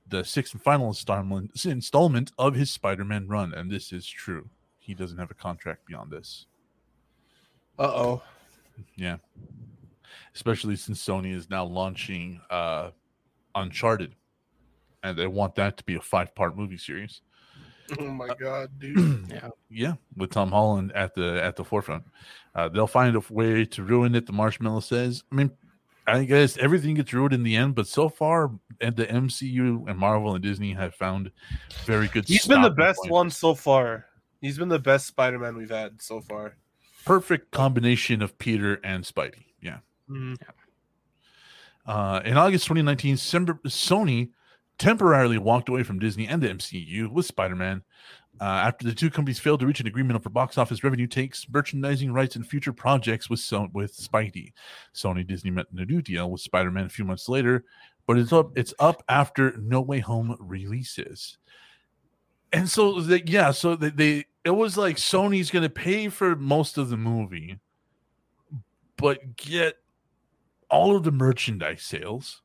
the 0.07 0.23
sixth 0.23 0.55
and 0.55 0.63
final 0.63 0.87
installment 0.87 1.51
installment 1.63 2.31
of 2.39 2.55
his 2.55 2.71
Spider-Man 2.71 3.27
run, 3.27 3.53
and 3.53 3.69
this 3.69 3.93
is 3.93 4.07
true. 4.07 4.49
He 4.79 4.95
doesn't 4.95 5.19
have 5.19 5.29
a 5.29 5.35
contract 5.35 5.85
beyond 5.85 6.09
this. 6.09 6.47
Uh 7.79 7.83
oh. 7.83 8.21
Yeah. 8.95 9.17
Especially 10.35 10.75
since 10.75 11.03
Sony 11.05 11.33
is 11.33 11.49
now 11.49 11.65
launching 11.65 12.41
uh 12.49 12.91
Uncharted. 13.55 14.15
And 15.03 15.17
they 15.17 15.27
want 15.27 15.55
that 15.55 15.77
to 15.77 15.83
be 15.83 15.95
a 15.95 16.01
five 16.01 16.33
part 16.33 16.57
movie 16.57 16.77
series. 16.77 17.21
Oh 17.99 18.05
my 18.05 18.29
god, 18.39 18.69
dude. 18.79 19.29
Yeah. 19.33 19.49
Yeah, 19.69 19.93
with 20.15 20.31
Tom 20.31 20.51
Holland 20.51 20.91
at 20.93 21.13
the 21.15 21.43
at 21.43 21.55
the 21.55 21.63
forefront. 21.63 22.03
Uh, 22.55 22.69
they'll 22.69 22.87
find 22.87 23.15
a 23.15 23.21
way 23.33 23.65
to 23.65 23.83
ruin 23.83 24.15
it, 24.15 24.25
the 24.25 24.31
marshmallow 24.31 24.79
says. 24.79 25.23
I 25.31 25.35
mean, 25.35 25.51
I 26.07 26.23
guess 26.23 26.57
everything 26.57 26.95
gets 26.95 27.13
ruined 27.13 27.33
in 27.33 27.43
the 27.43 27.55
end, 27.55 27.75
but 27.75 27.87
so 27.87 28.09
far 28.09 28.51
and 28.79 28.95
the 28.95 29.05
MCU 29.05 29.89
and 29.89 29.97
Marvel 29.97 30.35
and 30.35 30.43
Disney 30.43 30.73
have 30.73 30.95
found 30.95 31.31
very 31.85 32.07
good 32.07 32.27
He's 32.27 32.47
been 32.47 32.61
the 32.61 32.69
best 32.69 32.99
points. 32.99 33.11
one 33.11 33.29
so 33.29 33.55
far. 33.55 34.05
He's 34.41 34.57
been 34.57 34.69
the 34.69 34.79
best 34.79 35.07
Spider-Man 35.07 35.57
we've 35.57 35.69
had 35.69 36.01
so 36.01 36.21
far. 36.21 36.57
Perfect 37.05 37.51
combination 37.51 38.21
of 38.21 38.37
Peter 38.37 38.79
and 38.83 39.03
Spidey. 39.03 39.45
Yeah. 39.61 39.79
Mhm. 40.09 40.37
Uh, 41.85 42.21
in 42.23 42.37
August 42.37 42.65
2019, 42.65 43.15
Sony 43.15 44.29
temporarily 44.77 45.37
walked 45.37 45.69
away 45.69 45.83
from 45.83 45.99
Disney 45.99 46.27
and 46.27 46.41
the 46.41 46.49
MCU 46.49 47.09
with 47.11 47.25
Spider 47.25 47.55
Man. 47.55 47.83
Uh, 48.41 48.45
after 48.45 48.85
the 48.85 48.95
two 48.95 49.11
companies 49.11 49.37
failed 49.39 49.59
to 49.59 49.67
reach 49.67 49.79
an 49.79 49.85
agreement 49.87 50.15
over 50.19 50.29
box 50.29 50.57
office 50.57 50.83
revenue 50.83 51.05
takes, 51.05 51.47
merchandising 51.49 52.11
rights, 52.11 52.35
and 52.35 52.47
future 52.47 52.73
projects 52.73 53.29
with 53.29 53.39
so- 53.39 53.69
with 53.73 53.95
Spidey, 53.95 54.53
Sony 54.93 55.25
Disney 55.25 55.51
met 55.51 55.67
a 55.71 55.85
new 55.85 56.01
deal 56.01 56.31
with 56.31 56.41
Spider 56.41 56.71
Man 56.71 56.85
a 56.85 56.89
few 56.89 57.05
months 57.05 57.29
later, 57.29 57.63
but 58.07 58.17
it's 58.17 58.33
up 58.33 58.57
it's 58.57 58.73
up 58.79 59.03
after 59.07 59.55
No 59.57 59.81
Way 59.81 59.99
Home 59.99 60.35
releases. 60.39 61.37
And 62.51 62.69
so, 62.69 63.01
they, 63.01 63.21
yeah, 63.25 63.51
so 63.51 63.75
they, 63.75 63.89
they 63.89 64.25
it 64.43 64.51
was 64.51 64.77
like 64.77 64.97
Sony's 64.97 65.51
going 65.51 65.63
to 65.63 65.69
pay 65.69 66.09
for 66.09 66.35
most 66.35 66.77
of 66.77 66.89
the 66.89 66.97
movie, 66.97 67.59
but 68.97 69.35
get 69.35 69.77
all 70.69 70.95
of 70.95 71.03
the 71.03 71.11
merchandise 71.11 71.83
sales 71.83 72.41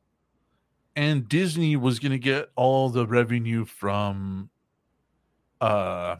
and 0.99 1.29
Disney 1.29 1.77
was 1.77 1.97
going 1.97 2.11
to 2.11 2.19
get 2.19 2.49
all 2.57 2.89
the 2.89 3.07
revenue 3.07 3.63
from 3.63 4.49
uh 5.61 6.17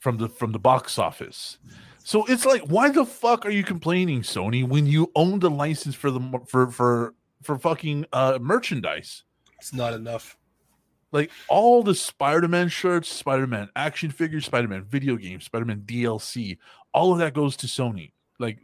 from 0.00 0.18
the 0.18 0.28
from 0.28 0.50
the 0.50 0.58
box 0.58 0.98
office. 0.98 1.58
So 2.02 2.24
it's 2.26 2.44
like 2.44 2.62
why 2.62 2.90
the 2.90 3.04
fuck 3.04 3.46
are 3.46 3.50
you 3.50 3.62
complaining 3.62 4.22
Sony 4.22 4.66
when 4.66 4.86
you 4.86 5.10
own 5.14 5.38
the 5.38 5.50
license 5.50 5.94
for 5.94 6.10
the 6.10 6.20
for 6.48 6.68
for 6.70 7.14
for 7.42 7.58
fucking 7.58 8.06
uh 8.12 8.38
merchandise? 8.40 9.22
It's 9.58 9.72
not 9.72 9.94
enough. 9.94 10.36
Like 11.12 11.30
all 11.48 11.82
the 11.82 11.94
Spider-Man 11.94 12.68
shirts, 12.68 13.08
Spider-Man 13.08 13.68
action 13.76 14.10
figures, 14.10 14.46
Spider-Man 14.46 14.84
video 14.84 15.16
games, 15.16 15.44
Spider-Man 15.44 15.82
DLC, 15.86 16.58
all 16.94 17.12
of 17.12 17.18
that 17.18 17.34
goes 17.34 17.56
to 17.58 17.66
Sony. 17.66 18.12
Like 18.38 18.58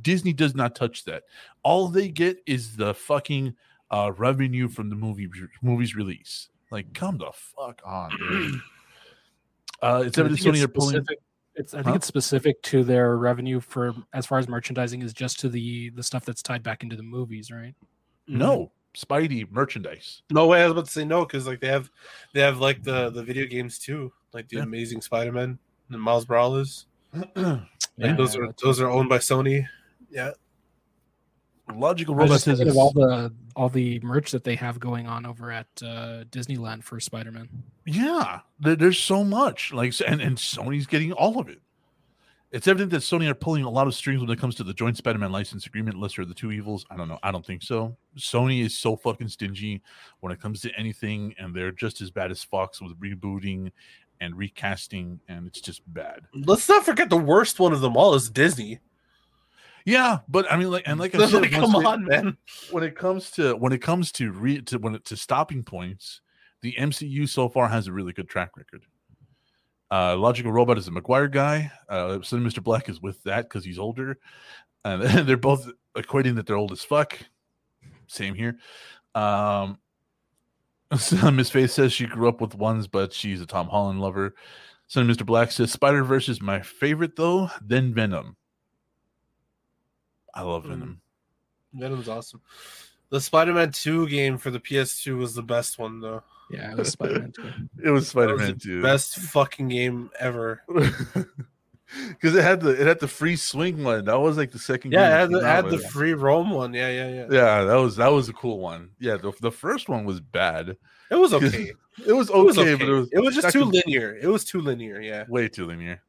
Disney 0.00 0.32
does 0.32 0.54
not 0.54 0.76
touch 0.76 1.04
that. 1.04 1.24
All 1.62 1.88
they 1.88 2.08
get 2.08 2.38
is 2.46 2.76
the 2.76 2.94
fucking 2.94 3.54
uh, 3.90 4.12
revenue 4.16 4.68
from 4.68 4.90
the 4.90 4.96
movie 4.96 5.28
movie's 5.62 5.94
release. 5.96 6.48
Like, 6.70 6.92
come 6.94 7.18
the 7.18 7.32
fuck 7.32 7.80
on. 7.84 8.10
dude. 8.18 8.54
uh, 9.82 10.02
it's 10.06 10.18
I 10.18 10.22
evident 10.22 10.40
think 10.40 10.56
Sony 10.56 10.62
are 10.62 10.68
pulling. 10.68 11.04
It's 11.56 11.72
I 11.72 11.78
think 11.78 11.86
Huh? 11.88 11.94
it's 11.94 12.06
specific 12.06 12.60
to 12.64 12.82
their 12.82 13.16
revenue 13.16 13.60
for 13.60 13.94
as 14.12 14.26
far 14.26 14.38
as 14.38 14.48
merchandising 14.48 15.02
is 15.02 15.12
just 15.12 15.38
to 15.40 15.48
the 15.48 15.90
the 15.90 16.02
stuff 16.02 16.24
that's 16.24 16.42
tied 16.42 16.62
back 16.64 16.82
into 16.82 16.96
the 16.96 17.02
movies, 17.02 17.50
right? 17.52 17.74
No, 18.26 18.72
Spidey 18.94 19.50
merchandise. 19.50 20.22
No 20.30 20.46
way. 20.46 20.60
I 20.62 20.64
was 20.64 20.72
about 20.72 20.84
to 20.86 20.90
say 20.92 21.04
no 21.04 21.24
because 21.24 21.46
like 21.46 21.60
they 21.60 21.68
have, 21.68 21.90
they 22.32 22.40
have 22.40 22.58
like 22.58 22.82
the 22.82 23.10
the 23.10 23.22
video 23.22 23.46
games 23.46 23.78
too, 23.78 24.12
like 24.32 24.48
the 24.48 24.56
Yeah. 24.58 24.62
Amazing 24.62 25.00
Spider-Man 25.02 25.58
and 25.90 26.00
Miles 26.00 26.28
Morales. 26.28 26.86
Yeah, 27.96 28.08
Like 28.08 28.16
those 28.16 28.34
are 28.36 28.52
those 28.62 28.80
are 28.80 28.90
owned 28.90 29.08
by 29.08 29.18
Sony. 29.18 29.66
Yeah. 30.10 30.32
Logical 31.72 32.14
I 32.14 32.18
was 32.18 32.22
Robot 32.28 32.34
just 32.34 32.44
says 32.44 32.58
thinking 32.58 32.70
of 32.70 32.76
it's- 32.76 32.82
all 32.84 32.92
the 32.92 33.34
all 33.56 33.68
the 33.68 34.00
merch 34.00 34.32
that 34.32 34.42
they 34.44 34.56
have 34.56 34.78
going 34.80 35.06
on 35.06 35.24
over 35.24 35.50
at 35.52 35.66
uh, 35.80 36.24
Disneyland 36.30 36.82
for 36.82 36.98
Spider-Man. 36.98 37.48
Yeah, 37.86 38.40
there, 38.58 38.74
there's 38.76 38.98
so 38.98 39.22
much 39.24 39.72
like, 39.72 39.94
and 40.06 40.20
and 40.20 40.36
Sony's 40.36 40.86
getting 40.88 41.12
all 41.12 41.38
of 41.38 41.48
it. 41.48 41.60
It's 42.54 42.68
evident 42.68 42.92
that 42.92 42.98
Sony 43.02 43.28
are 43.28 43.34
pulling 43.34 43.64
a 43.64 43.70
lot 43.70 43.88
of 43.88 43.94
strings 43.96 44.20
when 44.20 44.30
it 44.30 44.38
comes 44.38 44.54
to 44.54 44.64
the 44.64 44.72
joint 44.72 44.96
Spider-Man 44.96 45.32
license 45.32 45.66
agreement. 45.66 45.98
Lesser 45.98 46.22
of 46.22 46.28
the 46.28 46.34
two 46.34 46.52
evils. 46.52 46.86
I 46.88 46.96
don't 46.96 47.08
know. 47.08 47.18
I 47.24 47.32
don't 47.32 47.44
think 47.44 47.62
so. 47.64 47.96
Sony 48.16 48.62
is 48.64 48.78
so 48.78 48.94
fucking 48.96 49.26
stingy 49.26 49.82
when 50.20 50.32
it 50.32 50.40
comes 50.40 50.60
to 50.60 50.70
anything, 50.78 51.34
and 51.38 51.52
they're 51.52 51.72
just 51.72 52.00
as 52.00 52.12
bad 52.12 52.30
as 52.30 52.44
Fox 52.44 52.80
with 52.80 52.98
rebooting 53.00 53.72
and 54.20 54.36
recasting, 54.36 55.18
and 55.28 55.48
it's 55.48 55.60
just 55.60 55.82
bad. 55.92 56.20
Let's 56.32 56.68
not 56.68 56.84
forget 56.84 57.10
the 57.10 57.16
worst 57.16 57.58
one 57.58 57.72
of 57.72 57.80
them 57.80 57.96
all 57.96 58.14
is 58.14 58.30
Disney. 58.30 58.78
Yeah, 59.84 60.20
but 60.28 60.50
I 60.50 60.56
mean, 60.56 60.70
like, 60.70 60.84
and 60.86 61.00
like 61.00 61.14
I 61.16 61.26
said, 61.28 61.42
Like, 61.42 61.50
come 61.50 61.72
they- 61.72 61.88
on, 61.88 62.04
man. 62.04 62.36
when 62.70 62.84
it 62.84 62.96
comes 62.96 63.32
to 63.32 63.54
when 63.56 63.72
it 63.72 63.82
comes 63.82 64.12
to 64.12 64.30
re 64.30 64.62
to 64.62 64.78
when 64.78 64.94
it 64.94 65.04
to 65.06 65.16
stopping 65.16 65.64
points, 65.64 66.20
the 66.62 66.72
MCU 66.78 67.28
so 67.28 67.48
far 67.48 67.68
has 67.68 67.88
a 67.88 67.92
really 67.92 68.12
good 68.12 68.28
track 68.28 68.56
record. 68.56 68.84
Uh, 69.90 70.16
Logical 70.16 70.50
Robot 70.52 70.78
is 70.78 70.88
a 70.88 70.90
Maguire 70.90 71.28
guy. 71.28 71.70
Uh, 71.88 72.20
so 72.22 72.36
Mr. 72.38 72.62
Black 72.62 72.88
is 72.88 73.00
with 73.00 73.22
that 73.24 73.44
because 73.44 73.64
he's 73.64 73.78
older, 73.78 74.18
and 74.84 75.02
they're 75.28 75.36
both 75.36 75.70
equating 75.96 76.34
that 76.36 76.46
they're 76.46 76.56
old 76.56 76.72
as 76.72 76.82
fuck. 76.82 77.18
Same 78.06 78.34
here. 78.34 78.58
Um, 79.14 79.78
so 80.98 81.30
Miss 81.30 81.50
Faith 81.50 81.70
says 81.70 81.92
she 81.92 82.06
grew 82.06 82.28
up 82.28 82.40
with 82.40 82.54
ones, 82.54 82.86
but 82.86 83.12
she's 83.12 83.40
a 83.40 83.46
Tom 83.46 83.68
Holland 83.68 84.00
lover. 84.00 84.34
Sonny 84.86 85.12
Mr. 85.12 85.24
Black 85.24 85.50
says 85.52 85.72
Spider 85.72 86.04
Verse 86.04 86.28
is 86.28 86.42
my 86.42 86.60
favorite 86.60 87.16
though, 87.16 87.50
then 87.62 87.94
Venom. 87.94 88.36
I 90.34 90.42
love 90.42 90.64
Mm. 90.64 90.68
Venom. 90.68 91.00
Venom's 91.72 92.08
awesome. 92.08 92.40
The 93.10 93.20
Spider-Man 93.20 93.70
2 93.70 94.08
game 94.08 94.38
for 94.38 94.50
the 94.50 94.58
PS2 94.60 95.16
was 95.18 95.34
the 95.34 95.42
best 95.42 95.78
one 95.78 96.00
though. 96.00 96.22
Yeah, 96.50 96.72
it 96.72 96.78
was 96.78 96.90
Spider-Man 96.92 97.32
too. 97.32 97.50
It 97.84 97.90
was 97.90 98.08
Spider 98.08 98.36
Man 98.36 98.52
the 98.54 98.58
too. 98.58 98.82
Best 98.82 99.16
fucking 99.16 99.68
game 99.68 100.10
ever. 100.18 100.62
Because 102.08 102.34
it 102.34 102.42
had 102.42 102.60
the 102.60 102.70
it 102.70 102.86
had 102.86 102.98
the 102.98 103.06
free 103.06 103.36
swing 103.36 103.84
one. 103.84 104.06
That 104.06 104.18
was 104.18 104.36
like 104.36 104.50
the 104.50 104.58
second. 104.58 104.92
Yeah, 104.92 105.06
it 105.16 105.20
had 105.20 105.30
the, 105.30 105.38
it 105.38 105.44
had 105.44 105.70
the 105.70 105.78
free 105.78 106.14
roam 106.14 106.50
one. 106.50 106.74
Yeah, 106.74 106.90
yeah, 106.90 107.08
yeah. 107.08 107.26
yeah, 107.30 107.64
that 107.64 107.74
was 107.76 107.96
that 107.96 108.08
was 108.08 108.28
a 108.28 108.32
cool 108.32 108.58
one. 108.58 108.90
Yeah, 108.98 109.16
the, 109.16 109.32
the 109.40 109.52
first 109.52 109.88
one 109.88 110.04
was 110.04 110.20
bad. 110.20 110.76
It 111.10 111.14
was 111.14 111.32
okay. 111.34 111.72
It 112.04 112.12
was 112.12 112.30
okay, 112.30 112.40
It 112.40 112.44
was 112.44 112.58
okay. 112.58 112.74
but 112.74 112.88
it 112.88 112.92
was 112.92 113.08
it 113.12 113.20
was 113.20 113.34
just 113.34 113.50
too 113.50 113.64
linear. 113.64 114.16
It 114.20 114.26
was 114.26 114.44
too 114.44 114.60
linear. 114.60 115.00
Yeah. 115.00 115.24
way 115.28 115.48
too 115.48 115.66
linear. 115.66 116.00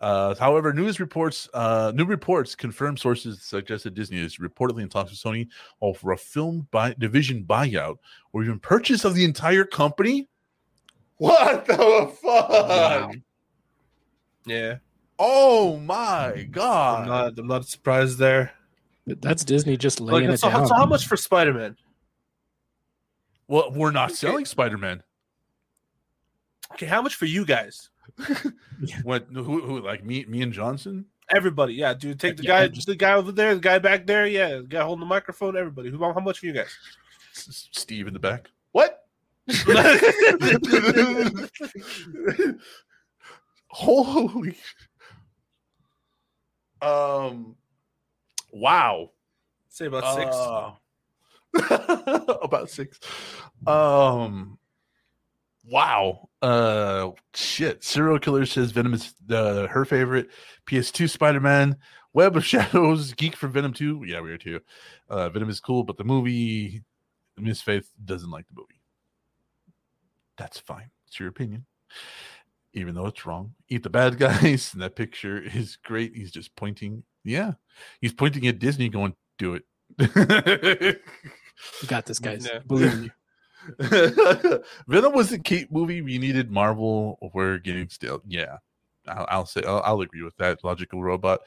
Uh, 0.00 0.34
however, 0.36 0.72
news 0.72 0.98
reports, 0.98 1.48
uh, 1.52 1.92
new 1.94 2.06
reports 2.06 2.54
confirm 2.54 2.96
sources 2.96 3.42
suggest 3.42 3.84
that 3.84 3.92
Disney 3.94 4.18
is 4.18 4.38
reportedly 4.38 4.80
in 4.82 4.88
talks 4.88 5.10
with 5.10 5.20
Sony 5.20 5.46
over 5.82 6.12
a 6.12 6.16
film 6.16 6.66
buy, 6.70 6.94
division 6.98 7.44
buyout 7.44 7.96
or 8.32 8.42
even 8.42 8.58
purchase 8.58 9.04
of 9.04 9.14
the 9.14 9.24
entire 9.24 9.64
company. 9.64 10.26
What 11.18 11.66
the 11.66 12.10
fuck? 12.22 12.48
Wow. 12.50 13.10
Yeah. 14.46 14.78
Oh 15.18 15.76
my 15.76 16.32
I'm 16.32 16.50
god! 16.50 17.06
not. 17.06 17.38
I'm 17.38 17.46
not 17.46 17.66
surprised 17.66 18.18
there. 18.18 18.52
That's 19.06 19.44
Disney 19.44 19.76
just 19.76 20.00
laying 20.00 20.28
Like, 20.28 20.34
it 20.34 20.38
so, 20.38 20.48
down. 20.48 20.66
so 20.66 20.74
how 20.74 20.86
much 20.86 21.06
for 21.06 21.16
Spider-Man? 21.18 21.76
well, 23.48 23.70
we're 23.72 23.90
not 23.90 24.12
selling 24.12 24.44
Spider 24.46 24.78
Man. 24.78 25.02
Okay, 26.72 26.86
how 26.86 27.02
much 27.02 27.16
for 27.16 27.26
you 27.26 27.44
guys? 27.44 27.90
What? 29.02 29.26
Who, 29.32 29.60
who? 29.60 29.80
Like 29.80 30.04
me? 30.04 30.24
Me 30.26 30.42
and 30.42 30.52
Johnson? 30.52 31.06
Everybody, 31.34 31.74
yeah, 31.74 31.94
dude. 31.94 32.18
Take 32.18 32.36
the 32.38 32.42
Yeah, 32.42 32.48
guy, 32.48 32.68
just- 32.68 32.86
the 32.86 32.96
guy 32.96 33.12
over 33.12 33.30
there, 33.30 33.54
the 33.54 33.60
guy 33.60 33.78
back 33.78 34.06
there, 34.06 34.26
yeah, 34.26 34.56
the 34.56 34.62
guy 34.64 34.82
holding 34.82 35.00
the 35.00 35.06
microphone. 35.06 35.56
Everybody, 35.56 35.90
who? 35.90 35.98
How 35.98 36.18
much 36.20 36.40
for 36.40 36.46
you 36.46 36.52
guys? 36.52 36.74
Steve 37.32 38.08
in 38.08 38.12
the 38.14 38.18
back. 38.18 38.50
What? 38.72 39.04
Holy. 43.68 44.56
Um. 46.82 47.56
Wow. 48.52 49.10
Say 49.68 49.86
about 49.86 50.16
six. 50.16 50.34
Uh, 50.34 50.72
about 52.42 52.70
six. 52.70 52.98
Um. 53.66 54.58
Wow. 55.70 56.28
Uh. 56.42 57.10
Shit. 57.34 57.84
Serial 57.84 58.18
killer 58.18 58.44
says 58.44 58.72
Venom 58.72 58.94
is 58.94 59.14
uh, 59.30 59.66
her 59.68 59.84
favorite. 59.84 60.30
PS2 60.66 61.08
Spider 61.08 61.40
Man. 61.40 61.76
Web 62.12 62.36
of 62.36 62.44
Shadows. 62.46 63.14
Geek 63.14 63.36
for 63.36 63.46
Venom 63.48 63.72
2. 63.72 64.04
Yeah, 64.06 64.20
we 64.20 64.32
are 64.32 64.38
too. 64.38 64.60
Uh, 65.08 65.28
Venom 65.28 65.48
is 65.48 65.60
cool, 65.60 65.84
but 65.84 65.96
the 65.96 66.04
movie, 66.04 66.82
Miss 67.38 67.62
Faith 67.62 67.88
doesn't 68.04 68.30
like 68.30 68.46
the 68.48 68.54
movie. 68.56 68.80
That's 70.36 70.58
fine. 70.58 70.90
It's 71.06 71.20
your 71.20 71.28
opinion. 71.28 71.66
Even 72.72 72.94
though 72.94 73.06
it's 73.06 73.26
wrong. 73.26 73.54
Eat 73.68 73.82
the 73.82 73.90
bad 73.90 74.18
guys. 74.18 74.72
And 74.72 74.82
that 74.82 74.96
picture 74.96 75.40
is 75.40 75.76
great. 75.76 76.16
He's 76.16 76.32
just 76.32 76.54
pointing. 76.56 77.04
Yeah. 77.24 77.52
He's 78.00 78.12
pointing 78.12 78.46
at 78.46 78.58
Disney 78.58 78.88
going, 78.88 79.14
do 79.38 79.54
it. 79.54 81.00
You 81.82 81.88
got 81.88 82.06
this, 82.06 82.18
guys. 82.18 82.48
Yeah. 82.50 82.60
Believe 82.60 82.92
in 82.94 83.04
you. 83.04 83.10
Venom 84.88 85.12
was 85.12 85.32
a 85.32 85.38
Kate 85.38 85.70
movie. 85.70 86.02
We 86.02 86.18
needed 86.18 86.50
Marvel. 86.50 87.18
We're 87.34 87.58
getting 87.58 87.88
stale. 87.88 88.22
Yeah, 88.26 88.58
I'll, 89.08 89.26
I'll 89.28 89.46
say 89.46 89.62
I'll, 89.66 89.82
I'll 89.84 90.00
agree 90.00 90.22
with 90.22 90.36
that. 90.36 90.64
Logical 90.64 91.02
robot. 91.02 91.40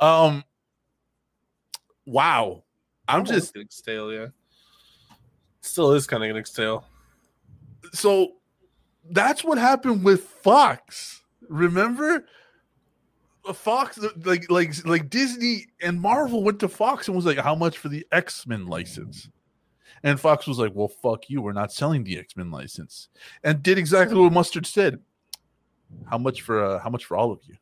Um. 0.00 0.44
Wow. 2.06 2.64
I'm 3.08 3.20
Almost 3.20 3.32
just 3.32 3.54
getting 3.54 3.68
stale. 3.70 4.12
Yeah, 4.12 4.26
still 5.60 5.92
is 5.92 6.06
kind 6.06 6.22
of 6.22 6.28
getting 6.28 6.44
stale. 6.44 6.84
so. 7.92 8.32
That's 9.10 9.44
what 9.44 9.58
happened 9.58 10.02
with 10.02 10.22
Fox. 10.24 11.22
Remember, 11.50 12.24
Fox 13.52 13.98
like 14.24 14.50
like 14.50 14.86
like 14.86 15.10
Disney 15.10 15.66
and 15.82 16.00
Marvel 16.00 16.42
went 16.42 16.60
to 16.60 16.68
Fox 16.68 17.06
and 17.06 17.14
was 17.14 17.26
like, 17.26 17.36
"How 17.36 17.54
much 17.54 17.76
for 17.76 17.90
the 17.90 18.06
X 18.12 18.46
Men 18.46 18.66
license?" 18.66 19.28
And 20.04 20.20
Fox 20.20 20.46
was 20.46 20.58
like, 20.58 20.72
"Well, 20.74 20.88
fuck 20.88 21.30
you. 21.30 21.40
We're 21.40 21.52
not 21.52 21.72
selling 21.72 22.04
the 22.04 22.18
X 22.18 22.36
Men 22.36 22.50
license," 22.50 23.08
and 23.42 23.62
did 23.62 23.78
exactly 23.78 24.20
what 24.20 24.32
Mustard 24.32 24.66
said. 24.66 25.00
How 26.10 26.18
much 26.18 26.42
for 26.42 26.62
uh, 26.62 26.78
how 26.78 26.90
much 26.90 27.06
for 27.06 27.16
all 27.16 27.32
of 27.32 27.40
you? 27.44 27.56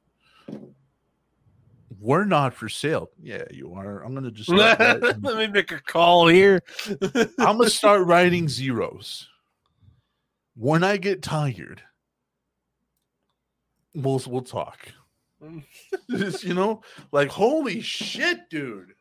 We're 2.00 2.24
not 2.24 2.52
for 2.52 2.68
sale. 2.68 3.10
Yeah, 3.22 3.44
you 3.52 3.74
are. 3.74 4.02
I'm 4.02 4.12
gonna 4.12 4.32
just. 4.32 4.48
Let 4.48 5.22
me 5.22 5.46
make 5.46 5.70
a 5.70 5.80
call 5.80 6.26
here. 6.26 6.60
I'm 7.14 7.58
gonna 7.58 7.70
start 7.70 8.06
writing 8.08 8.48
zeros. 8.48 9.28
When 10.56 10.82
I 10.82 10.96
get 10.96 11.22
tired, 11.22 11.80
we'll 13.94 14.20
we'll 14.26 14.42
talk. 14.42 14.88
You 16.08 16.54
know, 16.54 16.82
like 17.10 17.28
holy 17.28 17.80
shit, 17.80 18.48
dude. 18.50 18.94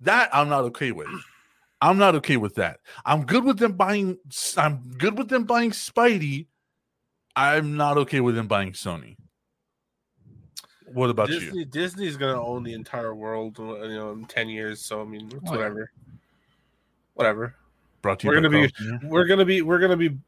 That 0.00 0.30
I'm 0.32 0.48
not 0.48 0.64
okay 0.64 0.92
with. 0.92 1.08
I'm 1.80 1.98
not 1.98 2.14
okay 2.16 2.36
with 2.36 2.56
that. 2.56 2.80
I'm 3.04 3.24
good 3.24 3.44
with 3.44 3.58
them 3.58 3.72
buying. 3.72 4.18
I'm 4.56 4.82
good 4.98 5.16
with 5.16 5.28
them 5.28 5.44
buying 5.44 5.70
Spidey. 5.70 6.46
I'm 7.36 7.76
not 7.76 7.96
okay 7.98 8.20
with 8.20 8.34
them 8.34 8.48
buying 8.48 8.72
Sony. 8.72 9.16
What 10.92 11.10
about 11.10 11.28
you? 11.28 11.38
Disney, 11.40 11.64
Disney's 11.66 12.16
gonna 12.16 12.42
own 12.42 12.64
the 12.64 12.72
entire 12.72 13.14
world, 13.14 13.58
you 13.58 13.88
know, 13.88 14.12
in 14.12 14.24
ten 14.24 14.48
years. 14.48 14.80
So 14.80 15.00
I 15.00 15.04
mean, 15.04 15.26
it's 15.26 15.34
Oh, 15.34 15.38
yeah. 15.44 15.50
whatever. 15.50 15.90
Whatever. 17.14 17.54
Brought 18.02 18.20
to 18.20 18.26
you 18.26 18.30
we're 18.32 18.40
gonna 18.40 18.50
be- 18.50 19.06
We're 19.06 19.26
gonna 19.26 19.44
be. 19.44 19.62
We're 19.62 19.78
gonna 19.78 19.96
be. 19.96 20.08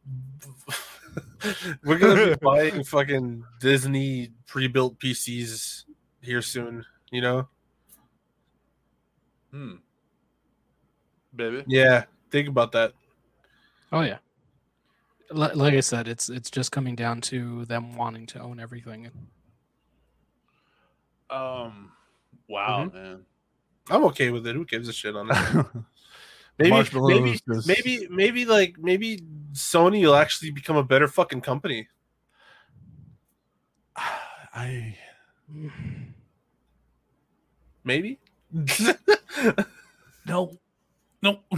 we're 1.84 1.98
gonna 1.98 2.26
be 2.26 2.34
buying 2.42 2.84
fucking 2.84 3.44
Disney 3.60 4.30
pre-built 4.46 4.98
PCs 4.98 5.84
here 6.20 6.42
soon. 6.42 6.84
You 7.10 7.22
know. 7.22 7.48
Hmm. 9.50 9.76
Baby. 11.34 11.64
Yeah. 11.66 12.04
Think 12.30 12.48
about 12.48 12.72
that. 12.72 12.92
Oh 13.92 14.02
yeah. 14.02 14.18
Li- 15.30 15.54
Like 15.54 15.74
I 15.74 15.80
said, 15.80 16.08
it's 16.08 16.28
it's 16.28 16.50
just 16.50 16.72
coming 16.72 16.94
down 16.96 17.20
to 17.22 17.64
them 17.66 17.94
wanting 17.96 18.26
to 18.26 18.40
own 18.40 18.58
everything. 18.60 19.10
Um, 21.30 21.92
Wow, 22.48 22.86
Mhm. 22.86 22.92
man. 22.94 23.26
I'm 23.88 24.04
okay 24.06 24.30
with 24.30 24.46
it. 24.46 24.54
Who 24.56 24.64
gives 24.64 24.88
a 24.88 24.92
shit 24.92 25.14
on 25.16 25.28
that? 25.28 25.66
Maybe, 26.58 26.70
Marshmallow 26.70 27.08
maybe, 27.20 27.40
says- 27.48 27.66
maybe, 27.66 28.06
maybe, 28.10 28.44
like 28.44 28.76
maybe 28.78 29.22
Sony 29.52 30.02
will 30.02 30.14
actually 30.16 30.50
become 30.50 30.76
a 30.76 30.82
better 30.84 31.08
fucking 31.08 31.40
company. 31.40 31.88
I 33.96 34.96
Maybe. 37.84 38.18
no, 40.26 40.58
no. 41.22 41.40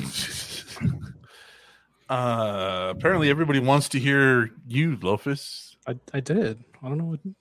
uh, 2.08 2.92
apparently, 2.96 3.30
everybody 3.30 3.60
wants 3.60 3.88
to 3.90 3.98
hear 3.98 4.50
you, 4.66 4.96
Lofus. 4.98 5.76
I, 5.86 5.98
I 6.12 6.20
did. 6.20 6.62
I 6.82 6.88
don't 6.88 6.98
know 6.98 7.04
what. 7.04 7.20
You- 7.24 7.34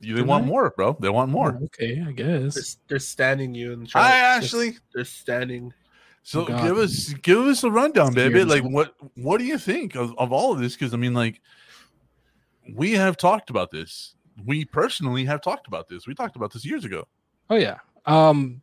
they 0.00 0.22
want 0.22 0.44
I? 0.44 0.46
more, 0.46 0.72
bro. 0.76 0.96
They 1.00 1.08
want 1.08 1.30
more. 1.30 1.58
Oh, 1.60 1.64
okay, 1.64 2.00
I 2.00 2.12
they're, 2.12 2.14
guess. 2.42 2.76
they're 2.88 2.98
standing 2.98 3.54
you 3.54 3.72
and 3.72 3.90
Hi, 3.92 4.00
trying. 4.00 4.22
Ashley. 4.22 4.78
They're 4.94 5.04
standing. 5.04 5.72
So 6.22 6.42
Oh, 6.42 6.62
give 6.62 6.76
us 6.76 7.14
give 7.22 7.38
us 7.38 7.64
a 7.64 7.70
rundown, 7.70 8.12
Scared 8.12 8.32
baby. 8.32 8.44
Like 8.44 8.62
what 8.62 8.94
what 9.14 9.38
do 9.38 9.44
you 9.44 9.58
think 9.58 9.94
of, 9.94 10.14
of 10.18 10.30
all 10.30 10.52
of 10.52 10.60
this? 10.60 10.74
Because 10.74 10.92
I 10.92 10.98
mean, 10.98 11.14
like 11.14 11.40
we 12.74 12.92
have 12.92 13.16
talked 13.16 13.50
about 13.50 13.70
this. 13.70 14.14
We 14.44 14.64
personally 14.64 15.24
have 15.24 15.40
talked 15.40 15.68
about 15.68 15.88
this. 15.88 16.06
We 16.06 16.14
talked 16.14 16.36
about 16.36 16.52
this 16.52 16.64
years 16.64 16.84
ago. 16.84 17.08
Oh 17.48 17.56
yeah. 17.56 17.78
Um 18.04 18.60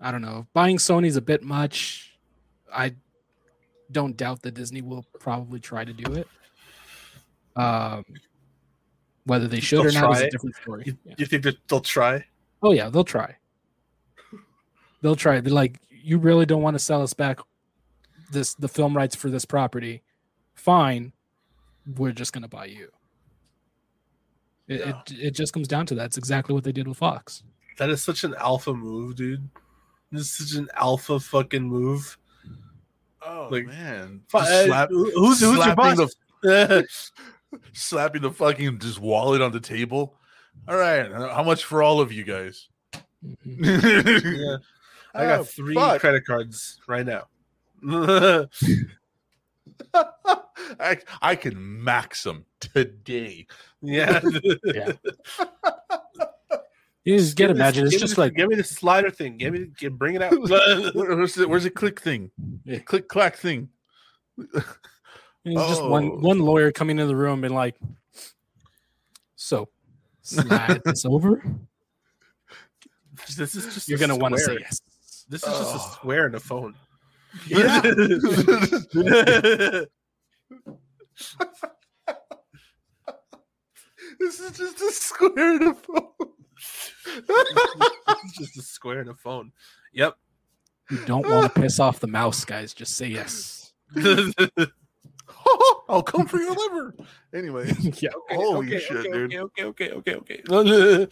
I 0.00 0.12
don't 0.12 0.22
know. 0.22 0.46
Buying 0.52 0.76
Sony's 0.76 1.16
a 1.16 1.20
bit 1.20 1.42
much. 1.42 2.12
I 2.72 2.94
don't 3.90 4.16
doubt 4.16 4.42
that 4.42 4.54
Disney 4.54 4.82
will 4.82 5.04
probably 5.18 5.60
try 5.60 5.84
to 5.84 5.92
do 5.92 6.12
it. 6.14 6.28
Um 7.56 8.04
whether 9.24 9.46
they 9.48 9.60
should 9.60 9.84
or 9.84 9.90
They'll 9.90 10.02
not 10.02 10.16
is 10.16 10.22
a 10.22 10.30
different 10.30 10.56
story. 10.56 10.84
You, 10.86 10.98
Yeah. 11.04 11.14
you 11.18 11.26
think 11.26 11.42
that 11.42 11.56
they'll 11.68 11.80
try? 11.80 12.24
Oh 12.62 12.72
yeah, 12.72 12.88
they'll 12.88 13.04
try. 13.04 13.36
They'll 15.02 15.16
try. 15.16 15.40
They're 15.40 15.52
like, 15.52 15.78
you 15.90 16.18
really 16.18 16.46
don't 16.46 16.62
want 16.62 16.74
to 16.74 16.78
sell 16.78 17.02
us 17.02 17.12
back 17.12 17.40
this 18.30 18.54
the 18.54 18.68
film 18.68 18.96
rights 18.96 19.14
for 19.16 19.30
this 19.30 19.44
property. 19.44 20.02
Fine, 20.54 21.12
we're 21.96 22.12
just 22.12 22.32
gonna 22.32 22.48
buy 22.48 22.66
you. 22.66 22.88
It, 24.66 24.80
Yeah. 24.80 25.00
it 25.06 25.12
it 25.18 25.30
just 25.34 25.52
comes 25.52 25.68
down 25.68 25.86
to 25.86 25.94
that. 25.96 26.06
It's 26.06 26.18
exactly 26.18 26.54
what 26.54 26.64
they 26.64 26.72
did 26.72 26.86
with 26.88 26.98
Fox. 26.98 27.42
That 27.78 27.90
is 27.90 28.02
such 28.02 28.24
an 28.24 28.34
alpha 28.38 28.72
move, 28.74 29.16
dude. 29.16 29.48
This 30.10 30.22
is 30.40 30.50
such 30.50 30.58
an 30.58 30.68
alpha 30.74 31.20
fucking 31.20 31.62
move. 31.62 32.16
Oh 33.20 33.48
Like, 33.50 33.66
man, 33.66 34.22
Fu- 34.28 34.38
Just 34.38 34.52
uh, 34.52 34.66
slap- 34.66 34.90
who's 34.90 35.12
who's 35.14 35.40
your 35.42 35.54
slapping 35.56 35.96
boss? 35.96 36.14
the 36.42 36.86
slapping 37.72 38.22
the 38.22 38.30
fucking 38.30 38.78
just 38.78 39.00
wallet 39.00 39.42
on 39.42 39.52
the 39.52 39.60
table. 39.60 40.14
All 40.66 40.76
right, 40.76 41.10
how 41.12 41.42
much 41.42 41.64
for 41.64 41.82
all 41.82 42.00
of 42.00 42.12
you 42.12 42.24
guys? 42.24 42.68
Mhm. 43.24 43.38
yeah, 44.38 44.56
I 45.14 45.24
got 45.26 45.40
Oh, 45.40 45.44
three 45.44 45.74
fuck. 45.74 46.00
credit 46.00 46.24
cards 46.26 46.78
right 46.86 47.04
now. 47.06 47.26
I 50.80 50.98
I 51.22 51.34
can 51.36 51.82
max 51.84 52.22
them 52.22 52.44
today. 52.60 53.46
yeah, 53.80 54.20
Yeah. 54.64 54.92
You 57.04 57.16
just 57.16 57.36
get 57.36 57.46
Give 57.48 57.56
imagine 57.56 57.84
this- 57.84 57.94
it's 57.94 58.00
just 58.02 58.10
this- 58.12 58.18
like 58.18 58.34
give 58.34 58.48
me 58.48 58.56
the 58.56 58.64
slider 58.64 59.10
thing. 59.10 59.38
Give 59.38 59.54
me, 59.54 59.66
give, 59.78 59.96
bring 59.98 60.14
it 60.14 60.22
out. 60.22 60.32
Where's 60.94 61.34
the 61.34 61.46
where's 61.48 61.64
the 61.64 61.70
click 61.70 62.00
thing? 62.00 62.30
Yeah. 62.64 62.78
Click 62.80 63.08
clack 63.08 63.36
thing. 63.36 63.68
it's 64.38 64.64
just 65.44 65.80
Oh. 65.82 65.88
one 65.90 66.20
one 66.20 66.40
lawyer 66.40 66.70
coming 66.72 66.98
into 66.98 67.06
the 67.08 67.16
room 67.16 67.44
and 67.44 67.54
like, 67.54 67.76
so 69.36 69.68
slide 70.22 70.82
this 70.84 71.04
over. 71.06 71.42
this 73.36 73.54
is 73.54 73.72
just 73.74 73.88
You're 73.88 73.98
gonna 73.98 74.16
want 74.16 74.34
to 74.34 74.40
say 74.40 74.58
yes. 74.60 74.80
This 75.30 75.42
is 75.44 75.48
just 75.58 75.74
a 75.74 75.78
Oh. 75.78 75.90
square 75.92 76.26
in 76.26 76.34
a 76.34 76.40
phone. 76.40 76.74
Yeah. 77.46 77.80
this 84.18 84.40
is 84.40 84.56
just 84.58 84.80
a 84.80 84.92
square 84.92 85.56
in 85.56 85.62
a 85.68 85.74
phone. 85.74 86.08
It's 87.06 88.38
just 88.38 88.58
a 88.58 88.62
square 88.62 89.00
and 89.00 89.10
a 89.10 89.14
phone. 89.14 89.52
Yep. 89.92 90.16
You 90.90 91.04
don't 91.04 91.28
want 91.28 91.54
to 91.54 91.60
piss 91.60 91.80
off 91.80 92.00
the 92.00 92.06
mouse, 92.06 92.44
guys. 92.44 92.72
Just 92.72 92.96
say 92.96 93.08
yes. 93.08 93.72
I'll 95.88 96.02
come 96.02 96.26
for 96.26 96.38
your 96.38 96.54
liver. 96.54 96.94
Anyway, 97.34 97.72
yeah. 98.00 98.10
holy 98.30 98.68
okay, 98.68 98.78
shit, 98.78 98.96
okay, 98.96 99.10
dude. 99.10 99.34
Okay, 99.34 99.64
okay, 99.64 99.90
okay, 99.90 100.14
okay, 100.14 100.42
okay. 100.50 101.08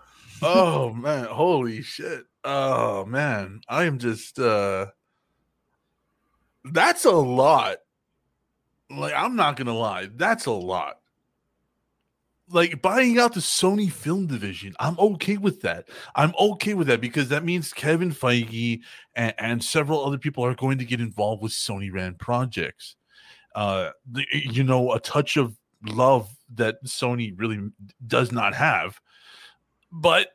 oh 0.42 0.92
man, 0.92 1.24
holy 1.24 1.82
shit. 1.82 2.24
Oh 2.44 3.04
man, 3.06 3.60
I 3.68 3.84
am 3.84 3.98
just 3.98 4.38
uh 4.38 4.86
that's 6.64 7.04
a 7.04 7.10
lot. 7.10 7.78
Like 8.90 9.14
I'm 9.14 9.36
not 9.36 9.56
going 9.56 9.66
to 9.66 9.72
lie, 9.72 10.08
that's 10.14 10.46
a 10.46 10.52
lot. 10.52 10.98
Like 12.50 12.80
buying 12.80 13.18
out 13.18 13.34
the 13.34 13.40
Sony 13.40 13.90
film 13.90 14.26
division, 14.26 14.74
I'm 14.80 14.98
okay 14.98 15.36
with 15.36 15.60
that. 15.62 15.88
I'm 16.14 16.32
okay 16.38 16.74
with 16.74 16.86
that 16.86 17.00
because 17.00 17.28
that 17.28 17.44
means 17.44 17.72
Kevin 17.72 18.10
Feige 18.10 18.80
and, 19.14 19.34
and 19.38 19.64
several 19.64 20.04
other 20.04 20.18
people 20.18 20.44
are 20.44 20.54
going 20.54 20.78
to 20.78 20.84
get 20.84 21.00
involved 21.00 21.42
with 21.42 21.52
Sony 21.52 21.92
ran 21.92 22.14
projects. 22.14 22.96
Uh, 23.54 23.90
the, 24.10 24.24
you 24.32 24.64
know, 24.64 24.92
a 24.92 25.00
touch 25.00 25.36
of 25.36 25.56
love 25.84 26.30
that 26.54 26.82
Sony 26.84 27.34
really 27.36 27.70
does 28.06 28.32
not 28.32 28.54
have. 28.54 28.98
But 29.92 30.28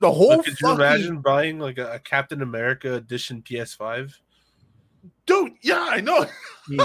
the 0.00 0.12
whole 0.12 0.42
could 0.42 0.60
you 0.60 0.70
imagine 0.70 1.20
buying 1.20 1.58
like 1.58 1.78
a, 1.78 1.94
a 1.94 1.98
Captain 1.98 2.42
America 2.42 2.94
edition 2.94 3.42
PS5? 3.42 4.14
dude? 5.26 5.52
Yeah, 5.62 5.86
I 5.90 6.00
know. 6.00 6.26
Hmm. 6.68 6.80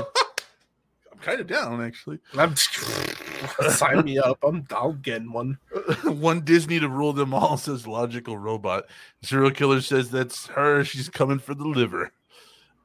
I'm 1.22 1.26
kind 1.28 1.42
of 1.42 1.48
down 1.48 1.82
actually. 1.84 2.20
I'm 2.38 2.56
sign 3.70 4.04
me 4.06 4.18
up. 4.18 4.40
I'm 4.44 4.66
I'm 4.76 5.02
getting 5.02 5.32
one. 5.32 5.58
One 6.04 6.42
Disney 6.42 6.80
to 6.80 6.90
rule 6.90 7.14
them 7.14 7.34
all 7.34 7.58
says 7.58 7.86
logical 7.88 8.38
robot. 8.38 8.86
Serial 9.22 9.52
killer 9.52 9.82
says 9.82 10.10
that's 10.12 10.48
her. 10.48 10.84
She's 10.84 11.10
coming 11.10 11.40
for 11.40 11.54
the 11.54 11.68
liver. 11.68 12.12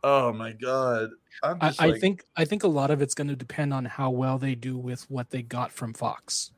Oh 0.04 0.32
my 0.32 0.52
god. 0.52 1.10
I'm 1.42 1.58
I, 1.60 1.68
just 1.68 1.82
I 1.82 1.86
like- 1.86 2.00
think 2.00 2.24
I 2.36 2.44
think 2.44 2.62
a 2.62 2.68
lot 2.68 2.90
of 2.90 3.02
it's 3.02 3.14
going 3.14 3.28
to 3.28 3.36
depend 3.36 3.72
on 3.74 3.84
how 3.84 4.10
well 4.10 4.38
they 4.38 4.54
do 4.54 4.76
with 4.76 5.08
what 5.10 5.30
they 5.30 5.42
got 5.42 5.72
from 5.72 5.92
Fox. 5.94 6.52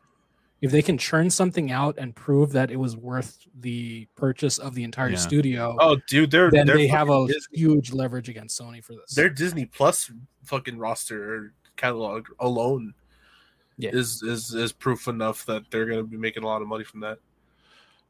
If 0.60 0.72
they 0.72 0.82
can 0.82 0.98
churn 0.98 1.30
something 1.30 1.70
out 1.70 1.94
and 1.98 2.16
prove 2.16 2.50
that 2.52 2.72
it 2.72 2.76
was 2.76 2.96
worth 2.96 3.38
the 3.60 4.08
purchase 4.16 4.58
of 4.58 4.74
the 4.74 4.82
entire 4.82 5.10
Yeah. 5.10 5.16
studio, 5.16 5.76
Oh, 5.78 5.96
dude, 6.08 6.32
they're 6.32 6.50
then 6.50 6.66
they're 6.66 6.76
they 6.76 6.88
have 6.88 7.08
a 7.10 7.26
Disney, 7.28 7.58
huge 7.58 7.92
leverage 7.92 8.28
against 8.28 8.60
Sony 8.60 8.82
for 8.84 8.94
this. 8.94 9.14
their 9.14 9.28
Disney 9.30 9.66
Plus 9.66 10.10
fucking 10.44 10.76
roster 10.78 11.34
or 11.34 11.52
catalog 11.78 12.26
alone 12.40 12.92
Yeah. 13.78 13.90
is 13.92 14.22
is 14.22 14.52
is 14.54 14.72
proof 14.72 15.08
enough 15.08 15.46
that 15.46 15.70
they're 15.70 15.86
gonna 15.86 16.02
be 16.02 16.16
making 16.16 16.42
a 16.42 16.46
lot 16.46 16.62
of 16.62 16.68
money 16.68 16.84
from 16.84 17.00
that. 17.00 17.18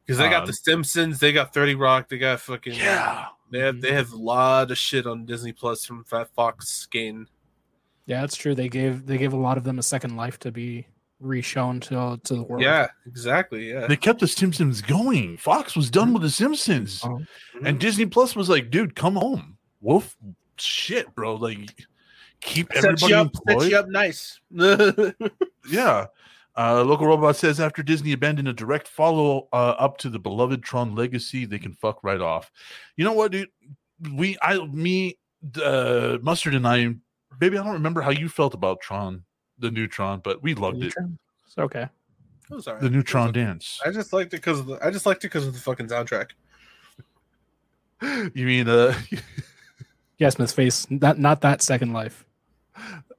Because 0.05 0.19
they 0.19 0.31
got 0.31 0.43
Um, 0.43 0.47
the 0.47 0.55
Simpsons, 0.55 1.21
they 1.21 1.33
got 1.33 1.53
Thirty 1.53 1.75
Rock, 1.75 2.09
they 2.09 2.19
got 2.19 2.41
fucking 2.41 2.75
yeah. 2.75 3.27
They 3.51 3.61
have 3.61 3.81
they 3.81 3.89
mm-hmm. 3.89 3.97
have 3.97 4.13
a 4.13 4.17
lot 4.17 4.71
of 4.71 4.79
shit 4.79 5.07
on 5.07 5.25
Disney 5.25 5.53
Plus 5.53 5.85
from 5.85 6.05
Fat 6.05 6.29
Fox 6.35 6.87
gain. 6.87 7.27
yeah, 8.07 8.21
that's 8.21 8.37
true. 8.37 8.55
They 8.55 8.69
gave 8.69 9.07
they 9.07 9.19
gave 9.19 9.33
a 9.33 9.37
lot 9.37 9.57
of 9.59 9.65
them 9.65 9.79
a 9.79 9.83
second 9.83 10.17
life 10.17 10.39
to 10.41 10.51
be 10.51 10.87
reshown 11.23 11.81
to 11.83 12.21
to 12.25 12.35
the 12.35 12.43
world. 12.43 12.63
Yeah, 12.63 12.89
exactly. 13.07 13.71
Yeah. 13.71 13.87
They 13.87 13.97
kept 13.97 14.21
the 14.21 14.29
Simpsons 14.29 14.81
going. 14.81 15.37
Fox 15.37 15.77
was 15.77 15.91
done 15.91 16.13
with 16.13 16.23
the 16.23 16.31
Simpsons. 16.31 17.03
Oh. 17.05 17.17
And 17.17 17.65
mm-hmm. 17.65 17.79
Disney 17.79 18.07
Plus 18.07 18.37
was 18.37 18.49
like, 18.49 18.71
dude, 18.71 18.95
come 18.95 19.17
home. 19.17 19.59
Wolf 19.81 20.17
shit, 20.57 21.15
bro. 21.15 21.35
Like 21.37 21.75
keep 22.41 22.73
set 22.73 22.85
everybody 22.85 23.13
you 23.13 23.19
up, 23.19 23.33
set 23.49 23.71
you 23.71 23.77
up 23.77 23.89
nice. 23.89 24.41
Yeah. 25.71 26.07
Uh, 26.57 26.83
logical 26.83 27.07
robot 27.07 27.37
says 27.37 27.61
after 27.61 27.85
Disney 27.85 28.13
abandoned 28.13 28.49
a 28.49 28.53
direct 28.53 28.89
follow 28.89 29.49
uh, 29.53 29.77
up 29.79 29.97
to 29.99 30.11
the 30.11 30.19
beloved 30.19 30.63
Tron 30.63 30.95
legacy, 30.95 31.45
they 31.45 31.59
can 31.59 31.73
fuck 31.73 32.03
right 32.03 32.21
off. 32.21 32.51
You 32.97 33.05
know 33.05 33.13
what, 33.13 33.31
dude? 33.31 33.49
We, 34.13 34.37
I, 34.43 34.59
me, 34.67 35.19
uh, 35.63 36.19
mustard, 36.21 36.55
and 36.55 36.67
I, 36.67 36.95
baby, 37.39 37.59
I 37.59 37.63
don't 37.63 37.75
remember 37.75 38.01
how 38.01 38.11
you 38.11 38.29
felt 38.29 38.55
about 38.55 38.81
Tron, 38.81 39.23
the 39.59 39.71
new 39.71 39.87
Tron, 39.87 40.21
but 40.25 40.43
we 40.43 40.55
loved 40.55 40.83
it. 40.83 40.95
It's 41.47 41.59
okay. 41.59 41.87
It 42.51 42.55
was 42.55 42.67
alright. 42.67 42.81
The 42.81 42.89
It 42.89 42.93
new 42.93 42.99
was 42.99 43.05
Tron 43.05 43.29
okay. 43.29 43.41
dance. 43.41 43.81
I 43.87 43.93
just 43.93 44.13
liked 44.13 44.35
it 44.35 44.39
because 44.39 44.59
of 44.59 44.67
the, 44.67 44.85
I 44.85 44.91
just 44.91 45.07
liked 45.07 45.23
it 45.25 45.29
because 45.29 45.47
of 45.47 45.53
the 45.53 45.61
fucking 45.61 45.89
soundtrack. 45.89 46.31
You 48.33 48.47
mean, 48.47 48.69
uh, 48.69 48.97
yes, 50.19 50.37
Smith's 50.37 50.53
face. 50.53 50.89
Not 50.89 51.19
not 51.19 51.41
that 51.41 51.63
second 51.63 51.93
life. 51.93 52.25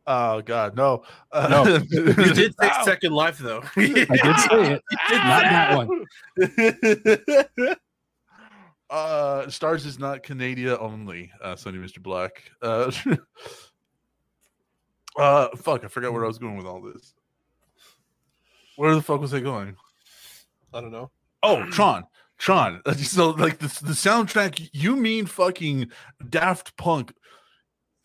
Oh 0.08 0.42
god, 0.42 0.76
no, 0.76 1.04
uh, 1.32 1.48
No. 1.48 1.64
You 1.90 2.34
did 2.34 2.56
take 2.60 2.72
Ow. 2.72 2.84
Second 2.86 3.14
Life 3.14 3.38
though. 3.38 3.62
I 3.76 3.86
did 3.86 4.08
say 4.08 4.74
it. 4.74 4.84
Not 5.12 5.44
that 5.44 5.88
one. 5.88 7.76
Uh, 8.90 9.48
Stars 9.50 9.86
is 9.86 10.00
not 10.00 10.24
Canada 10.24 10.80
only. 10.80 11.32
Uh, 11.44 11.56
Sonny 11.56 11.78
Mr. 11.78 12.02
Black. 12.02 12.52
Uh, 12.60 12.92
uh, 15.16 15.50
fuck, 15.56 15.84
I 15.84 15.88
forgot 15.88 16.12
where 16.12 16.24
I 16.24 16.28
was 16.28 16.40
going 16.40 16.58
with 16.58 16.66
all 16.66 16.82
this. 16.82 17.14
Where 18.78 18.96
the 18.96 19.02
fuck 19.02 19.22
was 19.22 19.34
I 19.34 19.42
going? 19.42 19.76
I 20.74 20.82
don't 20.82 20.92
know. 20.92 21.12
Oh, 21.44 21.66
Tron. 21.70 22.06
Tron. 22.40 22.82
So 22.96 23.32
like 23.32 23.60
the 23.60 23.68
the 23.68 23.94
soundtrack, 23.94 24.70
you 24.72 24.96
mean 24.96 25.26
fucking 25.26 25.92
Daft 26.30 26.76
Punk 26.78 27.14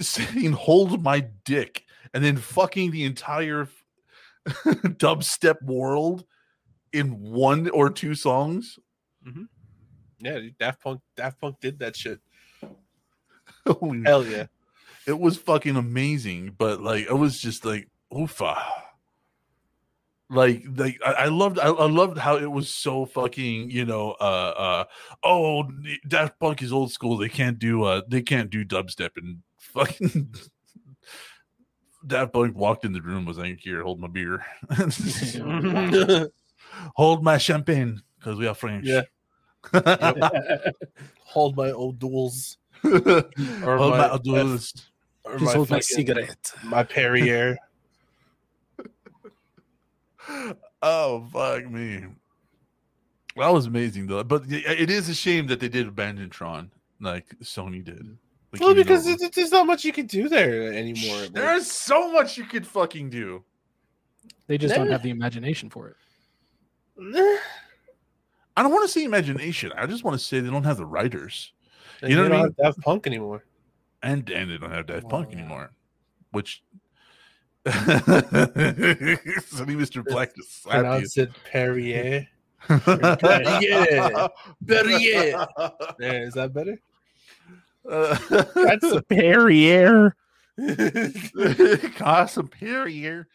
saying 0.00 0.52
hold 0.52 1.02
my 1.02 1.26
dick 1.44 1.84
and 2.12 2.24
then 2.24 2.36
fucking 2.36 2.90
the 2.90 3.04
entire 3.04 3.68
dubstep 4.46 5.62
world 5.62 6.24
in 6.92 7.20
one 7.20 7.68
or 7.70 7.90
two 7.90 8.14
songs? 8.14 8.78
Yeah, 10.20 10.38
dude, 10.38 10.58
Daft 10.58 10.82
Punk. 10.82 11.00
Daft 11.16 11.40
Punk 11.40 11.60
did 11.60 11.78
that 11.80 11.96
shit. 11.96 12.20
Holy 13.66 14.02
Hell 14.04 14.26
yeah. 14.26 14.46
it 15.06 15.18
was 15.18 15.36
fucking 15.36 15.76
amazing 15.76 16.54
but 16.58 16.80
like 16.82 17.06
it 17.06 17.14
was 17.14 17.38
just 17.40 17.64
like 17.64 17.88
oofa 18.12 18.56
like 20.30 20.64
like 20.76 20.98
i, 21.04 21.12
I 21.12 21.26
loved 21.26 21.58
I, 21.58 21.68
I 21.68 21.86
loved 21.86 22.18
how 22.18 22.36
it 22.36 22.50
was 22.50 22.68
so 22.68 23.06
fucking 23.06 23.70
you 23.70 23.84
know 23.84 24.12
uh 24.20 24.54
uh 24.56 24.84
oh 25.22 25.64
daft 26.08 26.38
punk 26.38 26.62
is 26.62 26.72
old 26.72 26.92
school 26.92 27.16
they 27.16 27.28
can't 27.28 27.58
do 27.58 27.84
uh 27.84 28.02
they 28.08 28.22
can't 28.22 28.50
do 28.50 28.64
dubstep 28.64 29.10
and 29.16 29.38
fucking 29.74 30.34
daft 32.06 32.32
punk 32.32 32.56
walked 32.56 32.84
in 32.84 32.92
the 32.92 33.00
room 33.02 33.24
was 33.24 33.38
like 33.38 33.58
here 33.60 33.82
hold 33.82 33.98
my 34.00 34.08
beer 34.08 34.44
hold 36.94 37.22
my 37.24 37.38
champagne 37.38 38.00
because 38.18 38.38
we 38.38 38.46
are 38.46 38.54
french 38.54 38.86
Yeah. 38.86 39.02
Hold 41.24 41.56
my 41.56 41.70
old 41.72 41.98
duels. 41.98 42.58
hold 42.82 42.94
my- 43.02 44.08
my, 44.08 44.18
duels. 44.22 44.74
Or 45.24 45.38
Just 45.38 45.54
hold 45.54 45.70
my 45.70 45.80
cigarette. 45.80 46.52
My 46.62 46.84
Perrier. 46.84 47.56
oh 50.82 51.26
fuck 51.32 51.66
me 51.70 52.04
that 53.36 53.48
was 53.52 53.66
amazing 53.66 54.06
though 54.06 54.22
but 54.24 54.42
it 54.48 54.90
is 54.90 55.08
a 55.08 55.14
shame 55.14 55.46
that 55.48 55.60
they 55.60 55.68
did 55.68 55.86
abandon 55.88 56.30
tron 56.30 56.70
like 57.00 57.26
sony 57.42 57.84
did 57.84 58.16
like, 58.54 58.66
well, 58.66 58.74
because 58.74 59.04
though- 59.04 59.24
it, 59.24 59.34
there's 59.34 59.52
not 59.52 59.66
much 59.66 59.84
you 59.84 59.92
can 59.92 60.06
do 60.06 60.28
there 60.28 60.72
anymore. 60.72 61.20
Like, 61.22 61.32
there's 61.32 61.70
so 61.70 62.10
much 62.12 62.36
you 62.38 62.44
could 62.44 62.66
fucking 62.66 63.10
do 63.10 63.44
They 64.46 64.58
just 64.58 64.74
don't 64.74 64.90
have 64.90 65.02
the 65.02 65.10
imagination 65.10 65.70
for 65.70 65.88
it. 65.88 65.96
I 68.56 68.62
don't 68.62 68.70
want 68.72 68.84
to 68.84 68.88
say 68.92 69.02
imagination 69.02 69.72
i 69.76 69.84
just 69.84 70.04
want 70.04 70.16
to 70.16 70.24
say 70.24 70.38
they 70.38 70.48
don't 70.48 70.62
have 70.62 70.76
the 70.76 70.86
writers 70.86 71.52
And 72.00 72.10
You 72.10 72.16
know 72.16 72.22
they 72.24 72.28
what 72.28 72.36
I 72.36 72.42
don't 72.42 72.56
have 72.58 72.74
Daft 72.74 72.80
Punk 72.82 73.06
anymore. 73.08 73.44
and 74.02 74.30
and 74.30 74.48
they 74.50 74.58
don't 74.58 74.70
have 74.70 74.86
Daft 74.86 75.08
Punk 75.08 75.30
yeah. 75.32 75.38
anymore 75.38 75.72
which 76.30 76.62
Sonny 77.66 77.80
Mr. 79.74 80.04
Black 80.04 80.36
just 80.36 80.62
slapped 80.62 80.76
you. 80.76 80.82
Pronounce 80.82 81.16
it 81.18 81.30
Perrier. 81.50 82.28
yeah. 82.68 84.28
Perrier. 84.66 85.46
Yeah, 85.98 86.12
is 86.28 86.34
that 86.34 86.52
better? 86.52 86.78
That's 87.84 88.84
a 88.84 89.02
Perrier. 89.02 90.16
Cost 91.96 92.34
superior. 92.34 93.28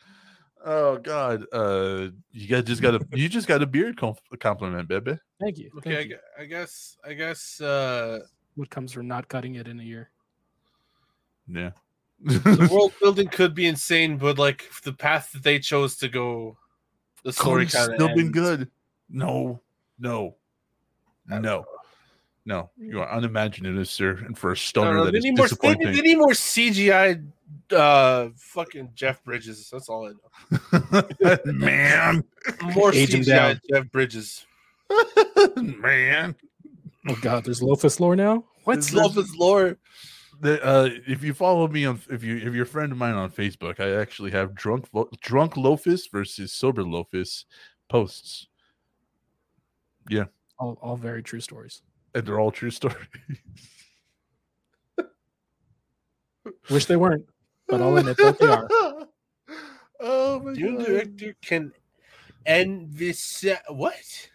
Oh 0.66 0.98
God. 0.98 1.46
Uh 1.52 2.10
you 2.32 2.48
got 2.48 2.66
just 2.66 2.82
got 2.82 2.96
a 2.96 3.08
you 3.12 3.30
just 3.30 3.48
got 3.48 3.62
a 3.62 3.68
beard 3.68 3.98
com- 3.98 4.16
compliment, 4.40 4.88
baby. 4.88 5.18
Thank 5.40 5.58
you. 5.58 5.72
Okay, 5.78 5.98
I, 5.98 6.02
you. 6.02 6.18
I 6.38 6.46
guess. 6.46 6.98
I 7.06 7.14
guess. 7.14 7.62
uh 7.62 8.20
What 8.56 8.70
comes 8.70 8.92
from 8.92 9.08
not 9.08 9.28
cutting 9.28 9.56
it 9.56 9.68
in 9.68 9.80
a 9.80 9.84
year? 9.84 10.10
Yeah. 11.48 11.72
The 12.22 12.68
world 12.72 12.94
building 13.02 13.28
could 13.28 13.56
be 13.56 13.68
insane, 13.68 14.18
but 14.18 14.38
like 14.38 14.66
the 14.84 14.94
path 14.94 15.32
that 15.34 15.44
they 15.44 15.60
chose 15.60 15.96
to 15.98 16.10
go, 16.10 16.58
the 17.24 17.32
story 17.32 17.68
Story's 17.68 17.74
kind 17.74 17.90
of 17.92 17.96
still 17.96 18.16
been 18.16 18.32
good. 18.32 18.70
No, 19.10 19.62
no, 19.98 20.36
no. 21.28 21.40
don't 21.42 21.66
no, 22.50 22.70
no. 22.78 22.92
You 22.92 23.02
are 23.02 23.18
unimaginative, 23.18 23.88
sir. 23.88 24.12
And 24.26 24.38
for 24.38 24.50
a 24.50 24.54
don't 24.54 24.58
stoner, 24.58 24.94
know, 24.96 25.06
that 25.06 25.12
they, 25.12 25.18
is 25.20 25.24
need 25.24 25.38
more, 25.38 25.46
they, 25.48 25.50
disappointing. 25.50 25.88
need, 25.88 25.96
they 25.98 26.02
need 26.02 26.18
more 26.18 26.32
CGI. 26.32 27.26
Uh, 27.72 28.30
fucking 28.36 28.90
Jeff 28.96 29.24
Bridges. 29.24 29.70
That's 29.72 29.90
all 29.90 30.08
I 30.08 30.12
know. 30.92 31.38
Man, 31.54 32.24
More 32.76 32.94
Age 32.94 33.10
CGI. 33.12 33.60
Jeff 33.72 33.92
Bridges. 33.92 34.46
man. 35.58 36.36
Oh 37.08 37.18
God, 37.22 37.46
there's 37.46 37.62
Lofus 37.62 38.00
lore 38.00 38.16
now. 38.16 38.44
What's 38.64 38.90
There's- 38.92 39.06
love 39.08 39.18
is 39.24 39.36
lore? 39.36 39.78
The, 40.42 40.64
uh, 40.66 40.90
if 41.06 41.22
you 41.24 41.34
follow 41.34 41.68
me 41.68 41.86
on, 41.86 42.00
if 42.10 42.24
you 42.24 42.38
if 42.38 42.54
you're 42.54 42.64
a 42.64 42.66
friend 42.66 42.92
of 42.94 42.98
mine 42.98 43.14
on 43.16 43.30
Facebook, 43.30 43.80
I 43.80 44.00
actually 44.00 44.32
have 44.32 44.56
drunk 44.56 44.90
Vo- 44.92 45.10
drunk 45.22 45.56
Lofus 45.56 46.10
versus 46.12 46.54
sober 46.54 46.84
Lofus 46.84 47.44
posts, 47.90 48.48
Yeah, 50.10 50.26
All, 50.58 50.78
all 50.82 50.96
very 50.96 51.22
true 51.22 51.42
stories. 51.42 51.82
And 52.14 52.26
they're 52.26 52.40
all 52.40 52.52
true 52.52 52.72
stories. 52.72 52.98
Wish 56.70 56.86
they 56.86 56.96
weren't, 56.96 57.26
but 57.68 57.82
I'll 57.82 57.98
admit 57.98 58.18
that 58.18 58.40
they 58.40 58.48
are. 58.48 58.68
Oh 60.02 60.40
my 60.40 60.54
Dune 60.54 60.78
god! 60.78 60.86
director 60.86 61.36
can 61.42 61.74
envisage 62.46 63.58
what? 63.68 64.30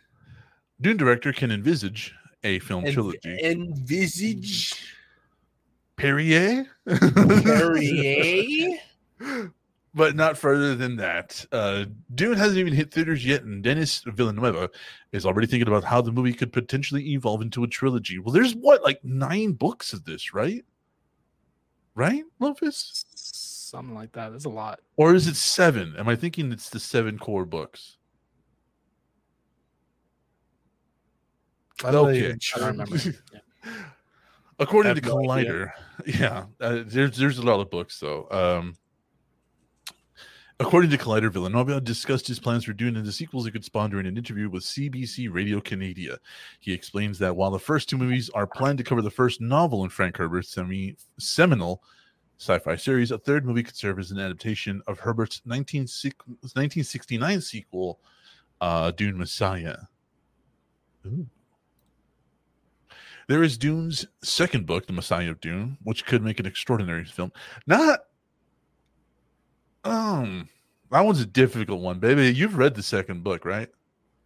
Dune 0.79 0.99
director 0.99 1.33
can 1.33 1.51
envisage 1.51 2.15
a 2.43 2.59
film 2.59 2.85
En- 2.85 2.93
trilogy. 2.93 3.39
envisage 3.43 4.75
Perrier, 5.97 6.67
Perrier. 6.87 8.77
but 9.95 10.17
not 10.17 10.37
further 10.37 10.75
than 10.75 10.97
that. 10.97 11.45
Uh, 11.53 11.85
Dune 12.15 12.37
hasn't 12.37 12.59
even 12.59 12.73
hit 12.73 12.93
theaters 12.93 13.25
yet, 13.25 13.45
and 13.45 13.63
Denis 13.63 14.03
Villeneuve 14.07 14.71
is 15.13 15.25
already 15.25 15.47
thinking 15.47 15.69
about 15.69 15.85
how 15.85 16.01
the 16.01 16.13
movie 16.13 16.33
could 16.33 16.53
potentially 16.53 17.13
evolve 17.13 17.43
into 17.43 17.63
a 17.63 17.69
trilogy. 17.69 18.19
Well, 18.19 18.33
there's 18.33 18.55
what 18.55 18.83
like 18.83 19.05
nine 19.05 19.53
books 19.53 19.93
of 19.93 20.05
this, 20.05 20.35
right? 20.35 20.65
Right, 21.95 22.25
Lopez? 22.41 23.05
Something 23.15 23.95
like 23.95 24.13
that. 24.13 24.31
There's 24.31 24.47
a 24.47 24.51
lot. 24.51 24.81
Or 24.97 25.15
is 25.15 25.29
it 25.29 25.37
seven? 25.37 25.95
Am 25.97 26.09
I 26.09 26.17
thinking 26.17 26.51
it's 26.51 26.71
the 26.71 26.81
seven 26.81 27.19
core 27.19 27.45
books? 27.45 27.99
I'm 31.85 31.93
not 31.93 32.05
Okay. 32.07 32.37
I 32.55 32.59
don't 32.59 32.79
remember. 32.79 32.97
Yeah. 33.33 33.41
According 34.59 34.95
to 34.97 35.01
no 35.01 35.17
Collider, 35.17 35.73
yeah, 36.07 36.45
uh, 36.61 36.83
there's 36.87 37.17
there's 37.17 37.39
a 37.39 37.43
lot 37.43 37.61
of 37.61 37.71
books 37.71 37.99
though. 37.99 38.29
Um, 38.31 38.77
according 40.61 40.91
to 40.91 40.99
Collider, 40.99 41.33
Villanova 41.33 41.81
discussed 41.81 42.27
his 42.27 42.39
plans 42.39 42.65
for 42.65 42.73
doing 42.73 42.95
the 42.95 43.13
sequels 43.13 43.45
he 43.45 43.51
could 43.51 43.65
spawn 43.65 43.91
during 43.91 44.07
an 44.07 44.17
interview 44.17 44.49
with 44.49 44.63
CBC 44.65 45.33
Radio 45.33 45.61
Canada. 45.61 46.19
He 46.61 46.73
explains 46.73 47.19
that 47.19 47.37
while 47.37 47.51
the 47.51 47.59
first 47.59 47.89
two 47.89 47.99
movies 47.99 48.31
are 48.31 48.47
planned 48.47 48.79
to 48.79 48.85
cover 48.85 49.03
the 49.03 49.11
first 49.11 49.41
novel 49.41 49.85
in 49.85 49.91
Frank 49.91 50.17
Herbert's 50.17 50.51
semi 50.51 50.97
seminal 51.19 51.83
sci-fi 52.39 52.77
series, 52.77 53.11
a 53.11 53.19
third 53.19 53.45
movie 53.45 53.63
could 53.63 53.77
serve 53.77 53.99
as 53.99 54.11
an 54.11 54.19
adaptation 54.19 54.83
of 54.87 55.01
Herbert's 55.01 55.43
19, 55.45 55.83
1969 55.83 57.41
sequel, 57.41 58.01
uh, 58.61 58.91
Dune 58.93 59.19
Messiah. 59.19 59.77
Ooh. 61.07 61.27
There 63.27 63.43
is 63.43 63.57
Dune's 63.57 64.07
second 64.23 64.67
book, 64.67 64.87
The 64.87 64.93
Messiah 64.93 65.31
of 65.31 65.41
Dune, 65.41 65.79
which 65.83 66.05
could 66.05 66.23
make 66.23 66.41
an 66.41 66.47
extraordinary 66.47 67.05
film. 67.05 67.33
Not 67.67 68.01
um 69.85 70.49
that 70.91 71.05
one's 71.05 71.21
a 71.21 71.27
difficult 71.27 71.81
one, 71.81 71.99
baby. 71.99 72.33
You've 72.33 72.57
read 72.57 72.75
the 72.75 72.83
second 72.83 73.25
book, 73.25 73.45
right? 73.45 73.69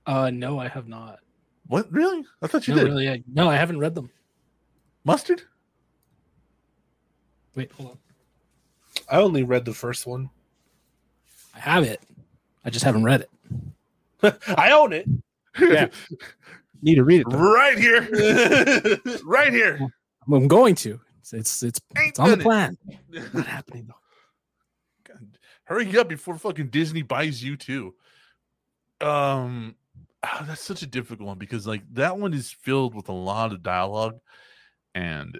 Uh, 0.07 0.31
no, 0.31 0.59
I 0.59 0.69
have 0.69 0.87
not. 0.87 1.21
What 1.67 1.91
really? 1.93 2.25
I 2.43 2.47
thought 2.47 2.69
you 2.69 2.75
no, 2.75 2.83
did. 2.83 2.89
really, 2.89 3.09
I, 3.09 3.23
no, 3.33 3.49
I 3.49 3.57
haven't 3.57 3.79
read 3.79 3.95
them. 3.95 4.11
Mustard? 5.05 5.43
Wait, 7.55 7.73
hold 7.73 7.91
on. 7.91 7.99
I 9.11 9.17
only 9.21 9.43
read 9.43 9.65
the 9.65 9.73
first 9.73 10.07
one. 10.07 10.31
I 11.55 11.61
have 11.61 11.85
it. 11.85 12.03
I 12.65 12.71
just 12.71 12.85
haven't 12.85 13.05
read 13.05 13.23
it. 13.23 14.41
I 14.57 14.73
own 14.73 14.93
it. 14.93 15.09
Yeah. 15.59 15.89
Need 16.83 16.97
to 16.97 17.05
read 17.05 17.23
it. 17.23 17.31
though. 17.31 17.39
right 17.39 17.79
here. 17.79 18.01
right 19.25 19.53
here. 19.53 19.81
I'm 20.31 20.49
going 20.49 20.75
to. 20.77 21.01
It's 21.21 21.33
it's 21.33 21.63
it's, 21.63 21.81
it's 21.97 22.19
on 22.19 22.31
the 22.31 22.37
done 22.37 22.41
it. 22.41 22.45
plan. 22.45 22.79
Not 23.33 23.47
happening 23.47 23.87
though. 23.89 23.95
God, 25.69 25.75
hurry 25.75 25.99
up 25.99 26.09
before 26.09 26.37
fucking 26.39 26.69
Disney 26.69 27.03
buys 27.03 27.43
you 27.43 27.57
too. 27.57 27.95
Um, 29.01 29.77
ah, 30.23 30.45
that's 30.47 30.63
such 30.63 30.83
a 30.83 30.87
difficult 30.87 31.27
one 31.27 31.39
because 31.39 31.67
like 31.67 31.83
that 31.95 32.19
one 32.19 32.35
is 32.35 32.51
filled 32.51 32.95
with 32.95 33.09
a 33.09 33.13
lot 33.13 33.53
of 33.53 33.63
dialogue, 33.63 34.19
and 34.95 35.39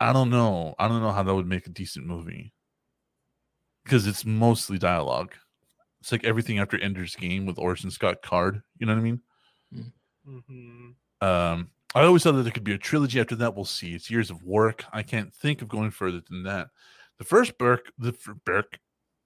I 0.00 0.12
don't 0.12 0.30
know. 0.30 0.74
I 0.78 0.88
don't 0.88 1.02
know 1.02 1.12
how 1.12 1.22
that 1.22 1.34
would 1.34 1.46
make 1.46 1.66
a 1.66 1.70
decent 1.70 2.06
movie 2.06 2.52
because 3.84 4.06
it's 4.06 4.24
mostly 4.24 4.78
dialogue. 4.78 5.34
It's 6.00 6.12
like 6.12 6.24
everything 6.24 6.58
after 6.58 6.78
Ender's 6.78 7.14
Game 7.14 7.44
with 7.44 7.58
Orson 7.58 7.90
Scott 7.90 8.22
Card. 8.22 8.62
You 8.78 8.86
know 8.86 8.94
what 8.94 9.00
I 9.00 9.02
mean? 9.02 9.20
Mhm. 10.26 10.94
Um, 11.20 11.70
I 11.94 12.02
always 12.04 12.22
thought 12.22 12.32
that 12.32 12.42
there 12.44 12.52
could 12.52 12.64
be 12.64 12.72
a 12.72 12.78
trilogy 12.78 13.20
after 13.20 13.36
that. 13.36 13.54
We'll 13.54 13.64
see. 13.66 13.94
It's 13.94 14.10
years 14.10 14.30
of 14.30 14.42
work. 14.42 14.84
I 14.92 15.02
can't 15.02 15.34
think 15.34 15.60
of 15.60 15.68
going 15.68 15.90
further 15.90 16.20
than 16.26 16.44
that. 16.44 16.68
The 17.18 17.24
first 17.24 17.58
Burke, 17.58 17.92
the 17.98 18.12
fir- 18.12 18.34
Burke, 18.46 18.78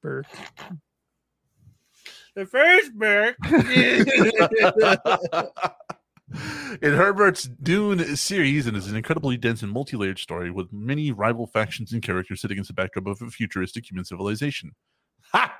Burke. 0.05 0.27
the 2.37 2.45
first 2.45 2.95
book. 2.95 3.37
in 6.83 6.93
Herbert's 6.93 7.45
Dune 7.45 8.15
series, 8.15 8.67
and 8.67 8.77
is 8.77 8.87
an 8.87 8.97
incredibly 8.97 9.39
dense 9.39 9.63
and 9.63 9.73
multi-layered 9.73 10.19
story 10.19 10.51
with 10.51 10.71
many 10.71 11.11
rival 11.11 11.47
factions 11.47 11.95
and 11.95 12.03
characters 12.03 12.43
set 12.43 12.51
against 12.51 12.69
the 12.69 12.75
backdrop 12.75 13.07
of 13.07 13.23
a 13.23 13.31
futuristic 13.31 13.91
human 13.91 14.05
civilization. 14.05 14.73
Ha! 15.33 15.57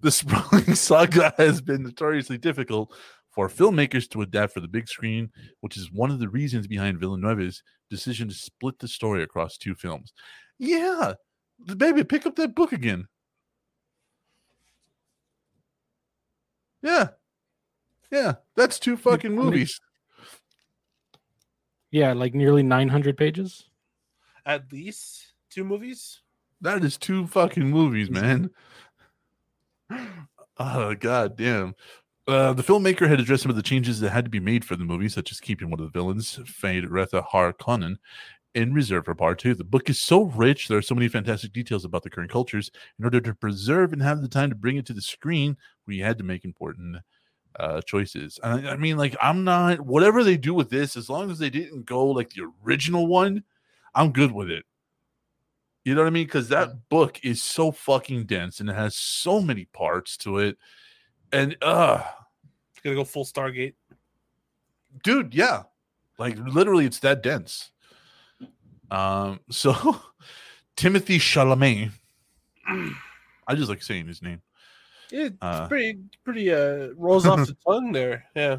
The 0.00 0.10
sprawling 0.10 0.64
saga 0.74 1.32
has 1.36 1.60
been 1.60 1.84
notoriously 1.84 2.38
difficult 2.38 2.92
for 3.30 3.48
filmmakers 3.48 4.10
to 4.10 4.22
adapt 4.22 4.54
for 4.54 4.60
the 4.60 4.66
big 4.66 4.88
screen, 4.88 5.30
which 5.60 5.76
is 5.76 5.92
one 5.92 6.10
of 6.10 6.18
the 6.18 6.28
reasons 6.28 6.66
behind 6.66 6.98
Villeneuve's 6.98 7.62
decision 7.90 8.28
to 8.28 8.34
split 8.34 8.80
the 8.80 8.88
story 8.88 9.22
across 9.22 9.56
two 9.56 9.76
films. 9.76 10.12
Yeah, 10.58 11.14
baby, 11.76 12.02
pick 12.02 12.26
up 12.26 12.34
that 12.34 12.56
book 12.56 12.72
again. 12.72 13.06
Yeah, 16.82 17.08
yeah, 18.10 18.34
that's 18.56 18.78
two 18.78 18.96
fucking 18.96 19.34
movies. 19.34 19.80
Yeah, 21.90 22.14
like 22.14 22.34
nearly 22.34 22.62
900 22.62 23.16
pages. 23.16 23.68
At 24.46 24.72
least 24.72 25.34
two 25.50 25.64
movies. 25.64 26.20
That 26.60 26.84
is 26.84 26.96
two 26.96 27.26
fucking 27.26 27.68
movies, 27.68 28.10
man. 28.10 28.50
Oh 30.58 30.94
god 30.94 31.38
damn. 31.38 31.74
Uh, 32.28 32.52
the 32.52 32.62
filmmaker 32.62 33.08
had 33.08 33.18
addressed 33.18 33.42
some 33.42 33.50
of 33.50 33.56
the 33.56 33.62
changes 33.62 33.98
that 34.00 34.10
had 34.10 34.24
to 34.24 34.30
be 34.30 34.38
made 34.38 34.64
for 34.64 34.76
the 34.76 34.84
movie, 34.84 35.08
such 35.08 35.32
as 35.32 35.40
keeping 35.40 35.70
one 35.70 35.80
of 35.80 35.86
the 35.86 35.98
villains, 35.98 36.38
Feyd-Rautha 36.44 37.26
Harkonnen, 37.26 37.96
in 38.54 38.74
reserve 38.74 39.06
for 39.06 39.14
part 39.14 39.38
two. 39.38 39.54
The 39.54 39.64
book 39.64 39.88
is 39.88 40.00
so 40.00 40.24
rich, 40.24 40.68
there 40.68 40.78
are 40.78 40.82
so 40.82 40.94
many 40.94 41.08
fantastic 41.08 41.52
details 41.52 41.84
about 41.84 42.02
the 42.02 42.10
current 42.10 42.30
cultures. 42.30 42.70
In 42.98 43.04
order 43.04 43.20
to 43.20 43.34
preserve 43.34 43.92
and 43.92 44.02
have 44.02 44.20
the 44.20 44.28
time 44.28 44.50
to 44.50 44.54
bring 44.54 44.76
it 44.76 44.86
to 44.86 44.92
the 44.92 45.02
screen, 45.02 45.56
we 45.86 45.98
had 45.98 46.18
to 46.18 46.24
make 46.24 46.44
important 46.44 46.96
uh 47.58 47.80
choices. 47.82 48.40
I, 48.42 48.68
I 48.68 48.76
mean, 48.76 48.96
like, 48.96 49.14
I'm 49.20 49.44
not 49.44 49.80
whatever 49.80 50.24
they 50.24 50.36
do 50.36 50.54
with 50.54 50.70
this, 50.70 50.96
as 50.96 51.10
long 51.10 51.30
as 51.30 51.38
they 51.38 51.50
didn't 51.50 51.84
go 51.84 52.06
like 52.06 52.30
the 52.30 52.50
original 52.64 53.06
one, 53.06 53.44
I'm 53.94 54.12
good 54.12 54.32
with 54.32 54.50
it. 54.50 54.64
You 55.84 55.94
know 55.94 56.02
what 56.02 56.06
I 56.06 56.10
mean? 56.10 56.26
Because 56.26 56.48
that 56.50 56.88
book 56.88 57.18
is 57.24 57.42
so 57.42 57.72
fucking 57.72 58.24
dense 58.26 58.60
and 58.60 58.70
it 58.70 58.76
has 58.76 58.94
so 58.94 59.40
many 59.40 59.64
parts 59.66 60.16
to 60.18 60.38
it. 60.38 60.56
And 61.32 61.56
uh 61.60 62.02
it's 62.70 62.80
Gonna 62.80 62.96
go 62.96 63.04
full 63.04 63.24
Stargate. 63.24 63.74
dude, 65.02 65.34
yeah. 65.34 65.64
Like 66.18 66.36
literally 66.38 66.86
it's 66.86 67.00
that 67.00 67.22
dense. 67.22 67.72
Um, 68.90 69.40
so 69.50 70.00
Timothy 70.76 71.18
Chalamet. 71.18 71.90
I 72.68 73.54
just 73.56 73.68
like 73.68 73.82
saying 73.82 74.06
his 74.06 74.22
name. 74.22 74.40
It's 75.14 75.36
Uh, 75.42 75.68
pretty, 75.68 75.98
pretty. 76.24 76.52
Uh, 76.52 76.88
rolls 76.96 77.26
off 77.26 77.46
the 77.46 77.54
tongue 77.66 77.92
there. 77.92 78.24
Yeah. 78.34 78.58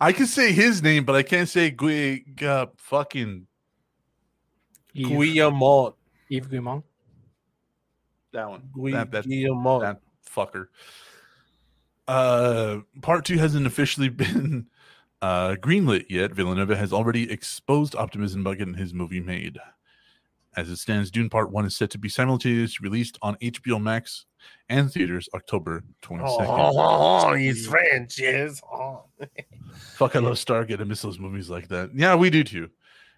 I 0.00 0.12
can 0.12 0.26
say 0.26 0.52
his 0.52 0.82
name, 0.82 1.04
but 1.04 1.14
I 1.14 1.22
can't 1.22 1.48
say 1.48 1.70
Gui 1.70 2.24
uh, 2.42 2.66
fucking 2.76 3.46
Yves, 4.94 5.32
Guillemot. 5.34 5.94
Yves 6.30 6.46
Guillemot. 6.48 6.82
that 8.32 8.48
one. 8.48 8.68
Gui- 8.72 8.92
That- 8.92 9.10
that- 9.12 9.26
Guillemot. 9.28 9.82
that 9.82 10.00
fucker. 10.28 10.66
Uh, 12.08 12.78
part 13.02 13.24
two 13.24 13.38
hasn't 13.38 13.66
officially 13.66 14.08
been 14.24 14.66
uh, 15.22 15.54
greenlit 15.60 16.06
yet. 16.08 16.32
Villeneuve 16.32 16.70
has 16.70 16.92
already 16.92 17.30
exposed 17.30 17.94
optimism 17.94 18.40
about 18.40 18.58
getting 18.58 18.74
his 18.74 18.92
movie 18.94 19.20
made. 19.20 19.58
As 20.56 20.68
it 20.68 20.76
stands, 20.76 21.10
Dune 21.10 21.30
Part 21.30 21.52
One 21.52 21.64
is 21.64 21.76
set 21.76 21.90
to 21.90 21.98
be 21.98 22.08
simultaneously 22.08 22.82
released 22.82 23.18
on 23.22 23.36
HBO 23.36 23.80
Max 23.80 24.26
and 24.68 24.92
theaters 24.92 25.28
October 25.34 25.84
twenty 26.02 26.28
second. 26.28 26.46
Oh, 26.48 27.34
he's 27.34 27.66
French, 27.68 28.18
yes. 28.18 28.60
Oh. 28.64 28.76
oh, 28.76 29.04
oh 29.20 29.26
fuck, 29.94 30.16
I 30.16 30.18
love 30.18 30.34
Stargate. 30.34 30.80
I 30.80 30.84
miss 30.84 31.02
those 31.02 31.18
movies 31.20 31.48
like 31.50 31.68
that. 31.68 31.90
Yeah, 31.94 32.16
we 32.16 32.30
do 32.30 32.42
too. 32.42 32.68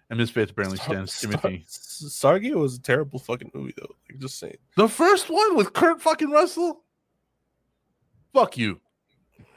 And 0.09 0.19
Miss 0.19 0.29
Faith 0.29 0.51
apparently 0.51 0.77
stands 0.77 1.11
Star- 1.13 1.31
Timothy. 1.31 1.63
Star- 1.67 2.39
Stargate 2.39 2.53
was 2.55 2.75
a 2.75 2.81
terrible 2.81 3.17
fucking 3.17 3.49
movie, 3.53 3.73
though. 3.75 3.95
Like, 4.09 4.19
just 4.19 4.37
saying. 4.37 4.57
The 4.75 4.87
first 4.87 5.29
one 5.29 5.55
with 5.55 5.73
Kurt 5.73 6.01
fucking 6.01 6.29
Russell. 6.29 6.83
Fuck 8.33 8.57
you. 8.57 8.79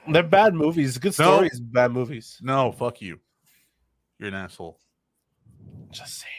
They're 0.09 0.23
bad 0.23 0.55
movies. 0.55 0.97
Good 0.99 1.19
No. 1.19 1.35
stories, 1.37 1.61
bad 1.61 1.93
movies. 1.93 2.39
No, 2.41 2.73
fuck 2.73 3.03
you. 3.03 3.19
You're 4.19 4.29
an 4.29 4.35
asshole. 4.35 4.79
Just 5.91 6.21
saying. 6.21 6.33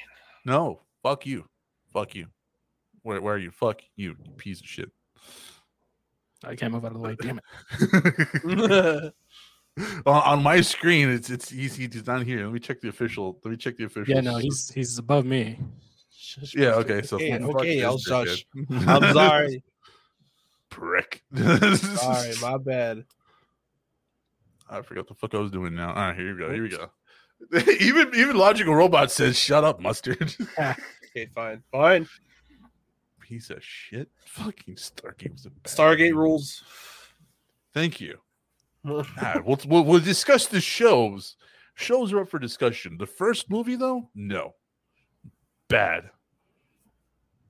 No, 0.46 0.80
fuck 1.08 1.26
you. 1.26 1.46
Fuck 1.94 2.16
you. 2.16 2.28
Where, 3.04 3.22
where 3.22 3.36
are 3.36 3.38
you? 3.38 3.52
Fuck 3.52 3.82
you, 3.96 4.16
you 4.24 4.32
piece 4.36 4.60
of 4.60 4.68
shit. 4.68 4.92
I 6.44 6.56
can't 6.56 6.74
move 6.74 6.86
out 6.86 6.92
of 6.92 7.02
the 7.02 7.04
way. 7.04 7.16
Damn 7.22 7.40
it. 7.40 9.14
on, 10.06 10.22
on 10.24 10.44
my 10.44 10.62
screen, 10.62 11.10
it's 11.10 11.30
it's 11.30 11.52
easy. 11.54 11.90
He's 11.92 12.06
not 12.06 12.24
here. 12.24 12.44
Let 12.44 12.54
me 12.54 12.60
check 12.60 12.82
the 12.82 12.90
official. 12.90 13.40
Let 13.44 13.52
me 13.52 13.58
check 13.58 13.78
the 13.78 13.86
official. 13.86 14.14
Yeah, 14.14 14.22
no, 14.22 14.38
he's 14.38 14.70
he's 14.70 14.98
above 14.98 15.26
me. 15.26 15.60
Shush, 16.12 16.56
Yeah. 16.56 16.74
Okay. 16.74 17.02
So 17.02 17.16
okay, 17.16 17.40
okay 17.42 17.84
I'll 17.84 17.98
dickhead. 17.98 18.28
shush. 18.28 18.46
I'm 18.88 19.14
sorry. 19.14 19.64
prick. 20.70 21.24
sorry, 21.34 22.34
my 22.42 22.58
bad. 22.58 23.06
I 24.70 24.82
forgot 24.82 25.08
the 25.08 25.16
fuck 25.16 25.34
I 25.34 25.40
was 25.40 25.52
doing 25.52 25.74
now. 25.76 25.90
All 25.90 25.96
right, 25.96 26.16
here 26.16 26.34
we 26.34 26.40
go. 26.40 26.52
Here 26.52 26.64
we 26.64 26.70
go. 26.70 26.90
even 27.80 28.12
even 28.16 28.36
logical 28.36 28.76
robot 28.76 29.12
says, 29.12 29.38
"Shut 29.38 29.64
up, 29.64 29.80
mustard." 29.80 30.36
Okay, 31.18 31.30
fine, 31.34 31.64
fine. 31.72 32.08
Piece 33.20 33.50
of 33.50 33.64
shit. 33.64 34.10
Fucking 34.28 34.76
Stargate 34.76 35.32
was 35.34 35.46
a 35.48 35.50
bad 35.50 35.64
Stargate 35.64 36.14
rules. 36.14 36.64
Thank 37.74 38.00
you. 38.02 38.18
We'll, 38.84 39.60
we'll 39.66 39.84
we'll 39.84 40.00
discuss 40.00 40.46
the 40.48 40.62
shows. 40.62 41.36
Shows 41.76 42.14
are 42.14 42.22
up 42.22 42.30
for 42.30 42.40
discussion. 42.40 42.98
The 42.98 43.06
first 43.08 43.50
movie, 43.50 43.76
though, 43.76 44.10
no, 44.16 44.54
bad, 45.68 46.10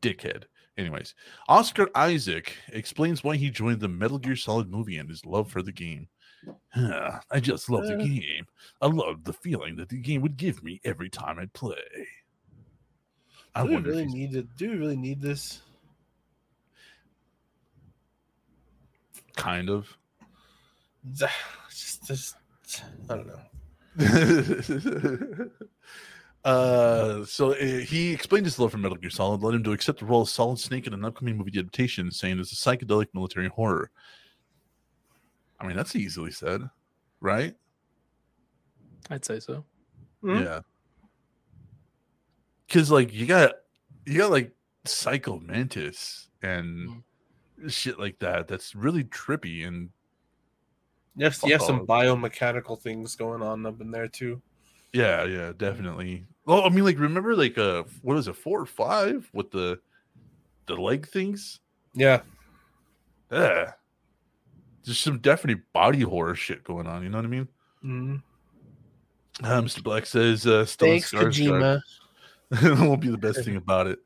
dickhead. 0.02 0.45
Anyways, 0.77 1.14
Oscar 1.48 1.89
Isaac 1.94 2.53
explains 2.69 3.23
why 3.23 3.35
he 3.35 3.52
joined 3.52 3.81
the 3.81 3.88
Metal 3.88 4.18
Gear 4.18 4.35
Solid 4.35 4.72
movie 4.72 4.98
and 4.98 5.10
his 5.10 5.26
love 5.26 5.52
for 5.52 5.61
the 5.61 5.72
game. 5.72 6.07
"Ah, 6.76 7.22
I 7.31 7.39
just 7.39 7.69
love 7.69 7.85
the 7.85 7.95
Uh. 7.95 8.03
game. 8.03 8.45
I 8.81 8.88
love 8.88 9.23
the 9.23 9.34
feeling 9.34 9.76
that 9.76 9.89
the 9.89 9.98
game 9.98 10.22
would 10.22 10.38
give 10.38 10.64
me 10.64 10.80
every 10.84 11.10
time 11.10 11.38
I'd 11.38 11.53
play. 11.53 11.77
I 13.57 13.61
do 13.63 13.67
we 13.69 13.73
wonder. 13.75 13.89
really 13.89 14.03
if 14.03 14.11
need 14.11 14.31
to, 14.34 14.43
Do 14.43 14.69
we 14.71 14.77
really 14.77 14.97
need 14.97 15.21
this? 15.21 15.61
kind 19.35 19.69
of. 19.69 19.88
Just, 21.13 22.05
just, 22.07 22.35
I 23.09 23.15
don't 23.15 23.27
know. 23.27 23.39
uh, 26.49 27.23
so 27.25 27.51
uh, 27.51 27.55
he 27.55 28.13
explained 28.13 28.45
his 28.45 28.59
love 28.59 28.71
for 28.71 28.77
Metal 28.77 28.97
Gear 28.97 29.09
Solid, 29.09 29.41
led 29.41 29.55
him 29.55 29.63
to 29.63 29.71
accept 29.73 29.99
the 29.99 30.05
role 30.05 30.21
of 30.23 30.29
Solid 30.29 30.59
Snake 30.59 30.88
in 30.88 30.93
an 30.93 31.05
upcoming 31.05 31.38
movie 31.38 31.51
adaptation, 31.57 32.11
saying 32.11 32.39
it's 32.39 32.51
a 32.51 32.55
psychedelic 32.55 33.07
military 33.13 33.47
horror. 33.47 33.89
I 35.59 35.67
mean, 35.67 35.75
that's 35.77 35.95
easily 35.95 36.31
said, 36.31 36.61
right? 37.21 37.55
I'd 39.09 39.23
say 39.25 39.39
so. 39.39 39.63
Mhm. 40.23 40.43
Yeah. 40.43 40.59
Cause 42.69 42.91
like 42.91 43.14
you 43.14 43.26
got 43.26 43.53
you 44.06 44.18
got 44.18 44.31
like 44.31 44.52
Psycho 44.85 45.39
Mantis 45.39 46.30
and 46.41 47.03
shit 47.68 47.99
like 47.99 48.19
that. 48.19 48.48
That's 48.48 48.76
really 48.76 49.03
trippy 49.03 49.68
and 49.68 49.89
Yes, 51.15 51.41
you 51.44 51.52
have 51.53 51.64
some 51.64 51.88
biomechanical 51.88 52.80
things 52.80 53.15
going 53.15 53.41
on 53.41 53.65
up 53.65 53.81
in 53.81 53.89
there 53.89 54.07
too. 54.07 54.41
Yeah, 54.94 55.23
yeah, 55.26 55.52
definitely. 55.57 56.26
Well, 56.45 56.64
I 56.64 56.69
mean, 56.69 56.85
like, 56.85 56.99
remember, 56.99 57.35
like, 57.35 57.57
uh, 57.57 57.84
what 58.03 58.14
was 58.14 58.27
it, 58.27 58.35
four 58.35 58.61
or 58.61 58.65
five 58.65 59.27
with 59.34 59.52
the 59.52 59.80
the 60.68 60.76
leg 60.76 61.07
things? 61.07 61.60
Yeah, 61.94 62.22
Yeah, 63.31 63.72
just 64.85 65.02
some 65.02 65.18
definite 65.19 65.60
body 65.73 66.02
horror 66.02 66.35
shit 66.35 66.64
going 66.64 66.85
on. 66.88 67.03
You 67.03 67.10
know 67.10 67.18
what 67.18 67.26
I 67.26 67.30
mean? 67.30 67.48
Mhm. 67.84 68.22
Uh, 69.44 69.61
Mr. 69.61 69.84
Black 69.84 70.06
says, 70.06 70.45
uh, 70.45 70.64
Stellan 70.64 70.77
thanks 70.77 71.11
Skarsgård 71.11 71.81
Kojima. 72.53 72.88
won't 72.88 73.02
be 73.02 73.10
the 73.10 73.18
best 73.18 73.44
thing 73.44 73.56
about 73.56 73.88
it. 73.88 73.99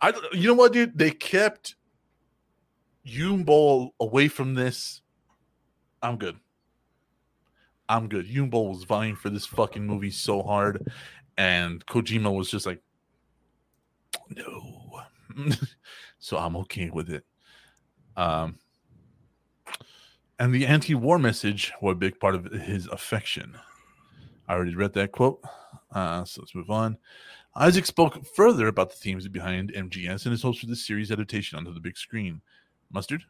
I, 0.00 0.12
you 0.32 0.48
know 0.48 0.54
what, 0.54 0.72
dude? 0.72 0.96
They 0.96 1.10
kept 1.10 1.74
Yoon 3.06 3.90
away 4.00 4.28
from 4.28 4.54
this. 4.54 5.02
I'm 6.02 6.16
good. 6.16 6.36
I'm 7.88 8.08
good. 8.08 8.26
Yoon 8.28 8.50
was 8.52 8.84
vying 8.84 9.16
for 9.16 9.30
this 9.30 9.46
fucking 9.46 9.86
movie 9.86 10.10
so 10.10 10.42
hard, 10.42 10.90
and 11.36 11.84
Kojima 11.86 12.34
was 12.34 12.50
just 12.50 12.66
like, 12.66 12.80
no. 14.30 15.02
so 16.18 16.38
I'm 16.38 16.56
okay 16.56 16.90
with 16.90 17.10
it. 17.10 17.24
Um, 18.16 18.58
and 20.38 20.54
the 20.54 20.66
anti-war 20.66 21.18
message 21.18 21.72
were 21.82 21.92
a 21.92 21.96
big 21.96 22.18
part 22.18 22.34
of 22.34 22.46
his 22.46 22.86
affection. 22.86 23.58
I 24.48 24.54
already 24.54 24.74
read 24.74 24.94
that 24.94 25.12
quote, 25.12 25.42
uh, 25.92 26.24
so 26.24 26.42
let's 26.42 26.54
move 26.54 26.70
on. 26.70 26.96
Isaac 27.56 27.86
spoke 27.86 28.24
further 28.34 28.68
about 28.68 28.90
the 28.90 28.96
themes 28.96 29.26
behind 29.28 29.72
MGS 29.72 30.24
and 30.24 30.32
his 30.32 30.42
hopes 30.42 30.60
for 30.60 30.66
this 30.66 30.86
series 30.86 31.10
adaptation 31.10 31.58
onto 31.58 31.74
the 31.74 31.80
big 31.80 31.96
screen. 31.96 32.40
Mustard? 32.92 33.24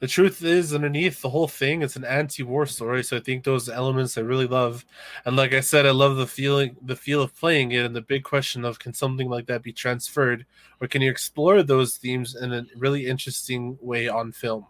the 0.00 0.08
truth 0.08 0.42
is 0.44 0.74
underneath 0.74 1.22
the 1.22 1.30
whole 1.30 1.48
thing 1.48 1.82
it's 1.82 1.96
an 1.96 2.04
anti-war 2.04 2.66
story 2.66 3.02
so 3.02 3.16
i 3.16 3.20
think 3.20 3.44
those 3.44 3.68
elements 3.68 4.18
i 4.18 4.20
really 4.20 4.46
love 4.46 4.84
and 5.24 5.36
like 5.36 5.52
i 5.52 5.60
said 5.60 5.86
i 5.86 5.90
love 5.90 6.16
the 6.16 6.26
feeling 6.26 6.76
the 6.82 6.96
feel 6.96 7.22
of 7.22 7.34
playing 7.36 7.72
it 7.72 7.84
and 7.84 7.94
the 7.94 8.00
big 8.00 8.22
question 8.22 8.64
of 8.64 8.78
can 8.78 8.92
something 8.92 9.28
like 9.28 9.46
that 9.46 9.62
be 9.62 9.72
transferred 9.72 10.44
or 10.80 10.88
can 10.88 11.00
you 11.00 11.10
explore 11.10 11.62
those 11.62 11.96
themes 11.96 12.34
in 12.34 12.52
a 12.52 12.66
really 12.76 13.06
interesting 13.06 13.78
way 13.80 14.08
on 14.08 14.32
film 14.32 14.66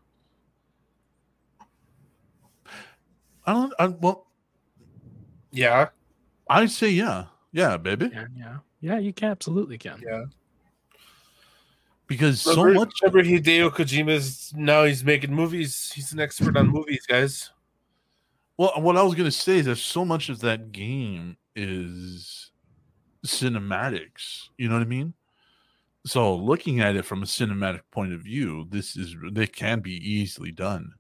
I 3.47 3.53
don't. 3.53 3.75
I, 3.79 3.87
well, 3.89 4.27
yeah 5.51 5.89
I 6.49 6.67
say 6.67 6.91
yeah, 6.91 7.27
yeah, 7.55 7.79
baby, 7.79 8.11
Yeah, 8.13 8.27
yeah, 8.37 8.57
yeah. 8.83 8.99
You 8.99 9.13
can 9.15 9.31
absolutely 9.31 9.79
can. 9.79 10.03
yeah 10.05 10.25
because 12.07 12.43
so 12.43 12.55
much. 12.75 12.93
remember 13.03 13.23
hideo 13.25 13.71
kojima's 13.71 14.53
now 14.55 14.85
he's 14.85 15.03
making 15.03 15.33
movies 15.33 15.91
he's 15.95 16.13
an 16.13 16.21
expert 16.21 16.55
on 16.55 16.69
movies 16.69 17.07
guys 17.09 17.51
Well, 18.59 18.73
what 18.77 18.99
I 18.99 19.03
was 19.03 19.15
gonna 19.15 19.31
say 19.31 19.59
is 19.59 19.65
that 19.67 19.77
so 19.77 20.05
much 20.05 20.29
of 20.29 20.41
that 20.41 20.71
game 20.71 21.39
is 21.57 22.51
cinematics. 23.27 24.49
You 24.59 24.69
know 24.69 24.75
what 24.75 24.83
I 24.83 24.87
mean? 24.87 25.15
So 26.07 26.37
looking 26.37 26.81
at 26.81 26.95
it 26.97 27.05
from 27.07 27.23
a 27.23 27.27
cinematic 27.27 27.81
point 27.91 28.13
of 28.13 28.21
view, 28.21 28.67
this 28.69 28.97
is 28.97 29.17
they 29.33 29.47
can 29.47 29.81
be 29.81 29.95
easily 29.95 30.53
done. 30.53 30.93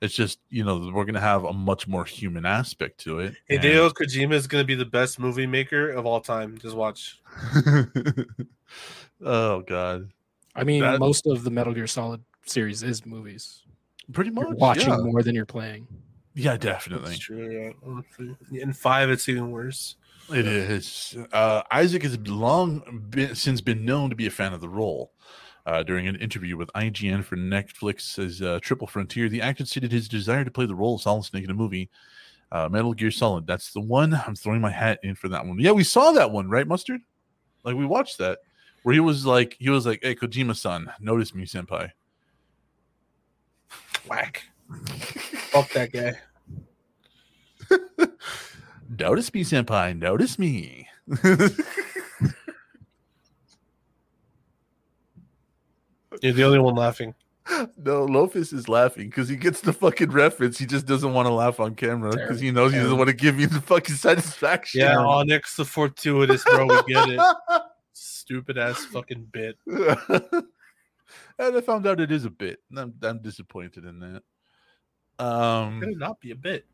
It's 0.00 0.14
just 0.14 0.38
you 0.50 0.64
know 0.64 0.90
we're 0.92 1.04
gonna 1.06 1.20
have 1.20 1.44
a 1.44 1.52
much 1.52 1.88
more 1.88 2.04
human 2.04 2.44
aspect 2.44 2.98
to 3.04 3.20
it. 3.20 3.34
and- 3.48 3.60
hideo 3.60 3.90
kojima 3.92 4.34
is 4.34 4.46
going 4.46 4.62
to 4.62 4.66
be 4.66 4.74
the 4.74 4.84
best 4.84 5.18
movie 5.18 5.46
maker 5.46 5.90
of 5.90 6.04
all 6.06 6.20
time 6.20 6.58
just 6.58 6.76
watch 6.76 7.20
oh 9.24 9.60
god, 9.62 10.10
I 10.54 10.64
mean, 10.64 10.82
That- 10.82 11.00
most 11.00 11.26
of 11.26 11.44
the 11.44 11.50
Metal 11.50 11.72
Gear 11.72 11.86
Solid 11.86 12.22
series 12.46 12.82
is 12.82 13.04
movies. 13.06 13.62
pretty 14.12 14.30
much 14.30 14.46
You're 14.48 14.56
watching 14.56 14.88
Yeah, 14.90 14.98
more 14.98 15.22
than 15.22 15.34
you're 15.34 15.46
playing. 15.46 15.86
yeah 16.34 16.56
definitely. 16.56 17.10
That's 17.10 17.18
true. 17.20 17.74
Yeah. 18.52 18.60
In 18.62 18.72
five, 18.72 19.10
it's 19.10 19.28
even 19.28 19.50
worse. 19.50 19.96
It 20.30 20.46
is. 20.46 21.16
Uh, 21.32 21.62
Isaac 21.70 22.02
has 22.02 22.18
long 22.26 23.06
been, 23.10 23.34
since 23.34 23.60
been 23.60 23.84
known 23.84 24.08
to 24.10 24.16
be 24.16 24.26
a 24.26 24.30
fan 24.30 24.52
of 24.54 24.60
the 24.62 24.68
role. 24.68 25.12
Uh, 25.66 25.82
during 25.82 26.06
an 26.06 26.16
interview 26.16 26.58
with 26.58 26.70
IGN 26.74 27.24
for 27.24 27.36
Netflix's 27.36 28.42
uh, 28.42 28.58
Triple 28.60 28.86
Frontier, 28.86 29.30
the 29.30 29.40
actor 29.40 29.64
stated 29.64 29.90
his 29.90 30.08
desire 30.08 30.44
to 30.44 30.50
play 30.50 30.66
the 30.66 30.74
role 30.74 30.96
of 30.96 31.00
Solid 31.00 31.24
Snake 31.24 31.44
in 31.44 31.50
a 31.50 31.54
movie, 31.54 31.88
uh, 32.52 32.68
Metal 32.68 32.92
Gear 32.92 33.10
Solid. 33.10 33.46
That's 33.46 33.72
the 33.72 33.80
one. 33.80 34.12
I'm 34.26 34.34
throwing 34.34 34.60
my 34.60 34.70
hat 34.70 35.00
in 35.02 35.14
for 35.14 35.28
that 35.30 35.46
one. 35.46 35.58
Yeah, 35.58 35.72
we 35.72 35.82
saw 35.82 36.12
that 36.12 36.30
one, 36.30 36.50
right, 36.50 36.66
Mustard? 36.66 37.00
Like 37.64 37.76
we 37.76 37.86
watched 37.86 38.18
that, 38.18 38.40
where 38.82 38.92
he 38.92 39.00
was 39.00 39.24
like, 39.24 39.56
he 39.58 39.70
was 39.70 39.86
like, 39.86 40.00
"Hey, 40.02 40.14
Kojima-san, 40.14 40.92
notice 41.00 41.34
me, 41.34 41.46
senpai." 41.46 41.92
Whack. 44.06 44.42
Fuck 45.50 45.70
that 45.70 45.92
guy. 45.92 46.18
Notice 48.98 49.32
me, 49.32 49.44
senpai. 49.44 49.98
Notice 49.98 50.38
me. 50.38 50.88
You're 56.22 56.32
the 56.32 56.44
only 56.44 56.58
one 56.58 56.74
laughing. 56.74 57.14
No, 57.76 58.06
Lofus 58.06 58.54
is 58.54 58.68
laughing 58.70 59.10
because 59.10 59.28
he 59.28 59.36
gets 59.36 59.60
the 59.60 59.72
fucking 59.72 60.10
reference. 60.10 60.56
He 60.58 60.64
just 60.64 60.86
doesn't 60.86 61.12
want 61.12 61.26
to 61.28 61.32
laugh 61.34 61.60
on 61.60 61.74
camera 61.74 62.12
because 62.12 62.40
he 62.40 62.50
knows 62.50 62.72
he 62.72 62.78
doesn't 62.78 62.96
want 62.96 63.08
to 63.08 63.14
give 63.16 63.38
you 63.38 63.46
the 63.46 63.60
fucking 63.60 63.96
satisfaction. 63.96 64.80
Yeah, 64.80 64.96
Onyx 64.96 65.56
the 65.56 65.64
fortuitous, 65.66 66.42
bro. 66.44 66.66
We 66.66 66.94
get 66.94 67.10
it. 67.10 67.20
Stupid 67.92 68.56
ass 68.56 68.84
fucking 68.86 69.28
bit. 69.30 69.58
and 69.66 70.46
I 71.38 71.60
found 71.60 71.86
out 71.86 72.00
it 72.00 72.10
is 72.10 72.24
a 72.24 72.30
bit. 72.30 72.60
I'm, 72.74 72.94
I'm 73.02 73.18
disappointed 73.20 73.84
in 73.84 73.98
that. 74.00 74.22
Could 75.18 75.24
Um, 75.26 75.82
it 75.82 75.98
not 75.98 76.18
be 76.20 76.30
a 76.30 76.36
bit? 76.36 76.66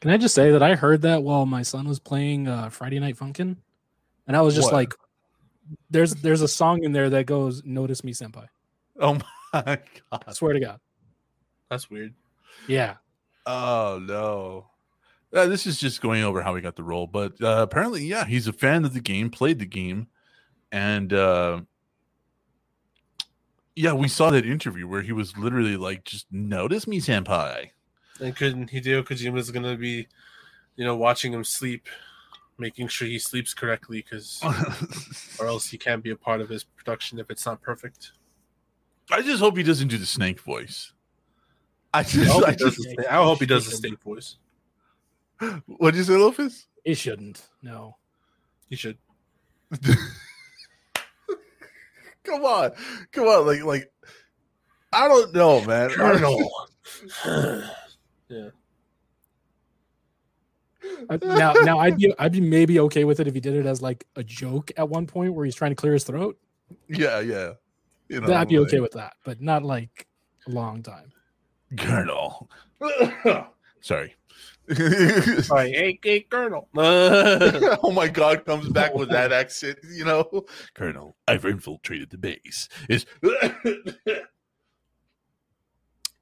Can 0.00 0.10
I 0.10 0.16
just 0.16 0.34
say 0.34 0.50
that 0.52 0.62
I 0.62 0.74
heard 0.74 1.02
that 1.02 1.22
while 1.22 1.44
my 1.44 1.60
son 1.62 1.86
was 1.86 1.98
playing 1.98 2.48
uh, 2.48 2.70
Friday 2.70 2.98
Night 2.98 3.16
Funkin', 3.18 3.56
and 4.26 4.36
I 4.36 4.40
was 4.40 4.54
just 4.54 4.68
What? 4.68 4.74
like, 4.74 4.94
"There's 5.90 6.14
there's 6.14 6.40
a 6.40 6.48
song 6.48 6.82
in 6.82 6.92
there 6.92 7.10
that 7.10 7.26
goes 7.26 7.62
Notice 7.64 8.02
Me, 8.02 8.12
Senpai." 8.14 8.46
oh 9.00 9.18
my 9.52 9.62
god! 10.10 10.24
I 10.26 10.32
swear 10.32 10.52
to 10.52 10.60
God. 10.60 10.80
That's 11.70 11.90
weird. 11.90 12.14
Yeah, 12.68 12.96
Oh 13.46 14.00
no! 14.02 14.66
Uh, 15.32 15.46
this 15.46 15.66
is 15.66 15.78
just 15.78 16.00
going 16.00 16.24
over 16.24 16.42
how 16.42 16.54
he 16.56 16.62
got 16.62 16.74
the 16.74 16.82
role, 16.82 17.06
but 17.06 17.40
uh, 17.40 17.58
apparently, 17.62 18.04
yeah, 18.04 18.24
he's 18.24 18.48
a 18.48 18.52
fan 18.52 18.84
of 18.84 18.92
the 18.92 19.00
game, 19.00 19.30
played 19.30 19.60
the 19.60 19.66
game, 19.66 20.08
and 20.72 21.12
uh, 21.12 21.60
yeah, 23.76 23.92
we 23.92 24.08
saw 24.08 24.30
that 24.30 24.44
interview 24.44 24.88
where 24.88 25.02
he 25.02 25.12
was 25.12 25.36
literally 25.36 25.76
like, 25.76 26.04
"Just 26.04 26.26
notice 26.32 26.88
me, 26.88 27.00
senpai." 27.00 27.70
And 28.20 28.34
couldn't 28.34 28.72
Hideo 28.72 29.04
Kojima's 29.04 29.50
gonna 29.52 29.76
be, 29.76 30.08
you 30.74 30.84
know, 30.84 30.96
watching 30.96 31.32
him 31.32 31.44
sleep, 31.44 31.86
making 32.58 32.88
sure 32.88 33.06
he 33.06 33.20
sleeps 33.20 33.54
correctly, 33.54 33.98
because 33.98 34.42
or 35.38 35.46
else 35.46 35.68
he 35.68 35.78
can't 35.78 36.02
be 36.02 36.10
a 36.10 36.16
part 36.16 36.40
of 36.40 36.48
his 36.48 36.64
production 36.64 37.20
if 37.20 37.30
it's 37.30 37.46
not 37.46 37.62
perfect. 37.62 38.10
I 39.10 39.22
just 39.22 39.40
hope 39.40 39.56
he 39.56 39.62
doesn't 39.62 39.88
do 39.88 39.98
the 39.98 40.06
snake 40.06 40.40
voice. 40.40 40.92
I 41.94 42.00
I 42.00 42.02
just, 42.02 42.30
hope 42.30 42.44
I 42.44 42.54
just 42.54 42.76
the, 42.76 43.06
I 43.08 43.16
hope 43.16 43.38
he 43.38 43.46
does 43.46 43.64
the 43.66 43.76
snake 43.76 44.02
voice. 44.02 44.36
what 45.66 45.92
did 45.92 45.98
you 45.98 46.04
say, 46.04 46.14
Lofus? 46.14 46.64
it 46.84 46.96
shouldn't. 46.96 47.48
No, 47.62 47.96
He 48.68 48.76
should. 48.76 48.98
come 52.22 52.44
on, 52.44 52.72
come 53.12 53.26
on, 53.26 53.46
like, 53.46 53.64
like, 53.64 53.92
I 54.92 55.08
don't 55.08 55.34
know, 55.34 55.64
man. 55.64 55.90
I 55.92 56.18
don't 56.18 56.22
know. 56.22 57.62
yeah. 58.28 58.48
Now 61.22 61.52
now 61.52 61.78
I'd 61.78 61.96
be 61.98 62.14
I'd 62.18 62.32
be 62.32 62.40
maybe 62.40 62.78
okay 62.80 63.04
with 63.04 63.20
it 63.20 63.26
if 63.26 63.34
he 63.34 63.40
did 63.40 63.54
it 63.54 63.66
as 63.66 63.82
like 63.82 64.06
a 64.16 64.22
joke 64.22 64.70
at 64.76 64.88
one 64.88 65.06
point 65.06 65.34
where 65.34 65.44
he's 65.44 65.54
trying 65.54 65.72
to 65.72 65.74
clear 65.74 65.92
his 65.92 66.04
throat. 66.04 66.38
yeah, 66.88 67.20
yeah. 67.20 67.52
You 68.08 68.20
know, 68.20 68.26
Then 68.28 68.36
I'd 68.36 68.48
be 68.48 68.58
like, 68.58 68.68
okay 68.68 68.80
with 68.80 68.92
that, 68.92 69.14
but 69.24 69.40
not 69.40 69.62
like 69.62 70.06
a 70.46 70.50
long 70.50 70.82
time. 70.82 71.12
Colonel. 71.76 72.48
Sorry. 73.80 74.14
Sorry, 74.68 75.72
hey, 75.72 75.98
hey, 76.02 76.20
Colonel. 76.20 76.68
oh 76.76 77.92
my 77.92 78.08
god, 78.08 78.44
comes 78.44 78.68
back 78.68 78.94
with 78.94 79.10
that 79.10 79.32
accent, 79.32 79.78
you 79.92 80.04
know. 80.04 80.44
Colonel, 80.74 81.16
I've 81.28 81.44
infiltrated 81.44 82.10
the 82.10 82.18
base. 82.18 82.68
Is 82.88 83.06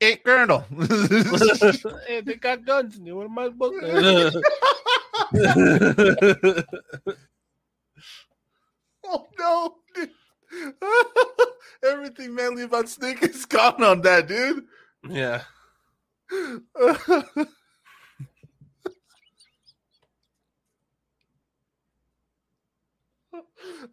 Hey 0.00 0.16
Colonel. 0.16 0.60
hey, 2.06 2.20
they 2.20 2.34
got 2.34 2.66
guns. 2.66 2.98
in 2.98 3.06
You 3.06 3.16
want 3.16 3.30
my 3.30 3.48
book? 3.48 3.72
oh 9.04 9.26
no. 9.38 9.76
Dude. 11.84 11.92
Everything 11.92 12.34
manly 12.34 12.62
about 12.62 12.88
Snake 12.88 13.22
is 13.22 13.44
gone 13.46 13.82
on 13.82 14.00
that, 14.02 14.28
dude. 14.28 14.64
yeah. 15.08 15.42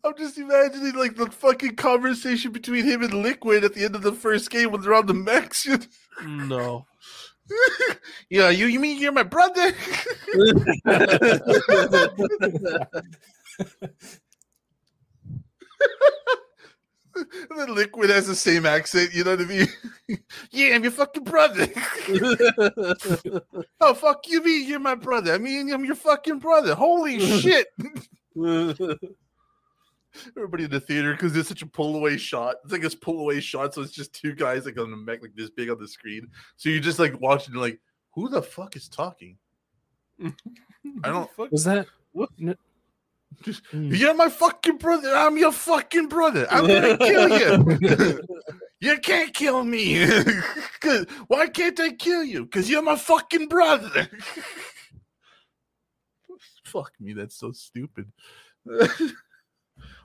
I'm 0.04 0.18
just 0.18 0.38
imagining 0.38 0.94
like 0.96 1.16
the 1.16 1.28
fucking 1.32 1.76
conversation 1.76 2.52
between 2.52 2.86
him 2.86 3.04
and 3.04 3.14
Liquid 3.14 3.64
at 3.64 3.74
the 3.74 3.86
end 3.86 3.96
of 3.96 4.02
the 4.02 4.12
first 4.12 4.50
game 4.50 4.72
when 4.72 4.82
they're 4.82 4.94
on 4.94 5.08
the 5.08 5.14
mechs. 5.14 5.68
No. 6.24 6.86
yeah, 8.30 8.50
you 8.50 8.68
you 8.68 8.80
mean 8.80 9.00
you're 9.00 9.12
my 9.12 9.24
brother? 9.24 9.74
and 17.50 17.60
then 17.60 17.74
Liquid 17.74 18.10
has 18.10 18.28
the 18.28 18.36
same 18.36 18.66
accent, 18.66 19.14
you 19.14 19.24
know 19.24 19.32
what 19.32 19.42
I 19.42 19.46
mean? 19.46 19.68
yeah, 20.52 20.76
I'm 20.76 20.84
your 20.84 20.92
fucking 20.92 21.24
brother. 21.24 21.68
oh 23.82 23.94
fuck 23.94 24.28
you 24.28 24.44
mean 24.44 24.68
you're 24.68 24.80
my 24.80 24.96
brother. 24.96 25.34
I 25.34 25.38
mean 25.38 25.72
I'm 25.72 25.86
your 25.86 25.96
fucking 25.96 26.40
brother. 26.40 26.76
Holy 26.76 27.20
shit. 27.20 27.68
Everybody 30.36 30.66
in 30.66 30.72
the 30.72 30.80
theater 30.80 31.14
because 31.14 31.36
it's 31.36 31.48
such 31.50 31.62
a 31.62 31.68
pull 31.68 31.96
away 31.96 32.18
shot. 32.18 32.56
It's 32.64 32.74
like 32.74 32.82
this 32.82 32.96
pull 32.96 33.20
away 33.20 33.40
shot, 33.40 33.74
so 33.74 33.82
it's 33.82 33.94
just 33.94 34.14
two 34.14 34.34
guys 34.34 34.66
like 34.66 34.78
on 34.78 34.92
the 34.92 34.98
mech, 34.98 35.22
like 35.22 35.36
this 35.36 35.50
big 35.50 35.70
on 35.70 35.80
the 35.80 35.88
screen. 35.88 36.28
So 36.58 36.70
you're 36.70 36.82
just 36.82 37.00
like 37.00 37.20
watching, 37.22 37.56
like, 37.56 37.80
who 38.14 38.28
the 38.28 38.42
fuck 38.42 38.76
is 38.76 38.90
talking? 38.90 39.38
I 40.22 41.10
don't. 41.10 41.30
Was 41.52 41.64
that 41.64 41.88
What? 42.12 42.30
Just- 43.44 43.64
Mm. 43.72 43.98
You're 43.98 44.14
my 44.14 44.30
fucking 44.30 44.78
brother. 44.78 45.16
I'm 45.16 45.38
your 45.38 45.52
fucking 45.52 46.08
brother. 46.10 46.48
I'm 46.52 46.68
gonna 46.68 46.98
kill 46.98 47.30
you. 47.40 48.22
you 48.80 48.98
can't 49.00 49.34
kill 49.34 49.64
me. 49.64 50.06
'Cause- 50.82 51.06
Why 51.28 51.48
can't 51.48 51.80
I 51.80 51.92
kill 51.94 52.24
you? 52.24 52.44
Because 52.46 52.70
you're 52.70 52.82
my 52.84 52.96
fucking 52.98 53.48
brother. 53.48 54.10
Fuck 56.66 56.92
me. 57.00 57.14
That's 57.14 57.36
so 57.36 57.52
stupid. 57.52 58.12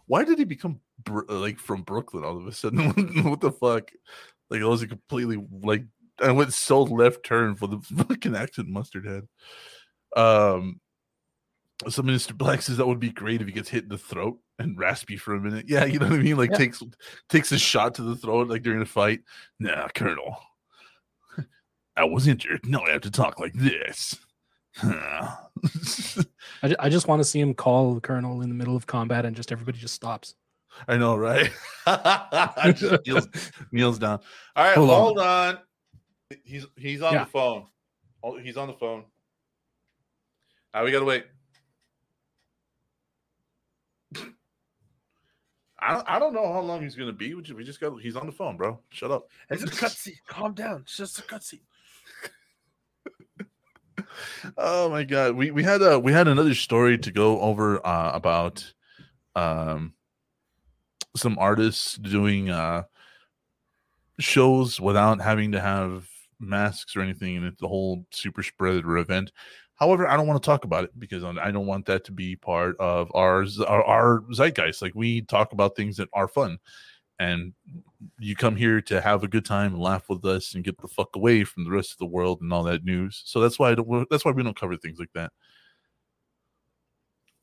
Why 0.06 0.24
did 0.24 0.38
he 0.38 0.44
become 0.44 0.80
like 1.28 1.58
from 1.58 1.82
Brooklyn 1.82 2.24
all 2.24 2.36
of 2.36 2.46
a 2.46 2.52
sudden? 2.52 2.90
what 3.24 3.40
the 3.40 3.52
fuck? 3.52 3.90
Like 4.50 4.60
it 4.60 4.64
was 4.66 4.82
a 4.82 4.86
completely 4.88 5.38
like 5.62 5.84
I 6.20 6.32
went 6.32 6.52
so 6.54 6.82
left 6.82 7.24
turn 7.24 7.54
for 7.56 7.66
the 7.68 7.78
fucking 7.80 8.34
accent 8.34 8.68
mustard 8.68 9.06
head. 9.06 9.28
Um, 10.16 10.80
so 11.88 12.02
Mr. 12.02 12.36
Black 12.36 12.62
says 12.62 12.76
that 12.78 12.86
would 12.86 13.00
be 13.00 13.10
great 13.10 13.40
if 13.40 13.46
he 13.46 13.52
gets 13.52 13.68
hit 13.68 13.82
in 13.84 13.88
the 13.90 13.98
throat 13.98 14.38
and 14.58 14.78
raspy 14.78 15.16
for 15.16 15.34
a 15.34 15.40
minute. 15.40 15.66
Yeah, 15.68 15.84
you 15.84 15.98
know 15.98 16.06
what 16.08 16.18
I 16.20 16.22
mean. 16.22 16.36
Like 16.36 16.50
Yeah. 16.52 16.56
takes 16.58 16.82
takes 17.28 17.52
a 17.52 17.58
shot 17.58 17.94
to 17.96 18.02
the 18.02 18.16
throat 18.16 18.48
like 18.48 18.62
during 18.62 18.80
a 18.82 18.86
fight. 18.86 19.20
Nah, 19.58 19.88
Colonel, 19.94 20.36
I 21.96 22.04
was 22.04 22.26
injured. 22.26 22.66
No, 22.66 22.80
I 22.80 22.90
have 22.92 23.02
to 23.02 23.10
talk 23.10 23.38
like 23.38 23.52
this. 23.54 24.16
I, 24.82 25.34
I 26.78 26.88
just 26.90 27.08
want 27.08 27.20
to 27.20 27.24
see 27.24 27.40
him 27.40 27.54
call 27.54 27.94
the 27.94 28.00
colonel 28.00 28.42
in 28.42 28.48
the 28.48 28.54
middle 28.54 28.76
of 28.76 28.86
combat 28.86 29.24
and 29.24 29.34
just 29.36 29.50
everybody 29.52 29.78
just 29.78 29.94
stops. 29.94 30.34
I 30.88 30.96
know, 30.98 31.16
right? 31.16 31.50
Kneels, 33.06 33.28
kneels 33.72 33.98
down. 33.98 34.20
All 34.54 34.64
right, 34.64 34.74
Hold 34.76 34.90
on. 34.90 35.00
hold 35.00 35.18
on. 35.18 35.58
He's 36.44 36.66
he's 36.76 37.00
on 37.02 37.14
Yeah. 37.14 37.24
the 37.24 37.30
phone. 37.30 37.66
He's 38.42 38.56
on 38.56 38.66
the 38.68 38.74
phone. 38.74 39.04
All 40.74 40.82
right, 40.82 40.84
we 40.84 40.90
gotta 40.92 41.04
wait. 41.06 41.24
I 45.86 45.94
don't, 45.94 46.08
I 46.08 46.18
don't 46.18 46.34
know 46.34 46.52
how 46.52 46.60
long 46.60 46.82
he's 46.82 46.96
gonna 46.96 47.12
be. 47.12 47.34
We 47.34 47.42
ju- 47.42 47.56
we 47.56 47.62
just 47.62 47.80
got 47.80 48.00
he's 48.00 48.16
on 48.16 48.26
the 48.26 48.32
phone, 48.32 48.56
bro. 48.56 48.80
Shut 48.90 49.12
up. 49.12 49.28
It's 49.50 49.62
a 49.62 49.66
cutscene. 49.66 50.18
Calm 50.26 50.52
down. 50.52 50.80
It's 50.80 50.96
just 50.96 51.20
a 51.20 51.22
cutscene. 51.22 51.60
oh 54.56 54.88
my 54.88 55.04
god 55.04 55.36
we 55.36 55.50
we 55.50 55.62
had 55.62 55.82
a 55.82 55.98
we 55.98 56.12
had 56.12 56.28
another 56.28 56.54
story 56.54 56.96
to 56.96 57.10
go 57.10 57.40
over 57.40 57.84
uh 57.86 58.12
about 58.14 58.72
um 59.34 59.92
some 61.14 61.36
artists 61.38 61.96
doing 61.96 62.50
uh 62.50 62.82
shows 64.18 64.80
without 64.80 65.20
having 65.20 65.52
to 65.52 65.60
have 65.60 66.08
masks 66.40 66.96
or 66.96 67.00
anything 67.00 67.36
and 67.36 67.46
it's 67.46 67.60
the 67.60 67.68
whole 67.68 68.06
super 68.10 68.42
spreader 68.42 68.98
event 68.98 69.30
however 69.76 70.08
i 70.08 70.16
don't 70.16 70.26
want 70.26 70.40
to 70.42 70.46
talk 70.46 70.64
about 70.64 70.84
it 70.84 70.90
because 70.98 71.22
i 71.22 71.50
don't 71.50 71.66
want 71.66 71.86
that 71.86 72.04
to 72.04 72.12
be 72.12 72.36
part 72.36 72.76
of 72.78 73.10
our 73.14 73.44
our, 73.66 73.84
our 73.84 74.22
zeitgeist 74.32 74.82
like 74.82 74.94
we 74.94 75.22
talk 75.22 75.52
about 75.52 75.76
things 75.76 75.96
that 75.96 76.08
are 76.12 76.28
fun 76.28 76.58
and 77.18 77.52
you 78.18 78.36
come 78.36 78.56
here 78.56 78.80
to 78.82 79.00
have 79.00 79.22
a 79.22 79.28
good 79.28 79.44
time 79.44 79.72
and 79.72 79.82
laugh 79.82 80.08
with 80.08 80.24
us 80.24 80.54
and 80.54 80.64
get 80.64 80.78
the 80.80 80.88
fuck 80.88 81.16
away 81.16 81.44
from 81.44 81.64
the 81.64 81.70
rest 81.70 81.92
of 81.92 81.98
the 81.98 82.06
world 82.06 82.40
and 82.40 82.52
all 82.52 82.62
that 82.64 82.84
news. 82.84 83.22
So 83.24 83.40
that's 83.40 83.58
why 83.58 83.70
I 83.70 83.74
don't, 83.74 84.08
that's 84.10 84.24
why 84.24 84.32
we 84.32 84.42
don't 84.42 84.58
cover 84.58 84.76
things 84.76 84.98
like 84.98 85.12
that. 85.14 85.32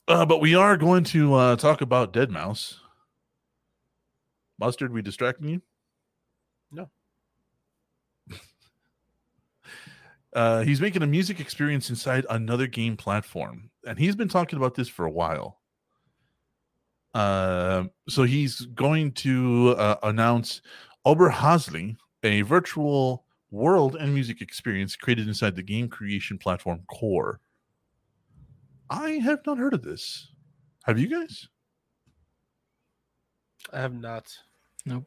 Uh, 0.08 0.26
but 0.26 0.42
we 0.42 0.54
are 0.54 0.78
going 0.78 1.04
to 1.06 1.34
uh, 1.34 1.56
talk 1.56 1.82
about 1.82 2.14
Deadmau5. 2.14 2.76
Mustard, 4.60 4.94
we 4.94 5.02
distracting 5.02 5.50
you? 5.50 5.62
Uh, 10.36 10.62
he's 10.62 10.82
making 10.82 11.04
a 11.04 11.08
music 11.08 11.40
experience 11.40 11.90
inside 11.90 12.26
another 12.30 12.68
game 12.68 12.98
platform, 12.98 13.70
and 13.86 13.98
he's 13.98 14.16
been 14.16 14.30
talking 14.30 14.58
about 14.58 14.76
this 14.76 14.90
for 14.90 15.06
a 15.06 15.12
while. 15.12 15.60
Uh, 17.14 17.86
so 18.10 18.24
he's 18.24 18.62
going 18.68 19.12
to 19.12 19.76
uh, 19.78 19.98
announce 20.04 20.62
Oberhasli, 21.06 21.96
a 22.24 22.42
virtual 22.42 23.26
world 23.52 23.96
and 23.96 24.14
music 24.14 24.42
experience 24.42 24.96
created 24.96 25.28
inside 25.28 25.56
the 25.56 25.62
game 25.62 25.88
creation 25.88 26.38
platform 26.38 26.82
Core. 26.88 27.40
I 28.90 29.12
have 29.12 29.46
not 29.46 29.60
heard 29.60 29.74
of 29.74 29.84
this. 29.84 30.32
Have 30.86 31.00
you 31.00 31.08
guys? 31.08 31.48
I 33.72 33.80
have 33.80 33.94
not. 33.94 34.36
Nope. 34.86 35.06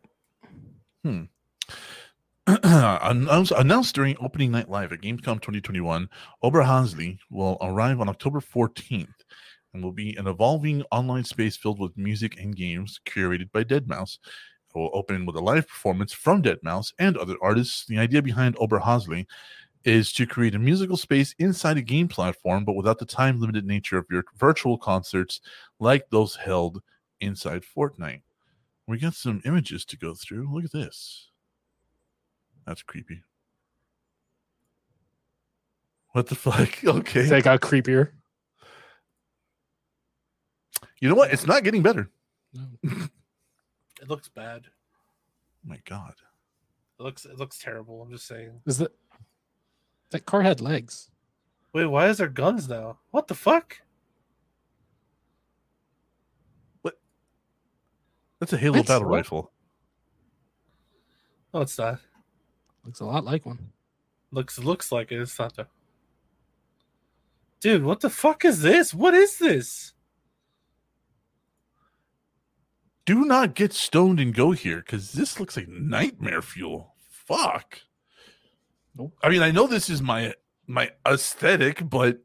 announced, 2.62 3.50
announced 3.56 3.92
during 3.92 4.16
opening 4.20 4.52
night 4.52 4.68
live 4.68 4.92
at 4.92 5.00
Gamescom 5.00 5.40
2021, 5.40 6.08
Oberhasli 6.44 7.18
will 7.28 7.58
arrive 7.60 8.00
on 8.00 8.08
October 8.08 8.38
14th 8.38 9.08
and 9.74 9.82
will 9.82 9.90
be 9.90 10.14
an 10.14 10.28
evolving 10.28 10.84
online 10.92 11.24
space 11.24 11.56
filled 11.56 11.80
with 11.80 11.98
music 11.98 12.38
and 12.38 12.54
games 12.54 13.00
curated 13.04 13.50
by 13.50 13.64
Deadmau5. 13.64 14.18
It 14.74 14.78
will 14.78 14.92
open 14.92 15.26
with 15.26 15.34
a 15.34 15.40
live 15.40 15.66
performance 15.66 16.12
from 16.12 16.40
Deadmau5 16.40 16.92
and 17.00 17.16
other 17.16 17.34
artists. 17.42 17.84
The 17.84 17.98
idea 17.98 18.22
behind 18.22 18.54
Oberhasli 18.56 19.26
is 19.84 20.12
to 20.12 20.24
create 20.24 20.54
a 20.54 20.60
musical 20.60 20.96
space 20.96 21.34
inside 21.40 21.78
a 21.78 21.82
game 21.82 22.06
platform, 22.06 22.64
but 22.64 22.76
without 22.76 23.00
the 23.00 23.06
time 23.06 23.40
limited 23.40 23.66
nature 23.66 23.98
of 23.98 24.06
your 24.08 24.22
virtual 24.36 24.78
concerts 24.78 25.40
like 25.80 26.10
those 26.10 26.36
held 26.36 26.80
inside 27.20 27.64
Fortnite. 27.76 28.22
We 28.86 29.00
got 29.00 29.14
some 29.14 29.42
images 29.44 29.84
to 29.86 29.96
go 29.96 30.14
through. 30.14 30.54
Look 30.54 30.64
at 30.64 30.70
this. 30.70 31.32
That's 32.66 32.82
creepy. 32.82 33.22
What 36.12 36.26
the 36.26 36.34
fuck? 36.34 36.68
Okay. 36.84 37.22
That 37.22 37.44
got 37.44 37.60
creepier. 37.60 38.10
You 41.00 41.08
know 41.08 41.14
what? 41.14 41.30
It's 41.32 41.46
not 41.46 41.64
getting 41.64 41.82
better. 41.82 42.10
It 44.02 44.10
looks 44.10 44.28
bad. 44.28 44.66
Oh 44.66 45.68
my 45.70 45.78
God. 45.86 46.12
It 47.00 47.02
looks 47.02 47.24
it 47.24 47.38
looks 47.38 47.58
terrible. 47.58 48.02
I'm 48.02 48.10
just 48.10 48.26
saying. 48.26 48.60
Is 48.66 48.76
that 48.76 48.92
that 50.10 50.26
car 50.26 50.42
had 50.42 50.60
legs? 50.60 51.10
Wait, 51.72 51.86
why 51.86 52.08
is 52.08 52.18
there 52.18 52.28
guns 52.28 52.68
now? 52.68 52.98
What 53.10 53.26
the 53.28 53.34
fuck? 53.34 53.78
What? 56.82 56.98
That's 58.38 58.52
a 58.52 58.58
Halo 58.58 58.74
That's 58.76 58.88
battle 58.88 59.08
what- 59.08 59.16
rifle. 59.16 59.50
No, 61.54 61.62
it's 61.62 61.78
not. 61.78 61.98
Looks 62.86 63.00
a 63.00 63.04
lot 63.04 63.24
like 63.24 63.44
one. 63.44 63.72
Looks 64.30 64.58
looks 64.58 64.92
like 64.92 65.10
it. 65.10 65.20
It's 65.20 65.38
not 65.38 65.56
though. 65.56 65.66
Dude, 67.60 67.84
what 67.84 68.00
the 68.00 68.10
fuck 68.10 68.44
is 68.44 68.62
this? 68.62 68.94
What 68.94 69.12
is 69.12 69.38
this? 69.38 69.92
Do 73.04 73.24
not 73.24 73.54
get 73.54 73.72
stoned 73.72 74.20
and 74.20 74.34
go 74.34 74.52
here 74.52 74.78
because 74.78 75.12
this 75.12 75.40
looks 75.40 75.56
like 75.56 75.68
nightmare 75.68 76.42
fuel. 76.42 76.94
Fuck. 77.08 77.80
Nope. 78.96 79.14
I 79.22 79.28
mean, 79.30 79.42
I 79.42 79.50
know 79.50 79.66
this 79.66 79.90
is 79.90 80.00
my 80.00 80.34
my 80.66 80.90
aesthetic, 81.06 81.88
but 81.88 82.22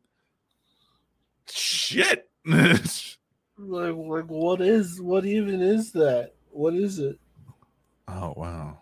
shit. 1.49 2.29
Like, 3.63 3.93
like 3.93 4.25
what 4.25 4.59
is 4.59 4.99
what 4.99 5.23
even 5.23 5.61
is 5.61 5.91
that? 5.91 6.33
What 6.49 6.73
is 6.73 6.97
it? 6.97 7.19
oh 8.07 8.33
wow. 8.35 8.80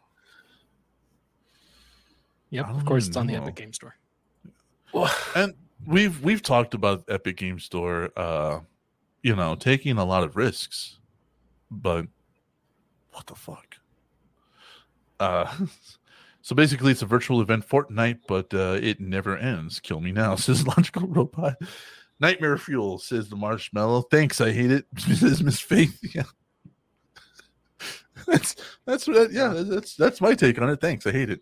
Yep, 2.51 2.69
of 2.69 2.85
course 2.85 3.03
even 3.03 3.09
it's 3.09 3.17
on 3.17 3.27
the. 3.27 3.35
Epic 3.35 3.55
Game 3.55 3.73
Store. 3.73 3.95
and 5.35 5.53
we've 5.85 6.21
we've 6.23 6.41
talked 6.41 6.73
about 6.73 7.03
Epic 7.07 7.37
Game 7.37 7.59
Store, 7.59 8.09
uh, 8.15 8.59
you 9.23 9.35
know, 9.35 9.55
taking 9.55 9.97
a 9.97 10.05
lot 10.05 10.23
of 10.23 10.35
risks, 10.35 10.97
but 11.69 12.05
what 13.11 13.27
the 13.27 13.35
fuck? 13.35 13.77
Uh, 15.19 15.51
so 16.41 16.55
basically, 16.55 16.91
it's 16.91 17.01
a 17.01 17.05
virtual 17.05 17.41
event 17.41 17.67
Fortnite, 17.67 18.19
but 18.27 18.53
uh, 18.53 18.79
it 18.81 18.99
never 18.99 19.37
ends. 19.37 19.79
Kill 19.79 19.99
me 19.99 20.11
now, 20.11 20.35
says 20.37 20.65
Logical 20.65 21.07
Robot. 21.07 21.55
Nightmare 22.19 22.57
Fuel 22.57 22.97
says 22.97 23.29
the 23.29 23.35
Marshmallow. 23.35 24.03
Thanks, 24.03 24.41
I 24.41 24.51
hate 24.51 24.71
it. 24.71 24.85
says 24.97 25.41
Miss 25.41 25.59
Faith. 25.59 25.99
Yeah. 26.15 26.23
That's 28.27 28.55
that's 28.85 29.07
yeah 29.07 29.53
that's 29.55 29.95
that's 29.95 30.19
my 30.19 30.35
take 30.35 30.61
on 30.61 30.69
it. 30.69 30.81
Thanks, 30.81 31.07
I 31.07 31.11
hate 31.11 31.29
it. 31.29 31.41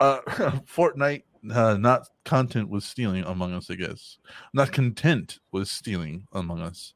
Uh, 0.00 0.20
Fortnite 0.66 1.22
uh, 1.52 1.76
not 1.76 2.08
content 2.24 2.68
was 2.68 2.84
stealing 2.84 3.24
among 3.24 3.52
us, 3.52 3.70
I 3.70 3.74
guess. 3.74 4.18
Not 4.52 4.72
content 4.72 5.40
was 5.52 5.70
stealing 5.70 6.26
among 6.32 6.60
us. 6.60 6.94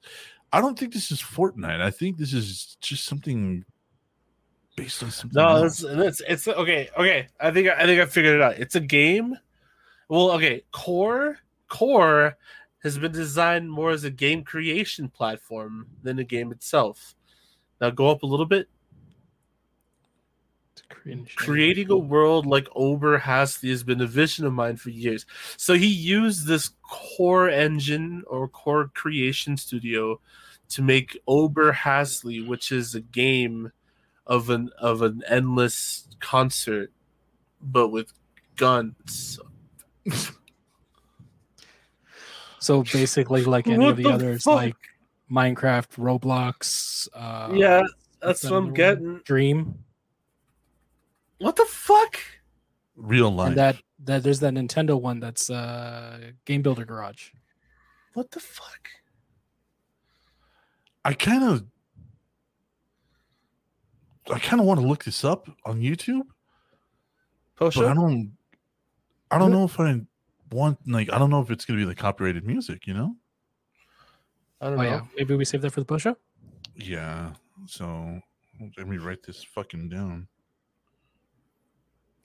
I 0.53 0.61
don't 0.61 0.79
think 0.79 0.93
this 0.93 1.11
is 1.11 1.21
Fortnite. 1.21 1.81
I 1.81 1.91
think 1.91 2.17
this 2.17 2.33
is 2.33 2.77
just 2.81 3.05
something 3.05 3.65
based 4.77 5.03
on 5.03 5.11
something. 5.11 5.37
No, 5.37 5.65
it's 5.65 6.23
it's 6.27 6.49
okay. 6.49 6.89
Okay, 6.97 7.29
I 7.41 7.51
think 7.51 7.69
I 7.69 7.85
think 7.85 8.01
I 8.01 8.07
figured 8.07 8.37
it 8.37 8.43
out. 8.43 8.59
It's 8.59 8.75
a 8.75 8.81
game. 8.81 9.37
Well, 10.09 10.31
okay, 10.33 10.63
Core 10.73 11.39
Core 11.69 12.37
has 12.83 12.97
been 12.97 13.13
designed 13.13 13.71
more 13.71 13.91
as 13.91 14.05
a 14.05 14.11
game 14.11 14.43
creation 14.43 15.09
platform 15.09 15.89
than 16.03 16.19
a 16.19 16.25
game 16.25 16.53
itself. 16.53 17.15
Now 17.81 17.91
go 17.91 18.09
up 18.09 18.23
a 18.23 18.27
little 18.27 18.47
bit. 18.47 18.69
To 21.05 21.25
Creating 21.37 21.91
a 21.91 21.97
world 21.97 22.47
like 22.47 22.67
Oberhasli 22.77 23.71
has 23.71 23.83
been 23.83 24.01
a 24.01 24.07
vision 24.07 24.45
of 24.47 24.53
mine 24.53 24.77
for 24.77 24.91
years. 24.91 25.27
So 25.57 25.75
he 25.75 25.87
used 25.87 26.47
this 26.47 26.71
core 26.83 27.49
engine 27.49 28.25
or 28.27 28.49
core 28.49 28.91
creation 28.95 29.57
studio 29.57 30.21
to 30.71 30.83
make 30.83 31.19
Oberhasli, 31.29 32.47
which 32.47 32.73
is 32.73 32.95
a 32.95 33.01
game 33.01 33.73
of 34.27 34.51
an 34.51 34.71
of 34.79 35.03
an 35.03 35.23
endless 35.27 36.07
concert, 36.21 36.91
but 37.63 37.89
with 37.89 38.13
guns. 38.57 39.41
So 42.61 42.83
basically, 42.83 43.45
like 43.45 43.67
any 43.67 43.79
What 43.79 43.91
of 43.91 43.97
the, 43.97 44.03
the 44.05 44.11
others, 44.11 44.43
fuck? 44.43 44.55
like 44.55 44.77
Minecraft, 45.31 45.89
Roblox. 45.97 47.09
Uh, 47.15 47.55
yeah, 47.55 47.83
that's 48.21 48.45
what 48.45 48.53
I'm 48.53 48.75
getting. 48.75 49.21
Dream. 49.25 49.85
What 51.39 51.57
the 51.57 51.65
fuck? 51.65 52.19
Real 52.97 53.31
life. 53.31 53.49
And 53.49 53.59
that 53.59 53.77
that 54.05 54.23
there's 54.23 54.41
that 54.41 54.55
Nintendo 54.55 55.01
one 55.01 55.21
that's 55.21 55.51
uh 55.51 56.33
Game 56.45 56.63
Builder 56.63 56.85
Garage. 56.85 57.31
What 58.15 58.31
the 58.31 58.41
fuck? 58.41 58.89
I 61.05 61.13
kind 61.15 61.45
of, 61.45 61.65
I 64.31 64.39
kind 64.41 64.61
of 64.61 64.67
want 64.67 64.81
to 64.81 64.87
look 64.87 65.05
this 65.05 65.25
up 65.25 65.49
on 65.65 65.81
YouTube, 65.81 66.23
Post 67.57 67.77
but 67.79 67.87
I 67.87 67.95
don't, 67.95 68.37
I 69.31 69.39
don't 69.39 69.53
know 69.53 69.65
if 69.65 69.79
I 69.81 70.01
want 70.51 70.79
like 70.87 71.13
I 71.13 71.19
don't 71.19 71.31
know 71.31 71.41
if 71.41 71.51
it's 71.51 71.65
gonna 71.65 71.79
be 71.79 71.87
like 71.87 71.97
copyrighted 71.97 72.45
music, 72.45 72.87
you 72.87 72.95
know? 72.95 73.15
I 74.61 74.71
don't 74.71 74.81
Oh 74.81 74.83
know. 74.83 74.89
yeah, 74.89 75.01
maybe 75.17 75.37
we 75.37 75.45
save 75.45 75.63
that 75.63 75.71
for 75.71 75.81
the 75.81 75.87
post 75.87 76.03
show. 76.03 76.17
Yeah. 76.75 77.33
So 77.67 78.21
let 78.77 78.89
me 78.89 78.99
write 78.99 79.23
this 79.23 79.43
fucking 79.45 79.89
down. 79.89 80.27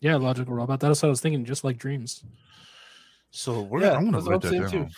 Yeah, 0.04 0.18
logical 0.18 0.54
robot. 0.54 0.82
That's 0.82 1.02
what 1.02 1.08
I 1.08 1.10
was 1.12 1.22
thinking. 1.22 1.46
Just 1.46 1.64
like 1.64 1.78
dreams. 1.78 2.26
So 3.32 3.62
we're 3.62 3.82
Yeah, 3.84 3.94
I'm 3.94 4.04
gonna 4.12 4.18
that's 4.18 4.26
what 4.26 4.44
write 4.44 4.54
I'm 4.54 4.62
that 4.62 4.72
down. 4.72 4.88
too. 4.90 4.94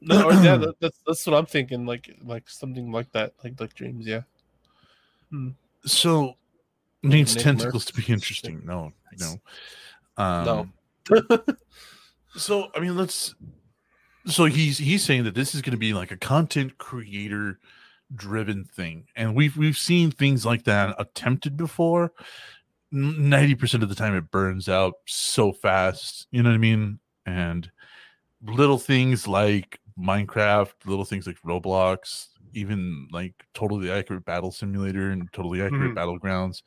No, 0.00 0.26
or 0.28 0.32
yeah, 0.34 0.56
that, 0.58 0.76
that's 0.80 1.00
that's 1.04 1.26
what 1.26 1.36
I'm 1.36 1.46
thinking. 1.46 1.86
Like 1.86 2.14
like 2.24 2.48
something 2.48 2.92
like 2.92 3.10
that, 3.12 3.32
like 3.42 3.60
like 3.60 3.74
dreams. 3.74 4.06
Yeah. 4.06 4.20
So 5.84 6.34
needs 7.02 7.34
Nick 7.34 7.42
tentacles 7.44 7.84
to 7.86 7.94
be 7.94 8.04
interesting. 8.12 8.62
No, 8.64 8.92
no. 9.18 9.34
Um, 10.22 10.72
No. 11.10 11.40
so 12.36 12.68
I 12.76 12.78
mean, 12.80 12.96
let's. 12.96 13.34
So 14.26 14.44
he's 14.44 14.78
he's 14.78 15.04
saying 15.04 15.24
that 15.24 15.34
this 15.34 15.52
is 15.52 15.62
going 15.62 15.72
to 15.72 15.76
be 15.78 15.94
like 15.94 16.12
a 16.12 16.16
content 16.16 16.78
creator 16.78 17.58
driven 18.14 18.64
thing, 18.64 19.08
and 19.16 19.34
we've 19.34 19.56
we've 19.56 19.76
seen 19.76 20.12
things 20.12 20.46
like 20.46 20.62
that 20.64 20.94
attempted 20.98 21.56
before. 21.56 22.12
Ninety 22.92 23.54
percent 23.54 23.82
of 23.82 23.88
the 23.88 23.94
time, 23.94 24.14
it 24.14 24.30
burns 24.30 24.68
out 24.68 24.94
so 25.06 25.52
fast. 25.52 26.26
You 26.30 26.42
know 26.42 26.50
what 26.50 26.54
I 26.54 26.58
mean? 26.58 27.00
And 27.26 27.70
little 28.42 28.78
things 28.78 29.26
like 29.26 29.80
Minecraft, 29.98 30.72
little 30.84 31.04
things 31.04 31.26
like 31.26 31.40
Roblox, 31.44 32.28
even 32.54 33.08
like 33.12 33.34
totally 33.54 33.90
accurate 33.90 34.24
battle 34.24 34.50
simulator 34.50 35.10
and 35.10 35.30
totally 35.32 35.60
accurate 35.60 35.94
Mhm. 35.94 35.96
battlegrounds 35.96 36.62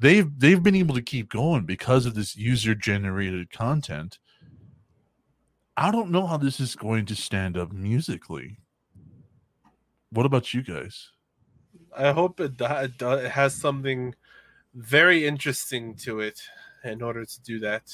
they've 0.00 0.28
they've 0.38 0.62
been 0.62 0.74
able 0.74 0.94
to 0.94 1.02
keep 1.02 1.28
going 1.28 1.64
because 1.64 2.06
of 2.06 2.14
this 2.14 2.36
user 2.36 2.74
generated 2.74 3.50
content 3.50 4.18
i 5.76 5.90
don't 5.90 6.10
know 6.10 6.26
how 6.26 6.36
this 6.36 6.60
is 6.60 6.74
going 6.74 7.06
to 7.06 7.14
stand 7.14 7.56
up 7.56 7.72
musically 7.72 8.58
what 10.10 10.26
about 10.26 10.52
you 10.52 10.62
guys 10.62 11.10
I 11.96 12.12
hope 12.12 12.40
it, 12.40 12.60
it 12.60 13.02
it 13.02 13.30
has 13.30 13.54
something 13.54 14.14
very 14.74 15.26
interesting 15.26 15.94
to 15.96 16.20
it 16.20 16.40
in 16.84 17.02
order 17.02 17.24
to 17.24 17.40
do 17.42 17.58
that. 17.60 17.92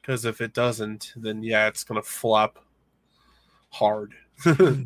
Because 0.00 0.24
if 0.24 0.40
it 0.40 0.52
doesn't, 0.52 1.12
then 1.16 1.42
yeah, 1.42 1.68
it's 1.68 1.84
gonna 1.84 2.02
flop 2.02 2.58
hard. 3.70 4.14
Hmm. 4.44 4.84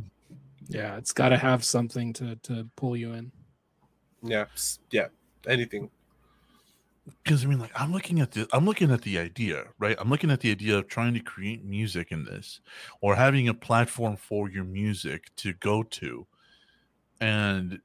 Yeah, 0.68 0.96
it's 0.96 1.12
got 1.12 1.28
to 1.28 1.36
have 1.38 1.64
something 1.64 2.12
to 2.14 2.36
to 2.42 2.68
pull 2.76 2.96
you 2.96 3.12
in. 3.12 3.30
yeah, 4.22 4.46
yeah, 4.90 5.06
anything. 5.46 5.90
because 7.22 7.44
i 7.44 7.46
mean 7.48 7.60
like 7.60 7.70
i'm 7.76 7.92
looking 7.92 8.20
at 8.20 8.32
the 8.32 8.48
i'm 8.52 8.64
looking 8.64 8.90
at 8.90 9.02
the 9.02 9.16
idea 9.18 9.64
right 9.78 9.96
i'm 10.00 10.10
looking 10.10 10.30
at 10.30 10.40
the 10.40 10.50
idea 10.50 10.76
of 10.76 10.88
trying 10.88 11.14
to 11.14 11.20
create 11.20 11.64
music 11.64 12.10
in 12.10 12.24
this 12.24 12.60
or 13.00 13.14
having 13.14 13.46
a 13.48 13.54
platform 13.54 14.16
for 14.16 14.50
your 14.50 14.64
music 14.64 15.30
to 15.36 15.52
go 15.54 15.84
to 15.84 16.26
and 17.20 17.78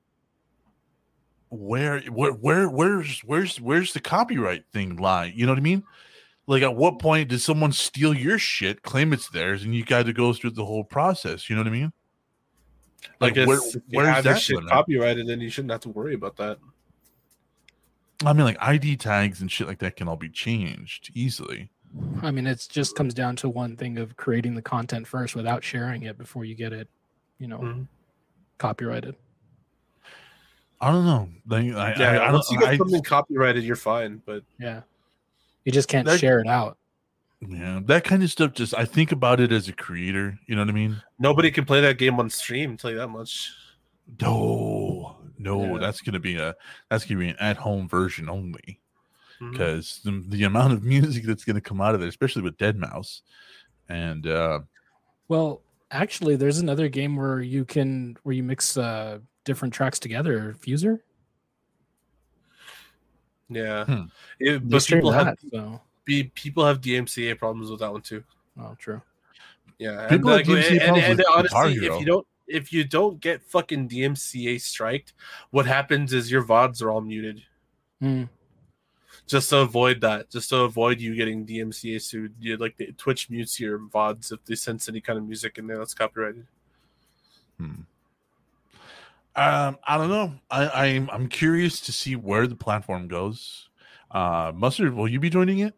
where 1.51 1.99
where 2.03 2.31
where 2.31 2.69
where's 2.69 3.19
where's 3.25 3.59
where's 3.59 3.91
the 3.91 3.99
copyright 3.99 4.63
thing 4.71 4.95
lie 4.95 5.25
you 5.35 5.45
know 5.45 5.51
what 5.51 5.57
i 5.57 5.61
mean 5.61 5.83
like 6.47 6.63
at 6.63 6.73
what 6.75 6.97
point 6.97 7.27
did 7.27 7.39
someone 7.41 7.73
steal 7.73 8.13
your 8.13 8.39
shit 8.39 8.81
claim 8.83 9.11
it's 9.11 9.27
theirs 9.29 9.63
and 9.63 9.75
you 9.75 9.83
got 9.83 10.05
to 10.05 10.13
go 10.13 10.31
through 10.31 10.49
the 10.49 10.63
whole 10.63 10.83
process 10.85 11.49
you 11.49 11.55
know 11.55 11.61
what 11.61 11.67
i 11.67 11.71
mean 11.71 11.91
I 13.19 13.25
like 13.25 13.33
guess 13.33 13.47
where, 13.47 13.59
where's 13.89 14.23
that 14.23 14.39
shit 14.39 14.55
limit? 14.55 14.71
copyrighted, 14.71 15.27
then 15.27 15.41
you 15.41 15.49
shouldn't 15.49 15.71
have 15.71 15.81
to 15.81 15.89
worry 15.89 16.13
about 16.13 16.37
that. 16.37 16.57
i 18.25 18.31
mean 18.31 18.45
like 18.45 18.57
id 18.61 18.95
tags 18.97 19.41
and 19.41 19.51
shit 19.51 19.67
like 19.67 19.79
that 19.79 19.97
can 19.97 20.07
all 20.07 20.15
be 20.15 20.29
changed 20.29 21.11
easily 21.13 21.69
I 22.21 22.31
mean, 22.31 22.47
it 22.47 22.65
just 22.71 22.95
comes 22.95 23.13
down 23.13 23.35
to 23.35 23.49
one 23.49 23.75
thing 23.75 23.97
of 23.97 24.15
creating 24.15 24.55
the 24.55 24.61
content 24.61 25.05
first 25.05 25.35
without 25.35 25.61
sharing 25.61 26.03
it 26.03 26.17
before 26.17 26.45
you 26.45 26.55
get 26.55 26.71
it, 26.71 26.87
you 27.37 27.49
know, 27.49 27.59
Mhm. 27.59 27.87
copyrighted. 28.59 29.17
I 30.81 30.91
don't 30.91 31.05
know 31.05 31.29
like, 31.47 31.65
I, 31.75 31.95
Yeah, 31.97 32.11
I, 32.23 32.27
I 32.27 32.31
once 32.31 32.49
you 32.51 32.57
don't 32.59 32.65
get 32.69 32.73
I, 32.73 32.77
something 32.77 33.03
copyrighted, 33.03 33.63
you're 33.63 33.75
fine. 33.75 34.21
But 34.25 34.43
Yeah, 34.59 34.81
you 35.63 35.71
just 35.71 35.87
can't 35.87 36.07
That- 36.07 36.19
share 36.19 36.39
it 36.39 36.47
out. 36.47 36.77
Yeah, 37.47 37.79
that 37.85 38.03
kind 38.03 38.21
of 38.21 38.29
stuff. 38.29 38.53
Just 38.53 38.75
I 38.77 38.85
think 38.85 39.11
about 39.11 39.39
it 39.39 39.51
as 39.51 39.67
a 39.67 39.73
creator. 39.73 40.37
You 40.47 40.55
know 40.55 40.61
what 40.61 40.69
I 40.69 40.73
mean? 40.73 41.01
nobody 41.17 41.49
can 41.51 41.65
play 41.65 41.81
that 41.81 41.97
game 41.97 42.19
on 42.19 42.29
stream. 42.29 42.77
Tell 42.77 42.91
you 42.91 42.97
that 42.97 43.07
much. 43.07 43.51
No, 44.21 45.17
no, 45.39 45.63
Yeah. 45.73 45.77
that's 45.79 46.01
gonna 46.01 46.19
be 46.19 46.35
a 46.37 46.55
that's 46.89 47.05
gonna 47.05 47.19
be 47.19 47.29
an 47.29 47.37
at 47.39 47.57
home 47.57 47.87
version 47.87 48.29
only 48.29 48.79
because 49.51 50.01
the, 50.03 50.23
the 50.27 50.43
amount 50.43 50.73
of 50.73 50.83
music 50.95 51.23
that's 51.23 51.43
gonna 51.43 51.61
come 51.61 51.81
out 51.81 51.93
of 51.95 51.99
there, 51.99 52.09
especially 52.09 52.43
with 52.43 52.57
Deadmau5, 52.57 53.21
and 53.89 54.27
uh, 54.27 54.59
Well, 55.27 55.61
actually, 55.89 56.35
there's 56.35 56.59
another 56.59 56.89
game 56.89 57.15
where 57.15 57.39
you 57.41 57.65
can 57.65 58.17
where 58.23 58.35
you 58.35 58.43
mix 58.43 58.77
uh, 58.77 59.17
different 59.43 59.73
tracks 59.73 59.99
together. 59.99 60.55
Fuser, 60.59 60.99
Yeah, 63.49 63.85
Hmm. 63.85 64.03
It- 64.39 64.51
You 64.53 64.59
but 64.61 64.81
stream 64.81 64.99
people 64.99 65.11
have 65.11 65.25
that, 65.25 65.37
so 65.51 65.81
be, 66.05 66.23
people 66.35 66.65
have 66.65 66.81
DMCA 66.81 67.35
problems 67.37 67.69
with 67.69 67.79
that 67.81 67.91
one 67.91 68.01
too. 68.01 68.23
oh, 68.59 68.75
true. 68.79 69.01
Yeah, 69.77 70.07
People 70.07 70.29
and 70.31 70.45
have 70.45 70.47
like, 70.55 70.65
DMCA 70.65 70.71
and, 70.71 70.79
problems 70.81 71.07
and 71.19 71.23
honestly, 71.35 71.73
Hero. 71.79 71.95
if 71.95 71.99
you 71.99 72.05
don't 72.05 72.27
if 72.47 72.73
you 72.73 72.83
don't 72.83 73.19
get 73.21 73.41
fucking 73.43 73.87
DMCA 73.87 74.59
striked, 74.59 75.13
what 75.51 75.65
happens 75.65 76.11
is 76.13 76.29
your 76.29 76.43
vods 76.43 76.81
are 76.81 76.91
all 76.91 76.99
muted. 77.01 77.43
Hmm. 78.01 78.23
Just 79.25 79.49
to 79.51 79.59
avoid 79.59 80.01
that, 80.01 80.29
just 80.29 80.49
to 80.49 80.57
avoid 80.57 80.99
you 80.99 81.15
getting 81.15 81.45
DMCA 81.45 82.01
sued, 82.01 82.33
you 82.41 82.57
like 82.57 82.75
the, 82.75 82.91
Twitch 82.97 83.29
mutes 83.29 83.57
your 83.59 83.79
vods 83.79 84.33
if 84.33 84.43
they 84.43 84.55
sense 84.55 84.89
any 84.89 84.99
kind 84.99 85.17
of 85.17 85.25
music 85.25 85.57
in 85.57 85.67
there 85.67 85.77
that's 85.77 85.93
copyrighted. 85.93 86.45
hmm. 87.57 87.81
Um, 89.35 89.77
I 89.87 89.97
don't 89.97 90.09
know. 90.09 90.33
I, 90.49 90.87
I'm 90.87 91.09
I'm 91.09 91.27
curious 91.27 91.79
to 91.81 91.91
see 91.93 92.15
where 92.15 92.47
the 92.47 92.55
platform 92.55 93.07
goes. 93.07 93.69
Uh, 94.09 94.51
Mustard, 94.53 94.93
will 94.93 95.07
you 95.07 95.19
be 95.19 95.29
joining 95.29 95.59
it? 95.59 95.73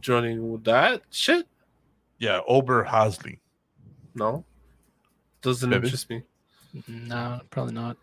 Joining 0.00 0.50
with 0.50 0.64
that 0.64 1.02
shit? 1.10 1.46
Yeah, 2.18 2.40
Oberhasli. 2.48 3.38
No, 4.14 4.44
doesn't 5.42 5.68
Maybe. 5.68 5.86
interest 5.86 6.08
me. 6.08 6.22
No, 6.88 7.40
probably 7.50 7.74
not. 7.74 7.98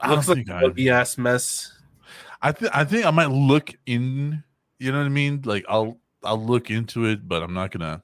I 0.00 0.10
Looks 0.14 0.28
like 0.28 0.36
think 0.38 0.50
a 0.50 0.54
I. 0.54 0.60
buggy 0.62 0.88
ass 0.88 1.18
mess. 1.18 1.70
I 2.40 2.52
think 2.52 2.74
I 2.74 2.84
think 2.84 3.04
I 3.04 3.10
might 3.10 3.30
look 3.30 3.70
in. 3.84 4.42
You 4.78 4.92
know 4.92 4.98
what 4.98 5.06
I 5.06 5.10
mean? 5.10 5.42
Like 5.44 5.64
I'll 5.68 5.98
I'll 6.22 6.42
look 6.42 6.70
into 6.70 7.04
it, 7.04 7.28
but 7.28 7.42
I'm 7.42 7.52
not 7.52 7.70
gonna. 7.70 8.02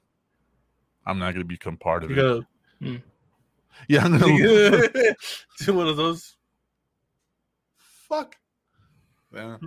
I'm 1.05 1.17
not 1.17 1.33
gonna 1.33 1.45
become 1.45 1.77
part 1.77 2.03
of 2.03 2.11
You 2.11 2.37
it. 2.37 2.45
Gotta 2.81 3.01
Yeah, 3.87 4.05
I'm 4.05 4.17
gonna. 4.17 5.15
do 5.59 5.73
one 5.73 5.87
of 5.87 5.97
those. 5.97 6.35
Fuck. 8.09 8.35
Yeah. 9.33 9.57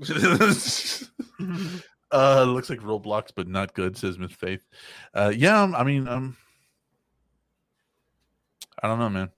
uh, 2.12 2.42
looks 2.44 2.70
like 2.70 2.80
Roblox, 2.80 3.30
but 3.34 3.48
not 3.48 3.74
good. 3.74 3.96
Says 3.96 4.18
Miss 4.18 4.32
Faith. 4.32 4.62
Uh, 5.14 5.32
yeah. 5.34 5.62
I 5.62 5.82
mean, 5.82 6.06
um, 6.06 6.36
I 8.82 8.88
don't 8.88 8.98
know, 8.98 9.08
man. 9.08 9.30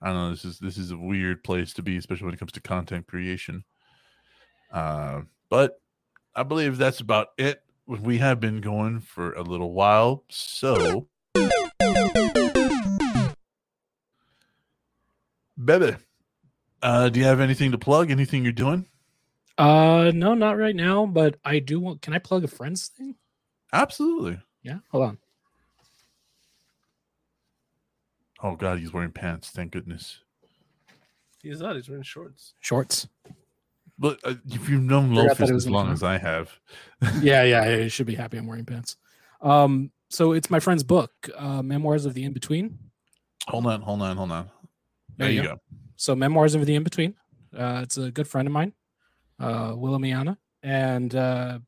I 0.00 0.08
don't 0.08 0.16
know. 0.16 0.30
This 0.30 0.44
is 0.44 0.58
this 0.58 0.78
is 0.78 0.90
a 0.90 0.96
weird 0.96 1.44
place 1.44 1.72
to 1.74 1.82
be, 1.82 1.96
especially 1.96 2.24
when 2.24 2.34
it 2.34 2.40
comes 2.40 2.52
to 2.52 2.60
content 2.60 3.06
creation. 3.06 3.64
Uh, 4.72 5.22
but 5.48 5.80
I 6.34 6.42
believe 6.42 6.78
that's 6.78 7.00
about 7.00 7.28
it. 7.38 7.62
We 7.86 8.18
have 8.18 8.40
been 8.40 8.60
going 8.60 9.00
for 9.00 9.34
a 9.34 9.42
little 9.42 9.72
while, 9.72 10.24
so 10.28 11.08
Bebe, 15.64 15.96
uh, 16.82 17.08
do 17.08 17.20
you 17.20 17.26
have 17.26 17.40
anything 17.40 17.72
to 17.72 17.78
plug? 17.78 18.10
Anything 18.10 18.42
you're 18.42 18.52
doing? 18.52 18.86
Uh, 19.58 20.10
no, 20.14 20.34
not 20.34 20.56
right 20.58 20.74
now. 20.74 21.06
But 21.06 21.36
I 21.44 21.58
do 21.58 21.78
want. 21.80 22.02
Can 22.02 22.14
I 22.14 22.18
plug 22.18 22.44
a 22.44 22.48
friends 22.48 22.88
thing? 22.88 23.16
Absolutely. 23.72 24.40
Yeah, 24.62 24.78
hold 24.90 25.04
on. 25.04 25.18
Oh 28.42 28.56
God, 28.56 28.78
he's 28.78 28.92
wearing 28.92 29.12
pants. 29.12 29.50
Thank 29.50 29.72
goodness. 29.72 30.20
He's 31.42 31.60
not. 31.60 31.76
He's 31.76 31.88
wearing 31.88 32.02
shorts. 32.04 32.54
Shorts. 32.60 33.08
But 33.98 34.18
uh, 34.24 34.34
if 34.46 34.68
you've 34.68 34.82
known 34.82 35.14
Forgot 35.14 35.36
that 35.36 35.48
Lofus 35.48 35.54
as 35.56 35.68
long 35.70 35.92
as 35.92 36.02
I 36.02 36.18
have, 36.18 36.50
yeah, 37.20 37.42
yeah, 37.44 37.64
yeah, 37.66 37.76
you 37.82 37.88
should 37.88 38.06
be 38.06 38.14
happy 38.14 38.36
I'm 38.36 38.46
wearing 38.46 38.64
pants. 38.64 38.96
Um, 39.40 39.92
so 40.08 40.32
it's 40.32 40.50
my 40.50 40.60
friend's 40.60 40.82
book, 40.82 41.12
uh, 41.36 41.62
Memoirs 41.62 42.04
of 42.04 42.14
the 42.14 42.24
In 42.24 42.32
Between. 42.32 42.78
hold 43.46 43.66
on, 43.66 43.80
hold 43.82 44.02
on, 44.02 44.16
hold 44.16 44.32
on. 44.32 44.50
There 45.22 45.28
There, 45.28 45.36
you 45.36 45.42
you 45.42 45.48
go. 45.48 45.54
go. 45.54 45.60
So 45.96 46.14
Memoirs 46.16 46.54
of 46.54 46.66
the 46.66 46.74
In 46.74 46.82
Between. 46.82 47.14
Uh, 47.56 47.80
it's 47.82 47.96
a 47.98 48.10
good 48.10 48.26
friend 48.26 48.48
of 48.48 48.52
mine, 48.52 48.72
uh, 49.38 49.72
Willemiana, 49.72 50.36
and 50.62 51.14
uh, 51.14 51.58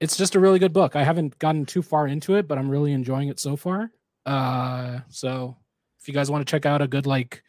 it's 0.00 0.16
just 0.16 0.34
a 0.34 0.40
really 0.40 0.58
good 0.58 0.72
book. 0.72 0.96
I 0.96 1.04
haven't 1.04 1.38
gotten 1.38 1.66
too 1.66 1.82
far 1.82 2.08
into 2.08 2.34
it, 2.36 2.48
but 2.48 2.56
I'm 2.56 2.68
really 2.70 2.92
enjoying 2.92 3.28
it 3.28 3.38
so 3.38 3.56
far. 3.56 3.90
Uh, 4.24 5.00
so 5.08 5.56
if 6.00 6.08
you 6.08 6.14
guys 6.14 6.30
want 6.30 6.46
to 6.46 6.50
check 6.50 6.64
out 6.66 6.80
a 6.80 6.86
good 6.88 7.06
like 7.06 7.42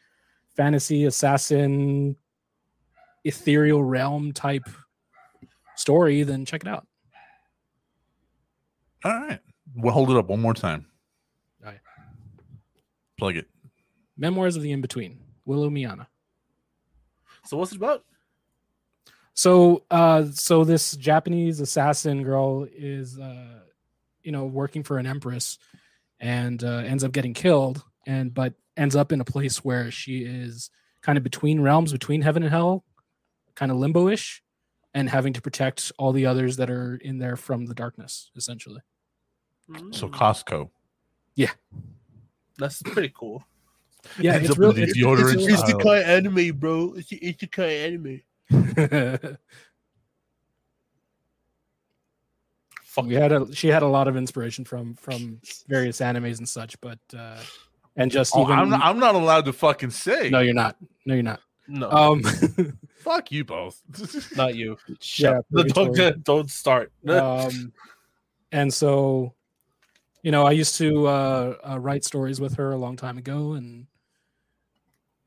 fantasy 0.55 1.05
assassin 1.05 2.15
ethereal 3.23 3.83
realm 3.83 4.31
type 4.33 4.67
story, 5.77 6.23
then 6.23 6.43
check 6.45 6.63
it 6.63 6.67
out. 6.67 6.85
All 9.05 9.11
right. 9.13 9.39
We'll 9.75 9.93
hold 9.93 10.09
it 10.11 10.17
up 10.17 10.27
one 10.27 10.41
more 10.41 10.53
time. 10.53 10.85
All 11.63 11.71
right. 11.71 11.79
Plug 13.17 13.37
it. 13.37 13.47
Memoirs 14.19 14.55
of 14.55 14.61
the 14.61 14.71
In 14.71 14.81
Between, 14.81 15.19
Willow 15.45 15.69
Miana. 15.69 16.07
So 17.45 17.57
what's 17.57 17.71
it 17.71 17.77
about? 17.77 18.03
So, 19.33 19.83
uh, 19.89 20.25
so 20.33 20.65
this 20.65 20.95
Japanese 20.97 21.61
assassin 21.61 22.23
girl 22.23 22.67
is, 22.75 23.17
uh, 23.17 23.61
you 24.21 24.31
know, 24.31 24.45
working 24.45 24.83
for 24.83 24.97
an 24.97 25.07
empress, 25.07 25.57
and 26.19 26.61
uh, 26.63 26.83
ends 26.85 27.03
up 27.03 27.13
getting 27.13 27.33
killed, 27.33 27.83
and 28.05 28.33
but 28.33 28.53
ends 28.75 28.95
up 28.95 29.11
in 29.11 29.21
a 29.21 29.25
place 29.25 29.63
where 29.63 29.89
she 29.89 30.19
is 30.25 30.69
kind 31.01 31.17
of 31.17 31.23
between 31.23 31.61
realms, 31.61 31.93
between 31.93 32.21
heaven 32.21 32.43
and 32.43 32.51
hell, 32.51 32.83
kind 33.55 33.71
of 33.71 33.77
limbo-ish, 33.77 34.43
and 34.93 35.09
having 35.09 35.31
to 35.33 35.41
protect 35.41 35.93
all 35.97 36.11
the 36.11 36.25
others 36.25 36.57
that 36.57 36.69
are 36.69 36.97
in 36.97 37.19
there 37.19 37.37
from 37.37 37.67
the 37.67 37.73
darkness, 37.73 38.31
essentially. 38.35 38.81
So 39.91 40.09
costco 40.09 40.71
yeah 41.35 41.51
that's 42.59 42.81
pretty 42.83 43.11
cool. 43.15 43.43
Yeah, 44.19 44.33
Ends 44.33 44.49
it's 44.49 44.51
up 44.53 44.57
real. 44.59 44.71
the 44.73 44.83
It's, 44.83 44.97
deodorant 44.97 45.33
it's 45.33 45.45
really- 45.45 45.55
style. 45.57 45.91
of 45.91 46.03
anime, 46.03 46.57
bro. 46.57 46.93
It's 46.95 47.09
the 47.09 47.19
isekai 47.19 47.85
anime. 47.85 49.37
Fuck 52.83 53.05
we 53.07 53.15
had 53.15 53.31
a 53.31 53.53
she 53.53 53.67
had 53.67 53.83
a 53.83 53.87
lot 53.87 54.07
of 54.07 54.15
inspiration 54.17 54.65
from 54.65 54.95
from 54.95 55.39
various 55.67 55.99
animes 55.99 56.37
and 56.39 56.47
such, 56.49 56.79
but 56.81 56.99
uh 57.17 57.37
and 57.95 58.09
just 58.11 58.33
Oh, 58.35 58.43
even 58.43 58.57
I'm, 58.57 58.69
not, 58.69 58.81
I'm 58.83 58.99
not 58.99 59.15
allowed 59.15 59.45
to 59.45 59.53
fucking 59.53 59.89
say. 59.89 60.29
no, 60.29 60.39
you're 60.39 60.53
not. 60.53 60.77
No, 61.05 61.15
you're 61.15 61.23
not. 61.23 61.41
no, 61.67 61.89
Um, 61.91 62.21
Fuck 62.99 63.31
you 63.31 63.43
both. 63.43 63.81
not 64.37 64.55
you. 64.55 64.77
Yeah, 64.87 64.95
Shut. 65.01 65.45
don't, 65.73 66.23
don't 66.23 66.49
start. 66.49 66.91
um, 67.07 67.73
and 68.53 68.73
so, 68.73 69.33
you 70.21 70.31
know, 70.31 70.45
I 70.45 70.51
used 70.51 70.75
to 70.77 71.07
uh, 71.07 71.55
uh, 71.69 71.79
write 71.79 72.03
stories 72.03 72.41
with 72.41 72.55
her 72.55 72.71
a 72.71 72.77
long 72.77 72.95
time 72.97 73.17
ago, 73.17 73.53
and 73.53 73.87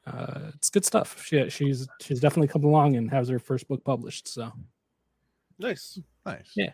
uh, 0.07 0.51
it's 0.55 0.71
good 0.71 0.85
stuff. 0.85 1.25
She 1.25 1.49
she's 1.49 1.89
she's 2.01 2.21
definitely 2.21 2.49
come 2.49 2.65
along 2.65 2.97
and 2.97 3.11
has 3.11 3.29
her 3.29 3.39
first 3.39 3.69
book 3.69 3.83
published. 3.85 4.29
So 4.29 4.53
nice. 5.59 5.99
nice. 6.27 6.51
Yeah. 6.55 6.71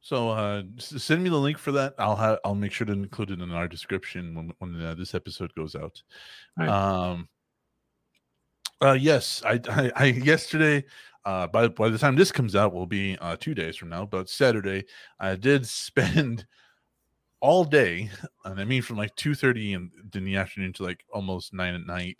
So 0.00 0.30
uh, 0.30 0.62
send 0.78 1.22
me 1.22 1.30
the 1.30 1.36
link 1.36 1.58
for 1.58 1.72
that. 1.72 1.94
I'll 1.98 2.16
have 2.16 2.38
I'll 2.44 2.54
make 2.54 2.72
sure 2.72 2.86
to 2.86 2.92
include 2.92 3.30
it 3.30 3.40
in 3.40 3.52
our 3.52 3.68
description 3.68 4.34
when 4.34 4.52
when 4.58 4.80
uh, 4.84 4.94
this 4.94 5.14
episode 5.14 5.54
goes 5.54 5.74
out. 5.74 6.02
Right. 6.56 6.68
Um. 6.68 7.28
Uh, 8.82 8.92
yes, 8.92 9.42
I, 9.44 9.58
I, 9.68 9.92
I 9.96 10.04
yesterday. 10.06 10.84
Uh, 11.24 11.46
by 11.48 11.66
by 11.66 11.88
the 11.88 11.98
time 11.98 12.14
this 12.14 12.30
comes 12.30 12.54
out, 12.54 12.72
will 12.72 12.86
be 12.86 13.18
uh 13.20 13.36
two 13.38 13.54
days 13.54 13.76
from 13.76 13.88
now. 13.88 14.06
But 14.06 14.28
Saturday, 14.28 14.84
I 15.18 15.34
did 15.34 15.66
spend 15.66 16.46
all 17.46 17.64
day, 17.64 18.10
and 18.44 18.60
I 18.60 18.64
mean 18.64 18.82
from 18.82 18.96
like 18.96 19.14
two 19.14 19.36
thirty 19.36 19.72
in, 19.72 19.90
in 20.12 20.24
the 20.24 20.36
afternoon 20.36 20.72
to 20.74 20.82
like 20.82 21.04
almost 21.12 21.54
nine 21.54 21.74
at 21.74 21.86
night, 21.86 22.18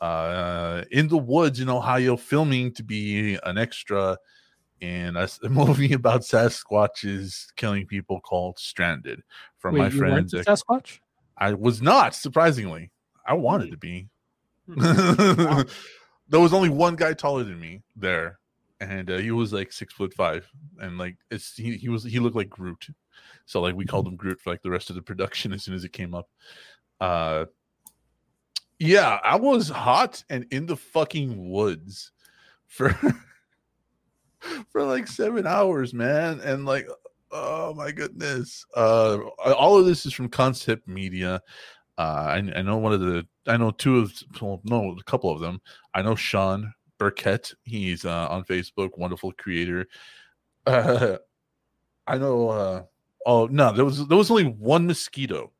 uh, 0.00 0.84
in 0.92 1.08
the 1.08 1.18
woods 1.18 1.58
in 1.58 1.68
Ohio, 1.68 2.16
filming 2.16 2.72
to 2.74 2.84
be 2.84 3.36
an 3.42 3.58
extra 3.58 4.16
in 4.80 5.16
a 5.42 5.48
movie 5.48 5.92
about 5.92 6.20
Sasquatches 6.20 7.46
killing 7.56 7.84
people 7.84 8.20
called 8.20 8.60
Stranded. 8.60 9.22
From 9.58 9.76
my 9.76 9.88
Wait, 9.88 9.94
weren't 9.94 10.30
friends, 10.30 10.46
Sasquatch? 10.46 11.00
I 11.36 11.54
was 11.54 11.82
not 11.82 12.14
surprisingly. 12.14 12.92
I 13.26 13.34
wanted 13.34 13.72
to 13.72 13.76
be. 13.76 14.08
Wow. 14.68 15.64
there 16.28 16.40
was 16.40 16.52
only 16.52 16.68
one 16.68 16.94
guy 16.94 17.12
taller 17.12 17.42
than 17.42 17.58
me 17.58 17.82
there, 17.96 18.38
and 18.80 19.10
uh, 19.10 19.18
he 19.18 19.30
was 19.30 19.52
like 19.52 19.72
six 19.72 19.92
foot 19.92 20.14
five, 20.14 20.48
and 20.80 20.98
like 20.98 21.16
it's 21.30 21.54
he, 21.54 21.76
he 21.76 21.88
was 21.88 22.02
he 22.02 22.18
looked 22.18 22.36
like 22.36 22.48
Groot, 22.48 22.88
so 23.44 23.60
like 23.60 23.74
we 23.74 23.84
called 23.84 24.06
him 24.06 24.16
Groot 24.16 24.40
for 24.40 24.50
like 24.50 24.62
the 24.62 24.70
rest 24.70 24.90
of 24.90 24.96
the 24.96 25.02
production 25.02 25.52
as 25.52 25.62
soon 25.62 25.74
as 25.74 25.84
it 25.84 25.92
came 25.92 26.14
up. 26.14 26.28
Uh, 27.00 27.46
yeah, 28.78 29.18
I 29.22 29.36
was 29.36 29.68
hot 29.68 30.24
and 30.30 30.46
in 30.50 30.66
the 30.66 30.76
fucking 30.76 31.50
woods 31.50 32.12
for 32.66 32.90
for 34.70 34.82
like 34.82 35.06
seven 35.06 35.46
hours, 35.46 35.92
man, 35.92 36.40
and 36.40 36.64
like 36.64 36.88
oh 37.30 37.74
my 37.74 37.92
goodness. 37.92 38.64
Uh 38.74 39.18
all 39.54 39.78
of 39.78 39.86
this 39.86 40.06
is 40.06 40.14
from 40.14 40.28
concept 40.28 40.88
media. 40.88 41.42
Uh 41.98 42.00
I, 42.00 42.36
I 42.56 42.62
know 42.62 42.78
one 42.78 42.92
of 42.92 43.00
the 43.00 43.26
i 43.46 43.56
know 43.56 43.70
two 43.70 43.98
of 43.98 44.12
well, 44.40 44.60
no 44.64 44.96
a 44.98 45.02
couple 45.04 45.30
of 45.30 45.40
them. 45.40 45.60
I 45.94 46.02
know 46.02 46.14
sean 46.14 46.72
burkett 47.00 47.54
he's 47.64 48.04
uh 48.04 48.28
on 48.28 48.44
facebook 48.44 48.90
wonderful 48.98 49.32
creator 49.32 49.86
uh 50.66 51.16
i 52.06 52.18
know 52.18 52.48
uh 52.50 52.82
oh 53.24 53.46
no 53.46 53.72
there 53.72 53.84
was 53.84 54.06
there 54.06 54.18
was 54.18 54.30
only 54.30 54.44
one 54.44 54.86
mosquito 54.86 55.50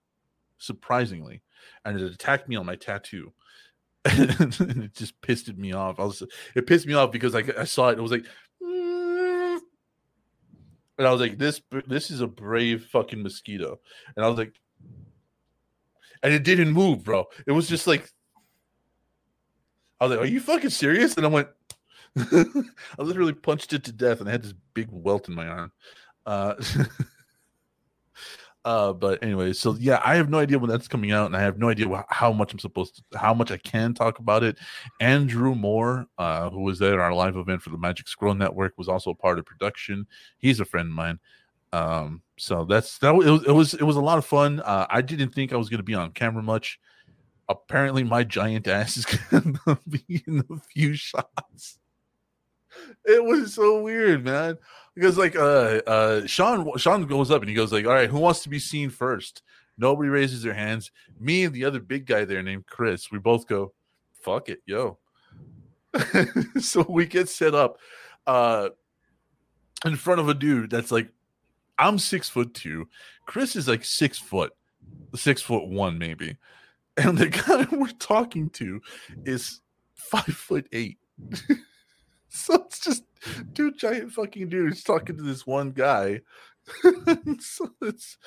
surprisingly 0.59 1.43
and 1.87 1.99
it 1.99 2.13
attacked 2.13 2.47
me 2.47 2.57
on 2.57 2.67
my 2.67 2.77
tattoo 2.77 3.33
and 4.05 4.55
it 4.61 4.95
just 4.95 5.19
pissed 5.23 5.57
me 5.57 5.73
off 5.73 5.99
i 5.99 6.05
was 6.05 6.23
it 6.55 6.67
pissed 6.67 6.87
me 6.87 6.93
off 6.93 7.11
because 7.11 7.33
like 7.33 7.57
i 7.57 7.65
saw 7.65 7.89
it 7.89 7.99
it 7.99 8.03
was 8.03 8.13
like 8.13 8.27
"Mm." 8.63 9.59
and 11.01 11.07
I 11.07 11.13
was 11.13 11.21
like, 11.23 11.39
"This, 11.39 11.63
this 11.87 12.11
is 12.11 12.21
a 12.21 12.27
brave 12.27 12.85
fucking 12.93 13.23
mosquito," 13.23 13.81
and 14.15 14.23
I 14.23 14.29
was 14.29 14.37
like, 14.37 14.53
and 16.23 16.35
it 16.35 16.45
didn't 16.45 16.73
move, 16.73 17.05
bro. 17.05 17.25
It 17.47 17.53
was 17.53 17.71
just 17.71 17.87
like, 17.87 18.07
I 20.01 20.07
was 20.07 20.17
like, 20.17 20.27
"Are 20.27 20.31
you 20.31 20.41
fucking 20.41 20.71
serious?" 20.71 21.17
And 21.17 21.27
I 21.27 21.29
went, 21.29 21.49
I 22.17 22.63
literally 22.99 23.33
punched 23.33 23.73
it 23.73 23.85
to 23.85 23.93
death, 23.93 24.21
and 24.21 24.29
I 24.29 24.33
had 24.33 24.43
this 24.43 24.55
big 24.75 24.89
welt 24.91 25.29
in 25.29 25.35
my 25.35 25.47
arm. 25.47 25.73
Uh, 26.27 26.55
uh, 28.65 28.93
but 28.93 29.23
anyway, 29.23 29.53
so 29.53 29.77
yeah, 29.79 30.01
I 30.05 30.17
have 30.17 30.29
no 30.29 30.39
idea 30.39 30.59
when 30.59 30.71
that's 30.71 30.89
coming 30.89 31.13
out, 31.13 31.27
and 31.27 31.37
I 31.37 31.41
have 31.41 31.59
no 31.59 31.69
idea 31.69 32.05
how 32.09 32.33
much 32.33 32.53
I'm 32.53 32.59
supposed 32.59 32.97
to, 32.97 33.19
how 33.19 33.33
much 33.33 33.51
I 33.51 33.59
can 33.59 33.95
talk 33.95 34.19
about 34.19 34.43
it. 34.43 34.59
Andrew 35.01 35.55
Moore, 35.55 36.07
uh, 36.19 36.51
who 36.51 36.63
was 36.63 36.79
there 36.79 36.95
at 36.95 37.01
our 37.01 37.15
live 37.15 37.37
event 37.37 37.63
for 37.63 37.71
the 37.71 37.79
Magic 37.79 38.09
Scroll 38.09 38.35
Network, 38.35 38.77
was 38.77 38.89
also 38.89 39.11
a 39.11 39.15
part 39.15 39.39
of 39.39 39.47
production. 39.47 40.07
He's 40.39 40.61
a 40.61 40.65
friend 40.65 40.89
of 40.89 40.95
mine. 40.95 41.21
Um, 41.73 42.23
so 42.37 42.65
that's 42.65 42.99
that. 42.99 43.15
It 43.15 43.31
was 43.31 43.45
it 43.45 43.53
was 43.53 43.75
it 43.75 43.83
was 43.83 43.97
a 43.97 44.01
lot 44.01 44.19
of 44.19 44.27
fun. 44.27 44.61
Uh, 44.61 44.87
I 44.91 45.03
didn't 45.03 45.31
think 45.31 45.53
I 45.53 45.57
was 45.57 45.69
going 45.69 45.79
to 45.79 45.85
be 45.85 45.95
on 45.95 46.11
camera 46.11 46.43
much. 46.43 46.81
Apparently, 47.51 48.05
my 48.05 48.23
giant 48.23 48.69
ass 48.69 48.97
is 48.97 49.05
to 49.31 49.79
be 49.89 50.23
in 50.25 50.45
a 50.49 50.57
few 50.73 50.95
shots. 50.95 51.81
It 53.05 53.25
was 53.25 53.55
so 53.55 53.83
weird, 53.83 54.25
man. 54.25 54.57
Because 54.95 55.19
like 55.19 55.35
uh 55.35 55.81
uh 55.85 56.27
Sean 56.27 56.79
Sean 56.79 57.05
goes 57.07 57.33
up 57.33 57.43
and 57.43 57.49
he 57.49 57.55
goes 57.57 57.73
like, 57.73 57.87
"All 57.87 57.93
right, 57.93 58.09
who 58.09 58.21
wants 58.21 58.45
to 58.45 58.49
be 58.49 58.61
seen 58.61 58.89
first? 58.89 59.43
Nobody 59.77 60.09
raises 60.09 60.45
their 60.45 60.55
hands. 60.55 60.93
Me 61.19 61.43
and 61.43 61.53
the 61.53 61.65
other 61.65 61.81
big 61.81 62.07
guy 62.07 62.25
there 62.25 62.43
named 62.43 62.67
Chris, 62.67 63.11
we 63.11 63.19
both 63.19 63.49
go, 63.49 63.73
"Fuck 64.13 64.49
it, 64.49 64.61
yo." 64.65 64.99
so 66.61 66.87
we 66.89 67.05
get 67.05 67.29
set 67.29 67.53
up 67.53 67.79
uh 68.29 68.69
in 69.85 69.97
front 69.97 70.21
of 70.21 70.29
a 70.29 70.35
dude 70.35 70.71
that's 70.71 70.93
like 70.93 71.09
I'm 71.81 71.99
six 71.99 72.29
foot 72.29 72.55
two. 72.55 72.89
Chris 73.27 73.57
is 73.57 73.67
like 73.67 73.85
six 73.85 74.21
foot, 74.21 74.53
six 75.17 75.43
foot 75.43 75.67
one, 75.67 75.99
maybe. 75.99 76.37
And 76.97 77.17
the 77.17 77.29
guy 77.29 77.67
we're 77.71 77.89
talking 77.99 78.51
to 78.51 78.81
is 79.25 79.61
five 79.95 80.25
foot 80.25 80.69
eight. 80.73 80.99
so 82.29 82.55
it's 82.55 82.81
just 82.81 83.05
two 83.55 83.73
giant 83.73 84.13
fucking 84.13 84.49
dudes 84.49 84.83
talking 84.83 85.17
to 85.17 85.23
this 85.23 85.47
one 85.47 85.71
guy. 85.71 86.21
so 87.39 87.71
it's 87.83 88.19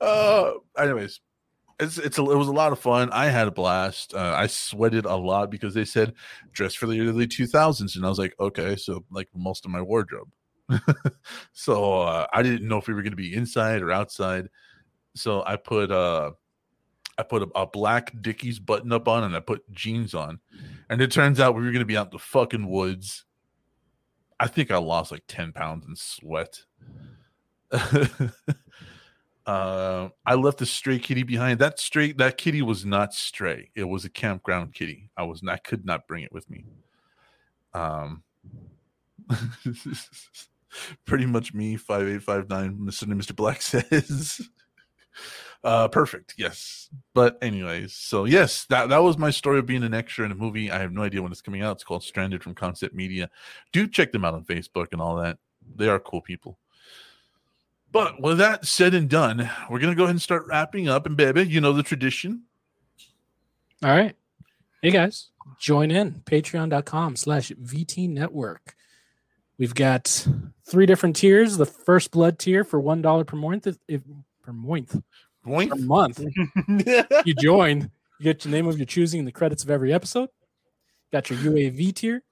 uh 0.00 0.52
anyways. 0.78 1.20
It's 1.78 1.96
it's 1.96 2.18
a, 2.18 2.22
it 2.22 2.36
was 2.36 2.48
a 2.48 2.52
lot 2.52 2.72
of 2.72 2.78
fun. 2.78 3.08
I 3.10 3.26
had 3.26 3.48
a 3.48 3.50
blast. 3.50 4.14
Uh, 4.14 4.34
I 4.36 4.48
sweated 4.48 5.06
a 5.06 5.16
lot 5.16 5.50
because 5.50 5.72
they 5.72 5.86
said 5.86 6.12
dress 6.52 6.74
for 6.74 6.86
the 6.86 7.00
early 7.00 7.26
2000s 7.26 7.96
and 7.96 8.04
I 8.04 8.08
was 8.10 8.18
like, 8.18 8.34
okay, 8.38 8.76
so 8.76 9.02
like 9.10 9.28
most 9.34 9.64
of 9.64 9.70
my 9.70 9.80
wardrobe. 9.80 10.28
so 11.52 12.02
uh, 12.02 12.26
I 12.34 12.42
didn't 12.42 12.68
know 12.68 12.76
if 12.76 12.86
we 12.86 12.92
were 12.92 13.02
going 13.02 13.12
to 13.12 13.16
be 13.16 13.34
inside 13.34 13.80
or 13.80 13.90
outside. 13.90 14.48
So 15.16 15.42
I 15.46 15.56
put 15.56 15.90
uh 15.90 16.32
I 17.20 17.22
put 17.22 17.42
a, 17.42 17.48
a 17.54 17.66
black 17.66 18.12
Dickies 18.20 18.58
button 18.58 18.92
up 18.92 19.06
on 19.06 19.24
and 19.24 19.36
I 19.36 19.40
put 19.40 19.70
jeans 19.72 20.14
on. 20.14 20.40
And 20.88 21.00
it 21.00 21.12
turns 21.12 21.38
out 21.38 21.54
we 21.54 21.62
were 21.62 21.70
going 21.70 21.80
to 21.80 21.84
be 21.84 21.96
out 21.96 22.06
in 22.06 22.12
the 22.12 22.18
fucking 22.18 22.68
woods. 22.68 23.24
I 24.40 24.46
think 24.46 24.70
I 24.70 24.78
lost 24.78 25.12
like 25.12 25.24
10 25.28 25.52
pounds 25.52 25.86
in 25.86 25.94
sweat. 25.96 26.64
Uh, 29.46 30.10
I 30.24 30.34
left 30.34 30.62
a 30.62 30.66
stray 30.66 31.00
kitty 31.00 31.24
behind. 31.24 31.58
That 31.58 31.80
stray, 31.80 32.12
that 32.12 32.36
kitty 32.36 32.62
was 32.62 32.84
not 32.84 33.12
stray. 33.14 33.70
It 33.74 33.82
was 33.82 34.04
a 34.04 34.10
campground 34.10 34.74
kitty. 34.74 35.10
I 35.16 35.24
was 35.24 35.42
not, 35.42 35.64
could 35.64 35.84
not 35.84 36.06
bring 36.06 36.22
it 36.22 36.32
with 36.32 36.48
me. 36.48 36.66
Um, 37.74 38.22
pretty 41.04 41.26
much 41.26 41.52
me. 41.52 41.76
Five 41.76 42.06
eight 42.06 42.22
five 42.22 42.48
nine. 42.48 42.78
Mr. 42.78 43.04
Mr. 43.08 43.34
Black 43.34 43.60
says. 43.62 44.48
Uh, 45.62 45.88
perfect. 45.88 46.34
Yes. 46.38 46.88
But 47.14 47.38
anyways, 47.42 47.92
so 47.92 48.24
yes, 48.24 48.64
that 48.66 48.88
that 48.88 49.02
was 49.02 49.18
my 49.18 49.30
story 49.30 49.58
of 49.58 49.66
being 49.66 49.82
an 49.82 49.94
extra 49.94 50.24
in 50.24 50.32
a 50.32 50.34
movie. 50.34 50.70
I 50.70 50.78
have 50.78 50.92
no 50.92 51.02
idea 51.02 51.22
when 51.22 51.32
it's 51.32 51.42
coming 51.42 51.62
out. 51.62 51.76
It's 51.76 51.84
called 51.84 52.02
Stranded 52.02 52.42
from 52.42 52.54
Concept 52.54 52.94
Media. 52.94 53.28
Do 53.72 53.86
check 53.86 54.12
them 54.12 54.24
out 54.24 54.34
on 54.34 54.44
Facebook 54.44 54.88
and 54.92 55.00
all 55.00 55.16
that. 55.16 55.38
They 55.76 55.88
are 55.88 56.00
cool 56.00 56.22
people. 56.22 56.58
But 57.92 58.22
with 58.22 58.38
that 58.38 58.66
said 58.66 58.94
and 58.94 59.08
done, 59.08 59.50
we're 59.68 59.80
gonna 59.80 59.94
go 59.94 60.04
ahead 60.04 60.14
and 60.14 60.22
start 60.22 60.46
wrapping 60.46 60.88
up. 60.88 61.06
And 61.06 61.16
baby, 61.16 61.42
you 61.42 61.60
know 61.60 61.72
the 61.72 61.82
tradition. 61.82 62.44
All 63.82 63.90
right. 63.90 64.16
Hey 64.82 64.90
guys, 64.90 65.28
join 65.58 65.90
in 65.90 66.22
patreon.com 66.24 67.16
slash 67.16 67.50
VT 67.50 68.08
network. 68.08 68.74
We've 69.58 69.74
got 69.74 70.26
three 70.66 70.86
different 70.86 71.16
tiers. 71.16 71.58
The 71.58 71.66
first 71.66 72.12
blood 72.12 72.38
tier 72.38 72.64
for 72.64 72.80
one 72.80 73.02
dollar 73.02 73.24
per 73.24 73.36
month. 73.36 73.66
If, 73.66 74.00
per 74.50 74.54
month. 74.54 75.00
Per 75.44 75.76
month. 75.76 76.20
you 77.24 77.34
join, 77.34 77.90
you 78.18 78.24
get 78.24 78.44
your 78.44 78.52
name 78.52 78.66
of 78.66 78.78
your 78.78 78.86
choosing 78.86 79.20
and 79.20 79.28
the 79.28 79.32
credits 79.32 79.62
of 79.62 79.70
every 79.70 79.92
episode. 79.92 80.28
Got 81.12 81.30
your 81.30 81.38
UAV 81.40 81.94
tier 81.94 82.22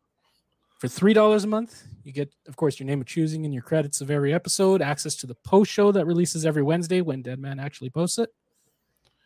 for 0.79 0.89
three 0.89 1.13
dollars 1.13 1.45
a 1.45 1.47
month. 1.47 1.85
You 2.05 2.13
get, 2.13 2.33
of 2.47 2.57
course, 2.57 2.79
your 2.79 2.87
name 2.87 3.01
of 3.01 3.07
choosing 3.07 3.45
and 3.45 3.53
your 3.53 3.63
credits 3.63 4.01
of 4.01 4.11
every 4.11 4.33
episode, 4.33 4.81
access 4.81 5.15
to 5.17 5.27
the 5.27 5.35
post 5.35 5.71
show 5.71 5.93
that 5.93 6.07
releases 6.07 6.47
every 6.47 6.63
Wednesday 6.63 7.01
when 7.01 7.23
Dead 7.23 7.39
Man 7.39 7.61
actually 7.61 7.91
posts 7.91 8.19
it, 8.19 8.31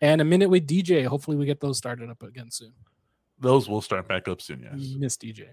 and 0.01 0.21
a 0.21 0.25
minute 0.25 0.51
with 0.51 0.67
DJ. 0.67 1.07
Hopefully, 1.07 1.37
we 1.37 1.47
get 1.47 1.61
those 1.61 1.79
started 1.79 2.11
up 2.11 2.23
again 2.23 2.51
soon. 2.51 2.73
Those 3.39 3.69
will 3.69 3.83
start 3.83 4.09
back 4.09 4.29
up 4.29 4.41
soon. 4.41 4.63
Yes. 4.63 4.95
Miss 4.97 5.17
DJ. 5.17 5.49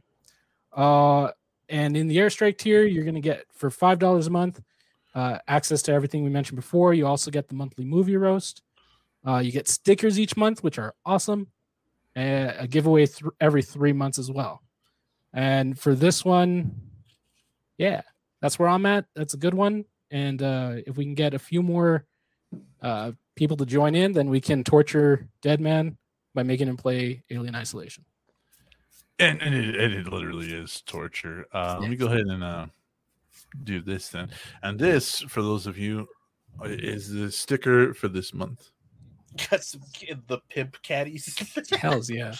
Uh, 0.71 1.31
and 1.67 1.97
in 1.97 2.07
the 2.07 2.17
airstrike 2.17 2.57
tier, 2.57 2.83
you're 2.83 3.03
going 3.03 3.15
to 3.15 3.21
get 3.21 3.45
for 3.53 3.69
five 3.69 3.99
dollars 3.99 4.27
a 4.27 4.31
month 4.31 4.61
uh, 5.15 5.39
access 5.47 5.81
to 5.83 5.91
everything 5.91 6.23
we 6.23 6.29
mentioned 6.29 6.55
before. 6.55 6.93
You 6.93 7.07
also 7.07 7.31
get 7.31 7.47
the 7.47 7.55
monthly 7.55 7.85
movie 7.85 8.17
roast. 8.17 8.61
Uh, 9.25 9.37
you 9.37 9.51
get 9.51 9.67
stickers 9.67 10.19
each 10.19 10.37
month, 10.37 10.63
which 10.63 10.79
are 10.79 10.93
awesome. 11.05 11.47
And 12.15 12.53
a 12.57 12.67
giveaway 12.67 13.05
th- 13.05 13.31
every 13.39 13.61
three 13.61 13.93
months 13.93 14.19
as 14.19 14.31
well. 14.31 14.61
And 15.33 15.77
for 15.77 15.93
this 15.93 16.25
one, 16.25 16.71
yeah, 17.77 18.01
that's 18.41 18.57
where 18.57 18.67
I'm 18.67 18.85
at. 18.85 19.05
That's 19.15 19.33
a 19.33 19.37
good 19.37 19.53
one. 19.53 19.85
And 20.11 20.41
uh, 20.41 20.77
if 20.87 20.97
we 20.97 21.05
can 21.05 21.13
get 21.13 21.33
a 21.33 21.39
few 21.39 21.61
more 21.61 22.05
uh, 22.81 23.11
people 23.35 23.57
to 23.57 23.65
join 23.65 23.95
in, 23.95 24.11
then 24.13 24.29
we 24.29 24.41
can 24.41 24.63
torture 24.63 25.27
Dead 25.41 25.61
Man 25.61 25.97
by 26.33 26.43
making 26.43 26.67
him 26.67 26.77
play 26.77 27.23
Alien 27.29 27.55
Isolation. 27.55 28.05
And, 29.19 29.41
and 29.41 29.53
it, 29.53 29.75
and 29.75 29.93
it 29.93 30.11
literally 30.11 30.51
is 30.51 30.81
torture. 30.81 31.45
Uh, 31.53 31.77
Let 31.79 31.89
me 31.89 31.95
go 31.95 32.07
ahead 32.07 32.21
and 32.21 32.43
uh, 32.43 32.65
do 33.63 33.81
this 33.81 34.09
then. 34.09 34.29
And 34.63 34.79
this, 34.79 35.21
for 35.21 35.41
those 35.41 35.67
of 35.67 35.77
you, 35.77 36.07
uh, 36.61 36.67
is 36.67 37.11
the 37.11 37.31
sticker 37.31 37.93
for 37.93 38.07
this 38.07 38.33
month. 38.33 38.71
Got 39.49 39.63
some 39.63 39.81
the 40.27 40.39
pimp 40.49 40.81
caddies. 40.81 41.37
Hells 41.71 42.09
yeah. 42.09 42.33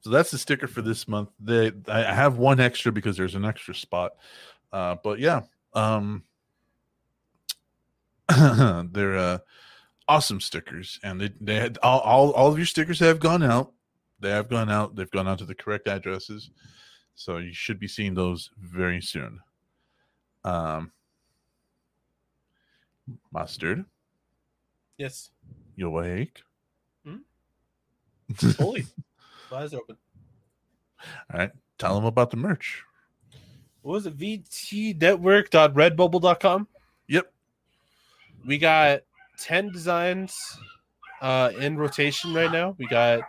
So 0.00 0.10
that's 0.10 0.30
the 0.30 0.38
sticker 0.38 0.68
for 0.68 0.82
this 0.82 1.08
month. 1.08 1.30
They, 1.40 1.72
I 1.88 2.06
I 2.06 2.12
have 2.12 2.38
one 2.38 2.60
extra 2.60 2.92
because 2.92 3.16
there's 3.16 3.34
an 3.34 3.44
extra 3.44 3.74
spot. 3.74 4.12
Uh, 4.72 4.96
but 5.02 5.18
yeah, 5.18 5.42
um, 5.74 6.22
they're 8.28 9.16
uh, 9.16 9.38
awesome 10.08 10.40
stickers, 10.40 11.00
and 11.02 11.20
they 11.20 11.30
they 11.40 11.56
had 11.56 11.78
all, 11.82 12.00
all 12.00 12.30
all 12.32 12.52
of 12.52 12.56
your 12.56 12.66
stickers 12.66 13.00
have 13.00 13.20
gone 13.20 13.42
out. 13.42 13.72
They 14.20 14.30
have 14.30 14.48
gone 14.48 14.70
out. 14.70 14.96
They've 14.96 15.10
gone 15.10 15.28
out 15.28 15.38
to 15.38 15.44
the 15.44 15.54
correct 15.54 15.88
addresses, 15.88 16.50
so 17.14 17.38
you 17.38 17.52
should 17.52 17.78
be 17.78 17.88
seeing 17.88 18.14
those 18.14 18.50
very 18.58 19.00
soon. 19.00 19.40
Um, 20.46 20.92
mustard, 23.32 23.84
yes. 24.96 25.30
you 25.74 25.88
awake? 25.88 26.40
Holy. 28.58 28.84
My 29.50 29.58
eyes 29.58 29.74
are 29.74 29.78
open. 29.78 29.96
All 31.32 31.38
right, 31.38 31.50
tell 31.78 31.94
them 31.94 32.04
about 32.04 32.30
the 32.30 32.36
merch. 32.36 32.82
What 33.82 33.92
was 33.92 34.06
it? 34.06 34.18
VTnetwork.redbubble.com. 34.18 36.68
Yep. 37.08 37.32
We 38.44 38.58
got 38.58 39.02
10 39.38 39.70
designs 39.70 40.58
uh, 41.20 41.52
in 41.58 41.76
rotation 41.76 42.34
right 42.34 42.50
now. 42.50 42.74
We 42.78 42.88
got 42.88 43.20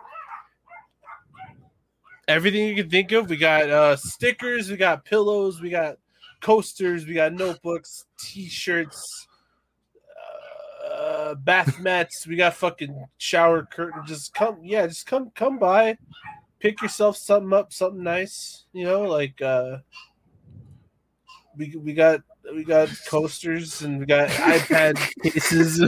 everything 2.27 2.67
you 2.67 2.73
can 2.75 2.89
think 2.89 3.11
of. 3.11 3.29
We 3.29 3.37
got 3.37 3.69
uh, 3.69 3.95
stickers, 3.95 4.71
we 4.71 4.77
got 4.77 5.05
pillows, 5.05 5.61
we 5.61 5.69
got 5.69 5.97
coasters, 6.47 7.05
we 7.05 7.13
got 7.13 7.33
notebooks, 7.33 8.05
t 8.17 8.47
shirts, 8.47 9.27
uh, 10.89 11.35
bath 11.35 11.77
mats, 11.81 12.25
we 12.25 12.37
got 12.37 12.53
fucking 12.53 13.05
shower 13.17 13.67
curtain. 13.69 14.01
Just 14.05 14.33
come, 14.33 14.57
yeah, 14.63 14.87
just 14.87 15.05
come, 15.05 15.29
come 15.35 15.59
by, 15.59 15.97
pick 16.61 16.81
yourself 16.81 17.17
something 17.17 17.51
up, 17.51 17.73
something 17.73 18.01
nice, 18.01 18.63
you 18.71 18.85
know, 18.85 19.01
like, 19.01 19.41
uh, 19.41 19.79
we, 21.57 21.75
we 21.75 21.93
got 21.93 22.21
we 22.53 22.63
got 22.63 22.87
coasters 23.09 23.81
and 23.81 23.99
we 23.99 24.05
got 24.05 24.29
iPad 24.29 24.95
cases. 25.23 25.79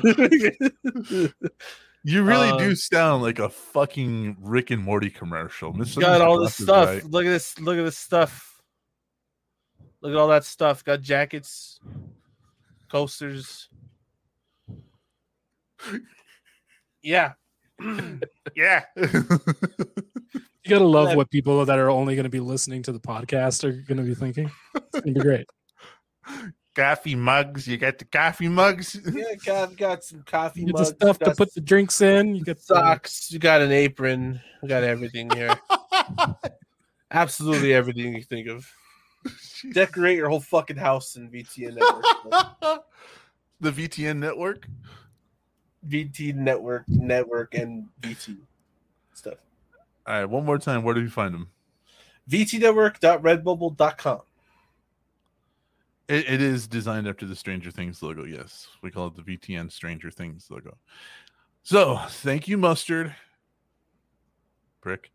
You 2.04 2.24
really 2.24 2.58
do 2.58 2.70
Um, 2.72 2.76
sound 2.76 3.24
like 3.24 3.40
a 3.40 3.48
fucking 3.50 4.38
Rick 4.42 4.72
and 4.72 4.84
Morty 4.84 5.10
commercial. 5.10 5.72
Miss 5.72 5.96
got 5.96 6.22
all 6.22 6.42
this 6.42 6.56
stuff. 6.56 6.88
right? 6.88 7.04
Look 7.06 7.26
at 7.26 7.30
this. 7.30 7.58
Look 7.60 7.78
at 7.78 7.84
this 7.84 7.98
stuff. 7.98 8.49
Look 10.02 10.12
at 10.12 10.18
all 10.18 10.30
that 10.30 10.46
stuff. 10.46 10.84
Got 10.84 11.02
jackets, 11.02 11.80
coasters. 12.90 13.70
Yeah. 17.02 17.34
Yeah. 18.56 18.84
You 20.66 20.76
gotta 20.76 20.88
love 20.88 21.16
what 21.16 21.32
people 21.32 21.66
that 21.66 21.80
are 21.80 21.90
only 21.90 22.16
gonna 22.16 22.30
be 22.30 22.42
listening 22.42 22.84
to 22.84 22.92
the 22.92 23.00
podcast 23.00 23.64
are 23.64 23.72
gonna 23.72 24.04
be 24.04 24.14
thinking. 24.14 24.52
It's 24.76 25.00
gonna 25.00 25.14
be 25.14 25.20
great. 25.20 25.48
coffee 26.76 27.16
mugs. 27.16 27.68
You 27.68 27.78
got 27.78 27.98
the 27.98 28.06
coffee 28.06 28.50
mugs. 28.50 28.96
yeah, 29.14 29.36
got 29.44 29.76
got 29.78 30.04
some 30.04 30.22
coffee 30.24 30.60
You 30.60 30.66
get 30.68 30.76
the 30.76 30.82
mugs. 30.84 30.96
stuff 30.96 31.20
to 31.20 31.34
put 31.34 31.54
the 31.54 31.62
drinks 31.62 32.02
in. 32.02 32.36
You 32.36 32.44
get 32.44 32.58
the, 32.58 32.64
socks. 32.64 33.32
You 33.32 33.40
got 33.40 33.62
an 33.62 33.72
apron. 33.72 34.42
We 34.62 34.68
got 34.70 34.84
everything 34.84 35.30
here. 35.32 35.58
Absolutely 37.10 37.74
everything 37.74 38.14
you 38.14 38.24
think 38.24 38.48
of. 38.48 38.70
Decorate 39.74 40.18
your 40.18 40.30
whole 40.30 40.40
fucking 40.40 40.78
house 40.78 41.16
in 41.16 41.30
VTN 41.30 41.76
network. 41.76 42.84
the 43.60 43.72
VTN 43.72 44.18
network. 44.18 44.68
VT 45.88 46.36
network, 46.36 46.84
network, 46.88 47.54
and 47.56 47.88
VT 48.02 48.38
stuff. 49.14 49.38
All 50.06 50.16
right, 50.16 50.26
one 50.26 50.46
more 50.46 50.58
time. 50.58 50.84
Where 50.84 50.94
do 50.94 51.02
you 51.02 51.10
find 51.10 51.34
them? 51.34 51.50
VTnetwork.redbubble.com. 52.30 54.22
It, 56.10 56.30
it 56.30 56.42
is 56.42 56.68
designed 56.68 57.08
after 57.08 57.26
the 57.26 57.36
Stranger 57.36 57.72
Things 57.72 58.02
logo. 58.02 58.26
Yes, 58.26 58.68
we 58.82 58.92
call 58.92 59.08
it 59.08 59.16
the 59.16 59.22
VTN 59.22 59.72
Stranger 59.72 60.12
Things 60.12 60.48
logo. 60.50 60.78
So, 61.64 61.98
thank 62.08 62.48
you, 62.48 62.58
Mustard. 62.58 63.16
Prick. 64.82 65.12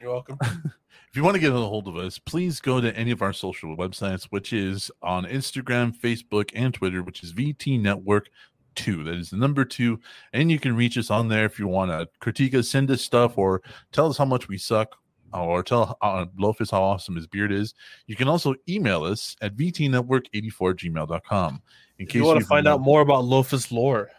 You're 0.00 0.10
welcome. 0.12 0.38
If 1.14 1.18
you 1.18 1.22
want 1.22 1.36
to 1.36 1.40
get 1.40 1.52
a 1.52 1.54
hold 1.54 1.86
of 1.86 1.96
us, 1.96 2.18
please 2.18 2.58
go 2.58 2.80
to 2.80 2.92
any 2.96 3.12
of 3.12 3.22
our 3.22 3.32
social 3.32 3.76
websites, 3.76 4.24
which 4.30 4.52
is 4.52 4.90
on 5.00 5.26
Instagram, 5.26 5.96
Facebook, 5.96 6.50
and 6.56 6.74
Twitter, 6.74 7.04
which 7.04 7.22
is 7.22 7.32
VT 7.32 7.80
Network 7.80 8.30
2. 8.74 9.04
That 9.04 9.14
is 9.14 9.30
the 9.30 9.36
number 9.36 9.64
two. 9.64 10.00
And 10.32 10.50
you 10.50 10.58
can 10.58 10.74
reach 10.74 10.98
us 10.98 11.12
on 11.12 11.28
there 11.28 11.44
if 11.44 11.56
you 11.56 11.68
want 11.68 11.92
to 11.92 12.08
critique 12.18 12.52
us, 12.56 12.68
send 12.68 12.90
us 12.90 13.00
stuff, 13.00 13.38
or 13.38 13.62
tell 13.92 14.08
us 14.08 14.18
how 14.18 14.24
much 14.24 14.48
we 14.48 14.58
suck, 14.58 14.96
or 15.32 15.62
tell 15.62 15.96
uh, 16.02 16.26
Lofus 16.36 16.72
how 16.72 16.82
awesome 16.82 17.14
his 17.14 17.28
beard 17.28 17.52
is. 17.52 17.74
You 18.08 18.16
can 18.16 18.26
also 18.26 18.56
email 18.68 19.04
us 19.04 19.36
at 19.40 19.56
vtnetwork84gmail.com. 19.56 21.62
In 22.00 22.06
If 22.08 22.14
you 22.16 22.24
want 22.24 22.40
to 22.40 22.46
find 22.46 22.66
out 22.66 22.80
more 22.80 23.02
about 23.02 23.22
Lofus 23.22 23.70
lore, 23.70 24.10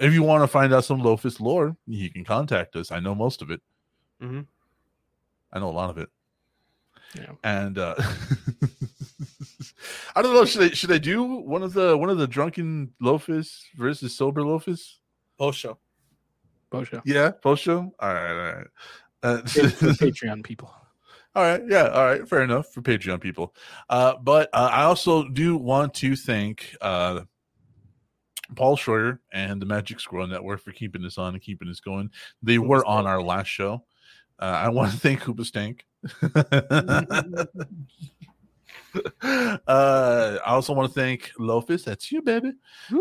if 0.00 0.12
you 0.12 0.24
want 0.24 0.42
to 0.42 0.48
find 0.48 0.74
out 0.74 0.84
some 0.84 1.02
Lofus 1.02 1.38
lore, 1.38 1.76
you 1.86 2.10
can 2.10 2.24
contact 2.24 2.74
us. 2.74 2.90
I 2.90 2.98
know 2.98 3.14
most 3.14 3.42
of 3.42 3.52
it. 3.52 3.60
Mhm. 4.20 4.44
I 5.52 5.60
know 5.60 5.68
a 5.68 5.70
lot 5.70 5.88
of 5.88 5.98
it. 5.98 6.08
Yeah. 7.14 7.32
And 7.44 7.78
uh 7.78 7.94
I 10.16 10.22
don't 10.22 10.34
know. 10.34 10.44
Should 10.44 10.62
I 10.62 10.68
should 10.74 10.92
I 10.92 10.98
do 10.98 11.22
one 11.24 11.62
of 11.62 11.72
the 11.72 11.96
one 11.96 12.10
of 12.10 12.18
the 12.18 12.26
drunken 12.26 12.92
Lofus 13.02 13.62
versus 13.76 14.14
sober 14.16 14.42
Lofus? 14.42 14.96
post 15.42 15.58
show. 15.58 15.78
Bo 16.70 16.84
show. 16.84 17.02
Yeah, 17.04 17.30
post 17.30 17.64
show. 17.64 17.92
All 17.98 18.14
right, 18.14 18.30
all 18.30 18.54
right. 18.54 18.66
Uh, 19.22 19.36
Patreon 19.42 20.44
people. 20.44 20.72
All 21.34 21.42
right, 21.42 21.62
yeah, 21.68 21.88
all 21.88 22.04
right, 22.04 22.28
fair 22.28 22.42
enough 22.42 22.72
for 22.72 22.82
Patreon 22.82 23.20
people. 23.20 23.54
Uh, 23.88 24.14
but 24.22 24.50
uh, 24.52 24.70
I 24.70 24.84
also 24.84 25.28
do 25.28 25.56
want 25.56 25.94
to 25.94 26.14
thank 26.14 26.76
uh, 26.80 27.22
Paul 28.54 28.76
Schroyer 28.76 29.18
and 29.32 29.60
the 29.60 29.66
Magic 29.66 29.98
Squirrel 29.98 30.26
Network 30.26 30.60
for 30.60 30.72
keeping 30.72 31.02
this 31.02 31.18
on 31.18 31.34
and 31.34 31.42
keeping 31.42 31.68
this 31.68 31.80
going. 31.80 32.10
They 32.42 32.58
were 32.58 32.84
on 32.84 33.06
our 33.06 33.22
last 33.22 33.48
show. 33.48 33.84
Uh, 34.38 34.44
I 34.44 34.68
want 34.68 34.92
to 34.92 34.98
thank 34.98 35.22
Hoopa 35.22 35.44
Stank. 35.44 35.86
Uh, 38.94 39.46
I 39.66 40.40
also 40.46 40.72
want 40.72 40.92
to 40.92 41.00
thank 41.00 41.32
Lofus. 41.38 41.84
That's 41.84 42.10
you, 42.12 42.22
baby. 42.22 42.52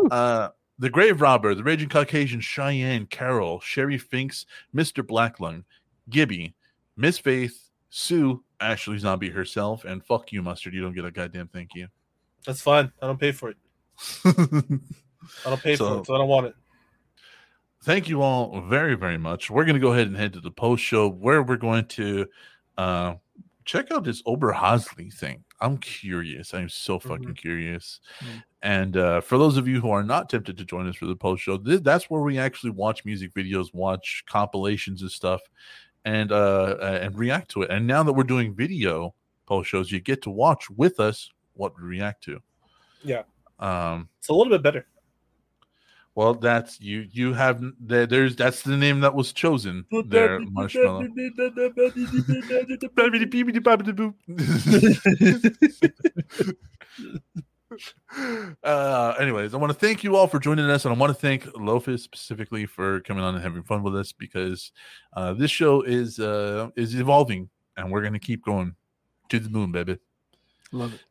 Uh, 0.09 0.49
the 0.79 0.89
Grave 0.89 1.21
Robber, 1.21 1.53
the 1.53 1.63
Raging 1.63 1.89
Caucasian, 1.89 2.39
Cheyenne, 2.41 3.05
Carol, 3.07 3.59
Sherry 3.59 3.97
Finks, 3.97 4.45
Mr. 4.75 5.03
Blacklung, 5.05 5.63
Gibby, 6.09 6.55
Miss 6.97 7.17
Faith, 7.17 7.69
Sue, 7.89 8.43
Ashley 8.59 8.97
Zombie 8.97 9.29
herself, 9.29 9.85
and 9.85 10.03
fuck 10.05 10.31
you, 10.31 10.41
Mustard. 10.41 10.73
You 10.73 10.81
don't 10.81 10.93
get 10.95 11.05
a 11.05 11.11
goddamn 11.11 11.47
thank 11.49 11.75
you. 11.75 11.87
That's 12.45 12.61
fine. 12.61 12.91
I 13.01 13.07
don't 13.07 13.19
pay 13.19 13.31
for 13.31 13.49
it. 13.49 13.57
I 14.25 15.49
don't 15.49 15.61
pay 15.61 15.75
So- 15.75 15.87
for 15.95 16.01
it, 16.01 16.07
so 16.07 16.15
I 16.15 16.17
don't 16.17 16.27
want 16.27 16.47
it. 16.47 16.55
thank 17.83 18.07
you 18.09 18.21
all 18.21 18.61
very 18.61 18.93
very 18.95 19.17
much 19.17 19.49
we're 19.49 19.65
going 19.65 19.75
to 19.75 19.79
go 19.79 19.91
ahead 19.91 20.05
and 20.07 20.15
head 20.15 20.33
to 20.33 20.39
the 20.39 20.51
post 20.51 20.83
show 20.83 21.07
where 21.09 21.41
we're 21.43 21.57
going 21.57 21.83
to 21.85 22.25
uh 22.77 23.15
check 23.65 23.91
out 23.91 24.03
this 24.03 24.21
oberhasli 24.23 25.13
thing 25.13 25.43
i'm 25.59 25.77
curious 25.77 26.53
i'm 26.53 26.67
so 26.69 26.97
fucking 26.99 27.33
curious 27.35 27.99
Mm. 28.21 28.43
and 28.63 28.97
uh 28.97 29.21
for 29.21 29.37
those 29.37 29.57
of 29.57 29.67
you 29.67 29.79
who 29.79 29.91
are 29.91 30.03
not 30.03 30.29
tempted 30.29 30.57
to 30.57 30.65
join 30.65 30.87
us 30.87 30.95
for 30.95 31.05
the 31.05 31.15
post 31.15 31.43
show 31.43 31.57
th- 31.57 31.83
that's 31.83 32.09
where 32.09 32.21
we 32.21 32.37
actually 32.39 32.71
watch 32.71 33.05
music 33.05 33.33
videos 33.33 33.73
watch 33.73 34.23
compilations 34.27 35.01
and 35.03 35.11
stuff 35.11 35.41
and 36.05 36.31
uh 36.31 36.75
uh, 36.81 36.99
and 37.01 37.17
react 37.19 37.51
to 37.51 37.61
it 37.61 37.69
and 37.69 37.85
now 37.85 38.01
that 38.03 38.13
we're 38.13 38.23
doing 38.23 38.53
video 38.55 39.13
post 39.45 39.69
shows 39.69 39.91
you 39.91 39.99
get 39.99 40.21
to 40.23 40.29
watch 40.31 40.69
with 40.71 40.99
us 40.99 41.29
what 41.53 41.73
we 41.77 41.83
react 41.87 42.23
to 42.23 42.39
Yeah. 43.03 43.23
um 43.59 44.09
It's 44.19 44.29
a 44.29 44.33
little 44.33 44.51
bit 44.51 44.63
better. 44.63 44.87
Well, 46.15 46.33
that's 46.33 46.79
you. 46.81 47.07
You 47.11 47.33
have 47.33 47.63
there, 47.79 48.05
there's 48.05 48.35
that's 48.35 48.63
the 48.63 48.75
name 48.75 48.99
that 49.01 49.15
was 49.15 49.31
chosen. 49.31 49.85
There, 50.07 50.39
marshmallow. 50.39 51.07
uh, 58.63 59.13
anyways, 59.19 59.53
I 59.53 59.57
want 59.57 59.71
to 59.71 59.79
thank 59.79 60.03
you 60.03 60.17
all 60.17 60.27
for 60.27 60.39
joining 60.39 60.69
us, 60.69 60.83
and 60.83 60.93
I 60.93 60.97
want 60.97 61.11
to 61.11 61.19
thank 61.19 61.45
Lofus 61.53 62.01
specifically 62.01 62.65
for 62.65 62.99
coming 63.01 63.23
on 63.23 63.35
and 63.35 63.43
having 63.43 63.63
fun 63.63 63.81
with 63.81 63.95
us 63.95 64.11
because 64.11 64.73
uh, 65.15 65.33
this 65.33 65.51
show 65.51 65.81
is 65.81 66.19
uh, 66.19 66.69
is 66.75 66.93
evolving, 66.95 67.49
and 67.77 67.89
we're 67.89 68.01
gonna 68.01 68.19
keep 68.19 68.43
going 68.43 68.75
to 69.29 69.39
the 69.39 69.49
moon, 69.49 69.71
baby. 69.71 69.97
Love 70.73 70.93
it. 70.93 71.01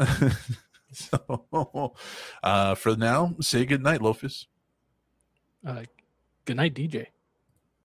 so, 0.96 1.94
uh, 2.42 2.74
for 2.74 2.96
now, 2.96 3.34
say 3.40 3.64
good 3.64 3.82
night, 3.82 4.00
Lofus. 4.00 4.46
Uh, 5.66 5.82
good 6.44 6.56
night, 6.56 6.74
DJ. 6.74 7.06